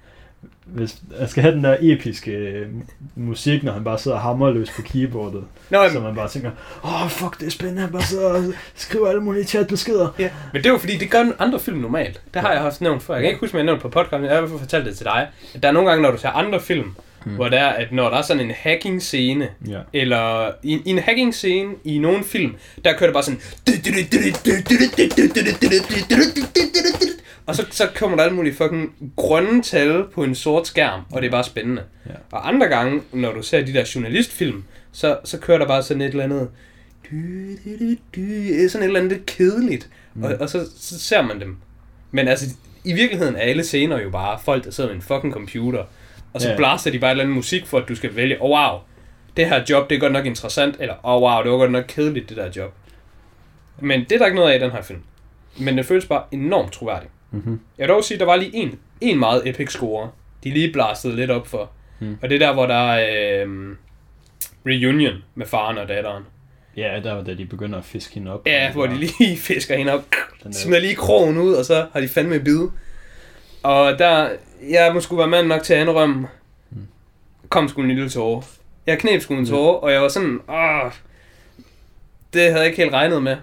Hvis 0.65 1.01
jeg 1.19 1.29
skal 1.29 1.43
have 1.43 1.55
den 1.55 1.63
der 1.63 1.77
episke 1.79 2.31
øh, 2.31 2.67
musik, 3.15 3.63
når 3.63 3.71
han 3.71 3.83
bare 3.83 3.99
sidder 3.99 4.17
og 4.17 4.23
hammer 4.23 4.51
løs 4.51 4.69
på 4.75 4.81
keyboardet, 4.81 5.43
Nå, 5.69 5.89
så 5.89 5.99
man 5.99 6.15
bare 6.15 6.29
tænker, 6.29 6.51
åh, 6.83 7.03
oh, 7.03 7.09
fuck, 7.09 7.39
det 7.39 7.45
er 7.47 7.51
spændende, 7.51 7.81
han 7.81 7.91
bare 7.91 8.01
sidder 8.03 8.29
og 8.29 8.43
skriver 8.75 9.07
alle 9.09 9.21
mulige 9.21 9.43
chatbeskeder. 9.43 10.09
ja. 10.19 10.29
Men 10.53 10.61
det 10.63 10.69
er 10.69 10.73
jo 10.73 10.77
fordi, 10.77 10.97
det 10.97 11.11
gør 11.11 11.25
andre 11.39 11.59
film 11.59 11.77
normalt. 11.77 12.21
Det 12.33 12.41
har 12.41 12.49
Ja. 12.49 12.53
jeg 12.53 12.63
haft 12.63 12.81
nævnt 12.81 13.03
før. 13.03 13.13
Jeg 13.13 13.21
kan 13.23 13.29
ikke 13.29 13.39
huske, 13.39 13.55
om 13.55 13.57
jeg 13.57 13.65
nævnt 13.65 13.81
på 13.81 13.89
podcasten, 13.89 14.23
jeg 14.23 14.29
har 14.31 14.37
i 14.37 14.39
hvert 14.41 14.49
fald 14.49 14.59
fortalt 14.59 14.85
det 14.85 14.95
til 14.97 15.05
dig. 15.05 15.27
At 15.55 15.63
der 15.63 15.69
er 15.69 15.73
nogle 15.73 15.89
gange, 15.89 16.01
når 16.03 16.11
du 16.11 16.17
ser 16.17 16.29
andre 16.29 16.59
film, 16.59 16.95
Hmm. 17.25 17.35
hvor 17.35 17.49
der 17.49 17.59
er, 17.59 17.67
at 17.73 17.91
når 17.91 18.09
der 18.09 18.17
er 18.17 18.21
sådan 18.21 18.45
en 18.45 18.51
hacking 18.51 19.01
scene, 19.01 19.49
Ja. 19.67 19.79
eller 19.93 20.51
i, 20.63 20.73
i 20.85 20.89
en 20.89 20.99
hacking 20.99 21.33
scene 21.33 21.73
i 21.83 21.97
nogle 21.97 22.23
film, 22.23 22.55
der 22.85 22.93
kører 22.97 23.09
det 23.09 23.13
bare 23.13 23.23
sådan... 23.23 23.39
Og 27.45 27.55
så, 27.55 27.65
så 27.71 27.87
kommer 27.95 28.17
der 28.17 28.23
alle 28.23 28.35
mulige 28.35 28.53
fucking 28.55 28.93
grønne 29.15 29.61
tal 29.63 30.03
på 30.13 30.23
en 30.23 30.35
sort 30.35 30.67
skærm, 30.67 31.01
og 31.11 31.21
det 31.21 31.27
er 31.27 31.31
bare 31.31 31.43
spændende. 31.43 31.81
Ja. 32.05 32.11
Og 32.31 32.47
andre 32.47 32.67
gange, 32.67 33.01
når 33.11 33.31
du 33.33 33.41
ser 33.43 33.65
de 33.65 33.73
der 33.73 33.91
journalistfilm, 33.95 34.63
så, 34.91 35.17
så 35.23 35.37
kører 35.37 35.57
der 35.57 35.67
bare 35.67 35.83
sådan 35.83 36.01
et 36.01 36.07
eller 36.07 36.23
andet... 36.23 36.49
Sådan 38.69 38.81
et 38.81 38.83
eller 38.83 38.99
andet 38.99 39.11
lidt 39.11 39.25
kedeligt. 39.25 39.89
Mm. 40.13 40.23
Og, 40.23 40.33
og 40.39 40.49
så, 40.49 40.65
så 40.79 40.99
ser 40.99 41.21
man 41.21 41.39
dem. 41.41 41.57
Men 42.11 42.27
altså, 42.27 42.45
i 42.83 42.93
virkeligheden 42.93 43.35
er 43.35 43.39
alle 43.39 43.63
scener 43.63 44.01
jo 44.01 44.09
bare 44.09 44.39
folk, 44.45 44.63
der 44.65 44.71
sidder 44.71 44.89
med 44.89 44.95
en 44.95 45.01
fucking 45.01 45.33
computer. 45.33 45.83
Og 46.33 46.41
så 46.41 46.49
Ja. 46.49 46.55
blaster 46.57 46.91
de 46.91 46.99
bare 46.99 47.09
et 47.09 47.11
eller 47.11 47.23
andet 47.23 47.35
musik 47.35 47.65
for, 47.65 47.77
at 47.77 47.89
du 47.89 47.95
skal 47.95 48.15
vælge, 48.15 48.41
oh 48.41 48.49
wow, 48.49 48.79
det 49.37 49.45
her 49.49 49.63
job, 49.69 49.89
det 49.89 49.95
er 49.95 49.99
godt 49.99 50.13
nok 50.13 50.25
interessant, 50.25 50.75
eller 50.79 50.95
oh 51.03 51.21
wow, 51.21 51.43
det 51.43 51.51
var 51.51 51.57
godt 51.57 51.71
nok 51.71 51.85
kedeligt, 51.87 52.29
det 52.29 52.37
der 52.37 52.49
job. 52.55 52.73
Men 53.79 53.99
det 53.99 54.11
er 54.11 54.17
der 54.17 54.25
ikke 54.25 54.35
noget 54.35 54.51
af 54.51 54.55
i 54.57 54.59
den 54.59 54.71
her 54.71 54.81
film. 54.81 54.99
Men 55.57 55.77
det 55.77 55.85
føles 55.85 56.05
bare 56.05 56.23
enormt 56.31 56.71
troværdigt. 56.73 57.11
Mm-hmm. 57.31 57.59
Jeg 57.77 57.83
vil 57.87 57.89
dog 57.95 58.03
sige, 58.03 58.15
at 58.15 58.19
der 58.19 58.25
var 58.25 58.35
lige 58.35 58.55
en, 58.55 58.79
en 59.01 59.19
meget 59.19 59.41
epic 59.49 59.69
score. 59.71 60.09
De 60.43 60.49
lige 60.49 60.73
blastede 60.73 61.15
lidt 61.15 61.31
op 61.31 61.47
for. 61.47 61.71
Mm. 61.99 62.17
Og 62.21 62.29
det 62.29 62.35
er 62.41 62.47
der, 62.47 62.53
hvor 62.53 62.65
der 62.65 62.75
er 62.91 63.43
øh, 63.45 63.75
reunion 64.65 65.23
med 65.35 65.45
faren 65.45 65.77
og 65.77 65.87
datteren. 65.87 66.23
Ja, 66.77 66.99
der 67.03 67.13
var 67.13 67.23
da 67.23 67.33
de 67.33 67.45
begynder 67.45 67.77
at 67.79 67.85
fiske 67.85 68.13
hende 68.13 68.33
op. 68.33 68.47
Ja, 68.47 68.71
hvor 68.71 68.85
de 68.85 68.95
lige 68.95 69.37
fisker 69.49 69.77
hende 69.77 69.93
op, 69.93 70.03
Den 70.43 70.51
der- 70.51 70.57
smider 70.57 70.79
lige 70.79 70.95
krogen 70.95 71.37
ud, 71.37 71.53
og 71.53 71.65
så 71.65 71.85
har 71.93 71.99
de 71.99 72.07
fandme 72.07 72.39
bid. 72.39 72.67
Og 73.63 73.99
der, 73.99 74.29
jeg 74.69 74.91
må 74.93 74.99
sgu 74.99 75.15
være 75.15 75.27
mand 75.27 75.47
nok 75.47 75.63
til 75.63 75.73
at 75.73 75.81
indrømme, 75.81 76.27
Mm. 76.69 76.87
kom 77.49 77.67
sgu 77.67 77.81
en 77.81 77.87
lille 77.87 78.09
tårer. 78.09 78.41
Jeg 78.87 78.99
knep 78.99 79.21
sgu 79.21 79.33
en 79.33 79.45
tårer, 79.45 79.73
og 79.75 79.91
jeg 79.91 80.01
var 80.01 80.07
sådan, 80.07 80.39
åh, 80.49 80.91
det 82.33 82.41
havde 82.41 82.57
jeg 82.57 82.65
ikke 82.65 82.81
helt 82.81 82.93
regnet 82.93 83.23
med. 83.23 83.37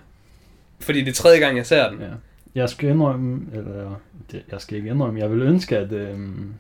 Fordi 0.80 1.00
det 1.00 1.08
er 1.08 1.14
tredje 1.14 1.38
gang, 1.38 1.56
jeg 1.56 1.66
ser 1.66 1.90
den. 1.90 2.00
Ja. 2.00 2.06
Jeg 2.54 2.68
skal 2.70 2.88
indrømme, 2.90 3.46
eller 3.52 3.94
det, 4.30 4.42
jeg 4.52 4.60
skal 4.60 4.76
ikke 4.76 4.90
indrømme, 4.90 5.20
jeg 5.20 5.30
vil 5.30 5.42
ønske, 5.42 5.78
at 5.78 5.92
øhm, 5.92 6.54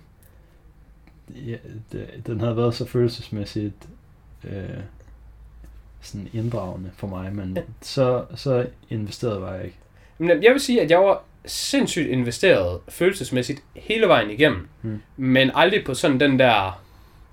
ja, 1.28 1.56
det, 1.92 2.06
den 2.26 2.40
havde 2.40 2.56
været 2.56 2.74
så 2.74 2.86
følelsesmæssigt 2.86 3.88
øh, 4.44 4.62
sådan 6.00 6.28
inddragende 6.32 6.90
for 6.96 7.06
mig, 7.06 7.34
men 7.34 7.56
Ja. 7.56 7.62
så, 7.80 8.24
så 8.34 8.66
investeret 8.90 9.40
var 9.42 9.54
jeg 9.54 9.64
ikke. 9.64 9.76
Men 10.18 10.42
jeg 10.42 10.52
vil 10.52 10.60
sige, 10.60 10.82
at 10.82 10.90
jeg 10.90 10.98
var 10.98 11.22
sindssygt 11.46 12.08
investeret 12.08 12.80
følelsesmæssigt 12.88 13.62
hele 13.74 14.06
vejen 14.08 14.30
igennem. 14.30 14.68
Mm. 14.82 15.00
Men 15.16 15.50
aldrig 15.54 15.84
på 15.84 15.94
sådan 15.94 16.20
den 16.20 16.38
der 16.38 16.80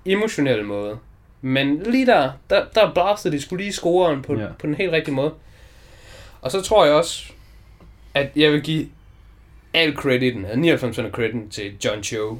emotionelle 0.06 0.62
måde. 0.64 0.98
Men 1.40 1.82
lige 1.82 2.06
der, 2.06 2.32
der, 2.50 2.64
der 2.74 2.92
blastede 2.94 3.36
de 3.36 3.40
skulle 3.42 3.62
lige 3.64 3.72
scoren 3.72 4.22
på, 4.22 4.34
Ja. 4.34 4.40
ja. 4.42 4.48
på 4.58 4.66
den 4.66 4.74
helt 4.74 4.92
rigtige 4.92 5.14
måde. 5.14 5.32
Og 6.40 6.50
så 6.50 6.60
tror 6.62 6.84
jeg 6.84 6.94
også, 6.94 7.32
at 8.14 8.30
jeg 8.36 8.52
vil 8.52 8.60
give 8.62 8.86
al 9.74 9.94
crediten, 9.96 10.44
99% 10.44 11.00
af 11.00 11.10
crediten 11.10 11.50
til 11.50 11.72
John 11.84 12.02
Cho. 12.02 12.38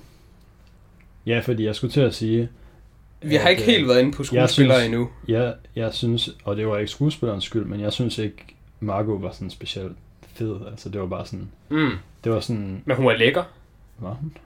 Ja, 1.27 1.39
fordi 1.41 1.65
jeg 1.65 1.75
skulle 1.75 1.93
til 1.93 2.01
at 2.01 2.15
sige, 2.15 2.49
Vi 3.23 3.35
har 3.35 3.49
ikke 3.49 3.63
øh, 3.63 3.67
helt 3.69 3.89
været 3.89 4.01
inde 4.01 4.13
på 4.13 4.25
skuespillere 4.25 4.85
endnu. 4.85 5.09
jeg, 5.29 5.55
jeg 5.77 5.95
synes, 5.95 6.31
og 6.45 6.57
det 6.57 6.67
var 6.69 6.79
ikke 6.79 6.91
skuespillerens 6.91 7.45
skyld, 7.45 7.65
men 7.65 7.81
jeg 7.81 7.93
synes 7.93 8.19
ikke, 8.19 8.37
Margot 8.81 9.23
var 9.23 9.31
sådan 9.33 9.51
specielt 9.51 9.97
fed. 10.39 10.67
Altså 10.71 10.89
det 10.89 11.01
var 11.01 11.07
bare 11.07 11.27
sådan, 11.27 11.51
Mm. 11.69 11.91
det 12.25 12.33
var 12.33 12.41
sådan, 12.41 12.83
Men 12.87 12.97
hun 12.97 13.07
er 13.07 13.17
lækker. 13.17 13.45
var 13.99 14.15
hun? 14.15 14.37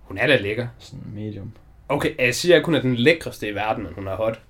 Hun 0.00 0.18
er 0.18 0.26
da 0.26 0.36
lækker. 0.36 0.66
Sådan 0.78 1.04
medium. 1.14 1.52
Okay, 1.88 2.14
jeg 2.18 2.34
siger 2.34 2.56
ikke, 2.56 2.66
hun 2.66 2.74
er 2.74 2.80
den 2.80 2.94
lækreste 2.96 3.48
i 3.48 3.54
verden, 3.54 3.84
men 3.84 3.92
hun 3.94 4.06
er 4.08 4.16
hot. 4.16 4.40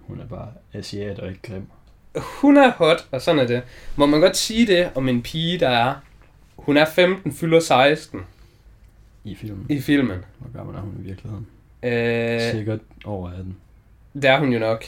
Hun 0.00 0.20
er 0.20 0.26
bare 0.26 0.48
asiat 0.74 1.18
og 1.18 1.28
ikke 1.28 1.40
grim. 1.42 1.66
Hun 2.40 2.56
er 2.56 2.70
hot, 2.72 3.08
og 3.12 3.22
sådan 3.22 3.38
er 3.40 3.46
det. 3.46 3.62
Må 3.96 4.06
man 4.06 4.20
godt 4.20 4.36
sige 4.36 4.66
det 4.66 4.90
om 4.94 5.08
en 5.08 5.22
pige, 5.22 5.58
der 5.60 5.68
er... 5.68 5.94
Hun 6.56 6.76
er 6.76 6.84
15, 6.84 7.32
fylder 7.32 7.60
16 7.60 8.20
I 9.24 9.34
filmen. 9.34 9.66
i 9.70 9.80
filmen. 9.80 10.24
Hvor 10.38 10.58
gammel 10.58 10.76
er 10.76 10.80
hun 10.80 10.94
i 11.00 11.02
virkeligheden? 11.02 11.46
Øh, 11.82 12.40
Sikkert 12.52 12.80
over 13.04 13.30
18. 13.30 13.56
det 14.14 14.24
er 14.24 14.38
hun 14.38 14.52
jo 14.52 14.58
nok. 14.58 14.84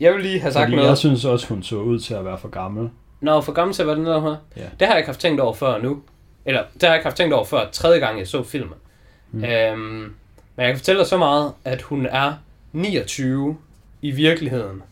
Jeg 0.00 0.14
vil 0.14 0.22
lige 0.22 0.40
have 0.40 0.52
sagt 0.52 0.64
Fordi 0.64 0.76
noget. 0.76 0.88
jeg 0.88 0.98
synes 0.98 1.24
også, 1.24 1.48
hun 1.48 1.62
så 1.62 1.76
ud 1.76 1.98
til 2.00 2.14
at 2.14 2.24
være 2.24 2.38
for 2.38 2.48
gammel. 2.48 2.90
Nå, 3.20 3.40
for 3.40 3.52
gammel 3.52 3.74
til 3.74 3.82
at 3.82 3.86
være 3.88 3.96
den 3.96 4.06
der 4.06 4.20
her. 4.20 4.36
Ja. 4.56 4.62
Det 4.80 4.86
har 4.86 4.94
jeg 4.94 4.98
ikke 4.98 5.08
haft 5.08 5.20
tænkt 5.20 5.40
over 5.40 5.54
før 5.54 5.78
nu. 5.82 6.02
Eller, 6.44 6.62
det 6.74 6.82
har 6.82 6.88
jeg 6.88 6.96
ikke 6.96 7.06
haft 7.06 7.16
tænkt 7.16 7.34
over 7.34 7.44
før 7.44 7.70
tredje 7.72 7.98
gang, 7.98 8.18
jeg 8.18 8.28
så 8.28 8.42
filmen. 8.42 8.74
Mm. 9.32 9.44
Øhm, 9.44 9.78
men 10.56 10.64
jeg 10.64 10.66
kan 10.66 10.76
fortælle 10.76 10.98
dig 10.98 11.06
så 11.08 11.16
meget, 11.16 11.52
at 11.64 11.82
hun 11.82 12.06
er 12.06 12.32
29 12.72 13.56
i 14.02 14.10
virkeligheden. 14.10 14.82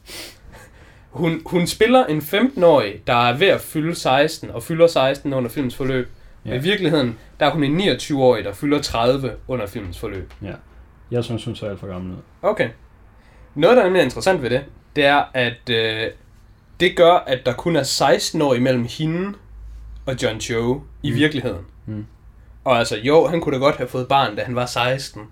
Hun, 1.11 1.43
hun 1.47 1.67
spiller 1.67 2.05
en 2.07 2.19
15-årig, 2.19 2.95
der 3.07 3.29
er 3.29 3.37
ved 3.37 3.47
at 3.47 3.61
fylde 3.61 3.95
16, 3.95 4.51
og 4.51 4.63
fylder 4.63 4.87
16 4.87 5.33
under 5.33 5.51
filmens 5.51 5.77
forløb. 5.77 6.09
Ja. 6.45 6.51
Ja. 6.51 6.57
I 6.57 6.63
virkeligheden, 6.63 7.19
der 7.41 7.47
er 7.47 7.51
hun 7.51 7.65
en 7.65 7.81
29-årig, 7.81 8.45
der 8.45 8.53
fylder 8.53 8.83
30 8.83 9.33
under 9.49 9.67
filmens 9.67 9.99
forløb. 9.99 10.33
Jeg 11.11 11.25
synes, 11.25 11.45
hun 11.45 11.55
så 11.57 11.67
alt 11.67 11.81
for 11.81 11.87
gammel 11.87 12.13
ud. 12.13 12.19
Okay. 12.43 12.69
Noget, 13.55 13.77
der 13.77 13.83
er 13.83 13.87
nemlig 13.87 14.03
interessant 14.03 14.43
ved 14.43 14.51
det, 14.51 14.65
det 14.97 15.05
er, 15.05 15.25
at 15.35 15.71
øh, 15.71 16.11
det 16.81 16.97
gør, 16.97 17.13
at 17.13 17.47
der 17.47 17.53
kun 17.53 17.77
er 17.77 17.83
16 17.83 18.43
år 18.43 18.55
imellem 18.55 18.87
hende 18.99 19.33
og 20.07 20.23
John 20.23 20.41
Cho 20.41 20.81
i 21.03 21.11
Mm. 21.11 21.17
virkeligheden. 21.17 21.65
Mm. 21.87 22.07
Og 22.65 22.79
altså, 22.79 22.97
jo, 22.97 23.27
han 23.27 23.41
kunne 23.41 23.55
da 23.55 23.59
godt 23.61 23.77
have 23.77 23.89
fået 23.89 24.09
barn, 24.09 24.37
da 24.37 24.43
han 24.45 24.55
var 24.55 24.67
16. 24.67 25.23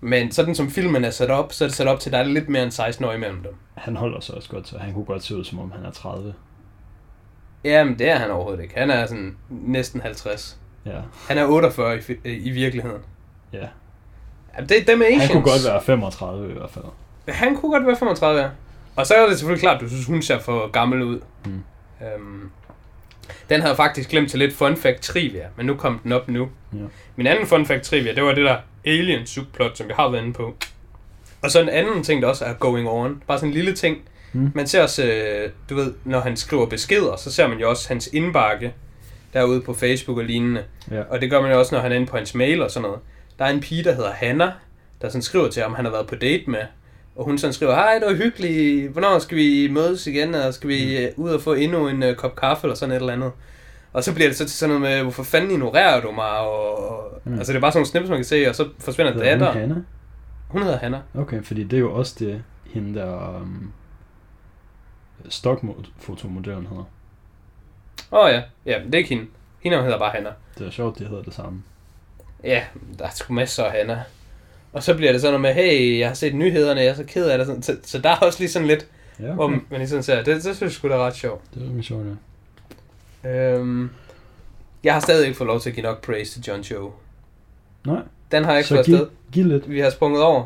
Men 0.00 0.32
sådan 0.32 0.54
som 0.54 0.70
filmen 0.70 1.04
er 1.04 1.10
sat 1.10 1.30
op, 1.30 1.52
så 1.52 1.64
er 1.64 1.68
det 1.68 1.76
sat 1.76 1.86
op 1.86 2.00
til, 2.00 2.08
at 2.10 2.12
der 2.12 2.18
er 2.18 2.22
lidt 2.24 2.48
mere 2.48 2.62
end 2.62 2.70
16 2.70 3.04
år 3.04 3.12
imellem 3.12 3.42
dem. 3.42 3.54
Han 3.74 3.96
holder 3.96 4.20
sig 4.20 4.34
også 4.34 4.48
godt, 4.50 4.68
så 4.68 4.78
han 4.78 4.94
kunne 4.94 5.04
godt 5.04 5.24
se 5.24 5.36
ud, 5.36 5.44
som 5.44 5.58
om 5.58 5.72
han 5.72 5.84
er 5.84 5.90
30. 5.90 6.34
Jamen, 7.64 7.98
det 7.98 8.08
er 8.10 8.16
han 8.16 8.30
overhovedet 8.30 8.62
ikke. 8.62 8.74
Han 8.78 8.90
er 8.90 9.06
sådan 9.06 9.36
næsten 9.50 10.00
50. 10.00 10.58
Ja, 10.86 11.00
Han 11.28 11.38
er 11.38 11.44
48 11.46 11.96
i, 11.96 11.98
fi- 11.98 12.28
i 12.28 12.50
virkeligheden. 12.50 13.02
ja. 13.52 13.66
Ja, 14.58 14.62
det, 14.64 14.86
dem 14.86 15.02
er 15.02 15.06
Asians. 15.06 15.22
Han 15.24 15.32
kunne 15.32 15.52
godt 15.52 15.64
være 15.64 15.82
35 15.82 16.50
i 16.50 16.52
hvert 16.52 16.70
fald. 16.70 16.84
Han 17.28 17.56
kunne 17.56 17.72
godt 17.72 17.86
være 17.86 17.96
35, 17.96 18.40
ja. 18.42 18.48
Og 18.98 19.06
så 19.06 19.14
er 19.14 19.28
det 19.28 19.38
selvfølgelig 19.38 19.60
klart, 19.60 19.74
at 19.76 19.80
du 19.80 19.88
synes, 19.88 20.06
hun 20.06 20.22
ser 20.22 20.38
for 20.38 20.70
gammel 20.70 21.02
ud. 21.02 21.20
Mm. 21.46 21.62
Øhm, 22.02 22.50
den 23.50 23.60
havde 23.60 23.76
faktisk 23.76 24.08
glemt 24.08 24.30
til 24.30 24.38
lidt 24.38 24.54
fun 24.54 24.76
fact 24.76 25.02
trivia, 25.02 25.46
men 25.56 25.66
nu 25.66 25.74
kom 25.74 26.00
den 26.02 26.12
op 26.12 26.28
nu. 26.28 26.48
Ja. 26.72 26.78
Min 27.16 27.26
anden 27.26 27.46
fun 27.46 27.66
fact 27.66 27.82
trivia, 27.82 28.14
det 28.14 28.22
var 28.22 28.34
det 28.34 28.44
der 28.44 28.56
alien 28.84 29.26
subplot, 29.26 29.78
som 29.78 29.88
vi 29.88 29.92
har 29.96 30.08
været 30.08 30.22
inde 30.22 30.32
på. 30.32 30.56
Og 31.42 31.50
så 31.50 31.60
en 31.62 31.68
anden 31.68 32.02
ting, 32.02 32.22
der 32.22 32.28
også 32.28 32.44
er 32.44 32.52
going 32.52 32.88
on. 32.88 33.22
Bare 33.26 33.38
sådan 33.38 33.48
en 33.48 33.54
lille 33.54 33.74
ting. 33.74 33.98
Mm. 34.32 34.52
Man 34.54 34.66
ser 34.66 34.82
også, 34.82 35.04
øh, 35.04 35.50
du 35.70 35.74
ved, 35.74 35.94
når 36.04 36.20
han 36.20 36.36
skriver 36.36 36.66
beskeder, 36.66 37.16
så 37.16 37.32
ser 37.32 37.48
man 37.48 37.58
jo 37.58 37.70
også 37.70 37.88
hans 37.88 38.08
indbakke 38.12 38.74
derude 39.32 39.60
på 39.60 39.74
Facebook 39.74 40.18
og 40.18 40.24
lignende. 40.24 40.64
Ja. 40.90 41.02
Og 41.02 41.20
det 41.20 41.30
gør 41.30 41.40
man 41.40 41.50
jo 41.50 41.58
også, 41.58 41.74
når 41.74 41.82
han 41.82 41.92
er 41.92 41.96
inde 41.96 42.06
på 42.06 42.16
hans 42.16 42.34
mail 42.34 42.62
og 42.62 42.70
sådan 42.70 42.82
noget. 42.82 43.00
Der 43.38 43.44
er 43.44 43.50
en 43.50 43.60
pige, 43.60 43.84
der 43.84 43.94
hedder 43.94 44.12
Hanna, 44.12 44.52
der 45.02 45.08
sådan 45.08 45.22
skriver 45.22 45.48
til 45.48 45.62
ham, 45.62 45.74
han 45.74 45.84
har 45.84 45.92
været 45.92 46.06
på 46.06 46.14
date 46.14 46.50
med. 46.50 46.62
Og 47.18 47.24
hun 47.24 47.38
sådan 47.38 47.52
skriver, 47.52 47.74
hej, 47.74 47.94
det 47.94 48.06
var 48.06 48.14
hyggeligt, 48.14 48.90
hvornår 48.90 49.18
skal 49.18 49.36
vi 49.36 49.68
mødes 49.70 50.06
igen, 50.06 50.34
og 50.34 50.54
skal 50.54 50.68
vi 50.68 50.96
øh, 50.98 51.12
ud 51.16 51.30
og 51.30 51.40
få 51.40 51.54
endnu 51.54 51.88
en 51.88 52.02
uh, 52.02 52.14
kop 52.14 52.36
kaffe, 52.36 52.66
eller 52.66 52.74
sådan 52.74 52.92
et 52.92 52.96
eller 52.96 53.12
andet. 53.12 53.32
Og 53.92 54.04
så 54.04 54.14
bliver 54.14 54.28
det 54.28 54.36
så 54.36 54.44
til 54.44 54.56
sådan 54.56 54.80
noget 54.80 54.92
med, 54.92 55.02
hvorfor 55.02 55.22
fanden 55.22 55.50
ignorerer 55.50 56.00
du 56.00 56.10
mig, 56.10 56.38
og... 56.38 57.20
Mm. 57.24 57.32
Mm. 57.32 57.38
Altså 57.38 57.52
det 57.52 57.56
er 57.56 57.60
bare 57.60 57.72
sådan 57.72 57.78
nogle 57.78 57.90
snips, 57.90 58.08
man 58.08 58.18
kan 58.18 58.24
se, 58.24 58.48
og 58.48 58.54
så 58.54 58.68
forsvinder 58.78 59.12
Hedder 59.12 59.30
hun 59.30 59.40
datter. 59.40 59.60
Hanna? 59.60 59.74
Hun 60.48 60.62
hedder 60.62 60.78
Hanna. 60.78 61.00
Okay, 61.14 61.42
fordi 61.42 61.64
det 61.64 61.76
er 61.76 61.80
jo 61.80 61.94
også 61.94 62.16
det, 62.18 62.42
hende 62.64 63.00
der 63.00 63.40
um, 63.40 63.72
stokfotomodellen 65.28 66.66
hedder. 66.66 66.84
Åh 68.12 68.24
oh, 68.24 68.30
ja, 68.30 68.42
ja, 68.66 68.78
det 68.84 68.94
er 68.94 68.98
ikke 68.98 69.10
hende. 69.10 69.26
Hende 69.60 69.82
hedder 69.82 69.98
bare 69.98 70.10
Hanna. 70.10 70.30
Det 70.58 70.66
er 70.66 70.70
sjovt, 70.70 70.98
de 70.98 71.04
hedder 71.04 71.22
det 71.22 71.34
samme. 71.34 71.62
Ja, 72.44 72.64
der 72.98 73.04
er 73.04 73.10
sgu 73.10 73.32
masser 73.32 73.64
af 73.64 73.72
Hanna. 73.72 74.02
Og 74.72 74.82
så 74.82 74.94
bliver 74.94 75.12
det 75.12 75.20
sådan 75.20 75.40
noget 75.40 75.56
med, 75.56 75.64
hey, 75.64 75.98
jeg 75.98 76.08
har 76.08 76.14
set 76.14 76.34
nyhederne, 76.34 76.80
jeg 76.80 76.88
er 76.88 76.94
så 76.94 77.04
ked 77.04 77.26
af 77.28 77.38
det. 77.38 77.46
Sådan. 77.46 77.62
Så, 77.62 77.76
så 77.82 77.98
der 77.98 78.08
er 78.10 78.16
også 78.16 78.38
lige 78.40 78.50
sådan 78.50 78.68
lidt, 78.68 78.86
Ja, 79.20 79.24
okay. 79.24 79.34
hvor 79.34 79.48
man 79.48 79.60
lige 79.78 79.88
sådan 79.88 80.02
ser, 80.02 80.16
det, 80.16 80.26
det 80.26 80.42
synes 80.42 80.60
jeg 80.60 80.70
sgu 80.70 80.88
da 80.88 80.94
er 80.94 80.98
ret 81.06 81.16
sjovt. 81.16 81.42
Det 81.54 81.60
er 81.62 81.66
rimelig 81.66 81.84
sjovt, 81.84 82.04
ja. 83.24 83.28
Øhm, 83.30 83.90
jeg 84.84 84.92
har 84.94 85.00
stadig 85.00 85.26
ikke 85.26 85.36
fået 85.38 85.46
lov 85.48 85.60
til 85.60 85.68
at 85.70 85.74
give 85.74 85.86
nok 85.86 86.04
praise 86.06 86.32
til 86.32 86.42
John 86.48 86.64
Cho. 86.64 86.92
Nej, 87.86 88.00
Den 88.32 88.44
har 88.44 88.50
jeg 88.52 88.58
ikke 88.58 88.68
så 88.68 88.74
fået 88.74 88.86
giv, 88.86 88.94
afsted. 88.94 89.08
giv 89.32 89.44
lidt. 89.46 89.70
Vi 89.70 89.80
har 89.80 89.90
sprunget 89.90 90.22
over. 90.22 90.44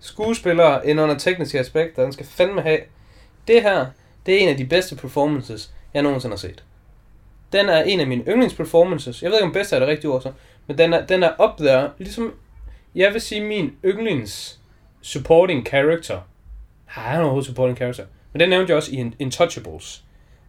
Skuespillere 0.00 0.86
ind 0.88 1.00
under 1.00 1.18
tekniske 1.18 1.58
aspekter, 1.58 2.02
den 2.02 2.12
skal 2.12 2.26
fandme 2.26 2.62
have. 2.62 2.78
Det 3.48 3.62
her, 3.62 3.86
det 4.26 4.34
er 4.34 4.38
en 4.38 4.48
af 4.48 4.56
de 4.56 4.64
bedste 4.64 4.96
performances, 4.96 5.70
jeg 5.94 6.02
nogensinde 6.02 6.32
har 6.32 6.38
set. 6.38 6.62
Den 7.52 7.68
er 7.68 7.82
en 7.82 8.00
af 8.00 8.06
mine 8.06 8.24
yndlingsperformances. 8.28 9.22
Jeg 9.22 9.30
ved 9.30 9.38
ikke, 9.38 9.46
om 9.46 9.52
bedste 9.52 9.76
er 9.76 9.80
det 9.80 9.88
rigtige 9.88 10.10
ord 10.10 10.22
så. 10.22 10.32
Men 10.66 10.78
den 10.78 10.92
er, 10.92 11.06
den 11.06 11.22
er 11.22 11.30
up 11.50 11.56
there. 11.58 11.90
Ligesom, 11.98 12.32
jeg 12.94 13.12
vil 13.12 13.20
sige, 13.20 13.40
min 13.44 13.72
yndlings 13.84 14.60
supporting 15.02 15.66
character. 15.66 16.20
Nej, 16.96 17.04
han 17.06 17.16
er 17.16 17.20
overhovedet 17.22 17.46
supporting 17.46 17.76
character. 17.76 18.04
Men 18.32 18.40
den 18.40 18.48
nævnte 18.50 18.70
jeg 18.70 18.76
også 18.76 18.92
i 18.92 18.94
In- 18.94 19.14
Intouchables. 19.18 20.04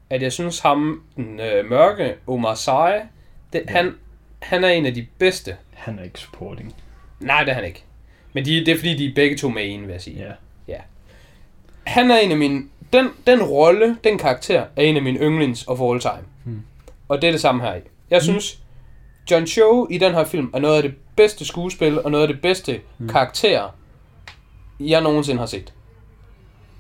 At 0.09 0.21
jeg 0.21 0.31
synes 0.33 0.59
ham, 0.59 1.03
den 1.15 1.39
øh, 1.39 1.69
mørke 1.69 2.15
Omar 2.27 2.55
Sy, 2.55 2.69
det, 3.53 3.63
Ja. 3.67 3.71
han, 3.71 3.95
han 4.39 4.63
er 4.63 4.67
en 4.69 4.85
af 4.85 4.93
de 4.93 5.07
bedste. 5.17 5.55
Han 5.73 5.99
er 5.99 6.03
ikke 6.03 6.19
supporting. 6.19 6.75
Nej, 7.19 7.43
det 7.43 7.49
er 7.51 7.55
han 7.55 7.65
ikke. 7.65 7.83
Men 8.33 8.45
de, 8.45 8.55
det 8.65 8.67
er 8.67 8.75
fordi, 8.75 8.97
de 8.97 9.05
er 9.05 9.13
begge 9.15 9.37
to 9.37 9.49
med 9.49 9.73
en, 9.73 9.81
vil 9.81 9.91
jeg 9.91 10.01
sige. 10.01 10.25
Ja. 10.67 10.77
Han 11.83 12.11
er 12.11 12.17
en 12.17 12.31
af 12.31 12.37
mine... 12.37 12.63
Den, 12.93 13.09
den 13.27 13.43
rolle, 13.43 13.97
den 14.03 14.17
karakter, 14.17 14.65
er 14.75 14.81
en 14.83 14.95
af 14.95 15.01
mine 15.01 15.19
yndlings 15.19 15.67
of 15.67 15.81
all 15.81 15.99
time. 15.99 16.27
Hmm. 16.43 16.61
Og 17.07 17.21
det 17.21 17.27
er 17.27 17.31
det 17.31 17.41
samme 17.41 17.61
her 17.63 17.75
i. 17.75 17.79
Jeg 18.09 18.19
Hmm. 18.19 18.23
synes, 18.23 18.59
John 19.31 19.47
Cho 19.47 19.87
i 19.91 19.97
den 19.97 20.13
her 20.13 20.25
film 20.25 20.49
er 20.53 20.59
noget 20.59 20.75
af 20.77 20.83
det 20.83 20.93
bedste 21.15 21.45
skuespil, 21.45 22.01
og 22.01 22.11
noget 22.11 22.27
af 22.27 22.33
det 22.33 22.41
bedste 22.41 22.79
Hmm. 22.97 23.09
karakter, 23.09 23.75
jeg 24.79 25.01
nogensinde 25.01 25.39
har 25.39 25.45
set. 25.45 25.73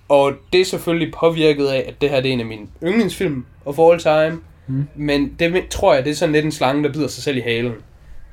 Og 0.09 0.33
det 0.53 0.61
er 0.61 0.65
selvfølgelig 0.65 1.13
påvirket 1.13 1.67
af, 1.67 1.85
at 1.87 2.01
det 2.01 2.09
her 2.09 2.21
det 2.21 2.29
er 2.29 2.33
en 2.33 2.39
af 2.39 2.45
mine 2.45 2.67
yndlingsfilm 2.83 3.45
of 3.65 3.79
all 3.79 3.99
time. 3.99 4.41
Hmm. 4.67 4.87
Men 4.95 5.35
det 5.39 5.67
tror 5.69 5.93
jeg, 5.93 6.03
det 6.05 6.11
er 6.11 6.15
sådan 6.15 6.33
lidt 6.33 6.45
en 6.45 6.51
slange, 6.51 6.83
der 6.83 6.93
bider 6.93 7.07
sig 7.07 7.23
selv 7.23 7.37
i 7.37 7.41
halen. 7.41 7.73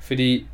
Fordi 0.01 0.45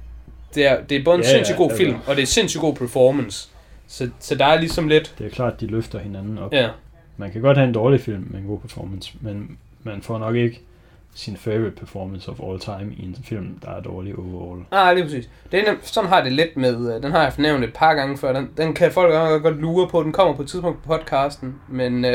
det 0.55 0.65
er, 0.65 0.81
det 0.83 0.97
er 0.97 1.03
både 1.03 1.17
en 1.17 1.23
Ja, 1.23 1.29
sindssygt 1.29 1.57
god 1.57 1.71
film, 1.77 1.95
og 2.07 2.15
det 2.15 2.21
er 2.21 2.25
sindssygt 2.25 2.61
god 2.61 2.75
performance. 2.75 3.49
Så, 3.87 4.09
så 4.19 4.35
der 4.35 4.45
er 4.45 4.59
ligesom 4.59 4.87
lidt... 4.87 5.15
Det 5.17 5.25
er 5.25 5.29
klart, 5.29 5.61
de 5.61 5.67
løfter 5.67 5.99
hinanden 5.99 6.37
op. 6.37 6.53
Ja. 6.53 6.69
man 7.17 7.31
kan 7.31 7.41
godt 7.41 7.57
have 7.57 7.67
en 7.67 7.73
dårlig 7.73 8.01
film 8.01 8.27
med 8.29 8.39
en 8.39 8.45
god 8.47 8.59
performance, 8.59 9.13
men 9.21 9.57
man 9.83 10.01
får 10.01 10.17
nok 10.17 10.35
ikke 10.35 10.61
sin 11.17 11.37
favorite 11.37 11.71
performance 11.75 12.31
of 12.31 12.39
all 12.43 12.59
time 12.59 12.93
i 12.97 13.05
en 13.05 13.17
film, 13.23 13.59
der 13.65 13.71
er 13.71 13.81
dårlig 13.81 14.15
overall. 14.15 14.61
Nej, 14.71 14.93
lige 14.93 15.03
præcis. 15.03 15.29
Det 15.51 15.59
er, 15.67 15.73
nem- 15.73 15.77
sådan 15.81 16.09
har 16.09 16.23
det 16.23 16.31
lidt 16.33 16.57
med, 16.57 16.95
øh, 16.95 17.03
den 17.03 17.11
har 17.11 17.23
jeg 17.23 17.33
fornævnt 17.33 17.63
et 17.63 17.73
par 17.73 17.93
gange 17.93 18.17
før, 18.17 18.33
den, 18.33 18.49
den 18.57 18.73
kan 18.73 18.91
folk 18.91 19.41
godt, 19.43 19.57
lure 19.61 19.87
på, 19.89 20.03
den 20.03 20.11
kommer 20.11 20.33
på 20.35 20.41
et 20.41 20.47
tidspunkt 20.49 20.83
på 20.83 20.87
podcasten, 20.97 21.55
men 21.69 22.05
uh, 22.05 22.11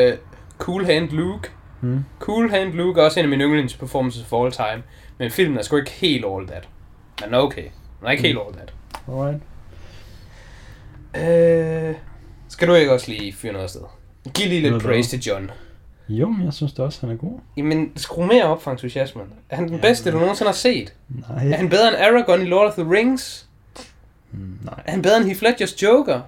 Cool 0.59 0.85
Hand 0.85 1.11
Luke, 1.11 1.51
Hmm? 1.81 2.05
Cool 2.21 2.51
Hand 2.51 2.73
Luke 2.73 3.01
er 3.01 3.05
også 3.05 3.21
en 3.21 3.25
af 3.25 3.31
mine 3.31 3.45
yndlings 3.45 3.75
performances 3.77 4.33
of 4.33 4.43
all 4.43 4.53
time, 4.53 4.83
men 5.19 5.31
filmen 5.31 5.59
er 5.59 5.63
sgu 5.63 5.77
ikke 5.77 5.91
helt 5.91 6.25
all 6.37 6.47
that. 6.47 6.69
Men 7.25 7.35
okay, 7.35 7.63
den 8.01 8.07
er 8.07 8.11
ikke 8.11 8.21
Mm. 8.21 8.27
helt 8.27 8.39
all 8.39 8.55
that. 8.55 8.73
Alright. 9.09 9.43
Øh, 11.91 11.95
skal 12.49 12.69
du 12.69 12.75
ikke 12.75 12.93
også 12.93 13.11
lige 13.11 13.33
fyre 13.33 13.53
noget 13.53 13.65
afsted? 13.65 13.81
Giv 14.35 14.49
lige 14.49 14.61
lidt 14.71 14.83
praise 14.83 15.11
til 15.19 15.21
John. 15.33 15.51
Jo, 16.09 16.29
men 16.31 16.45
jeg 16.45 16.53
synes 16.53 16.73
da 16.73 16.83
også, 16.83 17.01
han 17.01 17.11
er 17.11 17.17
god. 17.17 17.39
Jamen, 17.57 17.93
skru 17.97 18.27
mere 18.27 18.45
op 18.45 18.63
for 18.63 18.71
entusiasmen. 18.71 19.27
Er 19.49 19.57
han 19.57 19.69
den 19.69 19.81
bedste, 19.81 20.13
du 20.13 20.19
nogensinde 20.19 20.49
har 20.49 20.55
set? 20.55 20.95
Nej. 21.09 21.49
Er 21.49 21.57
han 21.57 21.69
bedre 21.69 21.89
end 21.89 21.97
Aragorn 21.97 22.41
i 22.41 22.45
Lord 22.45 22.67
of 22.67 22.73
the 22.75 22.91
Rings? 22.91 23.49
Mm, 24.31 24.59
nej. 24.63 24.83
Er 24.87 24.91
han 24.91 25.03
bedre 25.03 25.17
end 25.17 25.25
Heath 25.25 25.43
Ledgers 25.43 25.83
Joker? 25.83 26.21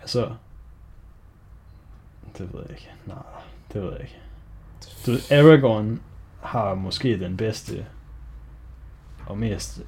Altså... 0.00 0.30
Det 2.38 2.52
ved 2.52 2.60
jeg 2.60 2.70
ikke. 2.70 2.90
Nej, 3.06 3.16
det 3.72 3.82
ved 3.82 3.90
jeg 3.90 4.00
ikke. 4.00 4.18
Du, 5.06 5.10
ved, 5.10 5.32
Aragorn 5.32 6.00
har 6.40 6.74
måske 6.74 7.20
den 7.20 7.36
bedste 7.36 7.86
og 9.26 9.38
mest 9.38 9.80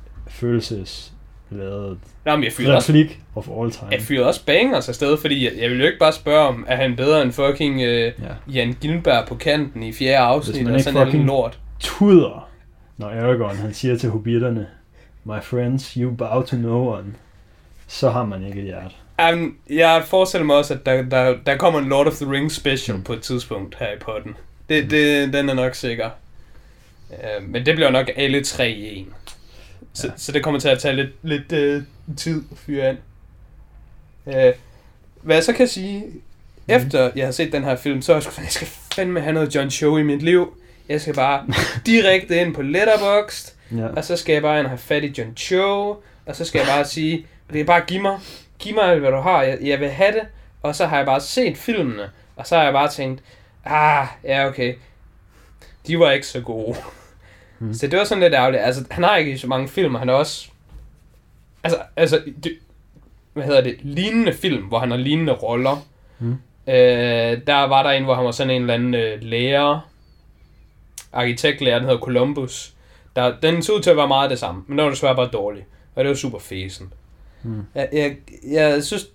følelsesladet 1.53 1.99
Nå, 2.25 2.37
men 2.37 2.45
jeg 2.45 2.53
fyrer 2.53 2.75
også, 2.77 3.07
of 3.35 3.49
all 3.61 3.71
time. 3.71 3.89
jeg 3.91 4.01
fyrer 4.03 4.25
også 4.25 4.45
bangers 4.47 4.89
afsted, 4.89 5.17
fordi 5.19 5.45
jeg, 5.45 5.53
jeg 5.61 5.71
vil 5.71 5.79
jo 5.81 5.87
ikke 5.87 5.99
bare 5.99 6.13
spørge 6.13 6.49
om, 6.49 6.65
er 6.69 6.77
han 6.77 6.97
bedre 6.97 7.23
end 7.23 7.33
fucking 7.33 7.75
uh, 7.77 7.83
Ja. 7.89 8.11
Jan 8.55 8.77
Gilberg 8.81 9.27
på 9.29 9.35
kanten 9.35 9.83
i 9.83 9.93
fjerde 9.93 10.17
afsnit, 10.19 10.69
og 10.69 10.81
sådan 10.81 11.03
en 11.03 11.09
fucking- 11.09 11.27
lort. 11.27 11.59
Tuder, 11.81 12.49
når 12.97 13.09
Aragorn 13.09 13.57
han 13.57 13.75
siger 13.75 13.97
til 13.99 14.11
hobitterne, 14.11 14.67
My 15.25 15.43
friends, 15.43 15.93
you 15.93 16.15
bow 16.17 16.43
to 16.43 16.57
no 16.57 16.89
one. 16.89 17.05
Så 17.89 18.11
har 18.11 18.25
man 18.25 18.47
ikke 18.47 18.59
et 18.59 18.65
hjerte. 18.65 18.95
Um, 19.35 19.57
jeg 19.71 20.03
forestiller 20.07 20.45
mig 20.47 20.57
også, 20.57 20.75
at 20.75 20.87
der, 20.87 21.03
der, 21.03 21.35
der 21.47 21.57
kommer 21.57 21.81
en 21.81 21.89
Lord 21.89 22.07
of 22.07 22.13
the 22.15 22.31
Rings 22.33 22.55
special 22.57 22.97
Mm. 22.97 23.03
på 23.05 23.13
et 23.13 23.21
tidspunkt 23.23 23.77
her 23.79 23.87
i 23.93 23.99
potten. 24.01 24.35
Det, 24.69 24.91
det, 24.91 25.33
den 25.33 25.49
er 25.49 25.55
nok 25.55 25.75
sikker. 25.75 26.11
Uh, 27.11 27.49
men 27.49 27.67
det 27.67 27.75
bliver 27.75 27.91
nok 27.91 28.11
alle 28.17 28.45
tre 28.45 28.71
i 28.71 28.99
en. 28.99 29.07
Så, 29.95 30.07
Ja. 30.07 30.13
så 30.17 30.33
det 30.33 30.43
kommer 30.45 30.61
til 30.61 30.69
at 30.69 30.79
tage 30.79 30.97
lidt, 30.97 31.11
lidt 31.23 31.77
uh, 31.79 31.83
tid 32.17 32.43
at 32.53 32.59
fyre 32.59 32.89
ind. 32.91 32.99
Uh, 34.27 34.53
hvad 35.23 35.37
jeg 35.37 35.45
så 35.45 35.53
kan 35.53 35.69
sige, 35.69 36.05
efter 36.69 37.11
jeg 37.17 37.25
har 37.27 37.33
set 37.33 37.53
den 37.53 37.65
her 37.65 37.77
film, 37.77 38.03
så 38.03 38.13
er 38.13 38.17
jeg 38.17 38.23
sgu, 38.23 38.33
jeg 38.43 38.51
skal 38.51 38.67
fandme 38.95 39.21
have 39.21 39.33
noget 39.33 39.55
John 39.55 39.71
Show 39.71 39.97
i 39.97 40.03
mit 40.03 40.23
liv. 40.23 40.57
Jeg 40.89 41.01
skal 41.01 41.15
bare 41.15 41.47
direkte 41.87 42.41
ind 42.41 42.55
på 42.55 42.63
Letterboxd, 42.63 43.55
Ja. 43.77 43.87
og 43.87 44.05
så 44.05 44.17
skal 44.17 44.33
jeg 44.33 44.43
bare 44.43 44.59
ind 44.59 44.67
og 44.67 44.71
have 44.71 44.79
fat 44.79 45.05
i 45.05 45.15
John 45.19 45.35
Cho, 45.37 45.89
og 46.27 46.37
så 46.37 46.45
skal 46.45 46.59
jeg 46.59 46.67
bare 46.69 46.85
sige, 46.85 47.27
vil 47.49 47.57
jeg 47.59 47.67
bare 47.67 47.81
give 47.87 48.03
mig, 48.03 48.19
giv 48.59 48.75
mig 48.75 48.99
hvad 48.99 49.11
du 49.11 49.17
har, 49.21 49.43
jeg, 49.43 49.59
jeg 49.63 49.81
vil 49.81 49.89
have 49.91 50.13
det, 50.13 50.23
og 50.63 50.75
så 50.77 50.87
har 50.87 50.97
jeg 50.97 51.07
bare 51.07 51.21
set 51.21 51.57
filmene, 51.59 52.11
og 52.37 52.47
så 52.47 52.57
har 52.57 52.65
jeg 52.65 52.73
bare 52.73 52.89
tænkt, 52.89 53.23
ah, 53.65 54.07
ja 54.25 54.47
okay, 54.49 54.75
de 55.87 55.99
var 55.99 56.11
ikke 56.11 56.27
så 56.27 56.41
gode. 56.41 56.77
Mm. 57.63 57.75
Så 57.75 57.87
det 57.87 57.99
var 57.99 58.05
sådan 58.05 58.23
lidt 58.23 58.35
ærgerligt, 58.35 58.63
altså 58.63 58.85
han 58.91 59.05
har 59.05 59.17
ikke 59.17 59.39
så 59.39 59.47
mange 59.47 59.69
film, 59.69 59.95
han 59.95 60.09
er 60.09 60.13
også, 60.13 60.49
altså, 61.65 61.79
altså, 61.97 62.23
det, 62.45 62.59
hvad 63.33 63.45
hedder 63.45 63.61
det, 63.61 63.77
lignende 63.83 64.33
film, 64.33 64.63
hvor 64.63 64.79
han 64.79 64.91
har 64.91 64.99
lignende 64.99 65.33
roller. 65.33 65.87
Mm. 66.19 66.33
Øh, 66.67 67.47
der 67.47 67.67
var 67.67 67.83
der 67.83 67.91
en, 67.91 68.05
hvor 68.05 68.15
han 68.15 68.25
var 68.25 68.31
sådan 68.31 68.51
en 68.51 68.63
eller 68.63 68.75
anden 68.75 68.95
øh, 68.95 69.23
lærer, 69.23 69.91
arkitektlærer, 71.13 71.79
den 71.79 71.89
hedder 71.89 72.01
Columbus. 72.01 72.75
Der, 73.17 73.41
den 73.41 73.63
så 73.63 73.73
ud 73.73 73.81
til 73.81 73.91
at 73.91 73.97
være 73.97 74.09
meget 74.09 74.31
det 74.31 74.39
samme, 74.39 74.65
men 74.67 74.79
den 74.79 74.85
var 74.85 74.91
desværre 74.91 75.17
bare 75.17 75.31
dårlig. 75.33 75.67
Og 75.95 76.05
det 76.05 76.09
var 76.09 76.17
super 76.17 76.39
fesen. 76.39 76.93
Mm. 77.43 77.67
Jeg, 77.75 77.89
jeg, 77.93 78.17
jeg 78.53 78.85
synes, 78.85 79.07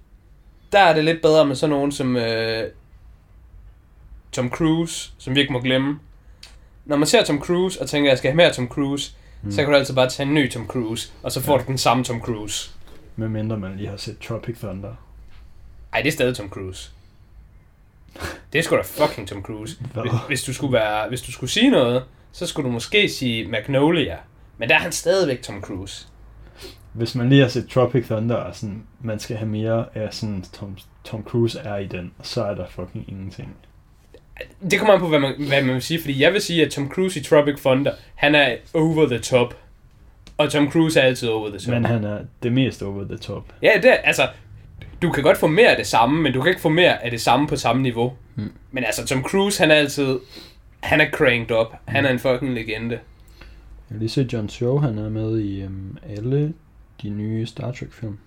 der 0.71 0.79
er 0.79 0.93
det 0.93 1.03
lidt 1.03 1.21
bedre 1.21 1.45
med 1.45 1.55
sådan 1.55 1.75
nogen 1.75 1.91
som 1.91 2.17
øh, 2.17 2.63
Tom 4.31 4.49
Cruise, 4.49 5.11
som 5.17 5.35
vi 5.35 5.39
ikke 5.39 5.53
må 5.53 5.59
glemme. 5.59 5.99
Når 6.87 6.97
man 6.97 7.07
ser 7.07 7.23
Tom 7.23 7.39
Cruise 7.39 7.81
og 7.81 7.89
tænker, 7.89 8.09
at 8.09 8.11
jeg 8.11 8.17
skal 8.17 8.31
have 8.31 8.35
mere 8.35 8.53
Tom 8.53 8.67
Cruise, 8.67 9.11
mm. 9.41 9.51
så 9.51 9.57
kan 9.61 9.69
du 9.71 9.75
altid 9.77 9.95
bare 9.95 10.09
tage 10.09 10.27
en 10.27 10.33
ny 10.33 10.51
Tom 10.51 10.67
Cruise, 10.67 11.11
og 11.23 11.31
så 11.31 11.41
får 11.41 11.53
Ja. 11.53 11.59
du 11.63 11.67
den 11.67 11.77
samme 11.77 12.03
Tom 12.03 12.21
Cruise. 12.21 12.71
Med 13.15 13.29
mindre 13.29 13.57
man 13.57 13.77
lige 13.77 13.89
har 13.89 13.97
set 13.97 14.19
Tropic 14.19 14.57
Thunder. 14.59 14.93
Ej, 15.93 16.01
det 16.01 16.07
er 16.07 16.11
stadig 16.11 16.35
Tom 16.35 16.49
Cruise. 16.49 16.91
Det 18.53 18.59
er 18.59 18.63
sgu 18.63 18.75
da 18.75 18.81
fucking 18.81 19.27
Tom 19.27 19.41
Cruise. 19.43 19.77
Hvis, 19.93 20.11
hvis, 20.27 20.43
du 20.43 20.53
skulle 20.53 20.73
være, 20.73 21.09
hvis 21.09 21.21
du 21.21 21.31
skulle 21.31 21.49
sige 21.49 21.69
noget, 21.69 22.03
så 22.31 22.47
skulle 22.47 22.67
du 22.67 22.71
måske 22.71 23.09
sige 23.09 23.47
Magnolia. 23.47 24.17
Men 24.57 24.69
der 24.69 24.75
er 24.75 24.79
han 24.79 24.91
stadigvæk 24.91 25.41
Tom 25.41 25.61
Cruise. 25.61 26.07
Hvis 26.93 27.15
man 27.15 27.29
lige 27.29 27.41
har 27.41 27.47
set 27.49 27.67
Tropic 27.69 28.05
Thunder, 28.05 28.35
og 28.35 28.55
sådan, 28.55 28.83
man 29.01 29.19
skal 29.19 29.37
have 29.37 29.49
mere 29.49 29.85
af 29.93 30.13
sådan, 30.13 30.41
Tom, 30.53 30.77
Tom 31.03 31.23
Cruise 31.23 31.59
er 31.59 31.77
i 31.77 31.87
den, 31.87 32.13
så 32.21 32.43
er 32.43 32.55
der 32.55 32.65
fucking 32.69 33.05
ingenting. 33.09 33.55
Det 34.71 34.79
kommer 34.79 34.93
an 34.93 34.99
på, 34.99 35.07
hvad 35.07 35.19
man, 35.19 35.33
hvad 35.47 35.61
man 35.63 35.73
vil 35.73 35.81
sige, 35.81 35.99
fordi 36.01 36.21
jeg 36.21 36.33
vil 36.33 36.41
sige, 36.41 36.65
at 36.65 36.71
Tom 36.71 36.89
Cruise 36.89 37.19
i 37.19 37.23
Tropic 37.23 37.55
Thunder, 37.61 37.91
han 38.15 38.35
er 38.35 38.55
over 38.73 39.05
the 39.07 39.19
top. 39.19 39.53
Og 40.37 40.51
Tom 40.51 40.71
Cruise 40.71 40.99
er 40.99 41.03
altid 41.03 41.29
over 41.29 41.49
the 41.49 41.59
top. 41.59 41.73
Men 41.73 41.85
han 41.85 42.03
er 42.03 42.19
det 42.43 42.53
mest 42.53 42.83
over 42.83 43.03
the 43.07 43.17
top. 43.17 43.53
Ja, 43.61 43.71
det 43.83 43.91
er, 43.91 43.95
altså, 43.95 44.27
du 45.01 45.11
kan 45.11 45.23
godt 45.23 45.37
få 45.37 45.47
mere 45.47 45.69
af 45.69 45.77
det 45.77 45.87
samme, 45.87 46.21
men 46.21 46.33
du 46.33 46.41
kan 46.41 46.49
ikke 46.49 46.61
få 46.61 46.69
mere 46.69 47.03
af 47.03 47.11
det 47.11 47.21
samme 47.21 47.47
på 47.47 47.55
samme 47.55 47.81
niveau. 47.81 48.13
Mm. 48.35 48.51
Men 48.71 48.83
altså, 48.83 49.05
Tom 49.05 49.23
Cruise, 49.23 49.61
han 49.61 49.71
er 49.71 49.75
altid, 49.75 50.19
han 50.79 51.01
er 51.01 51.09
cranked 51.11 51.57
up. 51.57 51.67
Han 51.85 52.05
er 52.05 52.09
en 52.09 52.19
fucking 52.19 52.53
legende. 52.53 52.99
Jeg 53.89 53.95
har 53.95 53.99
lige 53.99 54.09
set 54.09 54.33
John 54.33 54.49
Cho, 54.49 54.77
han 54.77 54.97
er 54.97 55.09
med 55.09 55.39
i 55.39 55.65
um, 55.65 55.97
alle 56.17 56.53
de 57.01 57.09
nye 57.09 57.45
Star 57.45 57.71
Trek 57.71 57.93
film. 57.93 58.17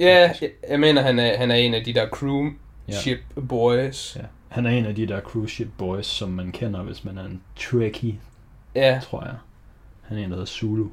Ja, 0.00 0.30
jeg, 0.40 0.50
jeg 0.70 0.80
mener, 0.80 1.02
han 1.02 1.18
er, 1.18 1.38
han 1.38 1.50
er 1.50 1.54
en 1.54 1.74
af 1.74 1.84
de 1.84 1.94
der 1.94 2.08
crew 2.08 2.50
Ja. 2.88 2.94
ship 2.94 3.18
boys. 3.48 4.16
Ja. 4.16 4.22
Han 4.50 4.66
er 4.66 4.70
en 4.70 4.86
af 4.86 4.94
de 4.94 5.06
der 5.06 5.20
cruise 5.20 5.54
ship 5.54 5.68
boys, 5.78 6.06
som 6.06 6.28
man 6.28 6.52
kender, 6.52 6.82
hvis 6.82 7.04
man 7.04 7.18
er 7.18 7.24
en 7.24 7.42
Trekkie, 7.56 8.20
Ja, 8.74 9.00
tror 9.02 9.24
jeg. 9.24 9.34
Han 10.02 10.18
er 10.18 10.22
en, 10.24 10.30
der 10.30 10.36
hedder 10.36 10.46
Zulu. 10.46 10.88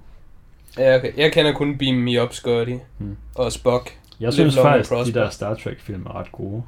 ja 0.78 0.96
okay. 0.98 1.18
Jeg 1.18 1.32
kender 1.34 1.54
kun 1.54 1.78
Beam 1.78 1.96
Me 1.96 2.24
Up, 2.24 2.34
Scotty. 2.34 2.76
Mm. 3.00 3.18
Og 3.36 3.52
Spock. 3.52 3.98
Jeg 4.20 4.28
Lidt 4.28 4.34
synes 4.34 4.56
Long 4.56 4.66
faktisk, 4.68 4.90
de 4.90 4.96
Prosper. 4.96 5.22
der 5.22 5.30
Star 5.30 5.54
Trek 5.56 5.80
film 5.80 6.06
er 6.06 6.16
ret 6.16 6.32
gode. 6.32 6.64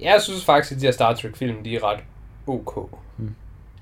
Jeg 0.00 0.22
synes 0.22 0.44
faktisk, 0.44 0.72
at 0.72 0.80
de 0.80 0.86
her 0.86 0.92
Star 0.92 1.14
Trek 1.14 1.36
film, 1.36 1.64
de 1.64 1.76
er 1.76 1.84
ret 1.84 2.00
ok. 2.46 2.90
Mm. 3.18 3.34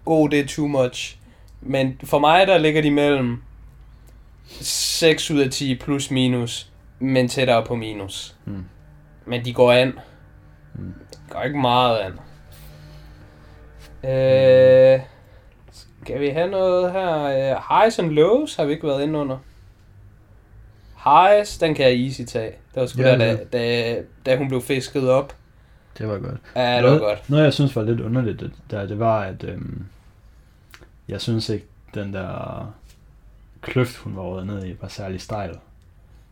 God, 0.04 0.28
det 0.28 0.40
er 0.40 0.46
too 0.46 0.66
much. 0.66 1.18
Men 1.60 2.00
for 2.04 2.18
mig, 2.18 2.46
der 2.46 2.58
ligger 2.58 2.82
de 2.82 2.90
mellem 2.90 3.42
6 4.60 5.30
ud 5.30 5.40
af 5.40 5.50
10 5.50 5.74
plus 5.74 6.10
minus, 6.10 6.70
men 6.98 7.28
tættere 7.28 7.64
på 7.64 7.74
minus. 7.74 8.36
Mm. 8.44 8.64
Men 9.26 9.44
de 9.44 9.52
går 9.52 9.72
an. 9.72 9.92
Mm. 10.74 10.94
De 11.12 11.18
går 11.30 11.42
ikke 11.42 11.58
meget 11.58 11.98
an. 11.98 12.12
Øh, 14.04 15.00
skal 16.02 16.20
vi 16.20 16.28
have 16.28 16.50
noget 16.50 16.92
her? 16.92 17.22
Øh, 17.22 17.62
highs 17.68 17.98
and 17.98 18.10
lows 18.10 18.56
har 18.56 18.64
vi 18.64 18.72
ikke 18.72 18.86
været 18.86 19.02
inde 19.02 19.18
under. 19.18 19.38
Highs, 21.04 21.58
den 21.58 21.74
kan 21.74 21.84
jeg 21.84 22.04
easy 22.04 22.22
tage. 22.22 22.50
Det 22.74 22.80
var 22.80 22.86
sgu 22.86 23.02
Ja, 23.02 23.18
der, 23.18 23.24
ja. 23.24 23.36
da, 23.36 23.44
da, 23.52 24.02
da 24.26 24.36
hun 24.36 24.48
blev 24.48 24.62
fisket 24.62 25.10
op. 25.10 25.36
Det 25.98 26.08
var 26.08 26.18
godt. 26.18 26.40
Ja, 26.56 26.76
det 26.76 26.82
var 26.82 26.88
noget, 26.88 27.00
godt. 27.00 27.30
Noget, 27.30 27.44
jeg 27.44 27.52
synes 27.52 27.76
var 27.76 27.82
lidt 27.82 28.00
underligt, 28.00 28.40
det, 28.40 28.52
der, 28.70 28.86
det 28.86 28.98
var, 28.98 29.20
at 29.20 29.44
øhm, 29.44 29.84
jeg 31.08 31.20
synes 31.20 31.48
ikke, 31.48 31.66
den 31.94 32.12
der 32.12 32.72
kløft, 33.60 33.96
hun 33.96 34.16
var 34.16 34.22
røget 34.22 34.46
ned 34.46 34.66
i, 34.66 34.76
var 34.80 34.88
særlig 34.88 35.20
stejl. 35.20 35.58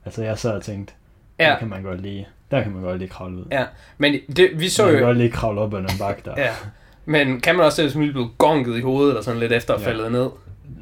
Altså, 0.04 0.22
jeg 0.22 0.38
sad 0.38 0.50
og 0.50 0.62
tænkte, 0.62 0.94
ja. 1.38 1.44
Der 1.44 1.58
kan 1.58 1.68
man 1.68 1.82
godt 1.82 2.00
lige, 2.00 2.28
der 2.50 2.62
kan 2.62 2.72
man 2.72 2.82
godt 2.82 2.98
lige 2.98 3.08
kravle 3.08 3.36
ud. 3.36 3.44
Ja. 3.50 3.64
men 3.98 4.14
det, 4.36 4.50
vi 4.54 4.68
så 4.68 4.82
man 4.84 4.92
kan 4.92 5.00
jo... 5.00 5.06
godt 5.06 5.16
lige 5.18 5.30
kravle 5.30 5.60
op 5.60 5.74
ad 5.74 5.78
den 5.78 5.88
bakke 5.98 6.22
der. 6.24 6.34
Ja. 6.36 6.50
Men 7.04 7.40
kan 7.40 7.56
man 7.56 7.64
også 7.66 7.76
se, 7.76 7.82
hvis 7.82 7.94
man 7.94 8.02
lige 8.04 8.12
blev 8.12 8.28
gonket 8.38 8.76
i 8.78 8.80
hovedet, 8.80 9.10
eller 9.10 9.22
sådan 9.22 9.40
lidt 9.40 9.52
efter 9.52 9.74
at 9.74 9.80
Ja. 9.80 9.86
faldet 9.86 10.12
ned? 10.12 10.28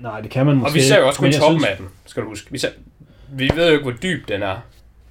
Nej, 0.01 0.21
det 0.21 0.31
kan 0.31 0.47
man 0.47 0.57
måske 0.57 0.71
Og 0.71 0.75
vi 0.75 0.81
ser 0.81 0.99
jo 1.01 1.07
også 1.07 1.19
kun 1.21 1.33
toppen 1.33 1.61
synes, 1.61 1.71
af 1.71 1.77
den, 1.77 1.87
skal 2.07 2.23
du 2.23 2.29
huske. 2.29 2.53
Vi, 2.53 2.59
ser, 2.59 2.69
vi 3.33 3.51
ved 3.55 3.66
jo 3.66 3.73
ikke, 3.73 3.83
hvor 3.83 3.93
dyb 4.03 4.29
den 4.29 4.43
er. 4.43 4.57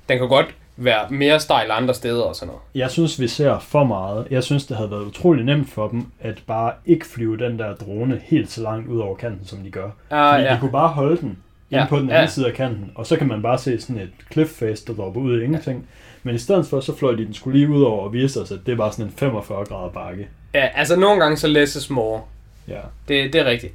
Den 0.10 0.18
kan 0.18 0.28
godt 0.28 0.56
være 0.78 1.06
mere 1.10 1.40
stejl 1.40 1.72
andre 1.72 1.94
steder 1.94 2.24
og 2.24 2.36
sådan 2.36 2.48
noget. 2.48 2.62
Jeg 2.76 2.92
synes, 2.92 3.20
vi 3.20 3.28
ser 3.28 3.60
for 3.60 3.84
meget. 3.84 4.28
Jeg 4.32 4.44
synes, 4.44 4.66
det 4.66 4.78
havde 4.78 4.92
været 4.92 5.02
utrolig 5.02 5.46
nemt 5.46 5.70
for 5.70 5.88
dem, 5.88 6.06
at 6.22 6.44
bare 6.48 6.72
ikke 6.86 7.06
flyve 7.06 7.38
den 7.38 7.60
der 7.60 7.76
drone 7.76 8.22
helt 8.24 8.52
så 8.52 8.62
langt 8.62 8.88
ud 8.88 9.00
over 9.00 9.16
kanten, 9.16 9.48
som 9.48 9.60
de 9.60 9.72
gør. 9.72 9.90
Ah, 10.12 10.34
Fordi 10.34 10.44
ja. 10.44 10.54
de 10.54 10.60
kunne 10.60 10.72
bare 10.72 10.88
holde 10.88 11.18
den 11.18 11.38
inde 11.72 11.82
Ja, 11.82 11.88
på 11.90 12.00
den 12.00 12.10
ja. 12.10 12.16
anden 12.16 12.32
side 12.32 12.48
af 12.48 12.54
kanten, 12.54 12.92
og 12.96 13.06
så 13.08 13.16
kan 13.18 13.28
man 13.28 13.42
bare 13.42 13.58
se 13.58 13.82
sådan 13.82 14.02
et 14.02 14.10
cliff 14.32 14.52
face, 14.52 14.86
der 14.88 14.94
dropper 14.94 15.22
ud 15.22 15.40
af 15.40 15.44
ingenting. 15.44 15.88
Men 16.28 16.36
i 16.36 16.40
stedet 16.40 16.66
for, 16.68 16.80
så 16.80 16.96
fløj 16.98 17.12
de 17.16 17.26
den 17.26 17.34
skulle 17.34 17.60
lige 17.60 17.70
ud 17.70 17.84
over 17.84 18.04
og 18.04 18.14
viste 18.14 18.38
os, 18.38 18.52
at 18.52 18.60
det 18.66 18.78
var 18.78 18.90
sådan 18.92 19.06
en 19.06 19.14
45 19.18 19.66
grader 19.66 19.90
bakke. 19.90 20.28
ja, 20.54 20.68
altså 20.76 20.96
nogle 20.96 21.22
gange 21.22 21.38
så 21.38 21.48
less 21.48 21.76
is 21.76 21.90
more. 21.90 22.22
Ja. 22.68 22.80
Det, 23.08 23.34
det 23.34 23.42
er 23.42 23.46
rigtigt. 23.46 23.74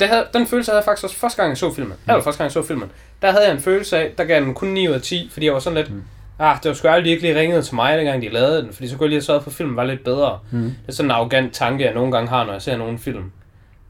Det 0.00 0.08
havde, 0.08 0.24
den 0.34 0.46
følelse 0.46 0.70
havde 0.70 0.78
jeg 0.78 0.84
faktisk 0.84 1.04
også 1.04 1.16
første 1.16 1.36
gang, 1.42 1.48
jeg 1.50 1.56
så 1.58 1.74
filmen. 1.74 1.94
Eller 2.08 2.22
første 2.22 2.38
gang, 2.38 2.44
jeg 2.46 2.52
så 2.52 2.62
filmen. 2.62 2.90
Der 3.22 3.30
havde 3.30 3.44
jeg 3.44 3.52
en 3.54 3.60
følelse 3.60 3.98
af, 3.98 4.10
der 4.18 4.24
gav 4.24 4.40
den 4.40 4.54
kun 4.54 4.68
9 4.68 4.88
ud 4.88 4.92
af 4.94 5.02
10, 5.02 5.28
fordi 5.32 5.46
jeg 5.46 5.52
var 5.54 5.60
sådan 5.60 5.76
lidt, 5.78 5.90
Mm. 5.94 6.02
ah, 6.38 6.56
det 6.62 6.68
var 6.68 6.74
sgu 6.74 6.88
aldrig 6.88 7.10
ikke 7.10 7.22
lige 7.22 7.40
ringet 7.40 7.64
til 7.66 7.74
mig, 7.74 7.98
dengang 7.98 8.22
de 8.22 8.28
lavede 8.28 8.62
den, 8.62 8.72
fordi 8.72 8.88
så 8.88 8.96
kunne 8.96 9.04
jeg 9.04 9.08
lige 9.08 9.16
have 9.16 9.24
sørget 9.24 9.42
for, 9.42 9.50
at 9.50 9.54
filmen 9.56 9.76
var 9.76 9.84
lidt 9.84 10.04
bedre. 10.04 10.38
Mm. 10.50 10.62
Det 10.62 10.74
er 10.88 10.92
sådan 10.92 11.06
en 11.06 11.10
arrogant 11.10 11.52
tanke, 11.54 11.84
jeg 11.84 11.94
nogle 11.94 12.12
gange 12.12 12.28
har, 12.28 12.44
når 12.44 12.52
jeg 12.52 12.62
ser 12.62 12.76
nogle 12.76 12.98
film. 12.98 13.32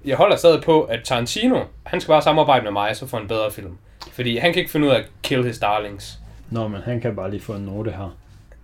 Jeg 0.05 0.17
holder 0.17 0.37
stadig 0.37 0.63
på, 0.63 0.83
at 0.83 1.01
Tarantino, 1.05 1.61
han 1.83 2.01
skal 2.01 2.13
bare 2.13 2.23
samarbejde 2.23 2.65
med 2.65 2.73
mig, 2.73 2.97
så 2.97 3.07
får 3.07 3.19
en 3.19 3.29
bedre 3.29 3.51
film. 3.53 3.77
Fordi 4.13 4.37
han 4.37 4.53
kan 4.53 4.61
ikke 4.61 4.71
finde 4.73 4.87
ud 4.87 4.93
af 4.93 4.99
at 4.99 5.05
kill 5.23 5.45
his 5.47 5.59
darlings. 5.59 6.19
Nå, 6.53 6.69
men 6.69 6.81
han 6.85 7.01
kan 7.01 7.17
bare 7.17 7.31
lige 7.31 7.41
få 7.41 7.53
en 7.53 7.63
note 7.63 7.91
her. 7.91 8.17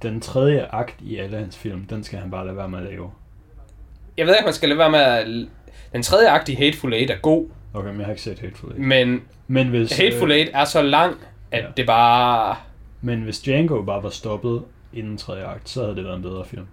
Den 0.03 0.20
tredje 0.20 0.66
akt 0.72 0.95
i 1.01 1.16
alle 1.16 1.36
hans 1.39 1.57
film, 1.57 1.84
den 1.86 2.05
skal 2.05 2.18
han 2.18 2.30
bare 2.30 2.45
lade 2.47 2.57
være 2.57 2.68
med 2.68 2.78
at 2.78 2.84
lave. 2.84 3.11
Jeg 4.16 4.26
ved 4.26 4.34
ikke, 4.34 4.45
man 4.45 4.55
skal 4.55 4.68
lade 4.68 4.78
være 4.78 4.91
med 4.91 5.01
at... 5.01 5.26
Den 5.93 6.03
tredje 6.03 6.28
akt 6.30 6.49
i 6.49 6.55
Hateful 6.55 6.93
Eight 6.93 7.11
er 7.11 7.16
god, 7.16 7.47
Okay, 7.74 7.89
men 7.91 7.99
jeg 7.99 8.07
har 8.07 8.12
ikke 8.12 8.22
set 8.22 8.39
Hateful 8.39 8.70
Eight. 8.70 8.82
men 8.84 9.22
Men 9.47 9.68
hvis, 9.68 9.97
Hateful 9.97 10.30
Eight 10.32 10.51
er 10.55 10.64
så 10.64 10.82
lang, 10.82 11.16
at 11.53 11.62
Ja. 11.64 11.68
det 11.76 11.86
bare... 11.86 12.57
men 13.01 13.20
hvis 13.22 13.41
Django 13.41 13.82
bare 13.82 14.03
var 14.03 14.11
stoppet 14.11 14.62
inden 14.93 15.16
tredje 15.16 15.45
akt, 15.45 15.68
så 15.68 15.82
havde 15.82 15.97
det 15.97 16.05
været 16.05 16.16
en 16.16 16.22
bedre 16.22 16.45
film. 16.45 16.66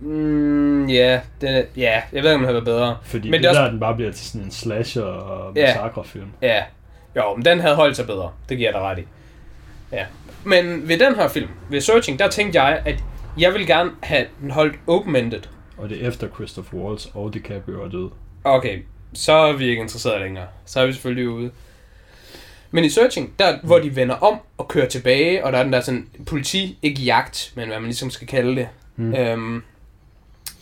Mm, 0.00 0.86
ja, 0.88 1.20
er, 1.42 1.62
ja, 1.76 2.02
jeg 2.12 2.22
ved 2.22 2.30
ikke, 2.30 2.34
om 2.34 2.38
den 2.40 2.44
havde 2.44 2.54
været 2.54 2.64
bedre. 2.64 2.96
Fordi 3.02 3.30
Men 3.30 3.32
det 3.32 3.42
det 3.42 3.48
er 3.48 3.52
der, 3.52 3.60
også- 3.60 3.70
den 3.70 3.80
bare 3.80 3.94
bliver 3.94 4.12
til 4.12 4.26
sådan 4.26 4.44
en 4.44 4.50
slasher 4.50 5.02
og 5.02 5.52
Ja. 5.56 5.66
massakrefilm. 5.66 6.28
Ja, 6.42 6.62
jo, 7.16 7.34
men 7.34 7.44
den 7.44 7.60
havde 7.60 7.74
holdt 7.76 7.96
sig 7.96 8.06
bedre. 8.06 8.30
Det 8.48 8.56
giver 8.58 8.68
jeg 8.70 8.74
dig 8.74 8.82
ret 8.82 8.98
i. 8.98 9.02
Ja. 9.92 10.06
Men 10.44 10.88
ved 10.88 10.98
den 10.98 11.14
her 11.14 11.28
film, 11.28 11.48
ved 11.70 11.80
Searching, 11.80 12.18
der 12.18 12.28
tænkte 12.28 12.62
jeg, 12.62 12.82
at 12.86 13.04
jeg 13.38 13.54
vil 13.54 13.66
gerne 13.66 13.90
have 14.02 14.26
den 14.40 14.50
holdt 14.50 14.78
open-ended. 14.86 15.42
Og 15.76 15.88
det 15.88 16.04
er 16.04 16.08
efter 16.08 16.28
Christopher 16.34 16.78
Waltz 16.78 17.06
og 17.14 17.34
DiCaprio 17.34 17.82
er 17.82 17.88
død. 17.88 18.10
Okay, 18.44 18.82
så 19.14 19.32
er 19.32 19.52
vi 19.52 19.68
ikke 19.68 19.82
interesseret 19.82 20.20
længere. 20.20 20.46
Så 20.66 20.80
er 20.80 20.86
vi 20.86 20.92
selvfølgelig 20.92 21.28
ude. 21.28 21.50
Men 22.70 22.84
i 22.84 22.88
Searching, 22.88 23.34
der 23.38 23.58
hvor 23.62 23.78
de 23.78 23.96
vender 23.96 24.14
om 24.14 24.38
og 24.58 24.68
kører 24.68 24.88
tilbage, 24.88 25.44
og 25.44 25.52
der 25.52 25.58
er 25.58 25.62
den 25.62 25.72
der 25.72 25.80
sådan 25.80 26.08
politi, 26.26 26.78
ikke 26.82 27.02
jagt, 27.02 27.52
men 27.56 27.68
hvad 27.68 27.78
man 27.78 27.86
ligesom 27.86 28.10
skal 28.10 28.28
kalde 28.28 28.56
det. 28.56 28.68
Mm. 28.96 29.14
Øhm, 29.14 29.62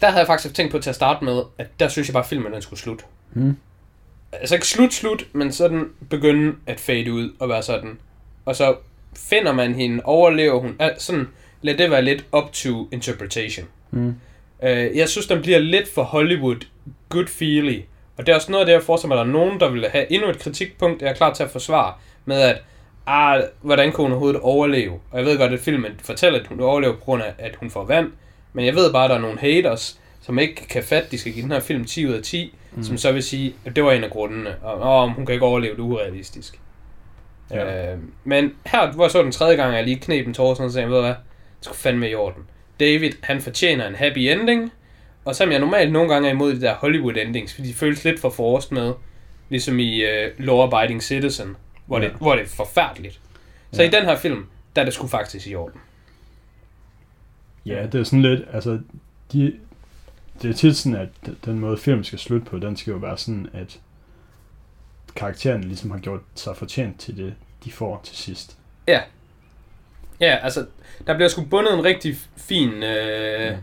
der 0.00 0.06
havde 0.06 0.18
jeg 0.18 0.26
faktisk 0.26 0.54
tænkt 0.54 0.72
på 0.72 0.78
til 0.78 0.90
at 0.90 0.96
starte 0.96 1.24
med, 1.24 1.42
at 1.58 1.66
der 1.80 1.88
synes 1.88 2.08
jeg 2.08 2.12
bare, 2.12 2.22
at 2.22 2.28
filmen 2.28 2.52
den 2.52 2.62
skulle 2.62 2.80
slutte. 2.80 3.04
Mm. 3.34 3.56
Altså 4.32 4.54
ikke 4.54 4.66
slut, 4.66 4.94
slut, 4.94 5.26
men 5.32 5.52
sådan 5.52 5.90
begynde 6.10 6.56
at 6.66 6.80
fade 6.80 7.12
ud 7.12 7.32
og 7.38 7.48
være 7.48 7.62
sådan. 7.62 7.98
Og 8.44 8.56
så 8.56 8.76
finder 9.18 9.52
man 9.52 9.74
hende, 9.74 10.02
overlever 10.04 10.60
hun. 10.60 10.76
Altså 10.78 11.06
sådan, 11.06 11.28
lad 11.62 11.74
det 11.74 11.90
være 11.90 12.02
lidt 12.02 12.24
up 12.36 12.52
to 12.52 12.88
interpretation. 12.92 13.66
Mm. 13.90 14.14
Øh, 14.62 14.96
jeg 14.96 15.08
synes, 15.08 15.26
den 15.26 15.42
bliver 15.42 15.58
lidt 15.58 15.88
for 15.94 16.02
Hollywood 16.02 16.66
good 17.08 17.26
feely. 17.26 17.80
Og 18.16 18.26
det 18.26 18.32
er 18.32 18.36
også 18.36 18.52
noget 18.52 18.60
af 18.60 18.66
det, 18.66 18.72
jeg 18.72 18.82
forestiller 18.82 19.14
mig, 19.16 19.20
at 19.20 19.26
der 19.26 19.32
er 19.32 19.38
nogen, 19.44 19.60
der 19.60 19.70
vil 19.70 19.88
have 19.88 20.12
endnu 20.12 20.28
et 20.28 20.38
kritikpunkt, 20.38 21.02
jeg 21.02 21.10
er 21.10 21.14
klar 21.14 21.32
til 21.32 21.42
at 21.42 21.50
forsvare, 21.50 21.94
med 22.24 22.40
at, 22.40 22.62
ah, 23.06 23.42
hvordan 23.60 23.92
kunne 23.92 24.04
hun 24.04 24.12
overhovedet 24.12 24.40
overleve? 24.40 24.92
Og 25.10 25.18
jeg 25.18 25.26
ved 25.26 25.38
godt, 25.38 25.52
at 25.52 25.60
filmen 25.60 25.92
fortæller, 26.02 26.40
at 26.40 26.46
hun 26.46 26.60
overlever 26.60 26.94
på 26.94 27.00
grund 27.00 27.22
af, 27.22 27.34
at 27.38 27.56
hun 27.56 27.70
får 27.70 27.84
vand, 27.84 28.12
men 28.52 28.66
jeg 28.66 28.74
ved 28.74 28.92
bare, 28.92 29.04
at 29.04 29.10
der 29.10 29.16
er 29.16 29.20
nogle 29.20 29.38
haters, 29.38 30.00
som 30.20 30.38
ikke 30.38 30.66
kan 30.68 30.82
fatte, 30.82 31.06
at 31.06 31.12
de 31.12 31.18
skal 31.18 31.32
give 31.32 31.42
den 31.42 31.52
her 31.52 31.60
film 31.60 31.84
10 31.84 32.06
ud 32.06 32.12
af 32.12 32.22
10, 32.22 32.54
mm. 32.76 32.82
som 32.82 32.98
så 32.98 33.12
vil 33.12 33.22
sige, 33.22 33.54
at 33.64 33.76
det 33.76 33.84
var 33.84 33.92
en 33.92 34.04
af 34.04 34.10
grundene, 34.10 34.54
og 34.62 35.02
åh, 35.02 35.10
hun 35.10 35.26
kan 35.26 35.32
ikke 35.32 35.46
overleve 35.46 35.74
det 35.74 35.80
urealistisk. 35.80 36.58
Ja. 37.50 37.92
Øh, 37.92 37.98
men 38.24 38.52
her, 38.66 38.92
hvor 38.92 39.04
jeg 39.04 39.10
så 39.10 39.22
den 39.22 39.32
tredje 39.32 39.56
gang, 39.56 39.74
jeg 39.74 39.84
lige 39.84 39.96
knep 40.00 40.26
en 40.26 40.34
tår, 40.34 40.54
sådan, 40.54 40.70
så 40.70 40.74
sagde 40.74 40.84
jeg, 40.84 40.90
ved 40.90 40.96
du 40.96 41.02
hvad, 41.02 41.14
det 41.58 41.64
skulle 41.64 41.78
fandme 41.78 42.10
i 42.10 42.14
orden. 42.14 42.42
David, 42.80 43.12
han 43.22 43.40
fortjener 43.40 43.86
en 43.88 43.94
happy 43.94 44.18
ending, 44.18 44.72
og 45.24 45.36
som 45.36 45.50
jeg 45.52 45.58
normalt 45.58 45.92
nogle 45.92 46.12
gange 46.12 46.28
er 46.28 46.32
imod 46.32 46.54
de 46.54 46.60
der 46.60 46.74
Hollywood 46.74 47.16
endings, 47.16 47.54
fordi 47.54 47.68
de 47.68 47.74
føles 47.74 48.04
lidt 48.04 48.20
for 48.20 48.30
forrest 48.30 48.72
med, 48.72 48.92
ligesom 49.48 49.78
i 49.78 50.04
uh, 50.04 50.44
Law 50.44 50.62
Abiding 50.72 51.02
Citizen, 51.02 51.56
hvor, 51.86 51.98
ja. 51.98 52.04
Det, 52.04 52.12
hvor 52.12 52.34
det 52.34 52.42
er 52.42 52.48
forfærdeligt. 52.48 53.20
Så 53.72 53.82
Ja. 53.82 53.88
i 53.88 53.90
den 53.90 54.04
her 54.04 54.16
film, 54.16 54.46
der 54.76 54.82
er 54.82 54.84
det 54.86 54.94
sgu 54.94 55.06
faktisk 55.06 55.46
i 55.46 55.54
orden. 55.54 55.80
Ja, 57.66 57.86
det 57.92 58.00
er 58.00 58.04
sådan 58.04 58.22
lidt, 58.22 58.40
altså, 58.52 58.78
de, 59.32 59.52
det 60.42 60.50
er 60.50 60.54
tit 60.54 60.76
sådan, 60.76 60.98
at 60.98 61.08
den 61.44 61.58
måde 61.60 61.76
film 61.78 62.04
skal 62.04 62.18
slutte 62.18 62.46
på, 62.46 62.58
den 62.58 62.76
skal 62.76 62.90
jo 62.90 62.96
være 62.96 63.18
sådan, 63.18 63.48
at 63.54 63.78
karakteren 65.16 65.64
ligesom 65.64 65.90
har 65.90 65.98
gjort 65.98 66.20
sig 66.34 66.56
fortjent 66.56 67.00
til 67.00 67.16
det, 67.16 67.34
de 67.64 67.72
får 67.72 68.00
til 68.04 68.16
sidst. 68.16 68.56
Ja, 70.20 70.36
altså, 70.42 70.66
der 71.06 71.14
bliver 71.14 71.28
sgu 71.28 71.42
bundet 71.44 71.74
en 71.74 71.84
rigtig 71.84 72.16
fin 72.36 72.70
øh, 72.82 73.40
Ja. 73.40 73.56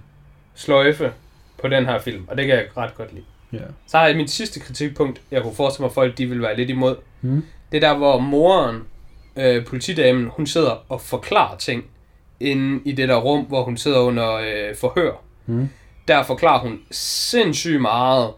sløjfe 0.55 1.13
på 1.61 1.67
den 1.67 1.85
her 1.85 1.99
film, 1.99 2.25
og 2.27 2.37
det 2.37 2.45
kan 2.47 2.55
jeg 2.55 2.65
ret 2.77 2.95
godt 2.95 3.13
lide. 3.13 3.25
Ja. 3.53 3.59
Så 3.87 3.97
har 3.97 4.07
jeg 4.07 4.15
mit 4.17 4.31
sidste 4.31 4.59
kritikpunkt, 4.59 5.21
jeg 5.31 5.41
kunne 5.41 5.55
forestille 5.55 5.83
mig, 5.83 5.89
at 5.89 5.93
folk 5.93 6.17
de 6.17 6.25
vil 6.25 6.41
være 6.41 6.57
lidt 6.57 6.69
imod. 6.69 6.95
Mm. 7.21 7.45
Det 7.71 7.83
er 7.83 7.89
der, 7.89 7.97
hvor 7.97 8.19
moren, 8.19 8.83
øh, 9.35 9.65
politidamen, 9.65 10.27
hun 10.27 10.47
sidder 10.47 10.83
og 10.89 11.01
forklarer 11.01 11.57
ting 11.57 11.83
inde 12.39 12.81
i 12.85 12.91
det 12.91 13.09
der 13.09 13.15
rum, 13.15 13.45
hvor 13.45 13.63
hun 13.63 13.77
sidder 13.77 13.99
under 13.99 14.33
øh, 14.33 14.75
forhør. 14.75 15.11
Mm. 15.45 15.69
Der 16.07 16.23
forklarer 16.23 16.59
hun 16.59 16.79
sindssygt 16.91 17.81
meget, 17.81 18.29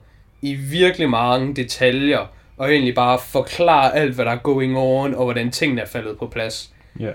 i 0.42 0.54
virkelig 0.54 1.10
mange 1.10 1.56
detaljer, 1.56 2.26
og 2.58 2.72
egentlig 2.72 2.96
bare 2.96 3.20
forklarer 3.20 3.92
alt, 3.92 4.16
hvad 4.16 4.26
der 4.26 4.32
er 4.32 4.38
going 4.38 4.78
on, 4.78 5.14
og 5.14 5.24
hvordan 5.24 5.52
tingene 5.52 5.82
er 5.82 5.86
faldet 5.86 6.18
på 6.18 6.28
plads. 6.28 6.72
Ja. 7.00 7.12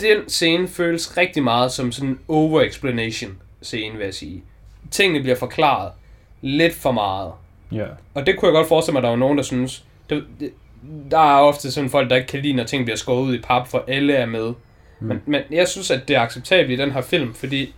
Den 0.00 0.28
scene 0.28 0.68
føles 0.68 1.16
rigtig 1.16 1.42
meget 1.42 1.72
som 1.72 1.92
sådan 1.92 2.08
en 2.08 2.20
over-explanation 2.28 3.38
scene, 3.62 3.96
vil 3.96 4.04
jeg 4.04 4.14
sige. 4.14 4.42
Tingene 4.90 5.20
bliver 5.20 5.36
forklaret 5.36 5.92
lidt 6.40 6.74
for 6.74 6.92
meget. 6.92 7.32
Ja. 7.72 7.86
Og 8.14 8.26
det 8.26 8.36
kunne 8.36 8.48
jeg 8.48 8.54
godt 8.54 8.68
forestille 8.68 8.92
mig, 8.92 9.00
at 9.00 9.02
der 9.02 9.08
var 9.08 9.16
nogen, 9.16 9.38
der 9.38 9.44
synes... 9.44 9.84
Det, 10.10 10.24
det, 10.40 10.52
der 11.10 11.18
er 11.18 11.40
ofte 11.40 11.70
sådan 11.70 11.90
folk, 11.90 12.10
der 12.10 12.16
ikke 12.16 12.28
kan 12.28 12.40
lide, 12.40 12.52
når 12.52 12.64
ting 12.64 12.84
bliver 12.84 12.96
skåret 12.96 13.22
ud 13.22 13.34
i 13.34 13.40
pap, 13.40 13.68
for 13.68 13.84
alle 13.88 14.12
er 14.12 14.26
med. 14.26 14.46
Mm. 15.00 15.06
Men, 15.06 15.22
men 15.26 15.42
jeg 15.50 15.68
synes, 15.68 15.90
at 15.90 16.08
det 16.08 16.16
er 16.16 16.20
acceptabelt 16.20 16.80
i 16.80 16.82
den 16.82 16.92
her 16.92 17.00
film, 17.00 17.34
fordi 17.34 17.74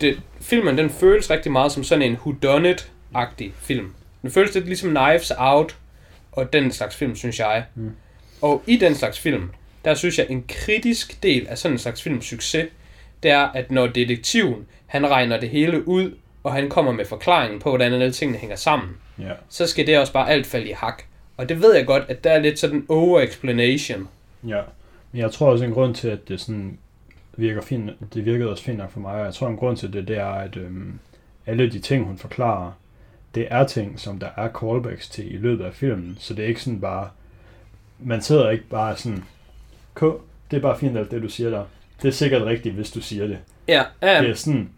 det, 0.00 0.20
filmen 0.40 0.78
den 0.78 0.90
føles 0.90 1.30
rigtig 1.30 1.52
meget 1.52 1.72
som 1.72 1.84
sådan 1.84 2.02
en 2.02 2.16
whodunit-agtig 2.16 3.52
film. 3.60 3.94
Den 4.22 4.30
føles 4.30 4.54
lidt 4.54 4.66
ligesom 4.66 4.90
Knives 4.90 5.32
Out 5.38 5.76
og 6.32 6.52
den 6.52 6.72
slags 6.72 6.96
film, 6.96 7.16
synes 7.16 7.38
jeg. 7.38 7.64
Mm. 7.74 7.90
Og 8.42 8.62
i 8.66 8.76
den 8.76 8.94
slags 8.94 9.18
film, 9.18 9.50
der 9.84 9.94
synes 9.94 10.18
jeg, 10.18 10.26
en 10.30 10.44
kritisk 10.48 11.22
del 11.22 11.46
af 11.46 11.58
sådan 11.58 11.74
en 11.74 11.78
slags 11.78 12.02
films 12.02 12.24
succes, 12.24 12.66
det 13.22 13.30
er, 13.30 13.48
at 13.48 13.70
når 13.70 13.86
detektiven, 13.86 14.66
han 14.86 15.10
regner 15.10 15.40
det 15.40 15.48
hele 15.48 15.88
ud, 15.88 16.14
og 16.44 16.52
han 16.52 16.68
kommer 16.68 16.92
med 16.92 17.04
forklaringen 17.04 17.60
på, 17.60 17.68
hvordan 17.68 17.92
alle 17.92 18.12
tingene 18.12 18.38
hænger 18.38 18.56
sammen, 18.56 18.96
Ja. 19.18 19.32
så 19.48 19.66
skal 19.66 19.86
det 19.86 19.98
også 19.98 20.12
bare 20.12 20.30
alt 20.30 20.46
falde 20.46 20.68
i 20.68 20.72
hak. 20.72 21.02
Og 21.36 21.48
det 21.48 21.62
ved 21.62 21.74
jeg 21.76 21.86
godt, 21.86 22.02
at 22.08 22.24
der 22.24 22.30
er 22.30 22.38
lidt 22.38 22.58
sådan 22.58 22.86
over-explanation. 22.88 24.08
Ja. 24.48 24.60
Men 25.12 25.22
jeg 25.22 25.32
tror 25.32 25.50
også, 25.50 25.64
en 25.64 25.70
grund 25.72 25.94
til, 25.94 26.08
at 26.08 26.28
det 26.28 26.40
sådan 26.40 26.78
virker 27.36 27.60
fint, 27.62 27.90
det 28.14 28.24
virkede 28.24 28.50
også 28.50 28.64
fint 28.64 28.78
nok 28.78 28.90
for 28.92 29.00
mig, 29.00 29.12
og 29.14 29.24
jeg 29.24 29.34
tror, 29.34 29.48
en 29.48 29.56
grund 29.56 29.76
til 29.76 29.92
det, 29.92 30.08
det 30.08 30.18
er, 30.18 30.26
at 30.26 30.56
øhm, 30.56 30.98
alle 31.46 31.70
de 31.70 31.78
ting, 31.78 32.04
hun 32.04 32.18
forklarer, 32.18 32.72
det 33.38 33.46
er 33.50 33.66
ting, 33.66 34.00
som 34.00 34.18
der 34.18 34.28
er 34.36 34.48
callbacks 34.60 35.08
til 35.08 35.34
i 35.34 35.36
løbet 35.36 35.64
af 35.64 35.74
filmen, 35.74 36.16
så 36.20 36.34
det 36.34 36.44
er 36.44 36.48
ikke 36.48 36.62
sådan 36.62 36.80
bare, 36.80 37.08
man 37.98 38.22
sidder 38.22 38.50
ikke 38.50 38.64
bare 38.64 38.96
sådan, 38.96 39.24
K, 39.94 40.00
det 40.50 40.56
er 40.56 40.60
bare 40.60 40.78
fint 40.78 40.98
alt 40.98 41.10
det, 41.10 41.22
du 41.22 41.28
siger 41.28 41.50
der. 41.50 41.64
Det 42.02 42.08
er 42.08 42.12
sikkert 42.12 42.42
rigtigt, 42.42 42.74
hvis 42.74 42.90
du 42.90 43.00
siger 43.00 43.26
det. 43.26 43.38
Ja, 43.68 43.82
ja, 44.02 44.20
Det 44.20 44.30
er 44.30 44.34
sådan, 44.34 44.70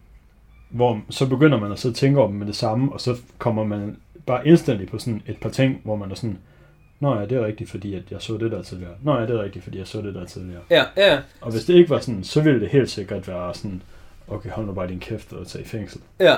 hvor 0.71 1.01
så 1.11 1.27
begynder 1.27 1.61
man 1.61 1.73
at 1.73 1.79
sidde 1.79 1.93
og 1.93 1.97
tænke 1.97 2.19
over 2.19 2.29
dem 2.29 2.37
med 2.37 2.47
det 2.47 2.57
samme, 2.57 2.93
og 2.93 3.01
så 3.01 3.17
kommer 3.39 3.65
man 3.65 3.97
bare 4.27 4.47
instantly 4.47 4.87
på 4.87 4.99
sådan 4.99 5.23
et 5.27 5.37
par 5.41 5.51
ting, 5.51 5.81
hvor 5.85 5.97
man 5.97 6.11
er 6.11 6.15
sådan, 6.15 6.39
Nå 7.01 7.15
ja, 7.19 7.27
det 7.27 7.33
er 7.33 7.47
rigtigt, 7.47 7.71
fordi 7.71 7.95
at 7.95 8.03
jeg 8.11 8.23
så 8.23 8.37
det 8.37 8.51
der 8.51 8.63
tidligere. 8.63 8.93
Nå 9.03 9.19
ja, 9.19 9.27
det 9.27 9.31
er 9.31 9.43
rigtigt, 9.43 9.65
fordi 9.65 9.79
jeg 9.79 9.87
så 9.87 10.03
det 10.03 10.15
der 10.15 10.25
tidligere. 10.25 10.63
ja, 10.71 10.85
ja. 10.97 11.19
Og 11.41 11.53
hvis 11.53 11.65
det 11.65 11.75
ikke 11.75 11.91
var 11.91 11.99
sådan, 11.99 12.25
så 12.25 12.41
ville 12.41 12.61
det 12.61 12.69
helt 12.69 12.91
sikkert 12.91 13.29
være 13.29 13.55
sådan, 13.55 13.83
okay, 14.29 14.51
hold 14.51 14.67
nu 14.67 14.73
bare 14.73 14.89
din 14.89 15.01
kæft 15.01 15.33
og 15.33 15.47
tage 15.47 15.65
i 15.65 15.67
fængsel. 15.67 16.01
Ja, 16.21 16.35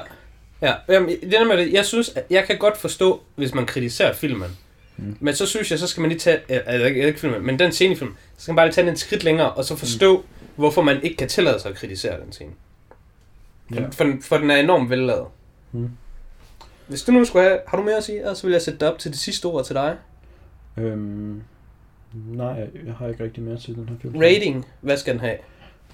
ja. 0.63 0.75
Jamen, 0.89 1.09
det 1.09 1.33
der 1.33 1.45
med 1.45 1.57
det, 1.57 1.73
jeg 1.73 1.85
synes, 1.85 2.09
at 2.09 2.25
jeg 2.31 2.45
kan 2.47 2.59
godt 2.59 2.77
forstå, 2.77 3.21
hvis 3.37 3.55
man 3.55 3.67
kritiserer 3.67 4.13
filmen. 4.13 4.49
Mm. 4.97 5.05
Mm. 5.05 5.17
Men 5.21 5.35
så 5.35 5.47
synes 5.47 5.71
jeg, 5.71 5.79
så 5.79 5.87
skal 5.87 6.01
man 6.01 6.11
lige 6.11 6.19
tage, 6.19 6.39
eller 6.49 6.87
ikke, 6.87 7.07
ikke 7.07 7.21
filmen, 7.21 7.47
men 7.47 7.59
den 7.59 7.73
scene 7.73 7.93
i 7.93 7.97
filmen, 7.97 8.17
så 8.37 8.43
skal 8.43 8.53
man 8.53 8.57
bare 8.57 8.67
lige 8.67 8.75
tage 8.75 8.87
den 8.87 8.93
et 8.93 8.99
skridt 8.99 9.25
længere, 9.25 9.53
og 9.53 9.65
så 9.65 9.77
forstå, 9.77 10.17
mm. 10.19 10.25
hvorfor 10.57 10.83
man 10.83 11.03
ikke 11.03 11.17
kan 11.17 11.29
tillade 11.29 11.61
sig 11.61 11.71
at 11.71 11.77
kritisere 11.77 12.21
den 12.25 12.33
scene. 12.33 12.51
For, 13.73 13.81
Ja. 13.81 13.87
for, 13.93 14.05
den- 14.05 14.23
for 14.23 14.39
den 14.39 14.51
er 14.51 14.57
enormt 14.57 14.91
vellavet. 14.91 15.27
Mm. 15.73 15.91
Hvis 16.87 17.03
du 17.03 17.13
nu 17.13 17.25
skulle 17.25 17.45
have, 17.49 17.59
har 17.69 17.77
du 17.77 17.83
mere 17.83 17.97
at 17.97 18.05
sige, 18.05 18.29
og 18.31 18.37
så 18.37 18.47
vil 18.47 18.53
jeg 18.53 18.63
sætte 18.63 18.81
det 18.81 18.89
op 18.93 18.99
til 18.99 19.11
det 19.11 19.19
sidste 19.21 19.47
ord 19.47 19.65
til 19.65 19.75
dig. 19.75 19.97
Øhm, 20.79 21.43
nej, 22.29 22.49
jeg 22.87 22.95
har 22.99 23.09
ikke 23.09 23.25
rigtig 23.25 23.43
mere 23.43 23.59
til 23.61 23.75
den 23.75 23.89
her 23.89 23.97
film. 24.03 24.19
Rating, 24.19 24.67
hvad 24.81 24.97
skal 24.97 25.13
den 25.13 25.21
have 25.21 25.37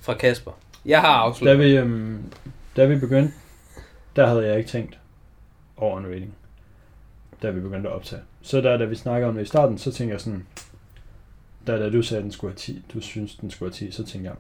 fra 0.01 0.15
Kasper? 0.15 0.53
Jeg 0.85 1.01
har 1.01 1.13
Da 1.13 1.21
afsluttet. 1.29 1.59
vi, 1.59 1.77
øhm, 1.77 2.19
da 2.77 2.85
vi 2.85 2.97
begyndte, 2.97 3.35
der 4.19 4.27
havde 4.27 4.47
jeg 4.47 4.59
ikke 4.59 4.71
tænkt 4.71 4.99
over 5.77 5.99
en 5.99 6.07
rating, 6.07 6.35
da 7.43 7.51
vi 7.51 7.61
begyndte 7.61 7.89
at 7.89 7.95
optage. 7.95 8.23
Så 8.43 8.61
da, 8.61 8.77
da 8.77 8.85
vi 8.85 8.95
snakkede 8.95 9.29
om 9.29 9.35
det 9.35 9.43
i 9.43 9.47
starten, 9.47 9.79
så 9.79 9.93
tænkte 9.93 10.13
jeg 10.13 10.21
sådan, 10.21 10.47
da, 11.67 11.79
da 11.79 11.91
du 11.91 12.03
sagde, 12.03 12.19
at 12.19 12.25
den 12.25 12.33
skulle 12.33 12.51
have 12.51 12.57
10, 12.59 12.85
du 12.95 13.01
synes, 13.01 13.35
den 13.35 13.51
skulle 13.51 13.73
have 13.73 13.89
10, 13.89 13.91
så 13.91 14.05
tænkte 14.05 14.31
jeg, 14.31 14.37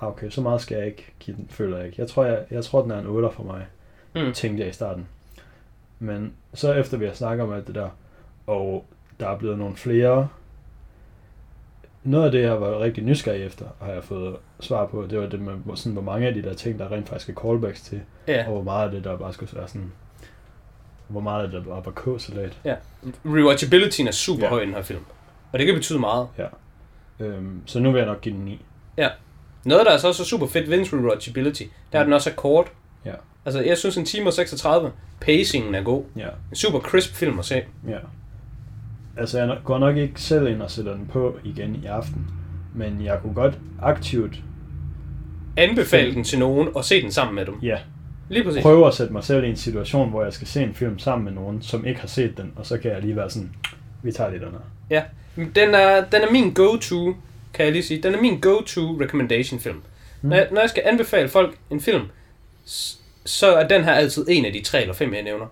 ah, 0.00 0.08
okay, 0.08 0.30
så 0.30 0.40
meget 0.40 0.60
skal 0.60 0.76
jeg 0.78 0.86
ikke 0.86 1.12
give 1.20 1.36
den, 1.36 1.46
føler 1.50 1.76
jeg 1.76 1.86
ikke. 1.86 2.00
Jeg 2.00 2.08
tror, 2.08 2.24
jeg, 2.24 2.44
jeg 2.50 2.64
tror 2.64 2.82
den 2.82 2.90
er 2.90 2.98
en 2.98 3.06
8 3.06 3.30
for 3.30 3.42
mig, 3.42 3.66
Mm. 4.14 4.32
tænkte 4.32 4.60
jeg 4.60 4.70
i 4.70 4.72
starten. 4.72 5.06
Men 5.98 6.32
så 6.54 6.72
efter 6.72 6.96
vi 6.98 7.06
har 7.06 7.12
snakket 7.12 7.44
om 7.46 7.52
alt 7.52 7.66
det 7.66 7.74
der, 7.74 7.88
og 8.46 8.84
der 9.20 9.28
er 9.28 9.38
blevet 9.38 9.58
nogle 9.58 9.76
flere 9.76 10.28
noget 12.06 12.24
af 12.24 12.30
det, 12.32 12.42
jeg 12.42 12.60
var 12.60 12.80
rigtig 12.80 13.04
nysgerrig 13.04 13.42
efter, 13.46 13.64
har 13.80 13.92
jeg 13.92 14.04
fået 14.04 14.36
svar 14.60 14.86
på, 14.86 15.06
det 15.10 15.20
var 15.20 15.26
det 15.26 15.40
med, 15.40 15.52
hvor, 15.52 15.74
sådan, 15.74 15.92
hvor 15.92 16.02
mange 16.02 16.26
af 16.26 16.34
de 16.34 16.42
der 16.42 16.54
ting, 16.54 16.78
der 16.78 16.92
rent 16.92 17.08
faktisk 17.08 17.28
er 17.36 17.40
callbacks 17.42 17.80
til, 17.82 18.00
Ja. 18.28 18.46
og 18.46 18.52
hvor 18.52 18.62
meget 18.62 18.84
af 18.86 18.90
det, 18.90 19.04
der 19.04 19.16
bare 19.18 19.32
skulle 19.32 19.56
være 19.56 19.68
sådan, 19.68 19.92
hvor 21.08 21.20
meget 21.20 21.42
af 21.44 21.50
det, 21.50 21.64
der 21.64 21.70
bare 21.70 21.82
var 21.84 21.92
k-salat. 22.16 22.58
Rewatchabilityen 23.24 24.08
er 24.08 24.12
super 24.12 24.42
Ja. 24.44 24.48
høj 24.48 24.60
i 24.62 24.66
den 24.66 24.74
her 24.74 24.82
film. 24.82 25.00
Og 25.52 25.58
det 25.58 25.66
kan 25.66 25.74
betyde 25.76 25.98
meget. 25.98 26.28
Øhm, 27.20 27.62
så 27.66 27.80
nu 27.80 27.90
vil 27.92 27.98
jeg 27.98 28.06
nok 28.06 28.20
give 28.20 28.34
den 28.34 28.44
9. 28.44 28.62
Noget, 29.64 29.86
der 29.86 29.92
er 29.92 29.96
så 29.98 30.08
også 30.08 30.24
super 30.24 30.46
fedt 30.46 30.70
ved 30.70 30.92
rewatchability, 30.92 31.62
der 31.92 31.98
er 31.98 32.04
den 32.04 32.12
også 32.12 32.30
er 32.30 32.34
kort. 32.34 32.72
Ja. 33.04 33.12
Altså, 33.44 33.60
jeg 33.60 33.78
synes 33.78 33.96
en 33.96 34.04
time 34.04 34.26
og 34.28 34.32
36, 34.32 34.92
pacingen 35.20 35.74
er 35.74 35.82
god. 35.82 36.04
Ja, 36.16 36.28
En 36.50 36.56
super 36.56 36.78
crisp 36.80 37.14
film 37.14 37.38
at 37.38 37.44
se. 37.44 37.62
ja. 37.88 37.98
Altså, 39.16 39.38
jeg 39.38 39.58
går 39.64 39.78
nok 39.78 39.96
ikke 39.96 40.20
selv 40.20 40.46
ind 40.46 40.62
og 40.62 40.70
sætter 40.70 40.92
den 40.94 41.06
på 41.06 41.36
igen 41.44 41.80
i 41.82 41.86
aften, 41.86 42.26
men 42.74 43.04
jeg 43.04 43.18
kunne 43.22 43.34
godt 43.34 43.58
aktivt, 43.82 44.42
Anbefale 45.56 46.14
den 46.14 46.24
til 46.24 46.38
nogen 46.38 46.68
og 46.74 46.84
se 46.84 47.02
den 47.02 47.12
sammen 47.12 47.34
med 47.34 47.46
dem. 47.46 47.54
ja, 47.62 47.78
Lige 48.28 48.44
præcis. 48.44 48.62
prøve 48.62 48.86
at 48.86 48.94
sætte 48.94 49.12
mig 49.12 49.24
selv 49.24 49.44
i 49.44 49.48
en 49.48 49.56
situation, 49.56 50.10
hvor 50.10 50.24
jeg 50.24 50.32
skal 50.32 50.46
se 50.46 50.62
en 50.62 50.74
film 50.74 50.98
sammen 50.98 51.24
med 51.24 51.32
nogen, 51.32 51.62
som 51.62 51.86
ikke 51.86 52.00
har 52.00 52.08
set 52.08 52.36
den, 52.36 52.52
og 52.56 52.66
så 52.66 52.78
kan 52.78 52.90
jeg 52.90 53.00
lige 53.02 53.16
være 53.16 53.30
sådan, 53.30 53.50
vi 54.02 54.12
tager 54.12 54.30
lige 54.30 54.40
den 54.44 54.48
her. 54.90 55.02
Den 55.54 55.74
er, 55.74 56.04
den 56.04 56.22
er 56.22 56.30
min 56.32 56.52
go-to, 56.54 57.14
kan 57.54 57.64
jeg 57.64 57.72
lige 57.72 57.82
sige. 57.82 58.02
Den 58.02 58.14
er 58.14 58.20
min 58.20 58.40
go-to 58.40 59.00
recommendation 59.00 59.60
film. 59.60 59.76
Mm. 60.22 60.28
Når, 60.28 60.36
jeg, 60.36 60.48
når 60.52 60.60
jeg 60.60 60.70
skal 60.70 60.82
anbefale 60.86 61.28
folk 61.28 61.56
en 61.70 61.80
film, 61.80 62.02
så 63.24 63.56
er 63.56 63.68
den 63.68 63.84
her 63.84 63.92
altid 63.92 64.26
en 64.28 64.44
af 64.44 64.52
de 64.52 64.62
tre 64.62 64.80
eller 64.80 64.94
fem, 64.94 65.14
jeg 65.14 65.22
nævner. 65.22 65.46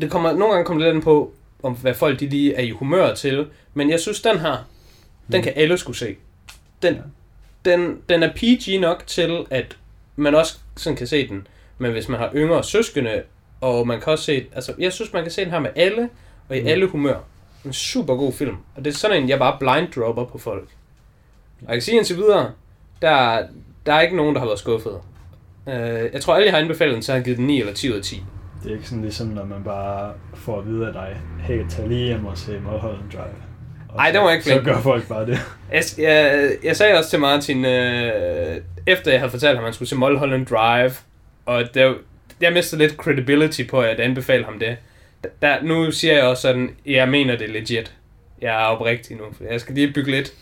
Det 0.00 0.10
kommer, 0.10 0.32
nogle 0.32 0.52
gange 0.52 0.64
kommer 0.64 0.82
det 0.84 0.88
lidt 0.92 0.96
an 0.96 1.02
på, 1.04 1.32
om 1.66 1.72
hvad 1.74 1.94
folk 1.94 2.20
de 2.20 2.28
lige 2.28 2.54
er 2.54 2.62
i 2.62 2.70
humør 2.70 3.14
til, 3.14 3.46
men 3.74 3.90
jeg 3.90 4.00
synes, 4.00 4.20
den 4.20 4.38
her, 4.38 4.56
den 5.32 5.38
Mm. 5.38 5.42
kan 5.42 5.52
alle 5.56 5.78
skulle 5.78 5.98
se. 5.98 6.16
Den, 6.82 6.94
Ja. 6.94 7.00
den, 7.70 7.98
den 8.08 8.22
er 8.22 8.32
PG 8.36 8.80
nok 8.80 9.02
til, 9.06 9.44
at 9.50 9.76
man 10.16 10.34
også 10.34 10.58
sådan 10.76 10.96
kan 10.96 11.06
se 11.06 11.28
den, 11.28 11.46
men 11.78 11.92
hvis 11.92 12.08
man 12.08 12.18
har 12.20 12.30
yngre 12.34 12.64
søskende, 12.64 13.22
og 13.60 13.86
man 13.86 14.00
kan 14.00 14.12
også 14.12 14.24
se, 14.24 14.46
altså 14.54 14.72
jeg 14.78 14.92
synes, 14.92 15.12
man 15.12 15.22
kan 15.22 15.32
se 15.32 15.44
den 15.44 15.50
her 15.50 15.58
med 15.60 15.70
alle, 15.76 16.08
og 16.48 16.56
i 16.56 16.60
Mm. 16.60 16.66
alle 16.66 16.86
humør. 16.86 17.18
En 17.64 17.72
super 17.72 18.14
god 18.16 18.32
film, 18.32 18.56
og 18.76 18.84
det 18.84 18.90
er 18.90 18.94
sådan 18.96 19.22
en, 19.22 19.28
jeg 19.28 19.38
bare 19.38 19.56
blind 19.60 19.92
dropper 19.92 20.24
på 20.24 20.38
folk. 20.38 20.68
Og 21.62 21.66
jeg 21.68 21.74
kan 21.74 21.82
sige 21.82 21.96
indtil 21.96 22.16
videre, 22.16 22.50
der, 23.02 23.42
der 23.86 23.92
er 23.94 24.00
ikke 24.00 24.16
nogen, 24.16 24.34
der 24.34 24.40
har 24.40 24.46
været 24.46 24.58
skuffet. 24.58 25.00
Uh, 25.66 25.72
jeg 26.12 26.20
tror, 26.22 26.34
alle, 26.34 26.44
jeg 26.46 26.52
har 26.54 26.60
anbefalet 26.60 26.94
den, 26.94 27.02
så 27.02 27.12
har 27.12 27.16
jeg 27.16 27.24
givet 27.24 27.38
den 27.38 27.46
9 27.46 27.60
eller 27.60 27.72
10 27.74 27.90
ud 27.92 27.96
af 27.96 28.02
10. 28.02 28.22
Det 28.66 28.72
er 28.72 28.76
ikke 28.76 28.88
sådan 28.88 29.02
ligesom, 29.02 29.26
når 29.28 29.44
man 29.44 29.64
bare 29.64 30.12
får 30.34 30.58
at 30.58 30.66
vide 30.66 30.86
af 30.86 30.92
dig, 30.92 31.16
hey, 31.40 31.64
tag 31.68 31.88
lige 31.88 32.04
hjem 32.06 32.26
og 32.26 32.38
se 32.38 32.60
Mulholland 32.60 33.10
Drive. 33.12 33.34
Og 33.88 33.98
Ej, 33.98 34.08
så- 34.08 34.12
det 34.12 34.20
var 34.20 34.32
ikke 34.32 34.44
Så 34.44 34.50
flink. 34.50 34.64
gør 34.64 34.80
folk 34.80 35.08
bare 35.08 35.26
det. 35.26 35.38
Jeg, 35.72 35.82
jeg, 35.98 36.48
jeg 36.64 36.76
sagde 36.76 36.98
også 36.98 37.10
til 37.10 37.20
Martin, 37.20 37.64
øh, 37.64 38.56
efter 38.86 39.10
jeg 39.10 39.20
havde 39.20 39.30
fortalt 39.30 39.56
ham, 39.56 39.64
at 39.64 39.68
han 39.68 39.74
skulle 39.74 39.88
se 39.88 39.96
Mulholland 39.96 40.46
Drive, 40.46 40.92
og 41.46 41.74
der, 41.74 41.94
jeg 42.40 42.52
mistede 42.52 42.82
lidt 42.82 42.92
credibility 42.94 43.60
på 43.70 43.80
at 43.80 44.00
anbefale 44.00 44.44
ham 44.44 44.58
det. 44.58 44.76
Der, 45.42 45.62
nu 45.62 45.90
siger 45.90 46.14
jeg 46.14 46.24
også 46.24 46.42
sådan, 46.42 46.70
jeg 46.86 47.08
mener 47.08 47.36
det 47.36 47.50
legit. 47.50 47.94
Jeg 48.42 48.62
er 48.62 48.64
oprigtig 48.64 49.16
nu, 49.16 49.24
for 49.36 49.44
jeg 49.50 49.60
skal 49.60 49.74
lige 49.74 49.92
bygge 49.92 50.10
lidt, 50.10 50.32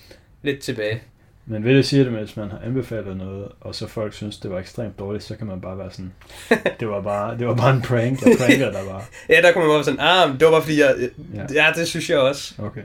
lidt 0.43 0.59
tilbage. 0.61 1.03
Men 1.47 1.65
ved 1.65 1.75
det 1.77 1.87
siger 1.87 2.05
det 2.05 2.13
hvis 2.13 2.37
man 2.37 2.51
har 2.51 2.59
anbefalet 2.65 3.17
noget, 3.17 3.49
og 3.61 3.75
så 3.75 3.87
folk 3.89 4.13
synes, 4.13 4.39
det 4.39 4.51
var 4.51 4.59
ekstremt 4.59 4.99
dårligt, 4.99 5.25
så 5.25 5.37
kan 5.37 5.47
man 5.47 5.61
bare 5.61 5.79
være 5.79 5.91
sådan, 5.91 6.13
det 6.81 6.89
var 6.89 7.01
bare, 7.01 7.39
det 7.39 7.47
var 7.47 7.55
bare 7.55 7.75
en 7.77 7.83
prank, 7.83 8.27
jeg 8.27 8.37
pranker 8.39 8.71
der 8.71 8.93
var. 8.93 9.05
Ja, 9.29 9.41
der 9.43 9.53
kunne 9.53 9.65
man 9.67 9.75
bare 9.75 9.85
sådan, 9.85 10.01
ah, 10.01 10.33
det 10.41 10.45
var 10.45 10.51
bare 10.51 10.63
fordi, 10.63 10.81
jeg, 10.81 10.95
Ja. 11.35 11.47
ja. 11.65 11.73
det 11.77 11.87
synes 11.89 12.11
jeg 12.11 12.19
også. 12.19 12.55
Okay. 12.63 12.83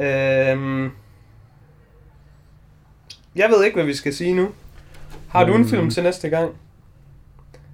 Øhm, 0.00 0.90
jeg 3.36 3.48
ved 3.50 3.64
ikke, 3.64 3.74
hvad 3.74 3.84
vi 3.84 3.94
skal 3.94 4.14
sige 4.14 4.34
nu. 4.34 4.48
Har 5.28 5.44
du 5.44 5.52
en 5.54 5.60
Øhm, 5.60 5.68
film 5.68 5.90
til 5.90 6.02
næste 6.02 6.28
gang? 6.28 6.50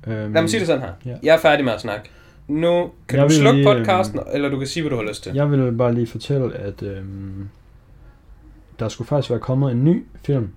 Øhm, 0.07 0.33
Lad 0.33 0.43
mig 0.43 0.51
sige 0.51 0.61
det 0.61 0.67
sådan 0.67 0.83
her. 0.83 0.93
ja. 1.07 1.17
Jeg 1.23 1.35
er 1.35 1.39
færdig 1.41 1.65
med 1.65 1.73
at 1.73 1.81
snakke. 1.81 2.11
Nu 2.49 2.91
kan 3.09 3.19
Jeg 3.19 3.29
du 3.29 3.35
slukke 3.35 3.61
lige, 3.61 3.65
podcasten, 3.75 4.21
eller 4.33 4.49
du 4.49 4.59
kan 4.59 4.67
sige, 4.67 4.83
hvad 4.83 4.91
du 4.91 4.97
har 4.97 5.09
lyst 5.09 5.23
til. 5.23 5.35
Jeg 5.35 5.51
vil 5.51 5.73
bare 5.73 5.95
lige 5.95 6.07
fortælle, 6.07 6.57
at 6.57 6.83
øhm, 6.83 7.49
der 8.81 8.89
skulle 8.89 9.09
faktisk 9.09 9.31
være 9.31 9.41
kommet 9.41 9.71
en 9.71 9.85
ny 9.85 10.07
film 10.15 10.53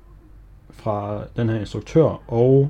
fra 0.70 1.24
den 1.36 1.50
her 1.50 1.60
instruktør 1.60 2.32
og 2.32 2.70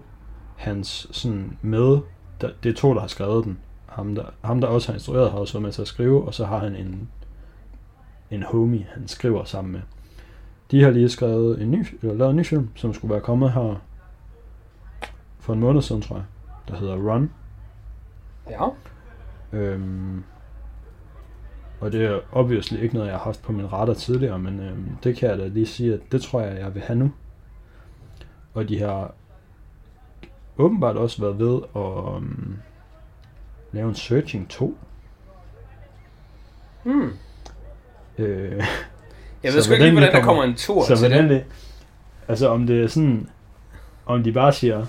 hans 0.55 1.07
sådan 1.11 1.57
med, 1.61 1.99
der, 2.41 2.49
det 2.63 2.69
er 2.69 2.73
to, 2.73 2.93
der 2.93 2.99
har 2.99 3.07
skrevet 3.07 3.45
den. 3.45 3.59
Ham 3.85 4.15
der, 4.15 4.25
ham, 4.43 4.61
der 4.61 4.67
også 4.67 4.87
har 4.87 4.93
instrueret, 4.93 5.31
har 5.31 5.37
også 5.37 5.53
været 5.53 5.63
med 5.63 5.71
til 5.71 5.81
at 5.81 5.87
skrive, 5.87 6.23
og 6.25 6.33
så 6.33 6.45
har 6.45 6.57
han 6.57 6.75
en, 6.75 7.09
en 8.31 8.43
homie, 8.43 8.87
han 8.93 9.07
skriver 9.07 9.43
sammen 9.43 9.71
med. 9.71 9.81
De 10.71 10.83
har 10.83 10.89
lige 10.89 11.09
skrevet 11.09 11.61
en 11.61 11.71
ny, 11.71 11.85
eller 12.01 12.15
lavet 12.15 12.29
en 12.29 12.37
ny 12.37 12.45
film, 12.45 12.69
som 12.75 12.93
skulle 12.93 13.11
være 13.13 13.21
kommet 13.21 13.51
her 13.51 13.75
for 15.39 15.53
en 15.53 15.59
måned 15.59 15.81
siden, 15.81 16.01
tror 16.01 16.15
jeg, 16.15 16.25
der 16.67 16.75
hedder 16.75 16.95
Run. 16.95 17.31
Ja. 18.49 18.67
Øhm, 19.51 20.23
og 21.83 21.91
det 21.91 22.05
er 22.05 22.19
obviously 22.31 22.77
ikke 22.81 22.93
noget, 22.95 23.07
jeg 23.07 23.17
har 23.17 23.23
haft 23.23 23.41
på 23.41 23.51
min 23.51 23.73
radar 23.73 23.93
tidligere, 23.93 24.39
men 24.39 24.59
øhm, 24.59 24.89
det 25.03 25.17
kan 25.17 25.29
jeg 25.29 25.37
da 25.37 25.47
lige 25.47 25.65
sige, 25.65 25.93
at 25.93 25.99
det 26.11 26.21
tror 26.21 26.41
jeg, 26.41 26.59
jeg 26.59 26.73
vil 26.73 26.81
have 26.83 26.99
nu. 26.99 27.11
Og 28.53 28.69
de 28.69 28.79
har 28.79 29.13
åbenbart 30.57 30.95
også 30.97 31.21
været 31.21 31.39
ved 31.39 31.61
at 31.75 32.15
øhm, 32.15 32.55
lave 33.71 33.89
en 33.89 33.95
Searching 33.95 34.49
2. 34.49 34.77
Hmm. 36.83 37.09
Øh, 38.17 38.63
Jeg 39.43 39.53
ved 39.53 39.61
sgu 39.61 39.73
ikke 39.73 39.85
lige, 39.85 39.91
hvordan 39.93 40.13
der 40.13 40.21
kommer- 40.23 40.43
en 40.43 40.55
tur 40.55 40.83
så 40.85 40.95
til 40.95 41.11
det. 41.11 41.29
det, 41.29 41.45
altså 42.27 42.49
om 42.49 42.67
det 42.67 42.83
er 42.83 42.87
sådan, 42.87 43.29
om 44.05 44.23
de 44.23 44.31
bare 44.31 44.53
siger, 44.53 44.85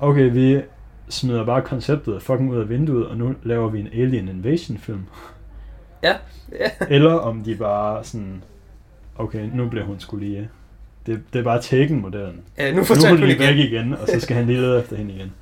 okay, 0.00 0.32
vi 0.32 0.62
smider 1.08 1.44
bare 1.46 1.62
konceptet 1.62 2.22
fucking 2.22 2.50
ud 2.50 2.56
af 2.58 2.68
vinduet, 2.68 3.06
og 3.06 3.16
nu 3.16 3.34
laver 3.42 3.68
vi 3.68 3.80
en 3.80 3.86
Alien 3.92 4.28
Invasion 4.28 4.78
film. 4.78 5.06
Ja. 6.06 6.16
ja. 6.60 6.70
Eller 6.96 7.12
om 7.12 7.44
de 7.44 7.54
bare 7.54 8.04
sådan, 8.04 8.42
okay, 9.18 9.48
nu 9.54 9.68
bliver 9.68 9.84
hun 9.84 10.00
skulle 10.00 10.26
lige... 10.26 10.48
Det, 11.06 11.22
det 11.32 11.38
er 11.38 11.42
bare 11.44 11.62
Taken-modellen. 11.62 12.40
ja, 12.58 12.70
nu 12.70 12.76
Nu 12.76 12.80
er 12.82 12.84
fortæller 12.84 13.08
hun 13.10 13.18
hun 13.18 13.26
lige 13.28 13.38
væk 13.38 13.56
igen. 13.56 13.66
igen, 13.72 13.94
og 13.94 14.08
så 14.08 14.20
skal 14.20 14.36
han 14.36 14.46
lige 14.46 14.60
lede 14.60 14.80
efter 14.80 14.96
hende 14.96 15.14
igen. 15.14 15.32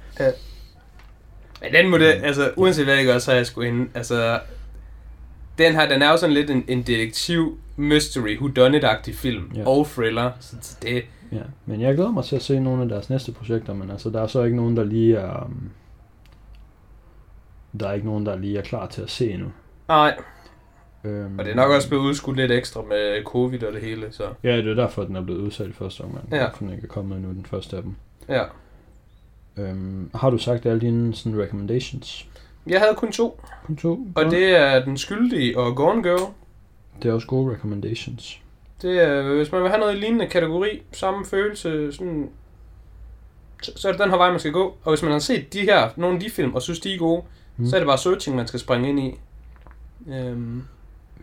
Men 1.62 1.72
den 1.72 1.90
model, 1.90 2.06
altså 2.24 2.50
uanset 2.56 2.84
hvad 2.84 2.96
det 2.96 3.06
gør, 3.06 3.18
så 3.18 3.32
er 3.32 3.36
jeg 3.36 3.46
sgu 3.46 3.60
inde. 3.60 3.88
Altså, 3.94 4.40
den 5.58 5.74
her, 5.74 5.88
den 5.88 6.02
er 6.02 6.10
jo 6.10 6.16
sådan 6.16 6.34
lidt 6.34 6.50
en, 6.50 6.64
en 6.68 6.82
detektiv, 6.82 7.58
mystery, 7.76 8.38
whodunit-agtig 8.38 9.14
film. 9.14 9.52
Ja. 9.54 9.66
Og 9.66 9.86
thriller. 9.86 10.30
Så 10.40 10.56
så 10.60 10.76
det, 10.82 11.02
Ja, 11.32 11.42
men 11.66 11.80
jeg 11.80 11.94
glæder 11.94 12.10
mig 12.10 12.24
til 12.24 12.36
at 12.36 12.42
se 12.42 12.60
nogle 12.60 12.82
af 12.82 12.88
deres 12.88 13.10
næste 13.10 13.32
projekter, 13.32 13.74
men 13.74 13.90
altså, 13.90 14.10
der 14.10 14.22
er 14.22 14.26
så 14.26 14.42
ikke 14.42 14.56
nogen, 14.56 14.76
der 14.76 14.84
lige 14.84 15.16
er... 15.16 15.44
Um, 15.44 15.70
der 17.80 17.88
er 17.88 17.92
ikke 17.92 18.06
nogen, 18.06 18.26
der 18.26 18.36
lige 18.36 18.58
er 18.58 18.62
klar 18.62 18.86
til 18.86 19.02
at 19.02 19.10
se 19.10 19.30
endnu. 19.30 19.48
nej. 19.88 20.16
Øhm, 21.04 21.38
Og 21.38 21.44
det 21.44 21.50
er 21.50 21.54
nok 21.56 21.70
også 21.70 21.88
blevet 21.88 22.02
udskudt 22.04 22.36
lidt 22.36 22.52
ekstra 22.52 22.82
med 22.82 23.24
covid 23.24 23.62
og 23.64 23.72
det 23.72 23.80
hele, 23.80 24.06
så 24.10 24.24
Ja, 24.42 24.56
det 24.56 24.66
er 24.68 24.74
derfor, 24.74 25.04
den 25.04 25.16
er 25.16 25.20
blevet 25.22 25.40
udsat 25.40 25.66
i 25.68 25.72
første 25.72 26.00
omgang. 26.00 26.28
Ja. 26.32 26.46
For 26.48 26.56
den 26.58 26.70
ikke 26.70 26.82
er 26.82 26.88
kommet 26.88 27.16
endnu, 27.16 27.32
den 27.32 27.46
første 27.50 27.76
af 27.76 27.82
dem. 27.82 27.94
ja. 28.28 28.42
Øhm, 29.56 30.10
har 30.14 30.30
du 30.30 30.38
sagt 30.38 30.66
alle 30.66 30.80
dine 30.80 31.14
sådan, 31.14 31.40
recommendations? 31.42 32.26
Jeg 32.66 32.80
havde 32.80 32.94
kun 32.94 33.12
to, 33.12 33.40
Kun 33.66 33.76
to? 33.76 34.06
og 34.16 34.24
det 34.24 34.56
er 34.56 34.84
Den 34.84 34.98
Skyldige 34.98 35.58
og 35.58 35.76
Gone 35.76 36.02
Girl. 36.02 36.32
det 37.02 37.08
er 37.08 37.12
også 37.12 37.26
gode 37.26 37.54
recommendations. 37.54 38.40
Det 38.82 39.02
er, 39.02 39.22
hvis 39.34 39.52
man 39.52 39.62
vil 39.62 39.70
have 39.70 39.80
noget 39.80 39.94
i 39.94 39.98
lignende 39.98 40.26
kategori, 40.26 40.82
samme 40.92 41.24
følelse, 41.26 41.92
sådan, 41.92 42.30
så, 43.62 43.72
så 43.76 43.88
er 43.88 43.92
det 43.92 44.00
den 44.00 44.10
her 44.10 44.16
vej, 44.16 44.30
man 44.30 44.40
skal 44.40 44.52
gå. 44.52 44.76
Og 44.84 44.92
hvis 44.92 45.02
man 45.02 45.12
har 45.12 45.18
set 45.18 45.52
de 45.52 45.60
her, 45.60 45.88
nogle 45.96 46.14
af 46.16 46.20
de 46.20 46.30
film, 46.30 46.54
og 46.54 46.62
synes, 46.62 46.80
de 46.80 46.94
er 46.94 46.98
gode, 46.98 47.22
mm. 47.56 47.66
så 47.66 47.76
er 47.76 47.80
det 47.80 47.86
bare 47.86 47.98
searching, 47.98 48.36
man 48.36 48.46
skal 48.46 48.60
springe 48.60 48.88
ind 48.88 49.00
i. 49.00 49.14
Øhm, 50.12 50.62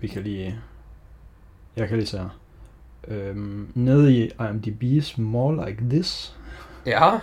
Vi 0.01 0.07
kan 0.07 0.23
lige... 0.23 0.59
Jeg 1.75 1.87
kan 1.87 1.97
lige 1.97 2.07
se 2.07 2.17
her. 2.17 2.39
Øhm, 3.07 3.71
nede 3.75 4.17
i 4.17 4.29
IMDb's 4.29 5.21
More 5.21 5.65
Like 5.65 5.83
This, 5.89 6.37
ja, 6.85 7.19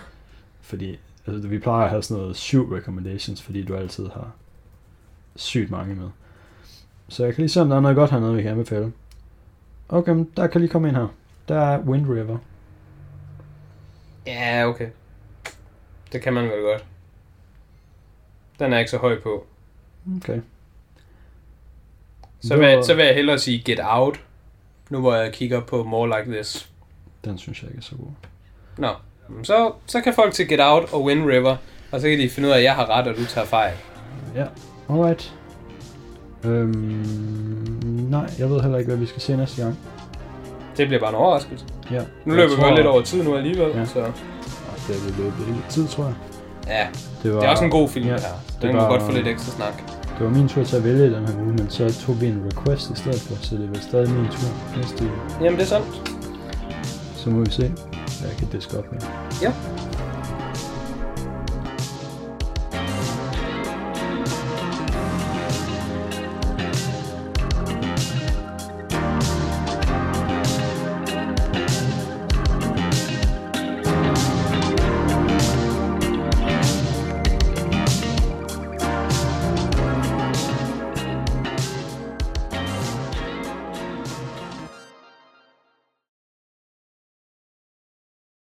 fordi 0.61 0.99
altså, 1.27 1.47
vi 1.47 1.59
plejer 1.59 1.83
at 1.83 1.89
have 1.89 2.03
sådan 2.03 2.21
noget 2.21 2.35
syv 2.35 2.73
recommendations, 2.73 3.41
fordi 3.41 3.63
du 3.63 3.75
altid 3.75 4.07
har 4.07 4.31
sygt 5.35 5.71
mange 5.71 5.95
med. 5.95 6.09
Så 7.07 7.25
jeg 7.25 7.35
kan 7.35 7.41
lige 7.41 7.49
se, 7.49 7.61
om 7.61 7.69
der 7.69 7.75
er 7.75 7.79
noget 7.81 7.95
godt 7.95 8.11
hernede, 8.11 8.35
vi 8.35 8.41
kan 8.41 8.51
anbefale. 8.51 8.93
Okay, 9.89 10.11
men 10.11 10.31
der 10.37 10.47
kan 10.47 10.61
lige 10.61 10.71
komme 10.71 10.87
ind 10.87 10.97
her. 10.97 11.07
Der 11.47 11.59
er 11.59 11.79
Wind 11.79 12.09
River. 12.09 12.37
ja, 14.27 14.65
okay. 14.67 14.89
Det 16.11 16.21
kan 16.21 16.33
man 16.33 16.43
vel 16.43 16.61
godt. 16.61 16.85
Den 18.59 18.73
er 18.73 18.79
ikke 18.79 18.91
så 18.91 18.97
høj 18.97 19.21
på. 19.21 19.45
Okay. 20.15 20.41
Så 22.41 22.55
vil, 22.57 22.67
jeg, 22.67 22.85
så 22.85 22.93
vil 22.93 23.05
jeg 23.05 23.15
hellere 23.15 23.39
sige 23.39 23.61
Get 23.65 23.79
Out, 23.83 24.19
nu 24.89 24.99
hvor 24.99 25.13
jeg 25.15 25.31
kigger 25.33 25.59
på 25.61 25.83
More 25.83 26.07
Like 26.19 26.31
This. 26.31 26.69
Den 27.25 27.37
synes 27.37 27.61
jeg 27.61 27.69
ikke 27.71 27.79
er 27.79 27.83
så 27.83 27.95
god. 27.95 28.07
Nå, 28.77 28.89
så, 29.43 29.71
så 29.85 30.01
kan 30.01 30.13
folk 30.13 30.33
til 30.33 30.47
Get 30.47 30.59
Out 30.63 30.93
og 30.93 31.03
Wind 31.03 31.25
River, 31.25 31.55
og 31.91 32.01
så 32.01 32.09
kan 32.09 32.19
de 32.19 32.29
finde 32.29 32.47
ud 32.49 32.53
af, 32.53 32.57
at 32.57 32.63
jeg 32.63 32.75
har 32.75 32.89
ret, 32.89 33.07
og 33.07 33.15
du 33.17 33.25
tager 33.25 33.47
fejl. 33.47 33.73
Ja, 34.35 34.45
alright. 34.89 35.33
Øhm, 36.43 36.69
nej, 38.09 38.29
jeg 38.39 38.49
ved 38.49 38.61
heller 38.61 38.77
ikke, 38.77 38.87
hvad 38.89 38.97
vi 38.97 39.05
skal 39.05 39.21
se 39.21 39.37
næste 39.37 39.61
gang. 39.63 39.79
Det 40.77 40.87
bliver 40.87 40.99
bare 40.99 41.09
en 41.09 41.15
overraskelse. 41.15 41.65
Ja. 41.91 42.01
Nu 42.25 42.33
løber 42.33 42.55
vi 42.55 42.61
jo 42.69 42.75
lidt 42.75 42.87
over 42.87 43.01
tid 43.01 43.23
nu 43.23 43.35
alligevel, 43.35 43.71
Ja. 43.77 43.85
så 43.85 43.99
Det 44.87 44.95
er 44.95 45.17
løbet 45.17 45.47
lidt 45.47 45.65
tid, 45.69 45.87
tror 45.87 46.03
jeg. 46.03 46.13
ja, 46.67 46.87
Det, 47.23 47.33
var, 47.33 47.39
det 47.39 47.47
er 47.47 47.51
også 47.51 47.63
en 47.63 47.71
god 47.71 47.89
film, 47.89 48.05
ja, 48.07 48.11
ja, 48.13 48.19
her. 48.19 48.27
det 48.53 48.61
Den 48.61 48.69
kan 48.69 48.77
var- 48.79 48.89
godt 48.89 49.01
få 49.01 49.11
lidt 49.11 49.27
ekstra 49.27 49.51
snak. 49.51 49.83
Det 50.19 50.27
var 50.27 50.33
min 50.33 50.47
tur 50.47 50.63
til 50.63 50.75
at 50.75 50.83
vælge 50.83 51.15
den 51.15 51.27
her 51.27 51.35
uge, 51.35 51.53
men 51.53 51.69
så 51.69 52.01
tog 52.05 52.21
vi 52.21 52.27
en 52.27 52.43
request 52.45 52.89
i 52.89 52.95
stedet 52.95 53.21
for, 53.21 53.35
så 53.41 53.55
det 53.55 53.63
er 53.63 53.67
vel 53.67 53.81
stadig 53.81 54.13
min 54.13 54.25
tur 54.25 54.77
næste 54.77 55.03
uge. 55.03 55.11
Jamen, 55.41 55.59
det 55.59 55.63
er 55.63 55.67
sandt. 55.67 56.19
Så 57.15 57.29
må 57.29 57.39
vi 57.39 57.51
se, 57.51 57.67
hvad 58.19 58.29
jeg 58.29 58.37
kan 58.37 58.47
diske 58.51 58.77
op 58.77 58.91
med. 58.91 59.01
Ja. 59.41 59.53